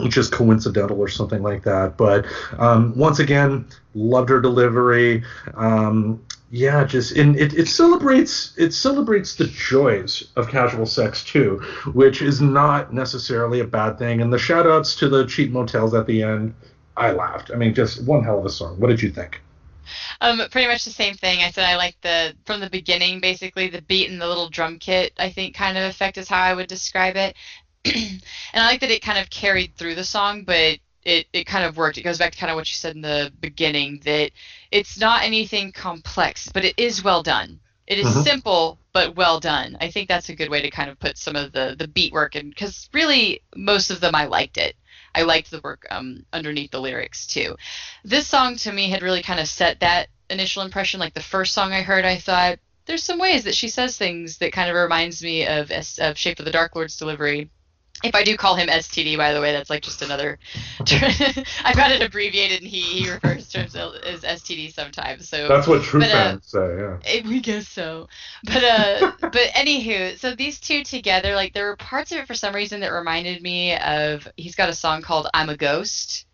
just 0.08 0.32
coincidental 0.32 0.98
or 1.00 1.08
something 1.08 1.42
like 1.42 1.62
that. 1.64 1.96
But 1.96 2.26
um, 2.58 2.96
once 2.96 3.18
again, 3.18 3.66
loved 3.94 4.28
her 4.30 4.40
delivery. 4.40 5.22
Um, 5.54 6.24
yeah, 6.50 6.84
just 6.84 7.16
and 7.16 7.34
it, 7.36 7.54
it 7.54 7.66
celebrates 7.66 8.54
it 8.58 8.74
celebrates 8.74 9.36
the 9.36 9.46
joys 9.46 10.30
of 10.36 10.50
casual 10.50 10.84
sex 10.84 11.24
too, 11.24 11.62
which 11.94 12.20
is 12.20 12.42
not 12.42 12.92
necessarily 12.92 13.60
a 13.60 13.64
bad 13.64 13.98
thing. 13.98 14.20
And 14.20 14.30
the 14.30 14.38
shout 14.38 14.66
outs 14.66 14.94
to 14.96 15.08
the 15.08 15.26
cheap 15.26 15.50
motels 15.50 15.94
at 15.94 16.06
the 16.06 16.22
end, 16.22 16.54
I 16.96 17.12
laughed. 17.12 17.50
I 17.50 17.56
mean, 17.56 17.74
just 17.74 18.04
one 18.04 18.22
hell 18.22 18.38
of 18.38 18.44
a 18.44 18.50
song. 18.50 18.78
What 18.78 18.88
did 18.88 19.00
you 19.00 19.10
think? 19.10 19.40
Um, 20.20 20.42
pretty 20.50 20.68
much 20.68 20.84
the 20.84 20.90
same 20.90 21.14
thing. 21.14 21.40
I 21.40 21.50
said 21.50 21.64
I 21.64 21.76
like 21.76 21.96
the 22.02 22.34
from 22.44 22.60
the 22.60 22.70
beginning, 22.70 23.20
basically 23.20 23.68
the 23.68 23.82
beat 23.82 24.10
and 24.10 24.20
the 24.20 24.28
little 24.28 24.48
drum 24.48 24.78
kit. 24.78 25.12
I 25.18 25.30
think 25.30 25.54
kind 25.54 25.76
of 25.76 25.84
effect 25.84 26.18
is 26.18 26.28
how 26.28 26.40
I 26.40 26.54
would 26.54 26.68
describe 26.68 27.16
it. 27.16 27.34
And 27.84 28.62
I 28.62 28.66
like 28.66 28.80
that 28.80 28.90
it 28.90 29.02
kind 29.02 29.18
of 29.18 29.30
carried 29.30 29.76
through 29.76 29.94
the 29.94 30.04
song, 30.04 30.44
but 30.44 30.78
it, 31.04 31.26
it 31.32 31.44
kind 31.44 31.64
of 31.64 31.76
worked. 31.76 31.98
It 31.98 32.02
goes 32.02 32.18
back 32.18 32.32
to 32.32 32.38
kind 32.38 32.50
of 32.50 32.56
what 32.56 32.68
you 32.68 32.74
said 32.74 32.94
in 32.94 33.02
the 33.02 33.32
beginning 33.40 34.00
that 34.04 34.30
it's 34.70 34.98
not 34.98 35.24
anything 35.24 35.72
complex, 35.72 36.48
but 36.52 36.64
it 36.64 36.74
is 36.76 37.02
well 37.02 37.22
done. 37.22 37.60
It 37.86 37.98
is 37.98 38.06
mm-hmm. 38.06 38.22
simple 38.22 38.78
but 38.92 39.16
well 39.16 39.40
done. 39.40 39.76
I 39.80 39.90
think 39.90 40.08
that's 40.08 40.28
a 40.28 40.34
good 40.34 40.50
way 40.50 40.62
to 40.62 40.70
kind 40.70 40.90
of 40.90 41.00
put 41.00 41.18
some 41.18 41.34
of 41.34 41.52
the 41.52 41.74
the 41.78 41.88
beat 41.88 42.12
work 42.12 42.36
in 42.36 42.50
because 42.50 42.88
really 42.92 43.42
most 43.56 43.90
of 43.90 44.00
them 44.00 44.14
I 44.14 44.26
liked 44.26 44.58
it. 44.58 44.76
I 45.14 45.22
liked 45.22 45.50
the 45.50 45.60
work 45.60 45.86
um, 45.90 46.24
underneath 46.32 46.70
the 46.70 46.80
lyrics 46.80 47.26
too. 47.26 47.56
This 48.04 48.26
song 48.26 48.56
to 48.56 48.72
me 48.72 48.88
had 48.88 49.02
really 49.02 49.22
kind 49.22 49.40
of 49.40 49.48
set 49.48 49.80
that 49.80 50.08
initial 50.30 50.62
impression. 50.62 51.00
Like 51.00 51.14
the 51.14 51.20
first 51.20 51.52
song 51.52 51.72
I 51.72 51.82
heard, 51.82 52.04
I 52.04 52.16
thought 52.16 52.58
there's 52.86 53.02
some 53.02 53.18
ways 53.18 53.44
that 53.44 53.54
she 53.54 53.68
says 53.68 53.96
things 53.96 54.38
that 54.38 54.52
kind 54.52 54.70
of 54.70 54.76
reminds 54.76 55.22
me 55.22 55.46
of 55.46 55.70
of 55.70 56.16
Shaffer 56.16 56.44
the 56.44 56.50
Dark 56.50 56.76
Lord's 56.76 56.96
delivery 56.96 57.50
if 58.02 58.14
I 58.14 58.22
do 58.22 58.36
call 58.36 58.54
him 58.54 58.68
STD, 58.68 59.16
by 59.16 59.32
the 59.32 59.40
way, 59.40 59.52
that's 59.52 59.70
like 59.70 59.82
just 59.82 60.02
another. 60.02 60.38
I've 60.80 61.76
got 61.76 61.92
it 61.92 62.02
abbreviated, 62.02 62.60
and 62.60 62.68
he, 62.68 62.80
he 62.80 63.10
refers 63.10 63.48
to 63.50 63.60
himself 63.60 63.96
as 64.04 64.22
STD 64.22 64.72
sometimes. 64.72 65.28
So 65.28 65.48
that's 65.48 65.66
what 65.66 65.82
true 65.82 66.00
but, 66.00 66.10
uh, 66.10 66.12
fans 66.12 66.46
say. 66.46 66.76
Yeah, 66.78 66.98
eh, 67.04 67.22
we 67.24 67.40
guess 67.40 67.68
so. 67.68 68.08
But 68.44 68.64
uh, 68.64 69.12
but 69.20 69.34
anywho, 69.34 70.18
so 70.18 70.34
these 70.34 70.60
two 70.60 70.82
together, 70.82 71.34
like 71.34 71.52
there 71.54 71.66
were 71.66 71.76
parts 71.76 72.12
of 72.12 72.18
it 72.18 72.26
for 72.26 72.34
some 72.34 72.54
reason 72.54 72.80
that 72.80 72.92
reminded 72.92 73.42
me 73.42 73.76
of. 73.76 74.28
He's 74.36 74.54
got 74.54 74.68
a 74.68 74.74
song 74.74 75.02
called 75.02 75.28
"I'm 75.34 75.48
a 75.48 75.56
Ghost." 75.56 76.26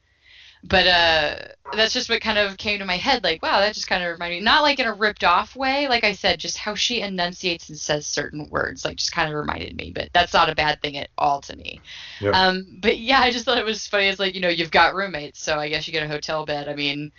But 0.64 0.86
uh 0.86 1.36
that's 1.70 1.92
just 1.92 2.08
what 2.08 2.20
kind 2.22 2.38
of 2.38 2.56
came 2.56 2.78
to 2.78 2.84
my 2.84 2.96
head 2.96 3.22
like 3.22 3.42
wow 3.42 3.60
that 3.60 3.74
just 3.74 3.88
kind 3.88 4.02
of 4.02 4.10
reminded 4.10 4.38
me 4.38 4.44
not 4.44 4.62
like 4.62 4.78
in 4.78 4.86
a 4.86 4.92
ripped 4.92 5.22
off 5.22 5.54
way 5.54 5.86
like 5.88 6.02
i 6.02 6.12
said 6.12 6.38
just 6.38 6.56
how 6.56 6.74
she 6.74 7.00
enunciates 7.00 7.68
and 7.68 7.78
says 7.78 8.06
certain 8.06 8.48
words 8.50 8.84
like 8.84 8.96
just 8.96 9.12
kind 9.12 9.28
of 9.28 9.38
reminded 9.38 9.76
me 9.76 9.92
but 9.94 10.08
that's 10.12 10.32
not 10.32 10.48
a 10.48 10.54
bad 10.54 10.80
thing 10.80 10.96
at 10.96 11.10
all 11.18 11.40
to 11.40 11.54
me 11.56 11.82
yep. 12.20 12.34
um 12.34 12.66
but 12.80 12.98
yeah 12.98 13.20
i 13.20 13.30
just 13.30 13.44
thought 13.44 13.58
it 13.58 13.64
was 13.64 13.86
funny 13.86 14.08
it's 14.08 14.18
like 14.18 14.34
you 14.34 14.40
know 14.40 14.48
you've 14.48 14.70
got 14.70 14.94
roommates 14.94 15.42
so 15.42 15.58
i 15.58 15.68
guess 15.68 15.86
you 15.86 15.92
get 15.92 16.02
a 16.02 16.08
hotel 16.08 16.46
bed 16.46 16.68
i 16.68 16.74
mean 16.74 17.12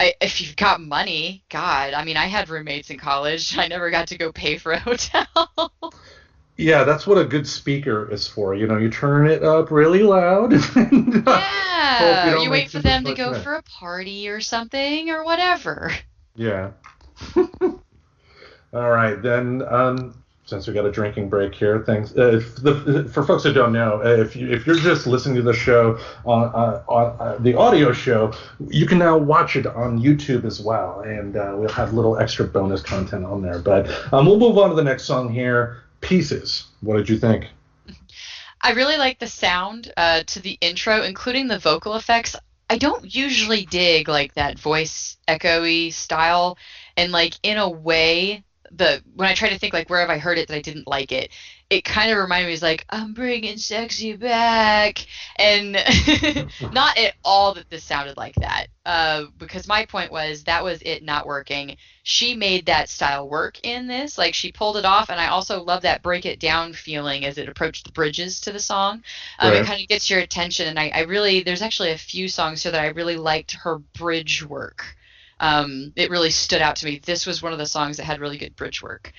I, 0.00 0.14
if 0.20 0.40
you've 0.40 0.56
got 0.56 0.80
money 0.80 1.42
god 1.50 1.92
i 1.92 2.04
mean 2.04 2.16
i 2.16 2.26
had 2.26 2.48
roommates 2.48 2.90
in 2.90 2.98
college 2.98 3.58
i 3.58 3.66
never 3.66 3.90
got 3.90 4.08
to 4.08 4.18
go 4.18 4.32
pay 4.32 4.58
for 4.58 4.72
a 4.72 4.78
hotel 4.78 5.26
Yeah, 6.58 6.82
that's 6.82 7.06
what 7.06 7.18
a 7.18 7.24
good 7.24 7.46
speaker 7.46 8.10
is 8.10 8.26
for. 8.26 8.52
You 8.52 8.66
know, 8.66 8.78
you 8.78 8.90
turn 8.90 9.28
it 9.28 9.44
up 9.44 9.70
really 9.70 10.02
loud. 10.02 10.52
And, 10.74 11.26
uh, 11.26 11.40
yeah, 12.00 12.34
you, 12.34 12.42
you 12.42 12.50
wait 12.50 12.70
for 12.70 12.80
them 12.80 13.04
to 13.04 13.14
go 13.14 13.40
for 13.40 13.54
a 13.54 13.62
party 13.62 14.28
or 14.28 14.40
something 14.40 15.08
or 15.08 15.24
whatever. 15.24 15.92
Yeah. 16.34 16.70
All 17.34 17.80
right, 18.72 19.20
then. 19.20 19.62
Um, 19.66 20.22
since 20.44 20.68
we 20.68 20.72
got 20.72 20.86
a 20.86 20.92
drinking 20.92 21.28
break 21.28 21.52
here, 21.52 21.82
thanks. 21.84 22.12
Uh, 22.12 22.40
the, 22.62 23.10
for 23.12 23.24
folks 23.24 23.42
who 23.42 23.52
don't 23.52 23.72
know, 23.72 24.00
uh, 24.04 24.22
if 24.22 24.36
you 24.36 24.48
if 24.48 24.64
you're 24.64 24.76
just 24.76 25.08
listening 25.08 25.34
to 25.34 25.42
the 25.42 25.52
show 25.52 25.98
on 26.24 26.44
uh, 26.54 26.84
on 26.86 27.16
uh, 27.18 27.36
the 27.40 27.54
audio 27.54 27.92
show, 27.92 28.32
you 28.68 28.86
can 28.86 28.98
now 28.98 29.18
watch 29.18 29.56
it 29.56 29.66
on 29.66 30.00
YouTube 30.00 30.44
as 30.44 30.60
well, 30.60 31.00
and 31.00 31.36
uh, 31.36 31.54
we'll 31.56 31.68
have 31.70 31.92
little 31.92 32.16
extra 32.18 32.46
bonus 32.46 32.82
content 32.82 33.24
on 33.24 33.42
there. 33.42 33.58
But 33.58 33.90
um, 34.12 34.26
we'll 34.26 34.38
move 34.38 34.56
on 34.58 34.70
to 34.70 34.76
the 34.76 34.84
next 34.84 35.04
song 35.04 35.28
here 35.28 35.82
pieces. 36.00 36.66
What 36.80 36.96
did 36.96 37.08
you 37.08 37.18
think? 37.18 37.48
I 38.60 38.72
really 38.72 38.96
like 38.96 39.18
the 39.18 39.26
sound 39.26 39.92
uh, 39.96 40.22
to 40.26 40.40
the 40.40 40.58
intro, 40.60 41.02
including 41.02 41.48
the 41.48 41.58
vocal 41.58 41.94
effects. 41.94 42.34
I 42.70 42.76
don't 42.76 43.14
usually 43.14 43.64
dig 43.64 44.08
like 44.08 44.34
that 44.34 44.58
voice 44.58 45.16
echoey 45.26 45.92
style, 45.92 46.58
and 46.96 47.12
like 47.12 47.34
in 47.42 47.56
a 47.56 47.68
way, 47.68 48.44
the 48.70 49.02
when 49.14 49.28
I 49.28 49.34
try 49.34 49.48
to 49.48 49.58
think 49.58 49.72
like 49.72 49.88
where 49.88 50.00
have 50.00 50.10
I 50.10 50.18
heard 50.18 50.38
it 50.38 50.48
that 50.48 50.56
I 50.56 50.60
didn't 50.60 50.88
like 50.88 51.12
it, 51.12 51.30
it 51.70 51.84
kind 51.84 52.10
of 52.10 52.16
reminded 52.16 52.46
me 52.46 52.54
is 52.54 52.62
like 52.62 52.86
I'm 52.88 53.12
bringing 53.12 53.58
sexy 53.58 54.16
back, 54.16 55.06
and 55.36 55.72
not 56.72 56.96
at 56.96 57.14
all 57.22 57.54
that 57.54 57.68
this 57.68 57.84
sounded 57.84 58.16
like 58.16 58.34
that. 58.36 58.68
Uh, 58.86 59.26
because 59.36 59.68
my 59.68 59.84
point 59.84 60.10
was 60.10 60.44
that 60.44 60.64
was 60.64 60.80
it 60.80 61.02
not 61.02 61.26
working. 61.26 61.76
She 62.04 62.34
made 62.34 62.66
that 62.66 62.88
style 62.88 63.28
work 63.28 63.60
in 63.64 63.86
this, 63.86 64.16
like 64.16 64.32
she 64.32 64.50
pulled 64.50 64.78
it 64.78 64.86
off, 64.86 65.10
and 65.10 65.20
I 65.20 65.28
also 65.28 65.62
love 65.62 65.82
that 65.82 66.02
break 66.02 66.24
it 66.24 66.40
down 66.40 66.72
feeling 66.72 67.26
as 67.26 67.36
it 67.36 67.50
approached 67.50 67.84
the 67.84 67.92
bridges 67.92 68.40
to 68.42 68.52
the 68.52 68.60
song. 68.60 69.02
Um, 69.38 69.52
right. 69.52 69.60
It 69.60 69.66
kind 69.66 69.82
of 69.82 69.88
gets 69.88 70.08
your 70.08 70.20
attention, 70.20 70.68
and 70.68 70.78
I, 70.78 70.88
I 70.88 71.00
really 71.00 71.42
there's 71.42 71.62
actually 71.62 71.90
a 71.90 71.98
few 71.98 72.28
songs 72.28 72.62
here 72.62 72.72
that 72.72 72.80
I 72.80 72.88
really 72.88 73.16
liked 73.16 73.52
her 73.52 73.78
bridge 73.78 74.42
work 74.42 74.96
Um, 75.40 75.92
it 75.96 76.10
really 76.10 76.30
stood 76.30 76.62
out 76.62 76.76
to 76.76 76.86
me. 76.86 77.00
This 77.04 77.26
was 77.26 77.42
one 77.42 77.52
of 77.52 77.58
the 77.58 77.66
songs 77.66 77.96
that 77.96 78.04
had 78.04 78.20
really 78.20 78.38
good 78.38 78.56
bridge 78.56 78.82
work. 78.82 79.12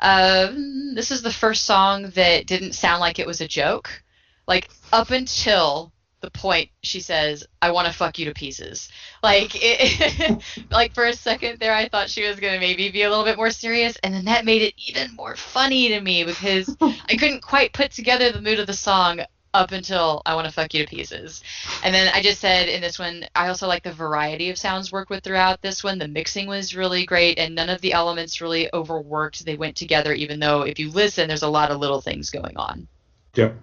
Um, 0.00 0.94
this 0.94 1.10
is 1.10 1.22
the 1.22 1.32
first 1.32 1.64
song 1.64 2.10
that 2.10 2.46
didn't 2.46 2.72
sound 2.72 3.00
like 3.00 3.18
it 3.18 3.26
was 3.26 3.40
a 3.40 3.48
joke. 3.48 4.02
Like 4.46 4.68
up 4.92 5.10
until 5.10 5.92
the 6.20 6.30
point 6.30 6.70
she 6.82 7.00
says, 7.00 7.46
"I 7.62 7.70
want 7.70 7.86
to 7.86 7.94
fuck 7.94 8.18
you 8.18 8.26
to 8.26 8.34
pieces." 8.34 8.88
Like, 9.22 9.52
it, 9.54 10.42
like 10.70 10.94
for 10.94 11.06
a 11.06 11.12
second 11.12 11.60
there, 11.60 11.74
I 11.74 11.88
thought 11.88 12.10
she 12.10 12.26
was 12.26 12.40
gonna 12.40 12.58
maybe 12.58 12.90
be 12.90 13.02
a 13.02 13.10
little 13.10 13.24
bit 13.24 13.36
more 13.36 13.50
serious, 13.50 13.96
and 14.02 14.12
then 14.12 14.24
that 14.26 14.44
made 14.44 14.62
it 14.62 14.74
even 14.88 15.14
more 15.14 15.36
funny 15.36 15.88
to 15.88 16.00
me 16.00 16.24
because 16.24 16.76
I 16.80 17.16
couldn't 17.16 17.42
quite 17.42 17.72
put 17.72 17.92
together 17.92 18.32
the 18.32 18.42
mood 18.42 18.58
of 18.58 18.66
the 18.66 18.74
song 18.74 19.20
up 19.52 19.72
until 19.72 20.22
I 20.24 20.34
want 20.34 20.46
to 20.46 20.52
fuck 20.52 20.74
you 20.74 20.84
to 20.84 20.90
pieces. 20.90 21.42
And 21.82 21.94
then 21.94 22.10
I 22.14 22.22
just 22.22 22.40
said 22.40 22.68
in 22.68 22.80
this 22.80 22.98
one, 22.98 23.24
I 23.34 23.48
also 23.48 23.66
like 23.66 23.82
the 23.82 23.92
variety 23.92 24.50
of 24.50 24.58
sounds 24.58 24.92
worked 24.92 25.10
with 25.10 25.24
throughout 25.24 25.60
this 25.62 25.82
one. 25.82 25.98
The 25.98 26.08
mixing 26.08 26.46
was 26.46 26.76
really 26.76 27.04
great, 27.04 27.38
and 27.38 27.54
none 27.54 27.68
of 27.68 27.80
the 27.80 27.92
elements 27.92 28.40
really 28.40 28.72
overworked. 28.72 29.44
They 29.44 29.56
went 29.56 29.76
together, 29.76 30.12
even 30.12 30.38
though 30.38 30.62
if 30.62 30.78
you 30.78 30.90
listen, 30.90 31.28
there's 31.28 31.42
a 31.42 31.48
lot 31.48 31.70
of 31.70 31.80
little 31.80 32.00
things 32.00 32.30
going 32.30 32.56
on. 32.56 32.86
Yep. 33.34 33.56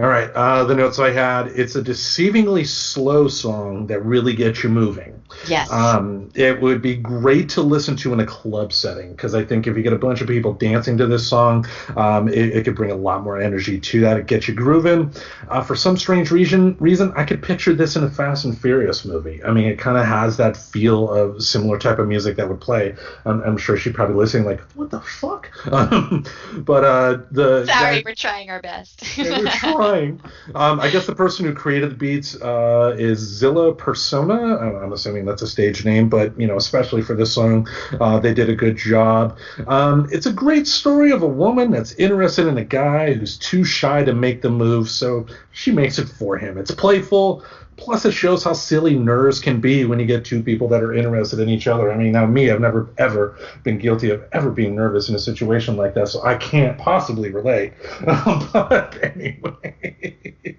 All 0.00 0.06
right. 0.06 0.30
Uh, 0.30 0.64
the 0.64 0.76
notes 0.76 0.98
I 0.98 1.10
had: 1.10 1.48
it's 1.48 1.74
a 1.74 1.82
deceivingly 1.82 2.66
slow 2.66 3.26
song 3.26 3.88
that 3.88 4.00
really 4.04 4.34
gets 4.34 4.62
you 4.62 4.68
moving. 4.68 5.20
Yes. 5.46 5.70
Um, 5.70 6.30
it 6.34 6.60
would 6.60 6.80
be 6.80 6.96
great 6.96 7.48
to 7.50 7.62
listen 7.62 7.96
to 7.96 8.12
in 8.12 8.20
a 8.20 8.26
club 8.26 8.72
setting 8.72 9.10
because 9.12 9.34
I 9.34 9.44
think 9.44 9.66
if 9.66 9.76
you 9.76 9.82
get 9.82 9.92
a 9.92 9.98
bunch 9.98 10.20
of 10.20 10.28
people 10.28 10.54
dancing 10.54 10.96
to 10.98 11.06
this 11.06 11.28
song, 11.28 11.66
um, 11.96 12.28
it, 12.28 12.56
it, 12.56 12.64
could 12.64 12.74
bring 12.74 12.90
a 12.90 12.96
lot 12.96 13.22
more 13.22 13.40
energy 13.40 13.78
to 13.78 14.00
that. 14.00 14.16
It 14.18 14.26
gets 14.26 14.48
you 14.48 14.54
grooving. 14.54 15.12
Uh, 15.48 15.62
for 15.62 15.76
some 15.76 15.96
strange 15.96 16.30
reason, 16.30 16.76
reason 16.80 17.12
I 17.16 17.24
could 17.24 17.42
picture 17.42 17.74
this 17.74 17.96
in 17.96 18.04
a 18.04 18.10
Fast 18.10 18.44
and 18.44 18.58
Furious 18.58 19.04
movie. 19.04 19.42
I 19.44 19.52
mean, 19.52 19.66
it 19.66 19.78
kind 19.78 19.98
of 19.98 20.06
has 20.06 20.36
that 20.38 20.56
feel 20.56 21.10
of 21.12 21.42
similar 21.42 21.78
type 21.78 21.98
of 21.98 22.08
music 22.08 22.36
that 22.36 22.48
would 22.48 22.60
play. 22.60 22.94
I'm, 23.24 23.42
I'm 23.42 23.56
sure 23.56 23.76
she'd 23.76 23.94
probably 23.94 24.16
listening 24.16 24.44
like, 24.44 24.60
what 24.74 24.90
the 24.90 25.00
fuck? 25.00 25.50
Um, 25.78 26.24
but 26.56 26.82
uh, 26.82 27.18
the 27.30 27.64
sorry, 27.66 27.96
that, 27.96 28.04
we're 28.04 28.14
trying 28.14 28.50
our 28.50 28.60
best. 28.60 29.04
trying. 29.58 30.20
Um, 30.54 30.80
I 30.80 30.90
guess 30.90 31.06
the 31.06 31.14
person 31.14 31.44
who 31.44 31.54
created 31.54 31.90
the 31.90 31.94
beats 31.94 32.40
uh, 32.40 32.94
is 32.98 33.18
Zilla 33.18 33.74
Persona. 33.74 34.56
I'm 34.56 34.92
assuming 34.92 35.24
that's 35.24 35.42
a 35.42 35.46
stage 35.46 35.84
name, 35.84 36.08
but 36.08 36.38
you 36.40 36.46
know, 36.46 36.56
especially 36.56 37.02
for 37.02 37.14
this 37.14 37.32
song, 37.32 37.68
uh, 38.00 38.18
they 38.18 38.34
did 38.34 38.48
a 38.48 38.54
good 38.54 38.76
job. 38.76 39.36
Um, 39.66 40.08
it's 40.10 40.26
a 40.26 40.32
great 40.32 40.66
story 40.66 41.10
of 41.10 41.22
a 41.22 41.28
woman 41.28 41.70
that's 41.70 41.92
interested 41.92 42.46
in 42.46 42.58
a 42.58 42.64
guy 42.64 43.12
who's 43.12 43.36
too 43.38 43.64
shy 43.64 44.04
to 44.04 44.14
make 44.14 44.42
the 44.42 44.50
move, 44.50 44.88
so 44.88 45.26
she 45.52 45.70
makes 45.70 45.98
it 45.98 46.08
for 46.08 46.36
him. 46.36 46.58
It's 46.58 46.70
playful. 46.70 47.44
Plus, 47.78 48.04
it 48.04 48.12
shows 48.12 48.42
how 48.42 48.52
silly 48.52 48.94
nerves 48.98 49.40
can 49.40 49.60
be 49.60 49.84
when 49.84 49.98
you 50.00 50.04
get 50.04 50.24
two 50.24 50.42
people 50.42 50.68
that 50.68 50.82
are 50.82 50.92
interested 50.92 51.38
in 51.38 51.48
each 51.48 51.68
other. 51.68 51.90
I 51.92 51.96
mean, 51.96 52.12
now 52.12 52.26
me, 52.26 52.50
I've 52.50 52.60
never 52.60 52.90
ever 52.98 53.38
been 53.62 53.78
guilty 53.78 54.10
of 54.10 54.22
ever 54.32 54.50
being 54.50 54.74
nervous 54.74 55.08
in 55.08 55.14
a 55.14 55.18
situation 55.18 55.76
like 55.76 55.94
that, 55.94 56.08
so 56.08 56.22
I 56.24 56.36
can't 56.36 56.76
possibly 56.76 57.30
relate. 57.30 57.72
but 58.04 58.98
anyway, 59.02 60.58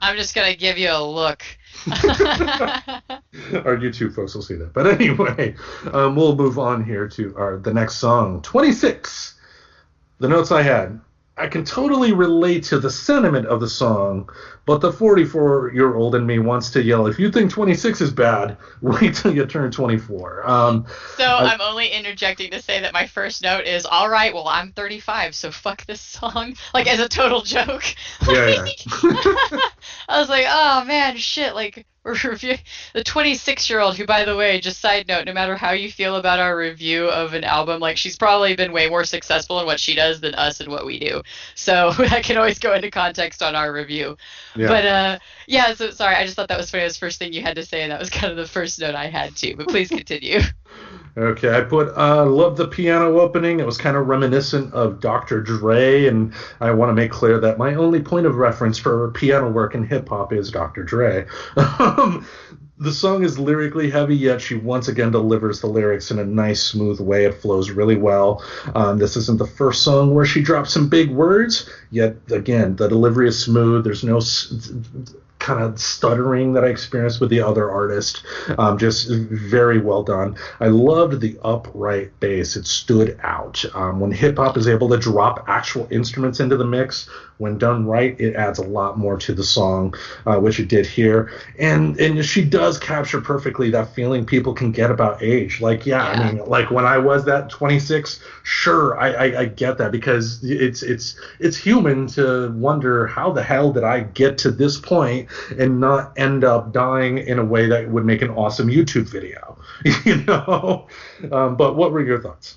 I'm 0.00 0.16
just 0.16 0.34
gonna 0.34 0.56
give 0.56 0.76
you 0.76 0.90
a 0.90 1.02
look. 1.02 1.42
our 1.86 3.76
YouTube 3.78 4.14
folks 4.14 4.34
will 4.34 4.42
see 4.42 4.56
that. 4.56 4.72
But 4.74 4.88
anyway, 4.88 5.54
um, 5.92 6.16
we'll 6.16 6.36
move 6.36 6.58
on 6.58 6.84
here 6.84 7.08
to 7.10 7.36
our 7.36 7.58
the 7.58 7.72
next 7.72 7.96
song, 7.96 8.42
26. 8.42 9.34
The 10.18 10.28
notes 10.28 10.50
I 10.50 10.62
had. 10.62 11.00
I 11.38 11.46
can 11.46 11.64
totally 11.64 12.12
relate 12.12 12.64
to 12.64 12.80
the 12.80 12.90
sentiment 12.90 13.46
of 13.46 13.60
the 13.60 13.68
song, 13.68 14.28
but 14.68 14.82
the 14.82 14.92
44 14.92 15.72
year 15.72 15.94
old 15.94 16.14
in 16.14 16.26
me 16.26 16.38
wants 16.38 16.68
to 16.72 16.82
yell, 16.82 17.06
if 17.06 17.18
you 17.18 17.32
think 17.32 17.50
26 17.50 18.02
is 18.02 18.10
bad, 18.10 18.58
wait 18.82 19.14
till 19.14 19.34
you 19.34 19.46
turn 19.46 19.70
24. 19.72 20.46
Um, 20.46 20.84
so 21.16 21.24
I, 21.24 21.54
am 21.54 21.62
only 21.62 21.88
interjecting 21.88 22.50
to 22.50 22.60
say 22.60 22.78
that 22.82 22.92
my 22.92 23.06
first 23.06 23.42
note 23.42 23.64
is, 23.64 23.86
all 23.86 24.10
right, 24.10 24.34
well, 24.34 24.46
I'm 24.46 24.72
35, 24.72 25.34
so 25.34 25.50
fuck 25.50 25.86
this 25.86 26.02
song. 26.02 26.54
Like, 26.74 26.86
as 26.86 27.00
a 27.00 27.08
total 27.08 27.40
joke. 27.40 27.82
Yeah, 28.28 28.66
yeah. 28.66 29.58
I 30.06 30.18
was 30.20 30.28
like, 30.28 30.44
oh 30.46 30.84
man, 30.84 31.16
shit. 31.16 31.54
Like, 31.54 31.86
the 32.14 33.02
26 33.04 33.68
year 33.68 33.80
old 33.80 33.96
who 33.96 34.06
by 34.06 34.24
the 34.24 34.34
way 34.34 34.60
just 34.60 34.80
side 34.80 35.06
note 35.08 35.26
no 35.26 35.32
matter 35.32 35.56
how 35.56 35.72
you 35.72 35.90
feel 35.90 36.16
about 36.16 36.38
our 36.38 36.56
review 36.56 37.06
of 37.06 37.34
an 37.34 37.44
album 37.44 37.80
like 37.80 37.96
she's 37.96 38.16
probably 38.16 38.56
been 38.56 38.72
way 38.72 38.88
more 38.88 39.04
successful 39.04 39.60
in 39.60 39.66
what 39.66 39.78
she 39.78 39.94
does 39.94 40.20
than 40.20 40.34
us 40.34 40.60
and 40.60 40.70
what 40.70 40.86
we 40.86 40.98
do 40.98 41.22
so 41.54 41.92
that 41.92 42.24
can 42.24 42.38
always 42.38 42.58
go 42.58 42.72
into 42.72 42.90
context 42.90 43.42
on 43.42 43.54
our 43.54 43.72
review 43.72 44.16
yeah. 44.58 44.68
but 44.68 44.84
uh 44.84 45.18
yeah 45.46 45.74
so 45.74 45.90
sorry 45.90 46.16
i 46.16 46.24
just 46.24 46.36
thought 46.36 46.48
that 46.48 46.58
was 46.58 46.70
funny 46.70 46.82
it 46.82 46.86
was 46.86 46.94
the 46.94 47.00
first 47.00 47.18
thing 47.18 47.32
you 47.32 47.42
had 47.42 47.56
to 47.56 47.64
say 47.64 47.82
and 47.82 47.92
that 47.92 48.00
was 48.00 48.10
kind 48.10 48.30
of 48.30 48.36
the 48.36 48.46
first 48.46 48.80
note 48.80 48.94
i 48.94 49.06
had 49.06 49.34
too 49.36 49.54
but 49.56 49.68
please 49.68 49.88
continue 49.88 50.40
Okay, 51.18 51.56
I 51.56 51.62
put 51.62 51.88
uh, 51.96 52.24
love 52.26 52.56
the 52.56 52.68
piano 52.68 53.18
opening. 53.18 53.58
It 53.58 53.66
was 53.66 53.76
kind 53.76 53.96
of 53.96 54.06
reminiscent 54.06 54.72
of 54.72 55.00
Dr. 55.00 55.40
Dre, 55.42 56.06
and 56.06 56.32
I 56.60 56.70
want 56.70 56.90
to 56.90 56.94
make 56.94 57.10
clear 57.10 57.40
that 57.40 57.58
my 57.58 57.74
only 57.74 58.00
point 58.00 58.24
of 58.24 58.36
reference 58.36 58.78
for 58.78 59.10
piano 59.10 59.50
work 59.50 59.74
in 59.74 59.84
hip 59.84 60.08
hop 60.08 60.32
is 60.32 60.52
Dr. 60.52 60.84
Dre. 60.84 61.26
The 62.80 62.92
song 62.92 63.24
is 63.24 63.40
lyrically 63.40 63.90
heavy, 63.90 64.14
yet 64.14 64.40
she 64.40 64.54
once 64.54 64.86
again 64.86 65.10
delivers 65.10 65.60
the 65.60 65.66
lyrics 65.66 66.12
in 66.12 66.20
a 66.20 66.24
nice, 66.24 66.62
smooth 66.62 67.00
way. 67.00 67.24
It 67.24 67.34
flows 67.34 67.70
really 67.70 67.96
well. 67.96 68.44
Um, 68.74 68.98
this 68.98 69.16
isn't 69.16 69.38
the 69.38 69.46
first 69.46 69.82
song 69.82 70.14
where 70.14 70.24
she 70.24 70.42
drops 70.42 70.72
some 70.72 70.88
big 70.88 71.10
words, 71.10 71.68
yet 71.90 72.16
again, 72.30 72.76
the 72.76 72.86
delivery 72.86 73.26
is 73.26 73.36
smooth. 73.36 73.82
There's 73.82 74.04
no 74.04 74.20
kind 75.38 75.62
of 75.62 75.78
stuttering 75.80 76.52
that 76.54 76.64
I 76.64 76.68
experienced 76.68 77.20
with 77.20 77.30
the 77.30 77.40
other 77.40 77.70
artist. 77.70 78.22
Um, 78.58 78.78
just 78.78 79.08
very 79.10 79.80
well 79.80 80.02
done. 80.02 80.36
I 80.60 80.68
loved 80.68 81.20
the 81.20 81.38
upright 81.42 82.18
bass. 82.20 82.56
It 82.56 82.66
stood 82.66 83.18
out. 83.22 83.64
Um, 83.74 84.00
when 84.00 84.10
hip 84.10 84.36
hop 84.36 84.56
is 84.56 84.68
able 84.68 84.88
to 84.90 84.98
drop 84.98 85.44
actual 85.48 85.86
instruments 85.90 86.40
into 86.40 86.56
the 86.56 86.66
mix, 86.66 87.08
when 87.38 87.56
done 87.56 87.86
right, 87.86 88.20
it 88.20 88.34
adds 88.34 88.58
a 88.58 88.64
lot 88.64 88.98
more 88.98 89.16
to 89.16 89.32
the 89.32 89.44
song, 89.44 89.94
uh, 90.26 90.36
which 90.38 90.58
it 90.58 90.68
did 90.68 90.86
here. 90.86 91.30
And 91.58 91.98
and 92.00 92.24
she 92.24 92.44
does 92.44 92.78
capture 92.78 93.20
perfectly 93.20 93.70
that 93.70 93.94
feeling 93.94 94.26
people 94.26 94.52
can 94.52 94.72
get 94.72 94.90
about 94.90 95.22
age. 95.22 95.60
Like, 95.60 95.86
yeah, 95.86 96.12
yeah. 96.12 96.20
I 96.20 96.32
mean, 96.32 96.44
like 96.46 96.70
when 96.70 96.84
I 96.84 96.98
was 96.98 97.24
that 97.26 97.48
26, 97.48 98.20
sure, 98.42 98.98
I, 98.98 99.12
I, 99.12 99.40
I 99.40 99.44
get 99.46 99.78
that 99.78 99.92
because 99.92 100.40
it's 100.42 100.82
it's 100.82 101.18
it's 101.38 101.56
human 101.56 102.08
to 102.08 102.52
wonder 102.52 103.06
how 103.06 103.30
the 103.32 103.42
hell 103.42 103.72
did 103.72 103.84
I 103.84 104.00
get 104.00 104.38
to 104.38 104.50
this 104.50 104.78
point 104.78 105.27
and 105.58 105.80
not 105.80 106.18
end 106.18 106.44
up 106.44 106.72
dying 106.72 107.18
in 107.18 107.38
a 107.38 107.44
way 107.44 107.66
that 107.66 107.88
would 107.88 108.04
make 108.04 108.22
an 108.22 108.30
awesome 108.30 108.68
YouTube 108.68 109.08
video, 109.08 109.58
you 110.04 110.16
know. 110.24 110.88
Um, 111.30 111.56
but 111.56 111.76
what 111.76 111.92
were 111.92 112.02
your 112.02 112.20
thoughts? 112.20 112.56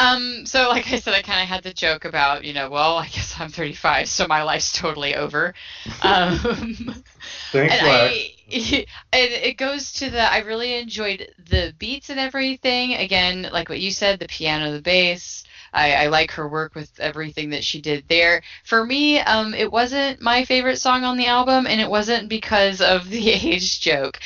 Um, 0.00 0.46
so 0.46 0.70
like 0.70 0.90
I 0.90 0.98
said, 0.98 1.12
I 1.12 1.20
kind 1.20 1.42
of 1.42 1.48
had 1.48 1.62
the 1.62 1.74
joke 1.74 2.06
about, 2.06 2.42
you 2.44 2.54
know, 2.54 2.70
well, 2.70 2.96
I 2.96 3.06
guess 3.08 3.38
I'm 3.38 3.50
35, 3.50 4.08
so 4.08 4.26
my 4.26 4.42
life's 4.42 4.72
totally 4.72 5.14
over. 5.14 5.54
Um, 6.02 6.38
Thanks, 7.52 7.74
and 7.74 7.86
I, 7.86 8.32
it, 8.48 8.88
it 9.12 9.56
goes 9.58 9.92
to 9.94 10.08
the, 10.08 10.20
I 10.20 10.38
really 10.38 10.74
enjoyed 10.76 11.34
the 11.50 11.74
beats 11.78 12.08
and 12.08 12.18
everything. 12.18 12.94
Again, 12.94 13.48
like 13.52 13.68
what 13.68 13.80
you 13.80 13.90
said, 13.90 14.18
the 14.18 14.28
piano, 14.28 14.72
the 14.72 14.80
bass. 14.80 15.44
I, 15.72 15.94
I 15.94 16.06
like 16.06 16.30
her 16.32 16.48
work 16.48 16.74
with 16.74 16.90
everything 17.00 17.50
that 17.50 17.64
she 17.64 17.80
did 17.80 18.04
there. 18.08 18.42
For 18.64 18.84
me, 18.84 19.20
um, 19.20 19.54
it 19.54 19.70
wasn't 19.70 20.20
my 20.20 20.44
favorite 20.44 20.78
song 20.78 21.04
on 21.04 21.16
the 21.16 21.26
album, 21.26 21.66
and 21.66 21.80
it 21.80 21.90
wasn't 21.90 22.28
because 22.28 22.80
of 22.80 23.08
the 23.08 23.30
age 23.32 23.80
joke. 23.80 24.18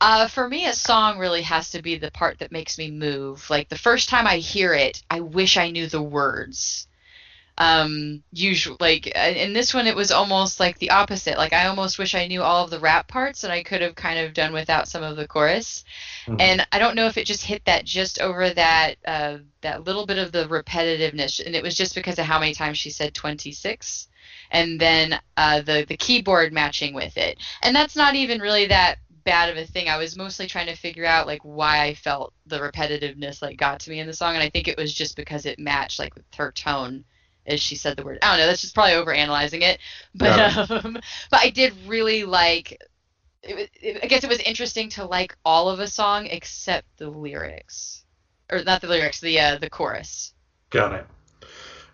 Uh, 0.00 0.26
for 0.26 0.48
me, 0.48 0.66
a 0.66 0.72
song 0.72 1.18
really 1.18 1.42
has 1.42 1.70
to 1.70 1.82
be 1.82 1.98
the 1.98 2.10
part 2.10 2.38
that 2.38 2.52
makes 2.52 2.78
me 2.78 2.90
move. 2.90 3.48
Like 3.50 3.68
the 3.68 3.76
first 3.78 4.08
time 4.08 4.26
I 4.26 4.38
hear 4.38 4.72
it, 4.72 5.02
I 5.10 5.20
wish 5.20 5.56
I 5.56 5.70
knew 5.70 5.86
the 5.88 6.02
words. 6.02 6.86
Um, 7.60 8.22
usually, 8.32 8.78
like 8.80 9.06
in 9.06 9.52
this 9.52 9.74
one, 9.74 9.86
it 9.86 9.94
was 9.94 10.10
almost 10.10 10.60
like 10.60 10.78
the 10.78 10.92
opposite. 10.92 11.36
Like 11.36 11.52
I 11.52 11.66
almost 11.66 11.98
wish 11.98 12.14
I 12.14 12.26
knew 12.26 12.42
all 12.42 12.64
of 12.64 12.70
the 12.70 12.80
rap 12.80 13.06
parts, 13.06 13.44
and 13.44 13.52
I 13.52 13.62
could 13.62 13.82
have 13.82 13.94
kind 13.94 14.18
of 14.18 14.32
done 14.32 14.54
without 14.54 14.88
some 14.88 15.02
of 15.02 15.18
the 15.18 15.28
chorus. 15.28 15.84
Mm-hmm. 16.24 16.40
And 16.40 16.66
I 16.72 16.78
don't 16.78 16.96
know 16.96 17.06
if 17.06 17.18
it 17.18 17.26
just 17.26 17.44
hit 17.44 17.62
that 17.66 17.84
just 17.84 18.18
over 18.18 18.48
that 18.48 18.94
uh, 19.04 19.38
that 19.60 19.84
little 19.84 20.06
bit 20.06 20.16
of 20.16 20.32
the 20.32 20.48
repetitiveness, 20.48 21.44
and 21.44 21.54
it 21.54 21.62
was 21.62 21.76
just 21.76 21.94
because 21.94 22.18
of 22.18 22.24
how 22.24 22.40
many 22.40 22.54
times 22.54 22.78
she 22.78 22.88
said 22.88 23.12
twenty 23.12 23.52
six 23.52 24.08
and 24.50 24.80
then 24.80 25.20
uh, 25.36 25.60
the 25.60 25.84
the 25.86 25.98
keyboard 25.98 26.54
matching 26.54 26.94
with 26.94 27.18
it. 27.18 27.38
And 27.62 27.76
that's 27.76 27.94
not 27.94 28.14
even 28.14 28.40
really 28.40 28.68
that 28.68 29.00
bad 29.24 29.50
of 29.50 29.58
a 29.58 29.66
thing. 29.66 29.90
I 29.90 29.98
was 29.98 30.16
mostly 30.16 30.46
trying 30.46 30.68
to 30.68 30.74
figure 30.74 31.04
out 31.04 31.26
like 31.26 31.42
why 31.42 31.82
I 31.82 31.92
felt 31.92 32.32
the 32.46 32.58
repetitiveness 32.58 33.42
like 33.42 33.58
got 33.58 33.80
to 33.80 33.90
me 33.90 34.00
in 34.00 34.06
the 34.06 34.14
song, 34.14 34.34
and 34.34 34.42
I 34.42 34.48
think 34.48 34.66
it 34.66 34.78
was 34.78 34.94
just 34.94 35.14
because 35.14 35.44
it 35.44 35.58
matched 35.58 35.98
like 35.98 36.14
with 36.14 36.24
her 36.36 36.52
tone 36.52 37.04
as 37.46 37.60
she 37.60 37.76
said 37.76 37.96
the 37.96 38.02
word. 38.02 38.18
I 38.22 38.30
don't 38.30 38.38
know. 38.38 38.46
That's 38.46 38.62
just 38.62 38.74
probably 38.74 38.94
over 38.94 39.12
analyzing 39.12 39.62
it, 39.62 39.78
but 40.14 40.70
um, 40.70 40.94
but 41.30 41.40
I 41.40 41.50
did 41.50 41.74
really 41.86 42.24
like. 42.24 42.80
It, 43.42 43.70
it, 43.74 44.00
I 44.02 44.06
guess 44.06 44.22
it 44.22 44.28
was 44.28 44.40
interesting 44.40 44.90
to 44.90 45.06
like 45.06 45.36
all 45.44 45.70
of 45.70 45.80
a 45.80 45.86
song 45.86 46.26
except 46.26 46.86
the 46.98 47.08
lyrics, 47.08 48.04
or 48.50 48.62
not 48.64 48.80
the 48.80 48.88
lyrics, 48.88 49.20
the 49.20 49.38
uh, 49.40 49.58
the 49.58 49.70
chorus. 49.70 50.34
Got 50.70 50.94
it. 50.94 51.06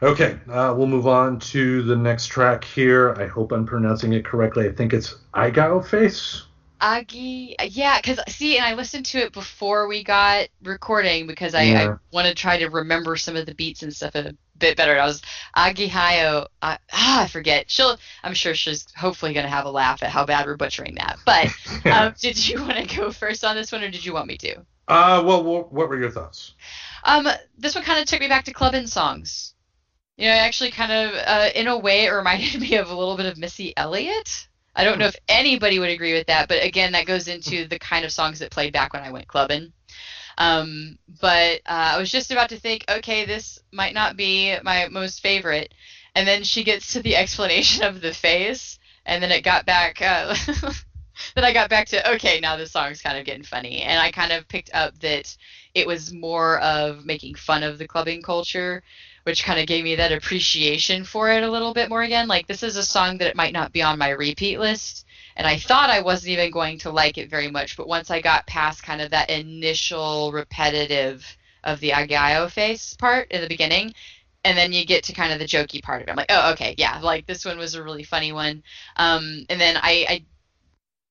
Okay, 0.03 0.39
uh, 0.51 0.75
we'll 0.77 0.87
move 0.87 1.07
on 1.07 1.39
to 1.39 1.83
the 1.83 1.97
next 1.97 2.27
track 2.27 2.65
here. 2.65 3.15
I 3.15 3.27
hope 3.27 3.53
I'm 3.53 3.65
pronouncing 3.65 4.13
it 4.13 4.27
correctly. 4.27 4.69
I 4.69 4.73
think 4.73 4.93
it's 4.93 5.15
Igao 5.35 5.87
Face. 5.87 6.43
Agi, 6.81 7.55
yeah, 7.71 8.01
because 8.01 8.21
see, 8.29 8.57
and 8.57 8.67
I 8.67 8.75
listened 8.75 9.07
to 9.07 9.19
it 9.19 9.33
before 9.33 9.89
we 9.89 10.05
got 10.05 10.49
recording 10.63 11.27
because 11.27 11.55
I, 11.55 11.63
I 11.63 11.97
want 12.13 12.29
to 12.29 12.35
try 12.35 12.59
to 12.59 12.69
remember 12.69 13.17
some 13.17 13.37
of 13.37 13.47
the 13.47 13.55
beats 13.55 13.83
and 13.83 13.95
stuff 13.95 14.15
a 14.15 14.33
bit 14.59 14.77
better. 14.77 14.99
I 14.99 15.07
was 15.07 15.23
Agi 15.57 15.89
Hayo, 15.89 16.47
uh, 16.63 16.77
ah, 16.93 17.23
I 17.23 17.29
forget. 17.29 17.71
She'll, 17.71 17.99
I'm 18.23 18.35
sure 18.35 18.55
she's 18.55 18.87
hopefully 18.95 19.33
gonna 19.33 19.49
have 19.49 19.65
a 19.65 19.71
laugh 19.71 20.03
at 20.03 20.11
how 20.11 20.27
bad 20.27 20.47
we're 20.47 20.57
butchering 20.57 20.97
that. 20.97 21.19
But 21.25 21.51
um, 21.91 22.15
did 22.21 22.49
you 22.49 22.61
want 22.61 22.77
to 22.77 22.97
go 22.97 23.11
first 23.11 23.45
on 23.45 23.57
this 23.57 23.73
one, 23.73 23.83
or 23.83 23.91
did 23.91 24.05
you 24.05 24.13
want 24.13 24.29
me 24.29 24.37
to? 24.39 24.57
Uh, 24.89 25.23
well, 25.25 25.43
what, 25.43 25.73
what 25.73 25.89
were 25.89 25.99
your 25.99 26.11
thoughts? 26.11 26.55
Um, 27.05 27.27
this 27.59 27.75
one 27.75 27.85
kind 27.85 28.01
of 28.01 28.07
took 28.07 28.21
me 28.21 28.29
back 28.29 28.45
to 28.45 28.53
clubbing 28.53 28.87
songs. 28.87 29.55
You 30.17 30.27
know, 30.27 30.33
actually, 30.33 30.71
kind 30.71 30.93
of 30.93 31.15
uh, 31.27 31.49
in 31.55 31.67
a 31.69 31.77
way, 31.79 32.07
it 32.07 32.11
reminded 32.11 32.61
me 32.61 32.77
of 32.77 32.91
a 32.91 32.95
little 32.95 33.17
bit 33.17 33.27
of 33.27 33.39
Missy 33.39 33.75
Elliott. 33.77 34.49
I 34.77 34.85
don't 34.85 34.99
know 34.99 35.07
if 35.07 35.17
anybody 35.27 35.79
would 35.79 35.89
agree 35.89 36.13
with 36.13 36.27
that, 36.27 36.49
but 36.49 36.63
again, 36.63 36.93
that 36.93 37.07
goes 37.07 37.29
into 37.29 37.67
the 37.67 37.79
kind 37.79 38.05
of 38.05 38.13
songs 38.13 38.39
that 38.39 38.51
played 38.51 38.75
back 38.75 38.93
when 38.93 39.03
I 39.03 39.11
went 39.11 39.27
clubbing. 39.27 39.73
Um, 40.37 40.99
but 41.21 41.63
uh, 41.67 41.95
I 41.95 41.99
was 41.99 42.13
just 42.13 42.31
about 42.31 42.51
to 42.51 42.61
think, 42.61 42.85
okay, 42.89 43.25
this 43.25 43.59
might 43.73 43.95
not 43.95 44.19
be 44.19 44.55
my 44.63 44.89
most 44.89 45.23
favorite, 45.23 45.73
and 46.15 46.29
then 46.29 46.43
she 46.43 46.63
gets 46.63 46.93
to 46.93 47.03
the 47.03 47.17
explanation 47.23 47.85
of 47.85 48.03
the 48.03 48.13
face, 48.13 48.79
and 49.07 49.23
then 49.23 49.33
it 49.33 49.43
got 49.43 49.65
back. 49.65 50.03
Uh, 50.03 50.35
then 51.35 51.45
I 51.45 51.55
got 51.55 51.71
back 51.71 51.89
to 51.89 52.13
okay, 52.15 52.39
now 52.41 52.57
this 52.59 52.73
song's 52.73 53.01
kind 53.01 53.17
of 53.17 53.25
getting 53.25 53.45
funny, 53.45 53.81
and 53.81 53.99
I 53.99 54.11
kind 54.11 54.33
of 54.33 54.47
picked 54.47 54.75
up 54.75 54.99
that 55.01 55.35
it 55.75 55.87
was 55.87 56.13
more 56.13 56.59
of 56.61 57.07
making 57.07 57.37
fun 57.37 57.63
of 57.63 57.79
the 57.79 57.89
clubbing 57.89 58.21
culture, 58.21 58.83
which 59.27 59.43
kind 59.43 59.59
of 59.59 59.67
gave 59.67 59.83
me 59.83 59.97
that 59.97 60.13
appreciation 60.13 61.03
for 61.03 61.29
it 61.33 61.43
a 61.43 61.51
little 61.51 61.75
bit 61.75 61.89
more 61.89 62.05
again. 62.05 62.29
Like 62.29 62.47
this 62.47 62.63
is 62.63 62.77
a 62.77 62.85
song 62.85 63.19
that 63.19 63.27
it 63.27 63.35
might 63.35 63.53
not 63.53 63.73
be 63.73 63.83
on 63.83 63.99
my 63.99 64.11
repeat 64.11 64.61
list, 64.61 65.05
and 65.35 65.49
I 65.49 65.59
thought 65.59 65.91
I 65.91 66.01
wasn't 66.01 66.31
even 66.31 66.53
going 66.53 66.79
to 66.79 66.93
like 66.93 67.19
it 67.19 67.29
very 67.29 67.51
much, 67.51 67.77
but 67.77 67.89
once 67.89 68.09
I 68.09 68.21
got 68.21 68.47
past 68.47 68.85
kind 68.85 69.01
of 69.03 69.11
that 69.11 69.29
initial 69.29 70.31
repetitive 70.31 71.27
of 71.65 71.81
the 71.81 71.91
Agayo 71.91 72.49
face 72.49 72.95
part 72.95 73.33
in 73.33 73.41
the 73.41 73.49
beginning, 73.49 73.95
and 74.45 74.57
then 74.57 74.73
you 74.73 74.87
get 74.87 75.03
to 75.03 75.13
kind 75.13 75.33
of 75.33 75.41
the 75.41 75.45
jokey 75.45 75.83
part 75.83 76.03
of 76.03 76.07
it. 76.07 76.11
I'm 76.13 76.17
like, 76.17 76.31
oh, 76.31 76.53
okay, 76.53 76.77
yeah, 76.79 77.01
like 77.01 77.27
this 77.27 77.45
one 77.45 77.59
was 77.59 77.75
a 77.75 77.83
really 77.83 78.05
funny 78.05 78.31
one. 78.31 78.63
Um, 78.95 79.45
and 79.51 79.61
then 79.61 79.77
I, 79.77 80.07
I 80.09 80.25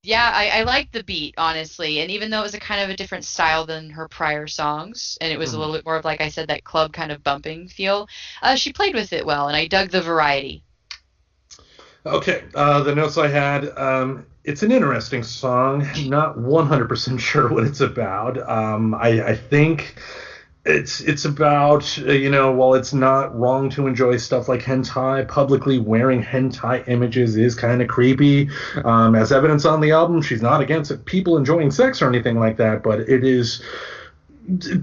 yeah, 0.05 0.31
I, 0.33 0.59
I 0.59 0.63
liked 0.63 0.93
the 0.93 1.03
beat 1.03 1.35
honestly, 1.37 1.99
and 1.99 2.11
even 2.11 2.29
though 2.29 2.39
it 2.41 2.43
was 2.43 2.53
a 2.53 2.59
kind 2.59 2.81
of 2.81 2.89
a 2.89 2.95
different 2.95 3.25
style 3.25 3.65
than 3.65 3.89
her 3.91 4.07
prior 4.07 4.47
songs, 4.47 5.17
and 5.21 5.31
it 5.31 5.37
was 5.39 5.51
Mhm. 5.51 5.55
a 5.55 5.57
little 5.59 5.73
bit 5.75 5.85
more 5.85 5.95
of 5.97 6.05
like 6.05 6.21
I 6.21 6.29
said 6.29 6.47
that 6.49 6.63
club 6.63 6.93
kind 6.93 7.11
of 7.11 7.23
bumping 7.23 7.67
feel, 7.67 8.07
uh, 8.41 8.55
she 8.55 8.73
played 8.73 8.95
with 8.95 9.13
it 9.13 9.25
well, 9.25 9.47
and 9.47 9.57
I 9.57 9.67
dug 9.67 9.89
the 9.91 10.01
variety. 10.01 10.63
Okay, 12.05 12.43
uh, 12.53 12.83
the 12.83 12.93
notes 12.93 13.17
I 13.17 13.27
had. 13.27 13.75
Um, 13.77 14.25
it's 14.43 14.61
an 14.61 14.71
interesting 14.71 15.23
song. 15.23 15.87
Not 15.95 16.37
100% 16.37 17.19
sure 17.19 17.49
what 17.49 17.63
it's 17.63 17.81
about. 17.81 18.37
Um, 18.47 18.93
I, 18.93 19.23
I 19.29 19.35
think 19.35 19.95
it's 20.65 20.99
it's 21.01 21.25
about 21.25 21.97
uh, 21.99 22.11
you 22.11 22.29
know 22.29 22.51
while 22.51 22.73
it's 22.73 22.93
not 22.93 23.37
wrong 23.37 23.69
to 23.69 23.85
enjoy 23.85 24.17
stuff 24.17 24.49
like 24.49 24.61
hentai, 24.61 25.27
publicly 25.27 25.77
wearing 25.77 26.23
hentai 26.23 26.87
images 26.87 27.37
is 27.37 27.53
kind 27.53 27.81
of 27.81 27.87
creepy. 27.87 28.49
Um, 28.83 29.15
as 29.15 29.31
evidence 29.31 29.65
on 29.65 29.79
the 29.79 29.91
album, 29.91 30.21
she's 30.21 30.41
not 30.41 30.61
against 30.61 31.05
people 31.05 31.37
enjoying 31.37 31.69
sex 31.69 32.01
or 32.01 32.09
anything 32.09 32.39
like 32.39 32.57
that, 32.57 32.81
but 32.81 33.01
it 33.01 33.23
is 33.23 33.61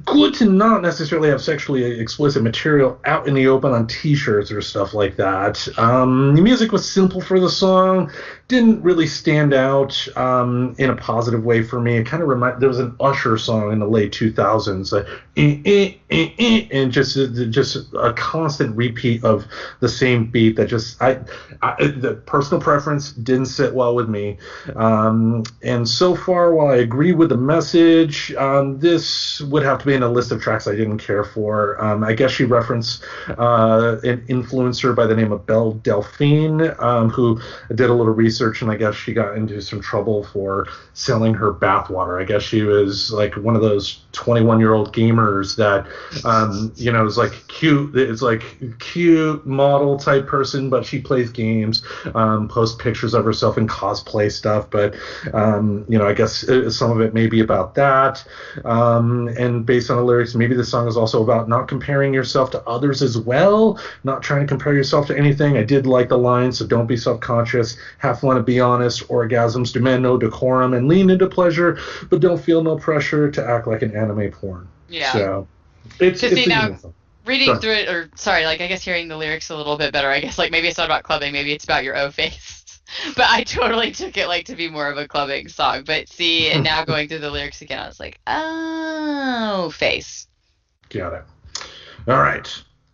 good 0.04 0.34
to 0.34 0.44
not 0.44 0.82
necessarily 0.82 1.28
have 1.28 1.40
sexually 1.40 1.84
explicit 2.00 2.42
material 2.42 2.98
out 3.04 3.28
in 3.28 3.34
the 3.34 3.46
open 3.46 3.72
on 3.72 3.86
t-shirts 3.86 4.50
or 4.50 4.60
stuff 4.60 4.92
like 4.92 5.16
that. 5.16 5.68
Um, 5.78 6.34
the 6.34 6.42
music 6.42 6.72
was 6.72 6.90
simple 6.90 7.20
for 7.20 7.38
the 7.38 7.48
song, 7.48 8.10
didn't 8.52 8.82
really 8.82 9.06
stand 9.06 9.54
out 9.54 10.06
um, 10.14 10.76
in 10.78 10.90
a 10.90 10.94
positive 10.94 11.42
way 11.42 11.62
for 11.62 11.80
me. 11.80 11.96
It 11.96 12.06
kind 12.06 12.22
of 12.22 12.28
remind 12.28 12.60
there 12.60 12.68
was 12.68 12.78
an 12.78 12.94
Usher 13.00 13.38
song 13.38 13.72
in 13.72 13.78
the 13.78 13.88
late 13.88 14.12
2000s, 14.12 14.92
uh, 14.92 15.08
eh, 15.38 15.58
eh, 15.64 15.94
eh, 16.10 16.28
eh, 16.38 16.68
and 16.70 16.92
just 16.92 17.16
just 17.50 17.76
a 17.94 18.12
constant 18.12 18.76
repeat 18.76 19.24
of 19.24 19.46
the 19.80 19.88
same 19.88 20.30
beat 20.30 20.56
that 20.56 20.66
just 20.66 21.00
I, 21.00 21.20
I 21.62 21.86
the 21.86 22.22
personal 22.26 22.60
preference 22.60 23.12
didn't 23.12 23.46
sit 23.46 23.74
well 23.74 23.94
with 23.94 24.10
me. 24.10 24.36
Um, 24.76 25.44
and 25.62 25.88
so 25.88 26.14
far, 26.14 26.52
while 26.54 26.68
I 26.68 26.76
agree 26.76 27.12
with 27.12 27.30
the 27.30 27.38
message, 27.38 28.34
um, 28.34 28.78
this 28.80 29.40
would 29.40 29.62
have 29.62 29.78
to 29.78 29.86
be 29.86 29.94
in 29.94 30.02
a 30.02 30.10
list 30.10 30.30
of 30.30 30.42
tracks 30.42 30.66
I 30.66 30.76
didn't 30.76 30.98
care 30.98 31.24
for. 31.24 31.82
Um, 31.82 32.04
I 32.04 32.12
guess 32.12 32.32
she 32.32 32.44
referenced 32.44 33.02
uh, 33.28 33.96
an 34.04 34.26
influencer 34.28 34.94
by 34.94 35.06
the 35.06 35.16
name 35.16 35.32
of 35.32 35.46
Belle 35.46 35.72
Delphine, 35.72 36.78
um, 36.78 37.08
who 37.08 37.40
did 37.74 37.88
a 37.88 37.94
little 37.94 38.12
research, 38.12 38.41
and 38.42 38.70
I 38.70 38.76
guess 38.76 38.94
she 38.94 39.12
got 39.12 39.36
into 39.36 39.60
some 39.62 39.80
trouble 39.80 40.24
for 40.24 40.66
selling 40.94 41.34
her 41.34 41.52
bathwater. 41.52 42.20
I 42.20 42.24
guess 42.24 42.42
she 42.42 42.62
was 42.62 43.12
like 43.12 43.36
one 43.36 43.56
of 43.56 43.62
those 43.62 44.01
21 44.12 44.60
year 44.60 44.72
old 44.72 44.94
gamers 44.94 45.56
that, 45.56 45.86
um, 46.24 46.72
you 46.76 46.92
know, 46.92 47.06
is 47.06 47.16
like 47.16 47.32
cute. 47.48 47.96
It's 47.96 48.22
like 48.22 48.42
cute 48.78 49.44
model 49.46 49.98
type 49.98 50.26
person, 50.26 50.70
but 50.70 50.84
she 50.84 51.00
plays 51.00 51.30
games, 51.30 51.82
um, 52.14 52.48
posts 52.48 52.80
pictures 52.80 53.14
of 53.14 53.24
herself 53.24 53.58
in 53.58 53.66
cosplay 53.66 54.30
stuff. 54.30 54.70
But, 54.70 54.94
um, 55.32 55.84
you 55.88 55.98
know, 55.98 56.06
I 56.06 56.12
guess 56.12 56.48
uh, 56.48 56.70
some 56.70 56.90
of 56.90 57.00
it 57.00 57.14
may 57.14 57.26
be 57.26 57.40
about 57.40 57.74
that. 57.74 58.24
Um, 58.64 59.28
and 59.28 59.64
based 59.64 59.90
on 59.90 59.96
the 59.96 60.04
lyrics, 60.04 60.34
maybe 60.34 60.54
the 60.54 60.64
song 60.64 60.86
is 60.88 60.96
also 60.96 61.22
about 61.22 61.48
not 61.48 61.68
comparing 61.68 62.12
yourself 62.12 62.50
to 62.50 62.62
others 62.68 63.02
as 63.02 63.16
well, 63.18 63.78
not 64.04 64.22
trying 64.22 64.40
to 64.40 64.46
compare 64.46 64.74
yourself 64.74 65.06
to 65.06 65.16
anything. 65.16 65.56
I 65.56 65.62
did 65.62 65.86
like 65.86 66.08
the 66.08 66.18
line, 66.18 66.52
so 66.52 66.66
don't 66.66 66.86
be 66.86 66.96
self 66.96 67.20
conscious, 67.20 67.76
have 67.98 68.20
fun 68.20 68.36
and 68.36 68.44
be 68.44 68.60
honest. 68.60 69.08
Orgasms 69.08 69.72
demand 69.72 70.02
no 70.02 70.16
decorum 70.16 70.74
and 70.74 70.88
lean 70.88 71.10
into 71.10 71.26
pleasure, 71.26 71.78
but 72.10 72.20
don't 72.20 72.40
feel 72.40 72.62
no 72.62 72.76
pressure 72.76 73.30
to 73.30 73.44
act 73.44 73.66
like 73.66 73.82
an 73.82 73.94
anime 74.02 74.30
porn. 74.32 74.68
Yeah. 74.88 75.12
So 75.12 75.48
it's, 76.00 76.22
it's 76.22 76.34
see 76.34 76.46
now- 76.46 76.76
Reading 77.24 77.46
Sorry. 77.46 77.60
through 77.60 77.72
it, 77.74 77.88
or 77.88 78.10
sorry, 78.16 78.44
like 78.46 78.60
I 78.60 78.66
guess 78.66 78.82
hearing 78.82 79.06
the 79.06 79.16
lyrics 79.16 79.48
a 79.50 79.56
little 79.56 79.78
bit 79.78 79.92
better. 79.92 80.10
I 80.10 80.18
guess 80.18 80.38
like 80.38 80.50
maybe 80.50 80.66
it's 80.66 80.76
not 80.76 80.86
about 80.86 81.04
clubbing, 81.04 81.32
maybe 81.32 81.52
it's 81.52 81.62
about 81.62 81.84
your 81.84 81.96
O 81.96 82.10
face. 82.10 82.58
But 83.16 83.30
I 83.30 83.42
totally 83.44 83.90
took 83.92 84.18
it 84.18 84.26
like 84.26 84.44
to 84.46 84.54
be 84.56 84.68
more 84.68 84.90
of 84.90 84.98
a 84.98 85.08
clubbing 85.08 85.48
song. 85.48 85.84
But 85.86 86.10
see, 86.10 86.50
and 86.50 86.62
now 86.70 86.84
going 86.84 87.08
through 87.08 87.20
the 87.20 87.30
lyrics 87.30 87.62
again, 87.62 87.78
I 87.78 87.86
was 87.86 87.98
like, 87.98 88.20
oh, 88.26 89.70
face. 89.74 90.26
Got 90.90 91.14
it. 91.14 91.24
All 92.06 92.18
right. 92.18 92.46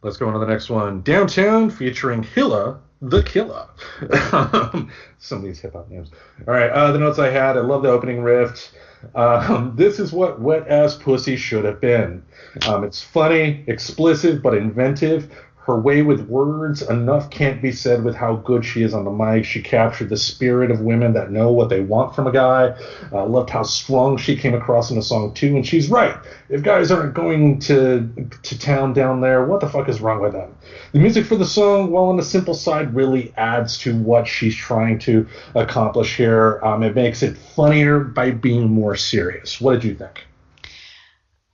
Let's 0.02 0.16
go 0.16 0.28
on 0.28 0.35
to 0.35 0.39
the 0.39 0.47
next 0.47 0.70
one. 0.70 1.02
Downtown 1.02 1.68
featuring 1.68 2.22
Hilla 2.22 2.78
the 3.02 3.22
Killer. 3.22 3.66
Um, 4.32 4.90
Some 5.18 5.39
of 5.39 5.44
these 5.44 5.59
hip 5.60 5.72
hop 5.72 5.90
names. 5.90 6.10
All 6.47 6.55
right. 6.55 6.70
Uh, 6.70 6.93
the 6.93 6.98
notes 6.98 7.18
I 7.18 7.30
had. 7.30 7.56
I 7.56 7.60
love 7.60 7.82
the 7.82 7.90
opening 7.90 8.22
riff. 8.22 8.70
Um, 9.15 9.75
this 9.77 9.99
is 9.99 10.12
what 10.12 10.41
wet 10.41 10.69
ass 10.69 10.97
pussy 10.97 11.37
should 11.37 11.65
have 11.65 11.81
been. 11.81 12.23
Um, 12.66 12.85
it's 12.85 13.03
funny, 13.03 13.65
explicit, 13.66 14.43
but 14.43 14.55
inventive. 14.55 15.31
Her 15.69 15.78
way 15.78 16.01
with 16.01 16.23
words, 16.31 16.81
enough 16.81 17.28
can't 17.28 17.61
be 17.61 17.73
said 17.73 18.03
with 18.03 18.15
how 18.15 18.36
good 18.36 18.65
she 18.65 18.82
is 18.82 18.95
on 18.95 19.05
the 19.05 19.11
mic. 19.11 19.45
She 19.45 19.61
captured 19.61 20.09
the 20.09 20.16
spirit 20.16 20.70
of 20.70 20.81
women 20.81 21.12
that 21.12 21.31
know 21.31 21.53
what 21.53 21.69
they 21.69 21.81
want 21.81 22.15
from 22.15 22.27
a 22.27 22.32
guy. 22.32 22.74
uh, 23.12 23.27
loved 23.27 23.51
how 23.51 23.65
strong 23.65 24.16
she 24.16 24.35
came 24.35 24.55
across 24.55 24.89
in 24.89 24.97
the 24.97 25.03
song 25.03 25.35
too, 25.35 25.55
and 25.57 25.66
she's 25.66 25.90
right. 25.90 26.16
If 26.49 26.62
guys 26.62 26.90
aren't 26.90 27.12
going 27.12 27.59
to 27.59 28.11
to 28.45 28.59
town 28.59 28.95
down 28.95 29.20
there, 29.20 29.45
what 29.45 29.61
the 29.61 29.69
fuck 29.69 29.90
is 29.90 30.01
wrong 30.01 30.20
with 30.20 30.32
them? 30.32 30.57
The 30.93 31.01
music 31.01 31.27
for 31.27 31.36
the 31.36 31.45
song, 31.45 31.90
while 31.90 32.05
on 32.05 32.16
the 32.16 32.23
simple 32.23 32.55
side, 32.55 32.95
really 32.95 33.35
adds 33.36 33.77
to 33.81 33.95
what 33.95 34.27
she's 34.27 34.57
trying 34.57 34.99
to 35.01 35.27
accomplish 35.55 36.16
here. 36.16 36.61
Um, 36.65 36.82
it 36.82 36.95
makes 36.95 37.23
it 37.23 37.36
funnier 37.36 38.01
by 38.01 38.31
being 38.31 38.70
more 38.70 38.97
serious. 38.97 39.61
What 39.61 39.73
did 39.73 39.85
you 39.85 39.95
think? 39.95 40.24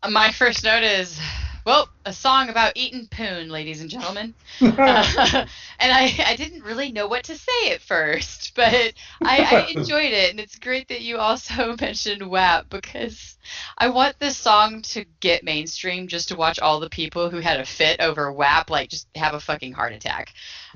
My 0.09 0.31
first 0.31 0.62
note 0.62 0.85
is, 0.85 1.19
well, 1.65 1.89
a 2.05 2.12
song 2.12 2.51
about 2.51 2.73
eating 2.74 3.09
poon, 3.11 3.49
ladies 3.49 3.81
and 3.81 3.91
gentlemen. 3.91 4.35
Uh, 4.61 5.47
and 5.78 5.93
I, 5.93 6.15
I 6.27 6.36
didn't 6.36 6.62
really 6.62 6.93
know 6.93 7.07
what 7.07 7.24
to 7.24 7.36
say 7.36 7.73
at 7.73 7.81
first, 7.81 8.53
but 8.57 8.93
I, 9.23 9.66
I 9.66 9.66
enjoyed 9.74 10.12
it, 10.12 10.31
and 10.31 10.41
it's 10.41 10.59
great 10.59 10.89
that 10.89 11.01
you 11.01 11.19
also 11.19 11.74
mentioned 11.81 12.28
WAP 12.28 12.69
because 12.70 13.36
I 13.78 13.89
want 13.89 14.19
this 14.19 14.36
song 14.36 14.82
to 14.82 15.05
get 15.20 15.45
mainstream 15.45 16.09
just 16.09 16.28
to 16.28 16.36
watch 16.36 16.61
all 16.61 16.81
the 16.81 16.91
people 16.91 17.31
who 17.31 17.39
had 17.39 17.61
a 17.61 17.65
fit 17.65 18.01
over 18.01 18.32
WAP 18.32 18.70
like 18.70 18.91
just 18.91 19.07
have 19.15 19.35
a 19.35 19.41
fucking 19.41 19.73
heart 19.73 19.93
attack. 19.93 20.32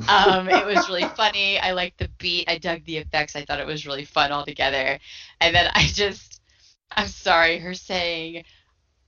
Um, 0.08 0.48
it 0.48 0.66
was 0.66 0.88
really 0.88 1.08
funny. 1.16 1.58
I 1.58 1.72
liked 1.72 1.98
the 1.98 2.08
beat. 2.18 2.48
I 2.48 2.58
dug 2.58 2.84
the 2.84 2.98
effects. 2.98 3.36
I 3.36 3.44
thought 3.44 3.60
it 3.60 3.66
was 3.66 3.86
really 3.86 4.04
fun 4.04 4.32
altogether. 4.32 4.98
And 5.40 5.54
then 5.54 5.70
I 5.74 5.82
just, 5.82 6.40
I'm 6.90 7.08
sorry, 7.08 7.58
her 7.58 7.74
saying. 7.74 8.44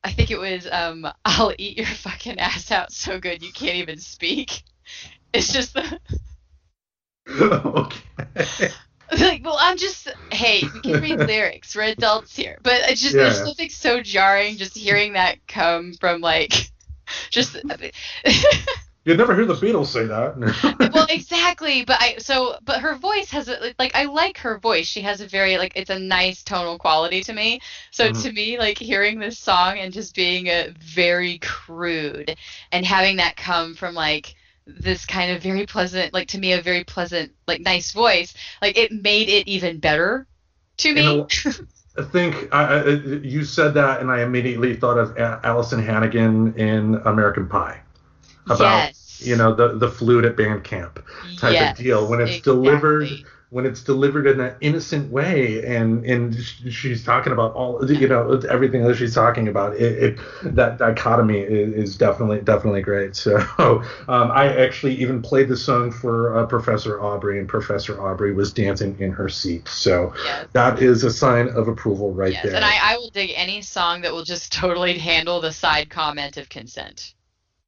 I 0.03 0.13
think 0.13 0.31
it 0.31 0.39
was 0.39 0.67
um 0.71 1.07
I'll 1.25 1.53
eat 1.59 1.77
your 1.77 1.87
fucking 1.87 2.39
ass 2.39 2.71
out 2.71 2.93
so 2.93 3.21
good 3.21 3.43
you 3.43 3.53
can't 3.53 3.77
even 3.77 3.99
speak. 3.99 4.63
It's 5.33 5.53
just 5.53 5.75
the 5.75 6.01
okay. 7.31 8.71
like 9.19 9.45
well 9.45 9.59
I'm 9.61 9.77
just 9.77 10.09
hey, 10.31 10.63
we 10.73 10.81
can 10.81 11.03
read 11.03 11.19
lyrics. 11.21 11.75
We're 11.75 11.83
adults 11.85 12.35
here. 12.35 12.59
But 12.63 12.81
it's 12.91 13.03
just 13.03 13.15
Yeah. 13.15 13.25
there's 13.25 13.43
something 13.43 13.69
so 13.69 14.01
jarring 14.01 14.57
just 14.57 14.77
hearing 14.77 15.15
that 15.15 15.47
come 15.47 15.95
from 15.95 16.21
like 16.21 16.71
just 17.31 17.57
You'd 19.05 19.19
never 19.19 19.35
hear 19.35 19.47
the 19.47 19.55
Beatles 19.55 19.87
say 19.87 20.05
that. 20.07 20.37
well, 20.93 21.07
exactly. 21.09 21.85
But 21.85 21.99
I 22.01 22.17
so 22.19 22.57
but 22.63 22.81
her 22.81 22.95
voice 22.97 23.31
has 23.31 23.49
a, 23.49 23.75
like 23.79 23.95
I 23.95 24.05
like 24.05 24.39
her 24.39 24.59
voice. 24.59 24.87
She 24.87 25.01
has 25.03 25.21
a 25.21 25.27
very 25.27 25.57
like 25.59 25.73
it's 25.77 25.91
a 25.91 25.99
nice 25.99 26.43
tonal 26.43 26.79
quality 26.79 27.23
to 27.25 27.33
me. 27.33 27.61
So 27.91 28.11
Mhm. 28.11 28.23
to 28.23 28.33
me, 28.33 28.59
like 28.59 28.79
hearing 28.79 29.19
this 29.19 29.39
song 29.39 29.79
and 29.79 29.93
just 29.93 30.15
being 30.15 30.49
a 30.49 30.75
very 30.81 31.39
crude 31.39 32.37
and 32.73 32.85
having 32.85 33.17
that 33.17 33.37
come 33.37 33.75
from 33.75 33.95
like 33.95 34.35
this 34.67 35.05
kind 35.07 35.33
of 35.33 35.43
very 35.43 35.67
pleasant 35.67 36.13
like 36.13 36.29
to 36.29 36.39
me 36.39 36.53
a 36.53 36.63
very 36.63 36.85
pleasant 36.85 37.33
like 37.49 37.61
nice 37.61 37.93
voice 37.93 38.35
like 38.63 38.77
it 38.79 38.93
made 38.93 39.29
it 39.29 39.49
even 39.49 39.81
better 39.81 40.29
to 40.77 40.93
me 40.95 41.01
You 41.01 41.05
know, 41.07 41.29
I 41.99 42.03
think 42.05 42.49
I, 42.53 42.65
I, 42.81 42.89
you 42.91 43.45
said 43.45 43.75
that, 43.75 44.01
and 44.01 44.11
I 44.11 44.23
immediately 44.23 44.77
thought 44.77 44.99
of 44.99 45.17
A- 45.17 45.41
Alyson 45.45 45.83
Hannigan 45.85 46.55
in 46.55 46.95
American 47.05 47.49
Pie. 47.49 47.81
About 48.49 48.93
yes 48.93 49.21
you 49.23 49.37
know 49.37 49.55
the 49.55 49.77
the 49.77 49.89
flute 49.89 50.25
at 50.25 50.37
band 50.37 50.65
camp 50.65 51.05
type 51.37 51.53
Yes, 51.53 51.79
of 51.79 51.85
deal 51.85 52.09
when 52.09 52.21
it's 52.21 52.37
exactly. 52.37 52.53
delivered 52.53 53.09
when 53.51 53.67
it's 53.67 53.83
delivered 53.83 54.27
in 54.27 54.41
an 54.41 54.55
innocent 54.61 55.11
way 55.11 55.63
and 55.67 56.05
and 56.07 56.35
she's 56.37 57.05
talking 57.05 57.33
about 57.33 57.53
all 57.53 57.85
you 57.91 58.09
know 58.09 58.41
everything 58.49 58.83
that 58.85 58.95
she's 58.97 59.15
talking 59.15 59.49
about 59.49 59.75
it, 59.75 60.03
it 60.03 60.19
that 60.55 60.79
dichotomy 60.79 61.41
is, 61.41 61.75
is 61.75 61.97
definitely 61.99 62.41
definitely 62.41 62.81
great 62.81 63.15
so 63.17 63.37
um, 63.59 64.31
i 64.31 64.47
actually 64.57 64.95
even 64.95 65.21
played 65.21 65.49
the 65.49 65.57
song 65.57 65.91
for 65.91 66.37
uh, 66.37 66.47
professor 66.47 67.01
aubrey 67.01 67.39
and 67.39 67.49
professor 67.49 68.01
aubrey 68.01 68.33
was 68.33 68.53
dancing 68.53 68.97
in 69.01 69.11
her 69.13 69.29
seat 69.29 69.69
so 69.69 70.13
Yes. 70.25 70.47
that 70.53 70.81
is 70.81 71.05
a 71.05 71.11
sign 71.11 71.49
of 71.49 71.69
approval 71.69 72.15
right 72.15 72.33
yes, 72.33 72.43
there 72.45 72.55
and 72.55 72.65
I, 72.65 72.93
I 72.95 72.97
will 72.97 73.11
dig 73.11 73.33
any 73.35 73.63
song 73.63 74.03
that 74.03 74.13
will 74.13 74.25
just 74.25 74.53
totally 74.53 74.99
handle 74.99 75.41
the 75.41 75.53
side 75.53 75.91
comment 75.91 76.37
of 76.37 76.49
consent. 76.49 77.15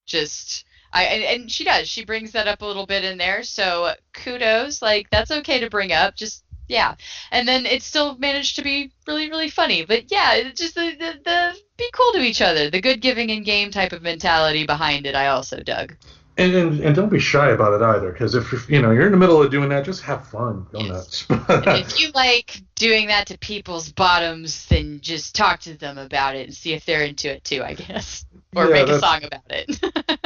Just 0.07 0.65
I 0.93 1.05
and, 1.05 1.23
and 1.43 1.51
she 1.51 1.65
does. 1.65 1.89
She 1.89 2.05
brings 2.05 2.33
that 2.33 2.49
up 2.49 2.63
a 2.63 2.67
little 2.67 2.87
bit 2.87 3.05
in 3.05 3.19
there. 3.19 3.43
So 3.43 3.93
kudos. 4.13 4.83
Like 4.83 5.09
that's 5.11 5.31
okay 5.31 5.61
to 5.61 5.71
bring 5.71 5.93
up. 5.93 6.15
Just 6.17 6.45
yeah. 6.69 6.95
And 7.31 7.47
then 7.47 7.67
it 7.67 7.83
still 7.83 8.17
managed 8.19 8.57
to 8.57 8.63
be 8.63 8.93
really 9.07 9.29
really 9.31 9.51
funny. 9.51 9.85
But 9.85 10.11
yeah, 10.11 10.35
it's 10.35 10.61
just 10.61 10.75
the 10.75 10.91
the, 10.99 11.15
the 11.25 11.59
be 11.77 11.89
cool 11.93 12.13
to 12.13 12.21
each 12.21 12.41
other. 12.43 12.71
The 12.71 12.81
good 12.81 13.01
giving 13.01 13.31
in 13.31 13.43
game 13.43 13.71
type 13.71 13.93
of 13.93 14.03
mentality 14.03 14.67
behind 14.67 15.07
it. 15.07 15.15
I 15.15 15.29
also 15.29 15.61
dug. 15.61 15.97
and, 16.39 16.55
and 16.55 16.81
and 16.81 16.97
don't 16.97 17.11
be 17.11 17.19
shy 17.19 17.51
about 17.51 17.75
it 17.75 17.83
either 17.85 18.11
because 18.13 18.35
if 18.35 18.51
you're- 18.53 18.81
know 18.83 18.91
you're 18.91 19.05
in 19.07 19.13
the 19.13 19.19
middle 19.19 19.43
of 19.43 19.51
doing 19.51 19.69
that 19.69 19.85
just 19.85 20.01
have 20.03 20.27
fun 20.29 20.67
go 20.73 20.81
Yes. 20.81 21.27
nuts 21.31 21.47
if 21.69 22.01
you 22.01 22.11
like 22.15 22.63
doing 22.75 23.09
that 23.09 23.27
to 23.27 23.37
people's 23.39 23.93
bottoms, 23.93 24.67
then 24.69 25.01
just 25.03 25.35
talk 25.35 25.61
to 25.61 25.75
them 25.75 25.99
about 25.99 26.35
it 26.37 26.47
and 26.47 26.55
see 26.57 26.73
if 26.73 26.85
they're 26.87 27.03
into 27.05 27.31
it 27.31 27.45
too. 27.45 27.63
I 27.63 27.75
guess. 27.75 28.25
Or 28.55 28.67
Yeah, 28.67 28.73
make 28.73 28.89
a 28.89 28.99
song 28.99 29.25
about 29.25 29.43
it. 29.49 29.81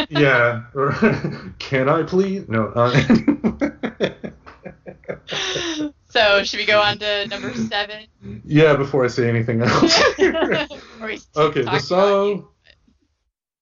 yeah. 0.10 0.62
or 0.74 0.92
Can 1.58 1.88
I 1.88 2.02
please? 2.02 2.48
No. 2.48 2.66
Uh, 2.74 2.90
so 6.08 6.42
should 6.42 6.58
we 6.58 6.66
go 6.66 6.80
on 6.80 6.98
to 6.98 7.26
number 7.28 7.54
seven? 7.54 8.06
yeah. 8.44 8.74
Before 8.74 9.04
I 9.04 9.08
say 9.08 9.28
anything 9.28 9.62
else. 9.62 10.00
Or 10.18 11.06
we 11.06 11.18
keep 11.18 11.36
okay. 11.36 11.62
The 11.62 11.78
song. 11.78 12.48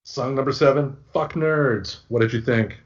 Song 0.03 0.35
number 0.35 0.51
seven. 0.51 0.97
Fuck 1.13 1.33
nerds. 1.33 1.99
What 2.09 2.21
did 2.21 2.33
you 2.33 2.41
think? 2.41 2.79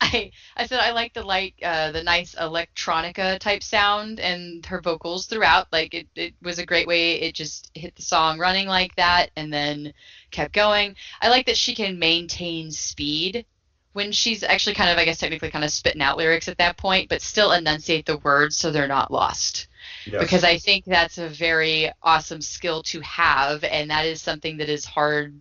I 0.02 0.30
I 0.56 0.66
said 0.66 0.80
I 0.80 0.92
like 0.92 1.12
the 1.12 1.22
like 1.22 1.54
uh, 1.62 1.92
the 1.92 2.02
nice 2.02 2.34
electronica 2.34 3.38
type 3.38 3.62
sound 3.62 4.18
and 4.18 4.64
her 4.66 4.80
vocals 4.80 5.26
throughout. 5.26 5.68
Like 5.72 5.92
it, 5.94 6.08
it 6.14 6.34
was 6.42 6.58
a 6.58 6.66
great 6.66 6.86
way. 6.86 7.20
It 7.20 7.34
just 7.34 7.70
hit 7.74 7.94
the 7.96 8.02
song 8.02 8.38
running 8.38 8.66
like 8.66 8.96
that 8.96 9.30
and 9.36 9.52
then 9.52 9.92
kept 10.30 10.54
going. 10.54 10.96
I 11.20 11.28
like 11.28 11.46
that 11.46 11.56
she 11.56 11.74
can 11.74 11.98
maintain 11.98 12.70
speed 12.70 13.44
when 13.92 14.12
she's 14.12 14.42
actually 14.42 14.74
kind 14.74 14.90
of 14.90 14.96
I 14.96 15.04
guess 15.04 15.18
technically 15.18 15.50
kind 15.50 15.64
of 15.64 15.70
spitting 15.70 16.02
out 16.02 16.16
lyrics 16.16 16.48
at 16.48 16.58
that 16.58 16.78
point, 16.78 17.10
but 17.10 17.20
still 17.20 17.52
enunciate 17.52 18.06
the 18.06 18.18
words 18.18 18.56
so 18.56 18.70
they're 18.70 18.88
not 18.88 19.12
lost. 19.12 19.68
Yes. 20.06 20.22
because 20.22 20.44
I 20.44 20.56
think 20.56 20.84
that's 20.84 21.18
a 21.18 21.28
very 21.28 21.90
awesome 22.02 22.40
skill 22.40 22.82
to 22.84 23.00
have, 23.00 23.64
and 23.64 23.90
that 23.90 24.06
is 24.06 24.22
something 24.22 24.56
that 24.58 24.68
is 24.68 24.84
hard 24.84 25.38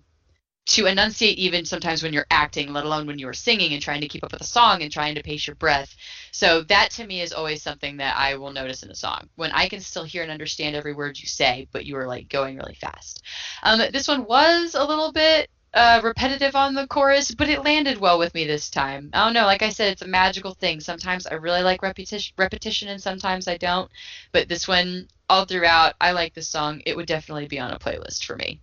to 0.70 0.86
enunciate 0.86 1.40
even 1.40 1.66
sometimes 1.66 2.04
when 2.04 2.14
you're 2.14 2.28
acting, 2.30 2.72
let 2.72 2.86
alone 2.86 3.08
when 3.08 3.18
you're 3.18 3.34
singing 3.34 3.74
and 3.74 3.82
trying 3.82 4.02
to 4.02 4.08
keep 4.08 4.24
up 4.24 4.32
with 4.32 4.42
a 4.42 4.46
song 4.46 4.84
and 4.84 4.92
trying 4.92 5.16
to 5.16 5.24
pace 5.24 5.48
your 5.48 5.56
breath. 5.56 5.96
So 6.32 6.62
that 6.64 6.92
to 6.92 7.08
me 7.08 7.22
is 7.22 7.34
always 7.34 7.64
something 7.64 7.98
that 7.98 8.16
I 8.16 8.36
will 8.36 8.52
notice 8.52 8.84
in 8.84 8.92
a 8.92 8.96
song 8.96 9.30
when 9.36 9.52
I 9.52 9.68
can 9.68 9.82
still 9.82 10.04
hear 10.04 10.22
and 10.22 10.32
understand 10.32 10.76
every 10.76 10.94
word 10.94 11.20
you 11.20 11.28
say, 11.28 11.68
but 11.72 11.88
you 11.88 11.98
are 11.98 12.06
like 12.06 12.30
going 12.30 12.58
really 12.58 12.76
fast. 12.76 13.24
Um, 13.64 13.82
this 13.92 14.08
one 14.08 14.26
was 14.26 14.76
a 14.76 14.84
little 14.84 15.12
bit 15.12 15.50
uh, 15.74 16.02
repetitive 16.04 16.56
on 16.56 16.76
the 16.76 16.86
chorus, 16.86 17.32
but 17.32 17.50
it 17.50 17.64
landed 17.64 17.98
well 17.98 18.20
with 18.20 18.36
me 18.36 18.46
this 18.46 18.70
time. 18.70 19.10
I 19.14 19.26
don't 19.26 19.34
know. 19.34 19.46
Like 19.46 19.64
I 19.64 19.70
said, 19.70 19.92
it's 19.92 20.04
a 20.04 20.08
magical 20.08 20.54
thing. 20.54 20.82
Sometimes 20.82 21.26
I 21.26 21.34
really 21.36 21.64
like 21.64 21.82
repetition, 21.82 22.34
repetition, 22.38 22.90
and 22.90 23.02
sometimes 23.02 23.48
I 23.48 23.58
don't. 23.58 23.90
But 24.32 24.48
this 24.48 24.68
one, 24.68 25.08
all 25.30 25.46
throughout, 25.46 25.96
I 26.00 26.12
like 26.12 26.36
this 26.36 26.48
song. 26.48 26.84
It 26.86 26.96
would 26.96 27.08
definitely 27.08 27.48
be 27.48 27.60
on 27.60 27.72
a 27.72 27.80
playlist 27.80 28.24
for 28.24 28.36
me. 28.36 28.62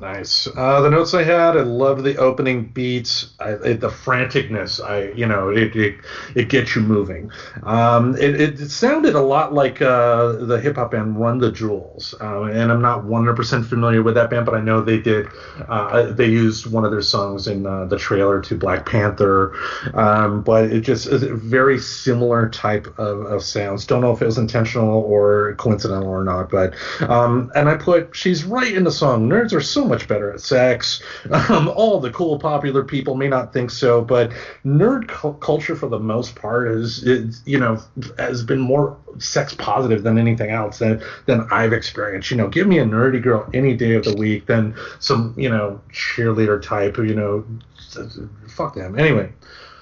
Nice. 0.00 0.48
Uh, 0.56 0.80
the 0.80 0.88
notes 0.88 1.12
I 1.12 1.22
had, 1.22 1.58
I 1.58 1.60
loved 1.60 2.04
the 2.04 2.16
opening 2.16 2.64
beats, 2.64 3.34
I, 3.38 3.50
it, 3.50 3.80
the 3.80 3.90
franticness. 3.90 4.82
I, 4.82 5.12
you 5.12 5.26
know, 5.26 5.50
it 5.50 5.76
it, 5.76 5.96
it 6.34 6.48
gets 6.48 6.74
you 6.74 6.80
moving. 6.80 7.30
Um, 7.64 8.16
it, 8.16 8.40
it, 8.40 8.60
it 8.60 8.70
sounded 8.70 9.14
a 9.14 9.20
lot 9.20 9.52
like 9.52 9.82
uh, 9.82 10.32
the 10.32 10.58
hip 10.58 10.76
hop 10.76 10.92
band 10.92 11.20
Run 11.20 11.38
the 11.38 11.52
Jewels, 11.52 12.14
uh, 12.18 12.44
and 12.44 12.72
I'm 12.72 12.80
not 12.80 13.04
100% 13.04 13.66
familiar 13.66 14.02
with 14.02 14.14
that 14.14 14.30
band, 14.30 14.46
but 14.46 14.54
I 14.54 14.60
know 14.62 14.80
they 14.80 14.98
did. 14.98 15.28
Uh, 15.68 16.12
they 16.12 16.28
used 16.28 16.66
one 16.66 16.86
of 16.86 16.90
their 16.90 17.02
songs 17.02 17.46
in 17.46 17.66
uh, 17.66 17.84
the 17.84 17.98
trailer 17.98 18.40
to 18.40 18.56
Black 18.56 18.86
Panther, 18.86 19.54
um, 19.92 20.42
but 20.42 20.64
it 20.72 20.80
just 20.80 21.08
is 21.08 21.22
a 21.22 21.34
very 21.34 21.78
similar 21.78 22.48
type 22.48 22.86
of, 22.98 23.20
of 23.26 23.42
sounds. 23.42 23.84
Don't 23.84 24.00
know 24.00 24.12
if 24.12 24.22
it 24.22 24.26
was 24.26 24.38
intentional 24.38 25.02
or 25.02 25.54
coincidental 25.58 26.08
or 26.08 26.24
not, 26.24 26.48
but 26.48 26.74
um, 27.02 27.52
and 27.54 27.68
I 27.68 27.76
put 27.76 28.16
she's 28.16 28.44
right 28.44 28.72
in 28.72 28.84
the 28.84 28.92
song. 28.92 29.28
Nerds 29.28 29.52
are 29.52 29.60
so 29.60 29.89
much 29.90 30.08
better 30.08 30.32
at 30.32 30.40
sex. 30.40 31.02
Um, 31.50 31.68
all 31.68 32.00
the 32.00 32.10
cool 32.10 32.38
popular 32.38 32.82
people 32.84 33.14
may 33.14 33.28
not 33.28 33.52
think 33.52 33.70
so, 33.70 34.00
but 34.00 34.30
nerd 34.64 35.08
cu- 35.08 35.34
culture 35.34 35.76
for 35.76 35.88
the 35.88 35.98
most 35.98 36.34
part 36.34 36.68
is, 36.68 37.02
is 37.04 37.42
you 37.44 37.58
know 37.58 37.78
has 38.18 38.42
been 38.42 38.58
more 38.60 38.96
sex 39.18 39.54
positive 39.54 40.02
than 40.02 40.16
anything 40.16 40.50
else 40.50 40.78
than 40.78 41.02
than 41.26 41.46
I've 41.50 41.72
experienced. 41.72 42.30
You 42.30 42.36
know, 42.38 42.48
give 42.48 42.66
me 42.66 42.78
a 42.78 42.84
nerdy 42.84 43.22
girl 43.22 43.48
any 43.52 43.76
day 43.76 43.94
of 43.94 44.04
the 44.04 44.14
week 44.16 44.46
than 44.46 44.74
some 45.00 45.34
you 45.36 45.50
know 45.50 45.80
cheerleader 45.92 46.62
type. 46.62 46.96
who, 46.96 47.02
You 47.02 47.14
know, 47.14 47.44
fuck 48.48 48.74
them. 48.74 48.98
Anyway, 48.98 49.32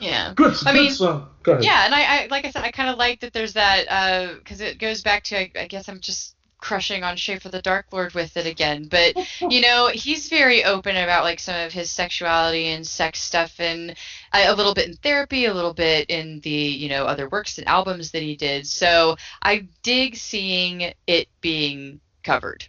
Yeah. 0.01 0.33
good. 0.35 0.55
I 0.67 0.73
good 0.73 0.81
mean, 0.81 0.91
song. 0.93 1.29
Go 1.43 1.53
ahead. 1.53 1.65
Yeah, 1.65 1.85
and 1.87 1.95
I, 1.95 2.01
I 2.25 2.27
like 2.31 2.45
I 2.47 2.51
said, 2.51 2.65
I 2.65 2.71
kind 2.71 2.91
of 2.91 2.99
like 2.99 3.21
that 3.21 3.33
there's 3.33 3.53
that 3.53 4.39
because 4.39 4.61
it 4.61 4.79
goes 4.79 5.03
back 5.03 5.25
to 5.25 5.39
I, 5.39 5.51
I 5.59 5.67
guess 5.67 5.89
I'm 5.89 6.01
just 6.01 6.35
crushing 6.59 7.05
on 7.05 7.17
Schaffer 7.17 7.49
the 7.49 7.63
Dark 7.63 7.87
Lord 7.93 8.15
with 8.15 8.37
it 8.37 8.47
again, 8.47 8.89
but 8.89 9.17
you 9.41 9.61
know 9.63 9.89
he's 9.89 10.29
very 10.29 10.65
open 10.65 10.97
about 10.97 11.25
like 11.25 11.41
some 11.41 11.57
of 11.57 11.73
his 11.73 11.91
sexuality 11.91 12.69
and 12.69 12.87
sex 12.87 13.21
stuff, 13.21 13.59
and 13.59 13.95
a, 14.35 14.47
a 14.49 14.55
little 14.55 14.75
bit 14.75 14.89
in 14.89 14.97
therapy, 14.97 15.47
a 15.47 15.55
little 15.55 15.75
bit 15.75 16.11
in 16.11 16.41
the 16.41 16.51
you 16.51 16.89
know 16.89 17.05
other 17.05 17.29
works 17.29 17.59
and 17.59 17.69
albums 17.69 18.11
that 18.11 18.23
he 18.23 18.37
did. 18.37 18.67
So 18.67 19.17
I 19.43 19.67
dig 19.83 20.17
seeing 20.17 20.93
it 21.07 21.29
being 21.41 22.01
covered, 22.23 22.67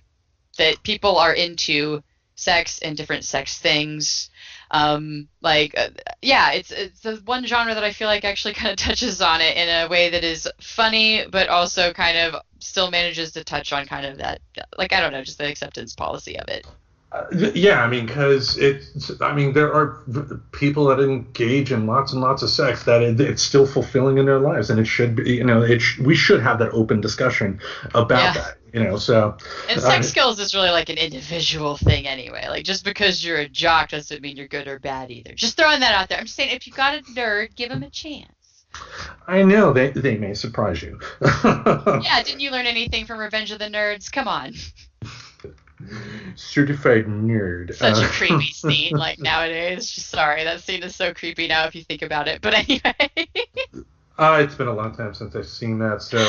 that 0.57 0.83
people 0.83 1.17
are 1.17 1.33
into 1.33 2.03
sex 2.35 2.79
and 2.79 2.95
different 2.95 3.25
sex 3.25 3.59
things 3.59 4.29
um 4.71 5.27
like 5.41 5.77
uh, 5.77 5.89
yeah 6.21 6.51
it's 6.51 6.71
it's 6.71 7.01
the 7.01 7.15
one 7.25 7.45
genre 7.45 7.73
that 7.73 7.83
i 7.83 7.91
feel 7.91 8.07
like 8.07 8.23
actually 8.25 8.53
kind 8.55 8.71
of 8.71 8.77
touches 8.77 9.21
on 9.21 9.41
it 9.41 9.57
in 9.57 9.67
a 9.69 9.87
way 9.89 10.09
that 10.09 10.23
is 10.23 10.47
funny 10.61 11.25
but 11.31 11.49
also 11.49 11.93
kind 11.93 12.17
of 12.17 12.41
still 12.59 12.91
manages 12.91 13.31
to 13.31 13.43
touch 13.43 13.73
on 13.73 13.85
kind 13.85 14.05
of 14.05 14.17
that 14.17 14.41
like 14.77 14.93
i 14.93 14.99
don't 14.99 15.11
know 15.13 15.23
just 15.23 15.37
the 15.37 15.47
acceptance 15.47 15.95
policy 15.95 16.37
of 16.39 16.47
it 16.49 16.65
Uh, 17.11 17.25
yeah, 17.55 17.81
I 17.83 17.87
mean, 17.87 18.05
because 18.05 18.55
it's, 18.59 19.19
I 19.19 19.33
mean, 19.33 19.53
there 19.53 19.73
are 19.73 20.03
people 20.51 20.85
that 20.85 20.99
engage 20.99 21.71
in 21.71 21.87
lots 21.87 22.13
and 22.13 22.21
lots 22.21 22.43
of 22.43 22.51
sex 22.51 22.83
that 22.83 23.01
it, 23.01 23.19
it's 23.19 23.41
still 23.41 23.65
fulfilling 23.65 24.19
in 24.19 24.27
their 24.27 24.39
lives, 24.39 24.69
and 24.69 24.79
it 24.79 24.85
should 24.85 25.15
be, 25.15 25.33
you 25.37 25.43
know, 25.43 25.63
it 25.63 25.81
sh- 25.81 25.97
we 25.99 26.13
should 26.13 26.39
have 26.39 26.59
that 26.59 26.69
open 26.71 27.01
discussion 27.01 27.59
about 27.95 28.19
Yeah. 28.25 28.33
that, 28.35 28.58
you 28.73 28.83
know. 28.83 28.97
So, 28.97 29.37
and 29.69 29.77
Uh, 29.79 29.81
sex 29.81 30.07
skills 30.09 30.39
is 30.39 30.53
really 30.55 30.69
like 30.69 30.89
an 30.89 30.97
individual 30.97 31.77
thing 31.77 32.07
anyway. 32.07 32.47
Like 32.49 32.65
just 32.65 32.83
because 32.83 33.23
you're 33.23 33.37
a 33.37 33.47
jock 33.49 33.89
doesn't 33.89 34.21
mean 34.21 34.37
you're 34.37 34.47
good 34.47 34.67
or 34.67 34.79
bad 34.79 35.11
either. 35.11 35.33
Just 35.33 35.57
throwing 35.57 35.79
that 35.81 35.93
out 35.93 36.09
there. 36.09 36.17
I'm 36.17 36.25
just 36.25 36.35
saying 36.35 36.51
if 36.55 36.67
you 36.67 36.73
got 36.73 36.95
a 36.97 37.01
nerd 37.13 37.55
give 37.55 37.71
him 37.71 37.83
a 37.83 37.89
chance. 37.89 38.65
I 39.27 39.41
know 39.43 39.73
they 39.73 39.89
they 39.89 40.17
may 40.17 40.33
surprise 40.33 40.81
you. 40.81 40.99
yeah 41.43 42.21
didn't 42.23 42.39
you 42.39 42.51
learn 42.51 42.65
anything 42.67 43.05
from 43.05 43.19
revenge 43.19 43.51
of 43.51 43.59
the 43.59 43.65
nerds? 43.65 44.11
Come 44.11 44.27
on. 44.27 44.53
Certified 46.35 47.05
nerd. 47.05 47.73
such 47.75 47.97
a 47.97 48.01
Uh, 48.05 48.07
creepy 48.09 48.47
scene 48.53 48.95
like 48.95 49.17
nowadays. 49.19 49.89
Just 49.89 50.09
sorry 50.09 50.43
that 50.43 50.61
scene 50.61 50.83
is 50.83 50.95
so 50.95 51.13
creepy 51.13 51.47
now 51.47 51.65
if 51.65 51.75
you 51.75 51.83
think 51.83 52.01
about 52.01 52.27
it 52.27 52.41
but 52.41 52.53
anyway 52.53 52.93
Uh, 54.19 54.41
it's 54.43 54.53
been 54.53 54.67
a 54.67 54.73
long 54.73 54.93
time 54.93 55.13
since 55.13 55.33
I've 55.33 55.47
seen 55.47 55.79
that, 55.79 56.01
so 56.01 56.19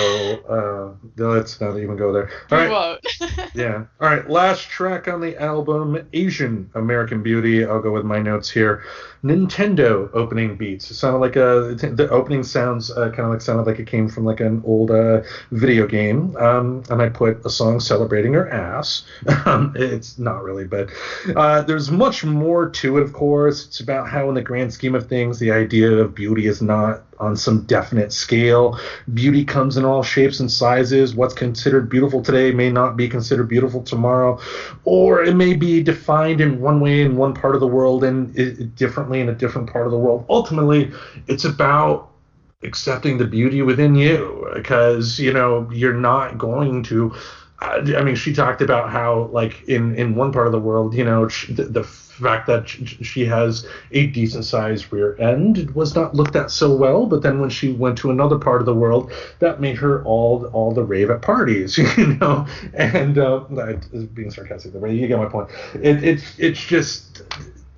uh, 0.48 1.08
let's 1.16 1.60
not 1.60 1.76
even 1.76 1.96
go 1.96 2.12
there. 2.12 2.30
All 2.52 2.68
won't 2.68 3.04
yeah. 3.54 3.84
All 4.00 4.08
right. 4.08 4.30
Last 4.30 4.68
track 4.68 5.08
on 5.08 5.20
the 5.20 5.36
album, 5.42 6.08
Asian 6.12 6.70
American 6.74 7.20
Beauty. 7.20 7.64
I'll 7.64 7.82
go 7.82 7.90
with 7.90 8.04
my 8.04 8.20
notes 8.20 8.48
here. 8.48 8.84
Nintendo 9.24 10.08
opening 10.14 10.56
beats. 10.56 10.88
It 10.92 10.94
sounded 10.94 11.18
like 11.18 11.34
a 11.34 11.74
the 11.74 12.08
opening 12.10 12.44
sounds 12.44 12.92
uh, 12.92 13.08
kind 13.10 13.22
of 13.22 13.30
like 13.30 13.40
sounded 13.40 13.66
like 13.66 13.80
it 13.80 13.88
came 13.88 14.08
from 14.08 14.24
like 14.24 14.38
an 14.38 14.62
old 14.64 14.92
uh, 14.92 15.22
video 15.50 15.88
game. 15.88 16.36
Um, 16.36 16.84
and 16.90 17.02
I 17.02 17.08
put 17.08 17.44
a 17.44 17.50
song 17.50 17.80
celebrating 17.80 18.34
her 18.34 18.48
ass. 18.48 19.04
Um, 19.46 19.72
it's 19.74 20.18
not 20.18 20.44
really, 20.44 20.64
but 20.64 20.90
uh, 21.34 21.62
there's 21.62 21.90
much 21.90 22.24
more 22.24 22.68
to 22.68 22.98
it. 22.98 23.02
Of 23.02 23.12
course, 23.12 23.66
it's 23.66 23.80
about 23.80 24.08
how, 24.08 24.28
in 24.28 24.34
the 24.34 24.42
grand 24.42 24.72
scheme 24.72 24.94
of 24.94 25.08
things, 25.08 25.38
the 25.38 25.50
idea 25.50 25.90
of 25.90 26.14
beauty 26.14 26.46
is 26.46 26.60
not 26.62 27.02
on 27.20 27.36
some 27.36 27.62
definite 27.62 28.12
scale. 28.12 28.78
Beauty 29.14 29.44
comes 29.44 29.76
in 29.76 29.84
all 29.84 30.02
shapes 30.02 30.40
and 30.40 30.50
sizes. 30.50 31.14
What's 31.14 31.34
considered 31.34 31.88
beautiful 31.88 32.22
today 32.22 32.50
may 32.50 32.70
not 32.70 32.96
be 32.96 33.08
considered 33.08 33.48
beautiful 33.48 33.82
tomorrow, 33.82 34.40
or 34.84 35.22
it 35.22 35.36
may 35.36 35.54
be 35.54 35.82
defined 35.82 36.40
in 36.40 36.60
one 36.60 36.80
way 36.80 37.02
in 37.02 37.16
one 37.16 37.34
part 37.34 37.54
of 37.54 37.60
the 37.60 37.66
world 37.66 38.02
and 38.02 38.36
it, 38.36 38.74
differently 38.74 39.20
in 39.20 39.28
a 39.28 39.34
different 39.34 39.70
part 39.70 39.86
of 39.86 39.92
the 39.92 39.98
world. 39.98 40.24
Ultimately, 40.28 40.90
it's 41.28 41.44
about 41.44 42.10
accepting 42.62 43.18
the 43.18 43.24
beauty 43.24 43.62
within 43.62 43.94
you 43.94 44.50
because 44.54 45.18
you 45.18 45.32
know 45.32 45.68
you're 45.72 45.94
not 45.94 46.36
going 46.36 46.82
to 46.82 47.14
I 47.60 48.02
mean, 48.02 48.14
she 48.14 48.32
talked 48.32 48.62
about 48.62 48.90
how, 48.90 49.28
like, 49.32 49.68
in 49.68 49.94
in 49.94 50.14
one 50.14 50.32
part 50.32 50.46
of 50.46 50.52
the 50.52 50.60
world, 50.60 50.94
you 50.94 51.04
know, 51.04 51.28
she, 51.28 51.52
the, 51.52 51.64
the, 51.64 51.84
fact 51.84 52.46
that 52.46 52.68
she 52.68 53.24
has 53.24 53.66
a 53.92 54.06
decent 54.08 54.44
sized 54.44 54.92
rear 54.92 55.16
end 55.18 55.70
was 55.70 55.94
not 55.94 56.14
looked 56.14 56.36
at 56.36 56.50
so 56.50 56.74
well. 56.76 57.06
But 57.06 57.22
then 57.22 57.40
when 57.40 57.48
she 57.48 57.72
went 57.72 57.96
to 57.98 58.10
another 58.10 58.38
part 58.38 58.60
of 58.60 58.66
the 58.66 58.74
world, 58.74 59.10
that 59.38 59.58
made 59.58 59.76
her 59.76 60.04
all 60.04 60.44
all 60.52 60.72
the 60.72 60.84
rave 60.84 61.08
at 61.08 61.22
parties, 61.22 61.78
you 61.96 62.18
know. 62.18 62.46
And 62.74 63.16
uh, 63.16 63.44
being 64.12 64.30
sarcastic, 64.30 64.78
but 64.78 64.90
you 64.90 65.06
get 65.08 65.18
my 65.18 65.26
point. 65.26 65.48
It, 65.74 66.04
it's 66.04 66.38
it's 66.38 66.60
just 66.60 67.22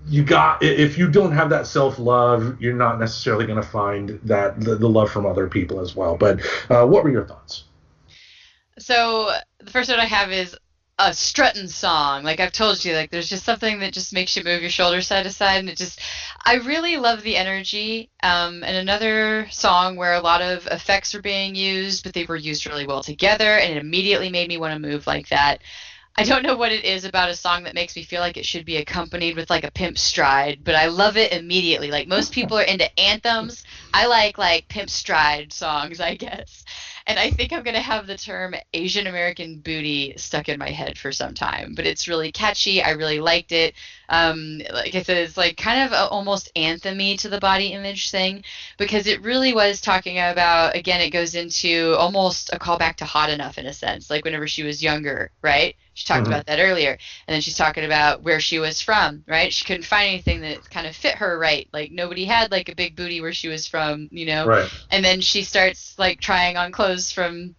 you 0.08 0.24
got 0.24 0.62
if 0.62 0.98
you 0.98 1.08
don't 1.08 1.32
have 1.32 1.50
that 1.50 1.66
self 1.66 1.98
love, 1.98 2.60
you're 2.60 2.74
not 2.74 2.98
necessarily 2.98 3.46
going 3.46 3.62
to 3.62 3.68
find 3.68 4.20
that 4.24 4.60
the, 4.60 4.74
the, 4.74 4.88
love 4.88 5.10
from 5.10 5.26
other 5.26 5.48
people 5.48 5.80
as 5.80 5.94
well. 5.94 6.16
But 6.16 6.40
uh, 6.68 6.86
what 6.86 7.04
were 7.04 7.10
your 7.10 7.26
thoughts? 7.26 7.64
So 8.78 9.32
the 9.60 9.70
first 9.70 9.88
note 9.90 9.98
I 9.98 10.06
have 10.06 10.32
is 10.32 10.56
a 10.98 11.12
strutting 11.12 11.68
song. 11.68 12.22
Like 12.22 12.40
I've 12.40 12.52
told 12.52 12.84
you, 12.84 12.94
like 12.94 13.10
there's 13.10 13.28
just 13.28 13.44
something 13.44 13.80
that 13.80 13.92
just 13.92 14.12
makes 14.12 14.36
you 14.36 14.44
move 14.44 14.60
your 14.60 14.70
shoulders 14.70 15.06
side 15.06 15.24
to 15.24 15.30
side, 15.30 15.58
and 15.58 15.68
it 15.68 15.76
just 15.76 16.00
I 16.44 16.56
really 16.56 16.96
love 16.96 17.22
the 17.22 17.36
energy. 17.36 18.10
Um, 18.22 18.62
and 18.62 18.76
another 18.76 19.48
song 19.50 19.96
where 19.96 20.14
a 20.14 20.20
lot 20.20 20.42
of 20.42 20.66
effects 20.68 21.14
are 21.14 21.22
being 21.22 21.54
used, 21.54 22.04
but 22.04 22.14
they 22.14 22.24
were 22.24 22.36
used 22.36 22.66
really 22.66 22.86
well 22.86 23.02
together, 23.02 23.58
and 23.58 23.72
it 23.72 23.78
immediately 23.78 24.30
made 24.30 24.48
me 24.48 24.58
want 24.58 24.74
to 24.74 24.88
move 24.88 25.06
like 25.06 25.28
that. 25.28 25.58
I 26.14 26.24
don't 26.24 26.42
know 26.42 26.56
what 26.56 26.72
it 26.72 26.84
is 26.84 27.06
about 27.06 27.30
a 27.30 27.34
song 27.34 27.62
that 27.62 27.74
makes 27.74 27.96
me 27.96 28.02
feel 28.02 28.20
like 28.20 28.36
it 28.36 28.44
should 28.44 28.66
be 28.66 28.76
accompanied 28.76 29.34
with 29.34 29.48
like 29.48 29.64
a 29.64 29.70
pimp 29.70 29.96
stride, 29.96 30.58
but 30.62 30.74
I 30.74 30.86
love 30.86 31.16
it 31.16 31.32
immediately. 31.32 31.90
Like 31.90 32.06
most 32.06 32.32
people 32.32 32.58
are 32.58 32.62
into 32.62 33.00
anthems. 33.00 33.64
I 33.94 34.06
like 34.06 34.36
like 34.36 34.68
pimp 34.68 34.90
stride 34.90 35.54
songs, 35.54 36.00
I 36.00 36.16
guess 36.16 36.64
and 37.06 37.18
I 37.18 37.30
think 37.30 37.52
I'm 37.52 37.62
gonna 37.62 37.80
have 37.80 38.06
the 38.06 38.16
term 38.16 38.54
Asian 38.74 39.06
American 39.06 39.58
booty 39.58 40.14
stuck 40.16 40.48
in 40.48 40.58
my 40.58 40.70
head 40.70 40.98
for 40.98 41.12
some 41.12 41.34
time. 41.34 41.74
But 41.74 41.86
it's 41.86 42.08
really 42.08 42.32
catchy. 42.32 42.82
I 42.82 42.90
really 42.90 43.20
liked 43.20 43.52
it. 43.52 43.74
Um, 44.12 44.60
like 44.72 44.94
I 44.94 45.02
said, 45.02 45.16
it's 45.16 45.38
like 45.38 45.56
kind 45.56 45.86
of 45.86 45.92
a, 45.92 46.06
almost 46.08 46.54
anthemy 46.54 47.18
to 47.20 47.30
the 47.30 47.40
body 47.40 47.68
image 47.68 48.10
thing 48.10 48.44
because 48.76 49.06
it 49.06 49.22
really 49.22 49.54
was 49.54 49.80
talking 49.80 50.18
about. 50.18 50.76
Again, 50.76 51.00
it 51.00 51.10
goes 51.10 51.34
into 51.34 51.96
almost 51.98 52.52
a 52.52 52.58
callback 52.58 52.96
to 52.96 53.06
Hot 53.06 53.30
Enough 53.30 53.56
in 53.56 53.64
a 53.64 53.72
sense, 53.72 54.10
like 54.10 54.24
whenever 54.24 54.46
she 54.46 54.64
was 54.64 54.82
younger, 54.82 55.30
right? 55.40 55.74
She 55.94 56.06
talked 56.06 56.24
mm-hmm. 56.24 56.32
about 56.32 56.46
that 56.46 56.60
earlier. 56.60 56.98
And 57.26 57.34
then 57.34 57.40
she's 57.40 57.56
talking 57.56 57.84
about 57.84 58.22
where 58.22 58.40
she 58.40 58.58
was 58.58 58.80
from, 58.82 59.24
right? 59.26 59.52
She 59.52 59.64
couldn't 59.64 59.84
find 59.84 60.08
anything 60.08 60.42
that 60.42 60.68
kind 60.70 60.86
of 60.86 60.94
fit 60.94 61.16
her 61.16 61.38
right. 61.38 61.68
Like 61.72 61.90
nobody 61.90 62.24
had 62.24 62.50
like 62.50 62.68
a 62.68 62.74
big 62.74 62.96
booty 62.96 63.20
where 63.20 63.32
she 63.32 63.48
was 63.48 63.66
from, 63.66 64.08
you 64.10 64.26
know? 64.26 64.46
Right. 64.46 64.70
And 64.90 65.04
then 65.04 65.20
she 65.20 65.42
starts 65.42 65.98
like 65.98 66.20
trying 66.20 66.56
on 66.56 66.72
clothes 66.72 67.12
from 67.12 67.54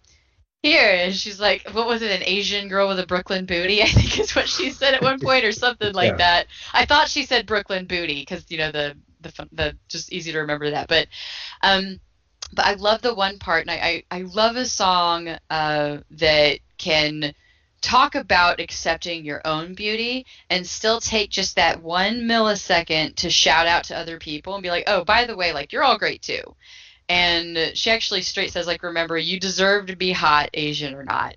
here 0.64 0.94
and 0.94 1.14
she's 1.14 1.38
like 1.38 1.68
what 1.72 1.86
was 1.86 2.00
it 2.00 2.10
an 2.10 2.26
asian 2.26 2.68
girl 2.68 2.88
with 2.88 2.98
a 2.98 3.06
brooklyn 3.06 3.44
booty 3.44 3.82
i 3.82 3.86
think 3.86 4.18
is 4.18 4.34
what 4.34 4.48
she 4.48 4.70
said 4.70 4.94
at 4.94 5.02
one 5.02 5.20
point 5.22 5.44
or 5.44 5.52
something 5.52 5.92
like 5.92 6.12
yeah. 6.12 6.16
that 6.16 6.46
i 6.72 6.84
thought 6.86 7.08
she 7.08 7.24
said 7.24 7.46
brooklyn 7.46 7.86
booty 7.86 8.20
because 8.20 8.44
you 8.48 8.56
know 8.56 8.72
the 8.72 8.96
the 9.20 9.48
the 9.52 9.76
just 9.88 10.12
easy 10.12 10.32
to 10.32 10.38
remember 10.38 10.70
that 10.70 10.88
but 10.88 11.06
um 11.62 12.00
but 12.52 12.64
i 12.64 12.74
love 12.74 13.02
the 13.02 13.14
one 13.14 13.38
part 13.38 13.60
and 13.60 13.70
i 13.70 14.04
i, 14.10 14.18
I 14.18 14.22
love 14.22 14.56
a 14.56 14.64
song 14.64 15.28
uh 15.50 15.98
that 16.12 16.60
can 16.78 17.34
talk 17.84 18.14
about 18.14 18.60
accepting 18.60 19.26
your 19.26 19.42
own 19.44 19.74
beauty 19.74 20.24
and 20.48 20.66
still 20.66 21.00
take 21.00 21.28
just 21.28 21.56
that 21.56 21.82
one 21.82 22.22
millisecond 22.22 23.14
to 23.16 23.28
shout 23.28 23.66
out 23.66 23.84
to 23.84 23.96
other 23.96 24.18
people 24.18 24.54
and 24.54 24.62
be 24.62 24.70
like, 24.70 24.84
oh, 24.86 25.04
by 25.04 25.26
the 25.26 25.36
way, 25.36 25.52
like, 25.52 25.70
you're 25.70 25.84
all 25.84 25.98
great 25.98 26.22
too. 26.22 26.56
And 27.08 27.72
she 27.74 27.90
actually 27.90 28.22
straight 28.22 28.52
says, 28.52 28.66
like, 28.66 28.82
remember, 28.82 29.18
you 29.18 29.38
deserve 29.38 29.86
to 29.86 29.96
be 29.96 30.12
hot, 30.12 30.50
Asian 30.54 30.94
or 30.94 31.04
not. 31.04 31.36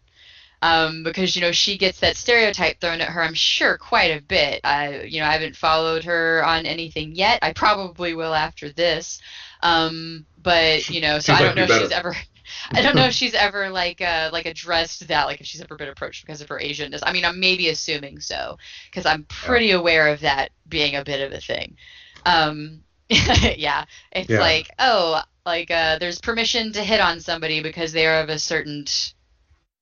Um, 0.59 1.03
because 1.03 1.35
you 1.35 1.41
know 1.43 1.51
she 1.51 1.77
gets 1.77 1.99
that 1.99 2.17
stereotype 2.17 2.81
thrown 2.81 2.99
at 2.99 3.09
her. 3.09 3.21
I'm 3.21 3.35
sure 3.35 3.77
quite 3.77 4.17
a 4.17 4.21
bit. 4.21 4.61
I, 4.63 5.03
you 5.03 5.19
know, 5.19 5.27
I 5.27 5.33
haven't 5.33 5.55
followed 5.55 6.03
her 6.05 6.43
on 6.43 6.65
anything 6.65 7.13
yet. 7.13 7.39
I 7.43 7.53
probably 7.53 8.15
will 8.15 8.33
after 8.33 8.71
this. 8.71 9.21
Um, 9.61 10.25
but 10.41 10.89
you 10.89 11.01
know, 11.01 11.19
so 11.19 11.33
I 11.33 11.43
don't 11.43 11.55
know 11.55 11.63
if 11.63 11.81
she's 11.81 11.91
ever. 11.91 12.15
I 12.71 12.81
don't 12.81 12.95
know 12.95 13.05
if 13.05 13.13
she's 13.13 13.33
ever 13.33 13.69
like 13.69 14.01
uh, 14.01 14.29
like 14.33 14.45
addressed 14.45 15.07
that, 15.09 15.25
like 15.25 15.41
if 15.41 15.45
she's 15.45 15.61
ever 15.61 15.75
been 15.75 15.89
approached 15.89 16.25
because 16.25 16.41
of 16.41 16.49
her 16.49 16.59
Asianness. 16.59 17.01
I 17.03 17.11
mean, 17.11 17.25
I'm 17.25 17.39
maybe 17.39 17.69
assuming 17.69 18.19
so 18.19 18.57
because 18.89 19.05
I'm 19.05 19.25
pretty 19.25 19.67
yeah. 19.67 19.75
aware 19.75 20.07
of 20.07 20.21
that 20.21 20.51
being 20.67 20.95
a 20.95 21.03
bit 21.03 21.21
of 21.21 21.33
a 21.33 21.41
thing. 21.41 21.75
Um, 22.25 22.81
yeah, 23.09 23.85
it's 24.11 24.29
yeah. 24.29 24.39
like 24.39 24.69
oh, 24.79 25.21
like 25.47 25.71
uh, 25.71 25.97
there's 25.97 26.21
permission 26.21 26.73
to 26.73 26.83
hit 26.83 26.99
on 26.99 27.19
somebody 27.19 27.63
because 27.63 27.91
they 27.93 28.05
are 28.05 28.21
of 28.21 28.29
a 28.29 28.37
certain. 28.37 28.85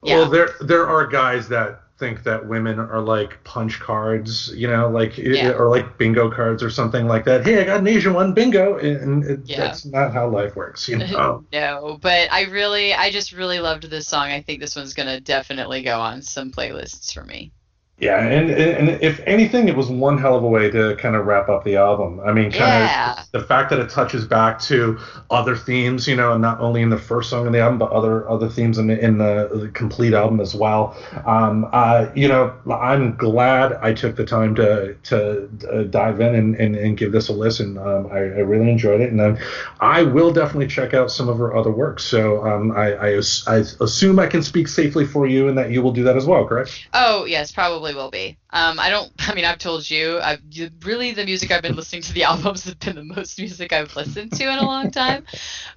Yeah. 0.03 0.19
Well, 0.19 0.29
there 0.29 0.49
there 0.61 0.87
are 0.87 1.05
guys 1.07 1.49
that 1.49 1.81
think 1.97 2.23
that 2.23 2.45
women 2.45 2.77
are 2.77 3.01
like 3.01 3.41
punch 3.43 3.79
cards, 3.79 4.53
you 4.53 4.67
know, 4.67 4.89
like 4.89 5.17
yeah. 5.17 5.51
or 5.51 5.69
like 5.69 5.97
bingo 5.97 6.29
cards 6.29 6.61
or 6.61 6.69
something 6.69 7.07
like 7.07 7.25
that. 7.25 7.45
Hey, 7.45 7.61
I 7.61 7.63
got 7.63 7.79
an 7.79 7.87
Asian 7.87 8.13
one, 8.13 8.33
bingo, 8.33 8.77
and 8.77 9.23
it, 9.23 9.39
yeah. 9.45 9.57
that's 9.57 9.85
not 9.85 10.13
how 10.13 10.27
life 10.27 10.55
works, 10.55 10.87
you 10.87 10.97
know. 10.99 11.45
no, 11.51 11.97
but 12.01 12.31
I 12.31 12.43
really, 12.43 12.93
I 12.93 13.11
just 13.11 13.31
really 13.31 13.59
loved 13.59 13.89
this 13.89 14.07
song. 14.07 14.27
I 14.27 14.41
think 14.41 14.59
this 14.59 14.75
one's 14.75 14.93
gonna 14.93 15.19
definitely 15.19 15.81
go 15.81 15.99
on 15.99 16.21
some 16.21 16.51
playlists 16.51 17.13
for 17.13 17.23
me. 17.23 17.51
Yeah, 17.97 18.19
and, 18.19 18.51
and 18.51 18.89
if 19.01 19.21
anything, 19.21 19.69
it 19.69 19.75
was 19.77 19.87
one 19.87 20.17
hell 20.17 20.35
of 20.35 20.43
a 20.43 20.47
way 20.47 20.69
to 20.69 20.97
kind 20.97 21.15
of 21.15 21.25
wrap 21.25 21.47
up 21.47 21.63
the 21.63 21.77
album. 21.77 22.19
I 22.19 22.33
mean, 22.33 22.51
kind 22.51 22.83
yeah. 22.83 23.21
of 23.21 23.31
the 23.31 23.39
fact 23.39 23.69
that 23.69 23.79
it 23.79 23.89
touches 23.89 24.25
back 24.25 24.59
to 24.63 24.99
other 25.29 25.55
themes, 25.55 26.05
you 26.05 26.17
know, 26.17 26.37
not 26.37 26.59
only 26.59 26.81
in 26.81 26.89
the 26.89 26.97
first 26.97 27.29
song 27.29 27.45
in 27.47 27.53
the 27.53 27.61
album, 27.61 27.77
but 27.79 27.91
other 27.91 28.29
other 28.29 28.49
themes 28.49 28.79
in, 28.79 28.89
in 28.89 29.17
the, 29.17 29.49
the 29.53 29.69
complete 29.69 30.13
album 30.13 30.41
as 30.41 30.53
well. 30.53 30.93
Um, 31.25 31.69
uh, 31.71 32.07
you 32.13 32.27
know, 32.27 32.53
I'm 32.69 33.15
glad 33.15 33.71
I 33.81 33.93
took 33.93 34.17
the 34.17 34.25
time 34.25 34.55
to 34.55 34.95
to 35.03 35.49
uh, 35.71 35.83
dive 35.83 36.19
in 36.19 36.35
and, 36.35 36.55
and, 36.55 36.75
and, 36.75 36.97
give 36.97 37.13
this 37.13 37.29
a 37.29 37.33
listen. 37.33 37.77
Um, 37.77 38.07
I, 38.11 38.17
I, 38.17 38.43
really 38.43 38.69
enjoyed 38.69 38.99
it, 38.99 39.09
and 39.09 39.19
then 39.19 39.39
I 39.79 40.03
will 40.03 40.33
definitely 40.33 40.67
check 40.67 40.93
out 40.93 41.11
some 41.11 41.29
of 41.29 41.37
her 41.37 41.55
other 41.55 41.71
works. 41.71 42.03
So 42.03 42.45
um, 42.45 42.71
I, 42.71 42.93
I, 42.93 43.21
I 43.47 43.55
assume 43.79 44.19
I 44.19 44.27
can 44.27 44.43
speak 44.43 44.67
safely 44.67 45.05
for 45.05 45.27
you, 45.27 45.47
and 45.47 45.57
that 45.57 45.71
you 45.71 45.81
will 45.81 45.93
do 45.93 46.03
that 46.03 46.17
as 46.17 46.25
well, 46.25 46.45
correct? 46.45 46.87
Oh 46.93 47.23
yes, 47.23 47.53
probably 47.53 47.84
probably 47.85 48.01
will 48.01 48.11
be. 48.11 48.37
Um, 48.51 48.79
I 48.79 48.89
don't. 48.89 49.11
I 49.19 49.33
mean, 49.33 49.45
I've 49.45 49.57
told 49.57 49.89
you. 49.89 50.19
I've 50.19 50.41
really 50.83 51.11
the 51.11 51.25
music 51.25 51.51
I've 51.51 51.61
been 51.61 51.75
listening 51.75 52.01
to 52.03 52.13
the 52.13 52.23
albums 52.31 52.63
has 52.65 52.75
been 52.75 52.95
the 52.95 53.03
most 53.03 53.37
music 53.37 53.73
I've 53.73 53.95
listened 53.95 54.33
to 54.33 54.43
in 54.43 54.59
a 54.59 54.65
long 54.65 54.91
time. 54.91 55.25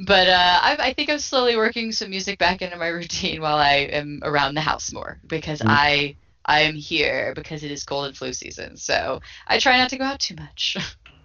But 0.01 0.28
uh, 0.28 0.60
I, 0.62 0.76
I 0.80 0.93
think 0.93 1.10
I'm 1.10 1.18
slowly 1.18 1.56
working 1.56 1.93
some 1.93 2.10
music 2.10 2.39
back 2.39 2.62
into 2.62 2.76
my 2.76 2.89
routine 3.01 3.40
while 3.40 3.56
I 3.56 3.89
am 3.93 4.20
around 4.22 4.55
the 4.55 4.60
house 4.60 4.93
more 4.93 5.18
because 5.26 5.60
mm. 5.60 5.68
I 5.68 6.16
I 6.44 6.60
am 6.62 6.74
here 6.74 7.35
because 7.35 7.62
it 7.62 7.70
is 7.70 7.85
cold 7.85 8.06
and 8.06 8.16
flu 8.16 8.32
season. 8.32 8.76
So 8.76 9.20
I 9.47 9.59
try 9.59 9.78
not 9.78 9.90
to 9.90 9.98
go 9.98 10.05
out 10.05 10.20
too 10.20 10.36
much. 10.36 10.76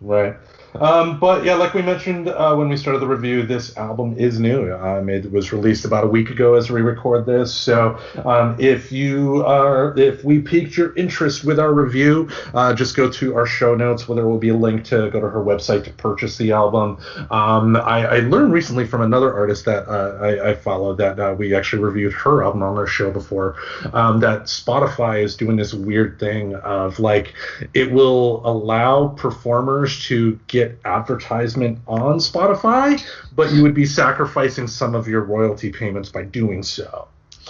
Right. 0.02 0.36
Um, 0.76 1.20
but 1.20 1.44
yeah, 1.44 1.56
like 1.56 1.74
we 1.74 1.82
mentioned 1.82 2.28
uh, 2.28 2.56
when 2.56 2.70
we 2.70 2.78
started 2.78 3.00
the 3.00 3.08
review, 3.08 3.44
this 3.44 3.76
album 3.78 4.18
is 4.18 4.40
new. 4.40 4.74
Um, 4.74 5.10
it 5.10 5.32
was 5.32 5.52
released 5.52 5.86
about 5.86 6.04
a 6.04 6.08
week 6.08 6.30
ago 6.30 6.56
as 6.56 6.70
we 6.70 6.82
record 6.82 7.26
this. 7.26 7.54
So 7.54 8.00
um, 8.26 8.56
if 8.60 8.92
you 8.92 9.44
are, 9.46 9.98
if 9.98 10.24
we 10.24 10.40
piqued 10.40 10.76
your 10.78 10.96
interest 10.96 11.44
with 11.44 11.60
our 11.60 11.74
review, 11.74 12.30
uh, 12.54 12.74
just 12.74 12.96
go 12.96 13.10
to 13.12 13.36
our 13.36 13.46
show 13.46 13.76
notes 13.76 14.08
where 14.08 14.16
there 14.16 14.28
will 14.28 14.40
be 14.40 14.50
a 14.50 14.56
link 14.56 14.84
to 14.86 15.10
go 15.12 15.20
to 15.20 15.30
her 15.30 15.44
website 15.44 15.84
to 15.86 15.92
purchase 15.92 16.38
the 16.38 16.52
album. 16.52 16.98
Um, 17.30 17.76
I, 17.76 18.06
I, 18.06 18.20
learned 18.20 18.54
recently 18.54 18.88
from 18.88 19.02
another 19.02 19.34
artist 19.34 19.66
that 19.66 19.88
uh, 19.88 20.18
I, 20.22 20.52
I, 20.52 20.56
followed 20.56 20.98
that 20.98 21.20
uh, 21.20 21.36
we 21.38 21.54
actually 21.54 21.84
reviewed 21.84 22.14
her 22.14 22.44
album 22.44 22.64
on 22.64 22.78
our 22.78 22.88
show 22.88 23.12
before. 23.12 23.56
Um, 23.94 24.20
that 24.22 24.44
Spotify 24.44 25.24
is 25.24 25.36
doing 25.36 25.58
this 25.58 25.74
weird 25.74 26.20
thing 26.20 26.56
of 26.56 27.00
like 27.00 27.34
it 27.74 27.92
will 27.92 28.42
allow 28.46 29.10
performers 29.10 30.06
to 30.06 30.40
get 30.48 30.63
advertisement 30.86 31.80
on 31.88 32.18
Spotify, 32.18 33.04
but 33.36 33.52
you 33.52 33.64
would 33.64 33.74
be 33.74 33.86
sacrificing 33.86 34.68
some 34.68 34.96
of 34.96 35.08
your 35.08 35.22
royalty 35.22 35.72
payments 35.72 36.10
by 36.10 36.24
doing 36.24 36.64
so. 36.64 37.08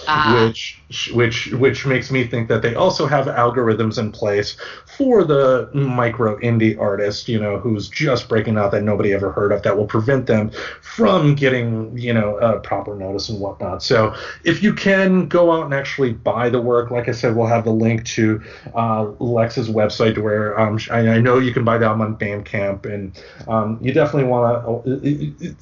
Ah. 0.08 0.46
which 0.46 0.80
which 1.12 1.52
which 1.52 1.86
makes 1.86 2.10
me 2.10 2.26
think 2.26 2.48
that 2.48 2.62
they 2.62 2.74
also 2.74 3.06
have 3.06 3.26
algorithms 3.26 3.98
in 3.98 4.12
place 4.12 4.56
for 4.96 5.24
the 5.24 5.70
micro 5.74 6.38
indie 6.40 6.78
artist, 6.78 7.28
you 7.28 7.40
know, 7.40 7.58
who's 7.58 7.88
just 7.88 8.28
breaking 8.28 8.56
out 8.56 8.70
that 8.70 8.82
nobody 8.82 9.12
ever 9.12 9.32
heard 9.32 9.52
of, 9.52 9.62
that 9.62 9.76
will 9.76 9.86
prevent 9.86 10.26
them 10.26 10.50
from 10.82 11.34
getting 11.34 11.96
you 11.96 12.12
know 12.12 12.36
a 12.38 12.60
proper 12.60 12.94
notice 12.94 13.28
and 13.28 13.40
whatnot. 13.40 13.82
So 13.82 14.14
if 14.44 14.62
you 14.62 14.74
can 14.74 15.28
go 15.28 15.52
out 15.52 15.64
and 15.64 15.74
actually 15.74 16.12
buy 16.12 16.48
the 16.48 16.60
work, 16.60 16.90
like 16.90 17.08
I 17.08 17.12
said, 17.12 17.34
we'll 17.34 17.46
have 17.46 17.64
the 17.64 17.72
link 17.72 18.04
to 18.06 18.42
uh, 18.74 19.04
Lex's 19.18 19.68
website 19.68 20.18
where 20.18 20.58
um, 20.58 20.78
I, 20.90 21.08
I, 21.08 21.20
know 21.20 21.38
you 21.38 21.52
can 21.52 21.64
buy 21.64 21.78
the 21.78 21.86
album 21.86 22.02
on 22.02 22.16
Bandcamp, 22.16 22.86
and 22.86 23.20
um, 23.48 23.78
you 23.80 23.92
definitely 23.92 24.28
want 24.28 24.86
to. 24.86 25.56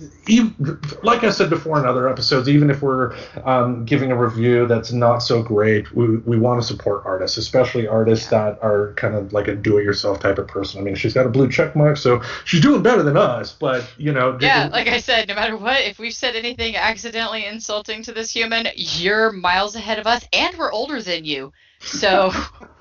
Like 1.03 1.25
I 1.25 1.31
said 1.31 1.51
before 1.51 1.79
in 1.79 1.87
other 1.87 2.09
episodes, 2.09 2.49
even 2.49 2.71
if 2.71 2.83
we're 2.83 3.17
um, 3.45 3.85
giving 3.85 4.13
a 4.13 4.17
review 4.23 4.66
that's 4.66 4.93
not 4.93 5.19
so 5.19 5.43
great, 5.43 5.93
we, 5.94 6.19
we 6.19 6.39
want 6.39 6.61
to 6.61 6.66
support 6.66 7.03
artists, 7.05 7.36
especially 7.36 7.86
artists 7.86 8.28
that 8.28 8.59
are 8.62 8.94
kind 8.94 9.15
of 9.15 9.32
like 9.32 9.49
a 9.49 9.55
do-it-yourself 9.55 10.20
type 10.20 10.39
of 10.39 10.49
person. 10.49 10.81
I 10.81 10.85
mean, 10.85 10.94
she's 10.94 11.15
got 11.15 11.27
a 11.27 11.28
blue 11.28 11.51
check 11.51 11.74
mark, 11.77 11.97
so 11.97 12.23
she's 12.44 12.61
doing 12.61 12.82
better 12.82 13.03
than 13.03 13.16
us. 13.16 13.53
But 13.53 13.90
you 13.99 14.12
know, 14.12 14.39
yeah, 14.40 14.69
like 14.73 14.89
I 14.89 14.99
said, 14.99 15.28
no 15.28 15.35
matter 15.35 15.57
what, 15.57 15.81
if 15.82 15.99
we've 15.99 16.15
said 16.15 16.36
anything 16.36 16.77
accidentally 16.77 17.47
insulting 17.47 18.03
to 18.05 18.12
this 18.12 18.31
human, 18.31 18.69
you're 18.74 19.32
miles 19.32 19.74
ahead 19.77 19.99
of 19.99 20.07
us, 20.07 20.27
and 20.32 20.57
we're 20.57 20.73
older 20.73 21.03
than 21.03 21.24
you. 21.24 21.53
So. 21.81 22.32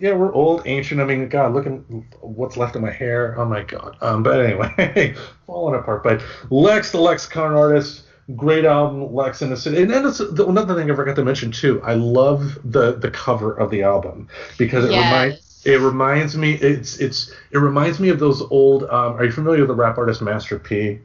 yeah, 0.00 0.12
we're 0.12 0.32
old, 0.32 0.62
ancient. 0.66 1.00
I 1.00 1.04
mean, 1.04 1.28
God, 1.28 1.54
look 1.54 1.66
at 1.66 1.72
what's 2.20 2.56
left 2.56 2.76
of 2.76 2.82
my 2.82 2.90
hair. 2.90 3.34
Oh 3.38 3.44
my 3.44 3.62
God. 3.62 3.96
Um, 4.00 4.22
but 4.22 4.44
anyway, 4.44 5.14
falling 5.46 5.78
apart. 5.78 6.02
But 6.02 6.22
Lex, 6.50 6.92
the 6.92 7.00
lexicon 7.00 7.54
artist 7.54 8.04
great 8.36 8.64
album, 8.64 9.12
Lex 9.14 9.42
in 9.42 9.50
the 9.50 9.56
City. 9.56 9.82
And 9.82 9.90
then 9.90 10.06
it's, 10.06 10.20
another 10.20 10.74
thing 10.74 10.90
I 10.90 10.94
forgot 10.94 11.16
to 11.16 11.24
mention 11.24 11.52
too. 11.52 11.82
I 11.82 11.94
love 11.94 12.58
the 12.64 12.92
the 12.92 13.10
cover 13.10 13.52
of 13.52 13.70
the 13.70 13.82
album 13.82 14.28
because 14.58 14.84
it 14.84 14.92
yes. 14.92 15.04
reminds 15.04 15.62
it 15.64 15.80
reminds 15.80 16.36
me 16.36 16.54
it's 16.54 16.98
it's 16.98 17.32
it 17.50 17.58
reminds 17.58 18.00
me 18.00 18.08
of 18.08 18.18
those 18.18 18.42
old. 18.42 18.84
Um, 18.84 19.14
are 19.14 19.24
you 19.24 19.32
familiar 19.32 19.60
with 19.60 19.68
the 19.68 19.74
rap 19.74 19.98
artist 19.98 20.22
Master 20.22 20.58
P? 20.58 21.00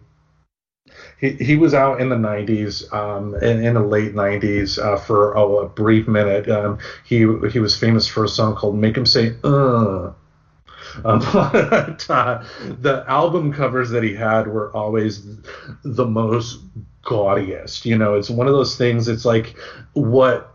He, 1.20 1.32
he 1.32 1.56
was 1.58 1.74
out 1.74 2.00
in 2.00 2.10
the 2.10 2.16
90s, 2.16 2.94
um, 2.94 3.36
in, 3.36 3.64
in 3.64 3.74
the 3.74 3.82
late 3.82 4.14
90s, 4.14 4.82
uh, 4.82 4.98
for 4.98 5.36
oh, 5.36 5.60
a 5.60 5.68
brief 5.68 6.08
minute. 6.08 6.50
Um, 6.50 6.80
he 7.04 7.18
he 7.52 7.60
was 7.60 7.78
famous 7.78 8.08
for 8.08 8.24
a 8.24 8.30
song 8.30 8.56
called 8.56 8.76
"Make 8.76 8.98
Him 8.98 9.06
Say 9.06 9.36
Uh." 9.44 10.12
Um, 11.04 11.20
but 11.34 12.10
uh, 12.10 12.44
the 12.60 13.04
album 13.08 13.54
covers 13.54 13.90
that 13.92 14.04
he 14.04 14.16
had 14.16 14.48
were 14.48 14.76
always 14.76 15.24
the 15.84 16.06
most 16.06 16.62
gaudiest. 17.08 17.86
You 17.86 17.98
know, 17.98 18.16
it's 18.16 18.30
one 18.30 18.48
of 18.48 18.54
those 18.54 18.78
things. 18.78 19.08
It's 19.08 19.26
like 19.26 19.56
what 19.94 20.54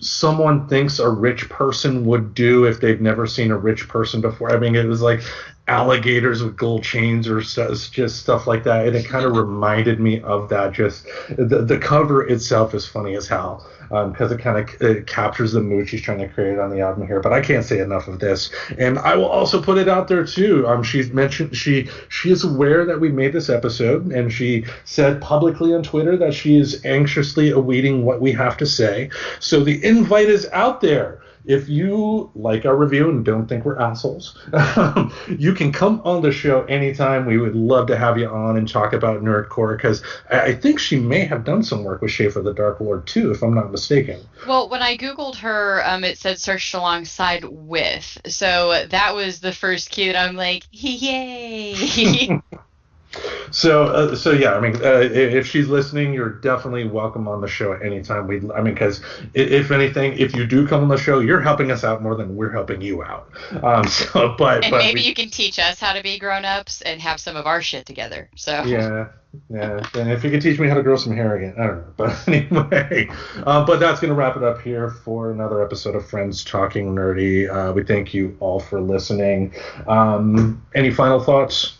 someone 0.00 0.68
thinks 0.68 0.98
a 0.98 1.08
rich 1.08 1.48
person 1.48 2.04
would 2.04 2.34
do 2.34 2.64
if 2.64 2.80
they've 2.80 3.00
never 3.00 3.26
seen 3.26 3.50
a 3.50 3.56
rich 3.56 3.88
person 3.88 4.20
before. 4.20 4.50
I 4.50 4.58
mean, 4.58 4.74
it 4.74 4.86
was 4.86 5.00
like 5.00 5.22
alligators 5.66 6.42
with 6.42 6.56
gold 6.56 6.82
chains 6.82 7.26
or 7.26 7.42
st- 7.42 7.90
just 7.90 8.20
stuff 8.20 8.46
like 8.46 8.64
that, 8.64 8.86
and 8.86 8.96
it 8.96 9.06
kind 9.06 9.24
of 9.24 9.36
reminded 9.36 10.00
me 10.00 10.20
of 10.20 10.48
that. 10.50 10.72
Just 10.72 11.06
the 11.28 11.62
the 11.62 11.78
cover 11.78 12.26
itself 12.26 12.74
is 12.74 12.86
funny 12.86 13.14
as 13.14 13.26
hell 13.26 13.66
because 14.02 14.32
um, 14.32 14.38
it 14.38 14.42
kind 14.42 14.58
of 14.58 15.06
captures 15.06 15.52
the 15.52 15.60
mood 15.60 15.88
she's 15.88 16.02
trying 16.02 16.18
to 16.18 16.28
create 16.28 16.58
on 16.58 16.70
the 16.70 16.80
album 16.80 17.06
here. 17.06 17.20
But 17.20 17.32
I 17.32 17.40
can't 17.40 17.64
say 17.64 17.78
enough 17.78 18.08
of 18.08 18.18
this, 18.18 18.50
and 18.78 18.98
I 18.98 19.14
will 19.16 19.26
also 19.26 19.62
put 19.62 19.78
it 19.78 19.88
out 19.88 20.08
there 20.08 20.24
too. 20.24 20.66
Um, 20.66 20.82
she's 20.82 21.12
mentioned 21.12 21.56
she 21.56 21.88
she 22.08 22.30
is 22.30 22.44
aware 22.44 22.84
that 22.84 23.00
we 23.00 23.10
made 23.10 23.32
this 23.32 23.48
episode, 23.48 24.06
and 24.12 24.32
she 24.32 24.64
said 24.84 25.20
publicly 25.20 25.72
on 25.72 25.82
Twitter 25.82 26.16
that 26.16 26.34
she 26.34 26.56
is 26.56 26.84
anxiously 26.84 27.50
awaiting 27.50 28.04
what 28.04 28.20
we 28.20 28.32
have 28.32 28.56
to 28.58 28.66
say. 28.66 29.10
So 29.38 29.62
the 29.62 29.84
invite 29.84 30.28
is 30.28 30.48
out 30.52 30.80
there 30.80 31.20
if 31.44 31.68
you 31.68 32.30
like 32.34 32.64
our 32.64 32.76
review 32.76 33.10
and 33.10 33.24
don't 33.24 33.46
think 33.46 33.64
we're 33.64 33.78
assholes, 33.78 34.38
you 35.28 35.52
can 35.52 35.72
come 35.72 36.00
on 36.04 36.22
the 36.22 36.32
show 36.32 36.64
anytime. 36.64 37.26
We 37.26 37.38
would 37.38 37.54
love 37.54 37.86
to 37.88 37.96
have 37.96 38.18
you 38.18 38.28
on 38.28 38.56
and 38.56 38.68
talk 38.68 38.92
about 38.92 39.22
Nerdcore 39.22 39.76
because 39.76 40.02
I 40.30 40.54
think 40.54 40.78
she 40.78 40.98
may 40.98 41.24
have 41.24 41.44
done 41.44 41.62
some 41.62 41.84
work 41.84 42.00
with 42.02 42.10
Schaffer 42.10 42.40
the 42.40 42.54
Dark 42.54 42.80
Lord 42.80 43.06
too, 43.06 43.30
if 43.30 43.42
I'm 43.42 43.54
not 43.54 43.70
mistaken. 43.70 44.20
Well, 44.46 44.68
when 44.68 44.82
I 44.82 44.96
Googled 44.96 45.36
her, 45.36 45.82
um, 45.84 46.04
it 46.04 46.18
said 46.18 46.38
searched 46.38 46.74
alongside 46.74 47.44
with. 47.44 48.20
So 48.26 48.86
that 48.88 49.14
was 49.14 49.40
the 49.40 49.52
first 49.52 49.90
cue 49.90 50.12
that 50.12 50.28
I'm 50.28 50.36
like, 50.36 50.64
yay. 50.70 52.40
So, 53.50 53.84
uh, 53.84 54.16
so 54.16 54.32
yeah, 54.32 54.54
I 54.54 54.60
mean, 54.60 54.76
uh, 54.76 55.00
if 55.00 55.46
she's 55.46 55.68
listening, 55.68 56.12
you're 56.12 56.30
definitely 56.30 56.84
welcome 56.84 57.28
on 57.28 57.40
the 57.40 57.48
show 57.48 57.72
at 57.72 57.82
any 57.82 58.02
time. 58.02 58.26
We, 58.26 58.36
I 58.52 58.60
mean, 58.60 58.74
because 58.74 59.00
if 59.34 59.70
anything, 59.70 60.18
if 60.18 60.34
you 60.34 60.46
do 60.46 60.66
come 60.66 60.82
on 60.82 60.88
the 60.88 60.96
show, 60.96 61.20
you're 61.20 61.40
helping 61.40 61.70
us 61.70 61.84
out 61.84 62.02
more 62.02 62.14
than 62.14 62.36
we're 62.36 62.50
helping 62.50 62.80
you 62.80 63.02
out. 63.02 63.30
Um, 63.62 63.86
so, 63.86 64.34
but 64.38 64.64
and 64.64 64.70
but 64.70 64.78
maybe 64.78 65.00
we, 65.00 65.06
you 65.06 65.14
can 65.14 65.30
teach 65.30 65.58
us 65.58 65.78
how 65.78 65.92
to 65.92 66.02
be 66.02 66.18
grown 66.18 66.44
ups 66.44 66.82
and 66.82 67.00
have 67.00 67.20
some 67.20 67.36
of 67.36 67.46
our 67.46 67.62
shit 67.62 67.86
together. 67.86 68.28
So 68.34 68.64
yeah, 68.64 69.08
yeah, 69.50 69.86
and 69.94 70.10
if 70.10 70.24
you 70.24 70.30
can 70.30 70.40
teach 70.40 70.58
me 70.58 70.68
how 70.68 70.74
to 70.74 70.82
grow 70.82 70.96
some 70.96 71.14
hair 71.14 71.36
again, 71.36 71.54
I 71.58 71.66
don't 71.66 71.76
know. 71.78 71.92
But 71.96 72.28
anyway, 72.28 73.08
uh, 73.46 73.64
but 73.64 73.80
that's 73.80 74.00
gonna 74.00 74.14
wrap 74.14 74.36
it 74.36 74.42
up 74.42 74.60
here 74.60 74.90
for 74.90 75.30
another 75.30 75.62
episode 75.62 75.94
of 75.94 76.08
Friends 76.08 76.44
Talking 76.44 76.94
Nerdy. 76.94 77.48
Uh, 77.48 77.72
we 77.72 77.84
thank 77.84 78.14
you 78.14 78.36
all 78.40 78.60
for 78.60 78.80
listening. 78.80 79.54
Um, 79.86 80.64
any 80.74 80.90
final 80.90 81.20
thoughts? 81.20 81.73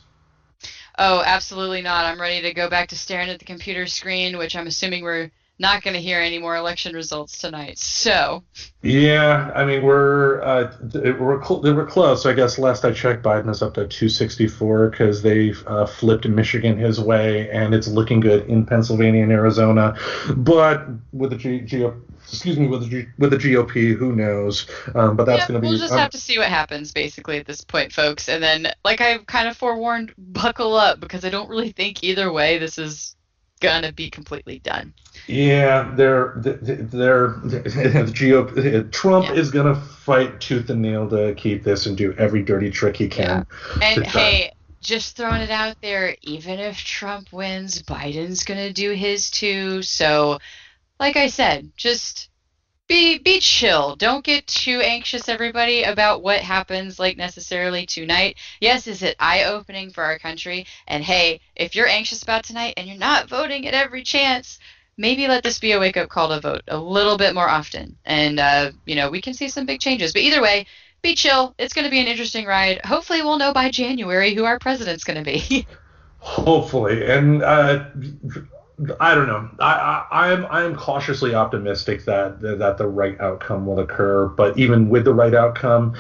Oh, 0.99 1.23
absolutely 1.25 1.83
not. 1.83 2.05
I'm 2.05 2.21
ready 2.21 2.43
to 2.43 2.55
go 2.55 2.71
back 2.71 2.89
to 2.89 2.99
staring 2.99 3.29
at 3.29 3.39
the 3.39 3.45
computer 3.45 3.87
screen, 3.87 4.39
which 4.39 4.55
I'm 4.55 4.67
assuming 4.67 5.03
we're 5.03 5.31
not 5.59 5.83
going 5.83 5.95
to 5.95 6.01
hear 6.01 6.21
any 6.21 6.39
more 6.39 6.57
election 6.57 6.95
results 6.95 7.39
tonight. 7.39 7.79
So. 7.79 8.43
Yeah, 8.83 9.53
I 9.55 9.65
mean 9.65 9.83
we're 9.83 10.43
uh, 10.43 10.73
we're 10.93 11.43
cl- 11.43 11.63
we're 11.63 11.87
close. 11.87 12.27
I 12.27 12.33
guess 12.33 12.59
last 12.59 12.85
I 12.85 12.93
checked, 12.93 13.23
Biden 13.23 13.49
is 13.49 13.63
up 13.63 13.75
to 13.75 13.87
264 13.87 14.91
because 14.91 15.23
they 15.23 15.55
uh, 15.67 15.87
flipped 15.87 16.27
Michigan 16.29 16.77
his 16.77 17.01
way, 17.01 17.51
and 17.51 17.75
it's 17.75 17.89
looking 17.89 18.21
good 18.21 18.49
in 18.49 18.67
Pennsylvania 18.67 19.23
and 19.23 19.33
Arizona. 19.33 19.97
But 20.37 20.87
with 21.13 21.31
the 21.31 21.37
G- 21.37 21.61
G- 21.61 21.89
excuse 22.29 22.59
me, 22.59 22.67
with 22.67 22.83
the 22.83 22.89
G- 22.89 23.09
with 23.19 23.31
the 23.31 23.37
GOP, 23.37 23.97
who 23.97 24.15
knows? 24.15 24.67
Um, 24.95 25.17
but 25.17 25.25
that's 25.25 25.43
yeah, 25.43 25.49
going 25.49 25.61
to 25.61 25.61
be. 25.61 25.69
We'll 25.69 25.79
just 25.79 25.93
um, 25.93 25.99
have 25.99 26.11
to 26.11 26.19
see 26.19 26.39
what 26.39 26.49
happens, 26.49 26.93
basically, 26.93 27.39
at 27.39 27.47
this 27.47 27.63
point, 27.63 27.93
folks. 27.93 28.29
And 28.29 28.43
then, 28.43 28.73
like 28.85 29.01
I've 29.01 29.27
kind 29.27 29.49
of 29.49 29.57
forewarned, 29.57 30.13
buckle 30.17 30.75
up 30.75 31.01
because 31.01 31.25
I 31.25 31.31
don't 31.31 31.49
really 31.49 31.73
think 31.73 32.03
either 32.03 32.33
way 32.33 32.59
this 32.59 32.79
is 32.79 33.15
gonna 33.61 33.93
be 33.93 34.11
completely 34.11 34.59
done. 34.59 34.93
Yeah, 35.27 35.93
they're 35.95 36.35
they're, 36.37 37.29
the 37.45 38.13
GOP. 38.15 38.93
Trump 38.93 39.27
yeah. 39.27 39.35
is 39.35 39.51
gonna 39.51 39.75
fight 39.75 40.41
tooth 40.41 40.69
and 40.71 40.83
nail 40.83 41.09
to 41.11 41.35
keep 41.35 41.63
this 41.63 41.87
and 41.87 41.97
do 41.97 42.13
every 42.15 42.43
dirty 42.43 42.71
trick 42.71 42.97
he 42.97 43.09
can. 43.09 43.47
Yeah. 43.81 43.89
And 43.89 44.07
hey. 44.07 44.53
Just 44.81 45.17
throwing 45.17 45.41
it 45.41 45.51
out 45.51 45.81
there, 45.81 46.15
even 46.21 46.61
if 46.61 46.77
Trump 46.77 47.33
wins, 47.33 47.83
Biden's 47.83 48.45
gonna 48.45 48.71
do 48.71 48.91
his 48.91 49.31
too. 49.31 49.81
So 49.81 50.41
like 51.01 51.17
I 51.17 51.27
said, 51.29 51.71
just 51.77 52.29
be 52.87 53.19
be 53.19 53.41
chill. 53.41 53.97
Don't 53.97 54.25
get 54.25 54.47
too 54.47 54.81
anxious, 54.81 55.29
everybody, 55.29 55.85
about 55.85 56.23
what 56.23 56.41
happens 56.41 56.99
like 56.99 57.17
necessarily 57.17 57.87
tonight. 57.87 58.37
Yes, 58.61 58.87
is 58.87 59.03
it 59.03 59.17
eye 59.19 59.45
opening 59.45 59.91
for 59.91 60.05
our 60.05 60.19
country? 60.19 60.67
And 60.87 61.03
hey, 61.03 61.41
if 61.57 61.75
you're 61.75 61.89
anxious 61.89 62.23
about 62.23 62.45
tonight 62.45 62.75
and 62.77 62.87
you're 62.87 62.97
not 62.97 63.29
voting 63.29 63.67
at 63.67 63.75
every 63.75 64.03
chance, 64.03 64.59
maybe 64.97 65.27
let 65.27 65.43
this 65.43 65.59
be 65.59 65.73
a 65.73 65.81
wake 65.81 65.97
up 65.97 66.09
call 66.09 66.29
to 66.29 66.41
vote 66.41 66.63
a 66.69 66.79
little 66.79 67.17
bit 67.17 67.35
more 67.35 67.49
often. 67.49 67.97
And 68.05 68.39
uh, 68.39 68.73
you 68.85 68.97
know, 68.97 69.11
we 69.11 69.23
can 69.23 69.35
see 69.35 69.49
some 69.49 69.67
big 69.67 69.81
changes. 69.81 70.13
But 70.13 70.23
either 70.23 70.43
way, 70.43 70.67
be 71.03 71.15
chill. 71.15 71.55
It's 71.59 71.75
going 71.75 71.85
to 71.85 71.91
be 71.91 72.01
an 72.01 72.07
interesting 72.07 72.47
ride. 72.47 72.81
Hopefully, 72.85 73.23
we'll 73.23 73.39
know 73.39 73.53
by 73.53 73.71
January 73.71 74.35
who 74.35 74.45
our 74.45 74.59
president's 74.59 75.05
going 75.05 75.23
to 75.23 75.31
be. 75.31 75.67
Hopefully, 76.19 77.05
and 77.07 77.43
uh, 77.43 77.85
I 78.99 79.15
don't 79.15 79.29
know. 79.29 79.49
I, 79.61 80.05
I 80.11 80.33
am 80.33 80.47
I 80.47 80.65
am 80.65 80.75
cautiously 80.75 81.35
optimistic 81.35 82.05
that 82.07 82.41
that 82.41 82.77
the 82.77 82.89
right 82.89 83.21
outcome 83.21 83.67
will 83.67 83.79
occur. 83.79 84.27
But 84.27 84.59
even 84.59 84.89
with 84.89 85.05
the 85.05 85.15
right 85.15 85.35
outcome, 85.35 85.95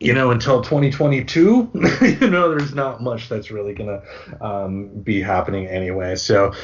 you 0.00 0.14
know, 0.14 0.30
until 0.30 0.62
2022, 0.62 1.70
you 2.20 2.30
know, 2.30 2.48
there's 2.48 2.72
not 2.72 3.02
much 3.02 3.28
that's 3.28 3.50
really 3.50 3.74
gonna 3.74 4.02
um, 4.40 4.88
be 5.02 5.20
happening 5.20 5.66
anyway. 5.66 6.14
So, 6.16 6.54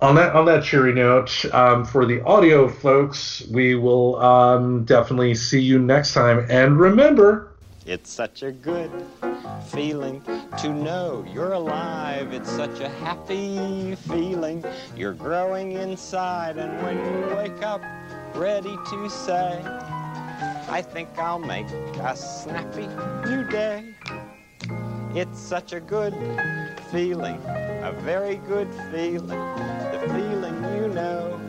on 0.00 0.16
that 0.16 0.34
on 0.34 0.44
that 0.46 0.64
cheery 0.64 0.92
note, 0.92 1.44
um, 1.54 1.84
for 1.84 2.04
the 2.04 2.20
audio 2.22 2.68
folks, 2.68 3.42
we 3.50 3.76
will 3.76 4.16
um, 4.16 4.84
definitely 4.84 5.34
see 5.34 5.60
you 5.60 5.78
next 5.78 6.12
time. 6.12 6.46
And 6.50 6.78
remember, 6.78 7.49
it's 7.90 8.08
such 8.08 8.44
a 8.44 8.52
good 8.52 8.88
feeling 9.66 10.22
to 10.56 10.68
know 10.68 11.26
you're 11.34 11.54
alive. 11.54 12.32
It's 12.32 12.48
such 12.48 12.78
a 12.78 12.88
happy 12.88 13.96
feeling. 13.96 14.64
You're 14.96 15.12
growing 15.12 15.72
inside, 15.72 16.56
and 16.56 16.80
when 16.84 16.98
you 16.98 17.36
wake 17.36 17.64
up, 17.64 17.82
ready 18.36 18.76
to 18.90 19.10
say, 19.10 19.60
I 20.68 20.80
think 20.80 21.08
I'll 21.18 21.40
make 21.40 21.68
a 21.68 22.16
snappy 22.16 22.86
new 23.28 23.42
day. 23.48 23.92
It's 25.16 25.40
such 25.40 25.72
a 25.72 25.80
good 25.80 26.14
feeling, 26.92 27.42
a 27.42 27.92
very 28.02 28.36
good 28.36 28.72
feeling, 28.92 29.26
the 29.26 30.00
feeling 30.14 30.54
you 30.76 30.94
know 30.94 31.40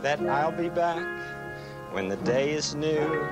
that 0.00 0.20
I'll 0.20 0.52
be 0.52 0.68
back 0.68 1.04
when 1.90 2.08
the 2.08 2.16
day 2.18 2.52
is 2.52 2.76
new 2.76 3.26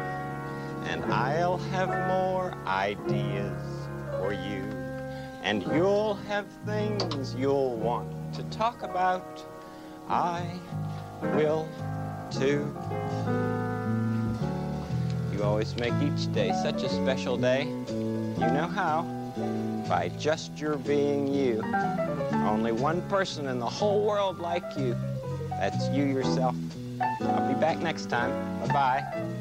and 0.85 1.05
I'll 1.13 1.59
have 1.59 1.89
more 2.09 2.55
ideas 2.67 3.61
for 4.19 4.33
you. 4.33 4.63
And 5.43 5.63
you'll 5.75 6.15
have 6.29 6.47
things 6.67 7.35
you'll 7.35 7.77
want 7.77 8.35
to 8.35 8.43
talk 8.45 8.83
about. 8.83 9.43
I 10.09 10.59
will 11.23 11.69
too. 12.31 12.75
You 15.33 15.43
always 15.43 15.75
make 15.77 15.95
each 16.03 16.33
day 16.33 16.53
such 16.63 16.83
a 16.83 16.89
special 16.89 17.37
day. 17.37 17.65
You 17.65 18.51
know 18.51 18.71
how? 18.73 19.03
By 19.89 20.11
just 20.19 20.59
your 20.59 20.77
being 20.77 21.33
you. 21.33 21.63
Only 22.33 22.73
one 22.73 23.01
person 23.09 23.49
in 23.49 23.59
the 23.59 23.69
whole 23.69 24.05
world 24.05 24.39
like 24.39 24.65
you. 24.77 24.97
That's 25.51 25.89
you 25.89 26.05
yourself. 26.05 26.55
I'll 27.01 27.53
be 27.53 27.59
back 27.59 27.79
next 27.79 28.11
time. 28.11 28.31
Bye 28.61 28.73
bye 28.73 29.37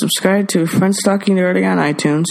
Subscribe 0.00 0.48
to 0.48 0.66
Friends 0.66 1.02
Talking 1.02 1.36
Nerdy 1.36 1.70
on 1.70 1.76
iTunes, 1.76 2.24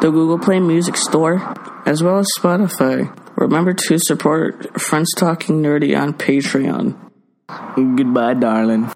the 0.00 0.12
Google 0.12 0.38
Play 0.38 0.60
Music 0.60 0.96
Store, 0.96 1.42
as 1.84 2.00
well 2.00 2.18
as 2.18 2.28
Spotify. 2.38 3.10
Remember 3.36 3.72
to 3.74 3.98
support 3.98 4.80
Friends 4.80 5.12
Talking 5.12 5.60
Nerdy 5.60 6.00
on 6.00 6.14
Patreon. 6.14 6.94
Goodbye, 7.74 8.34
darling. 8.34 8.92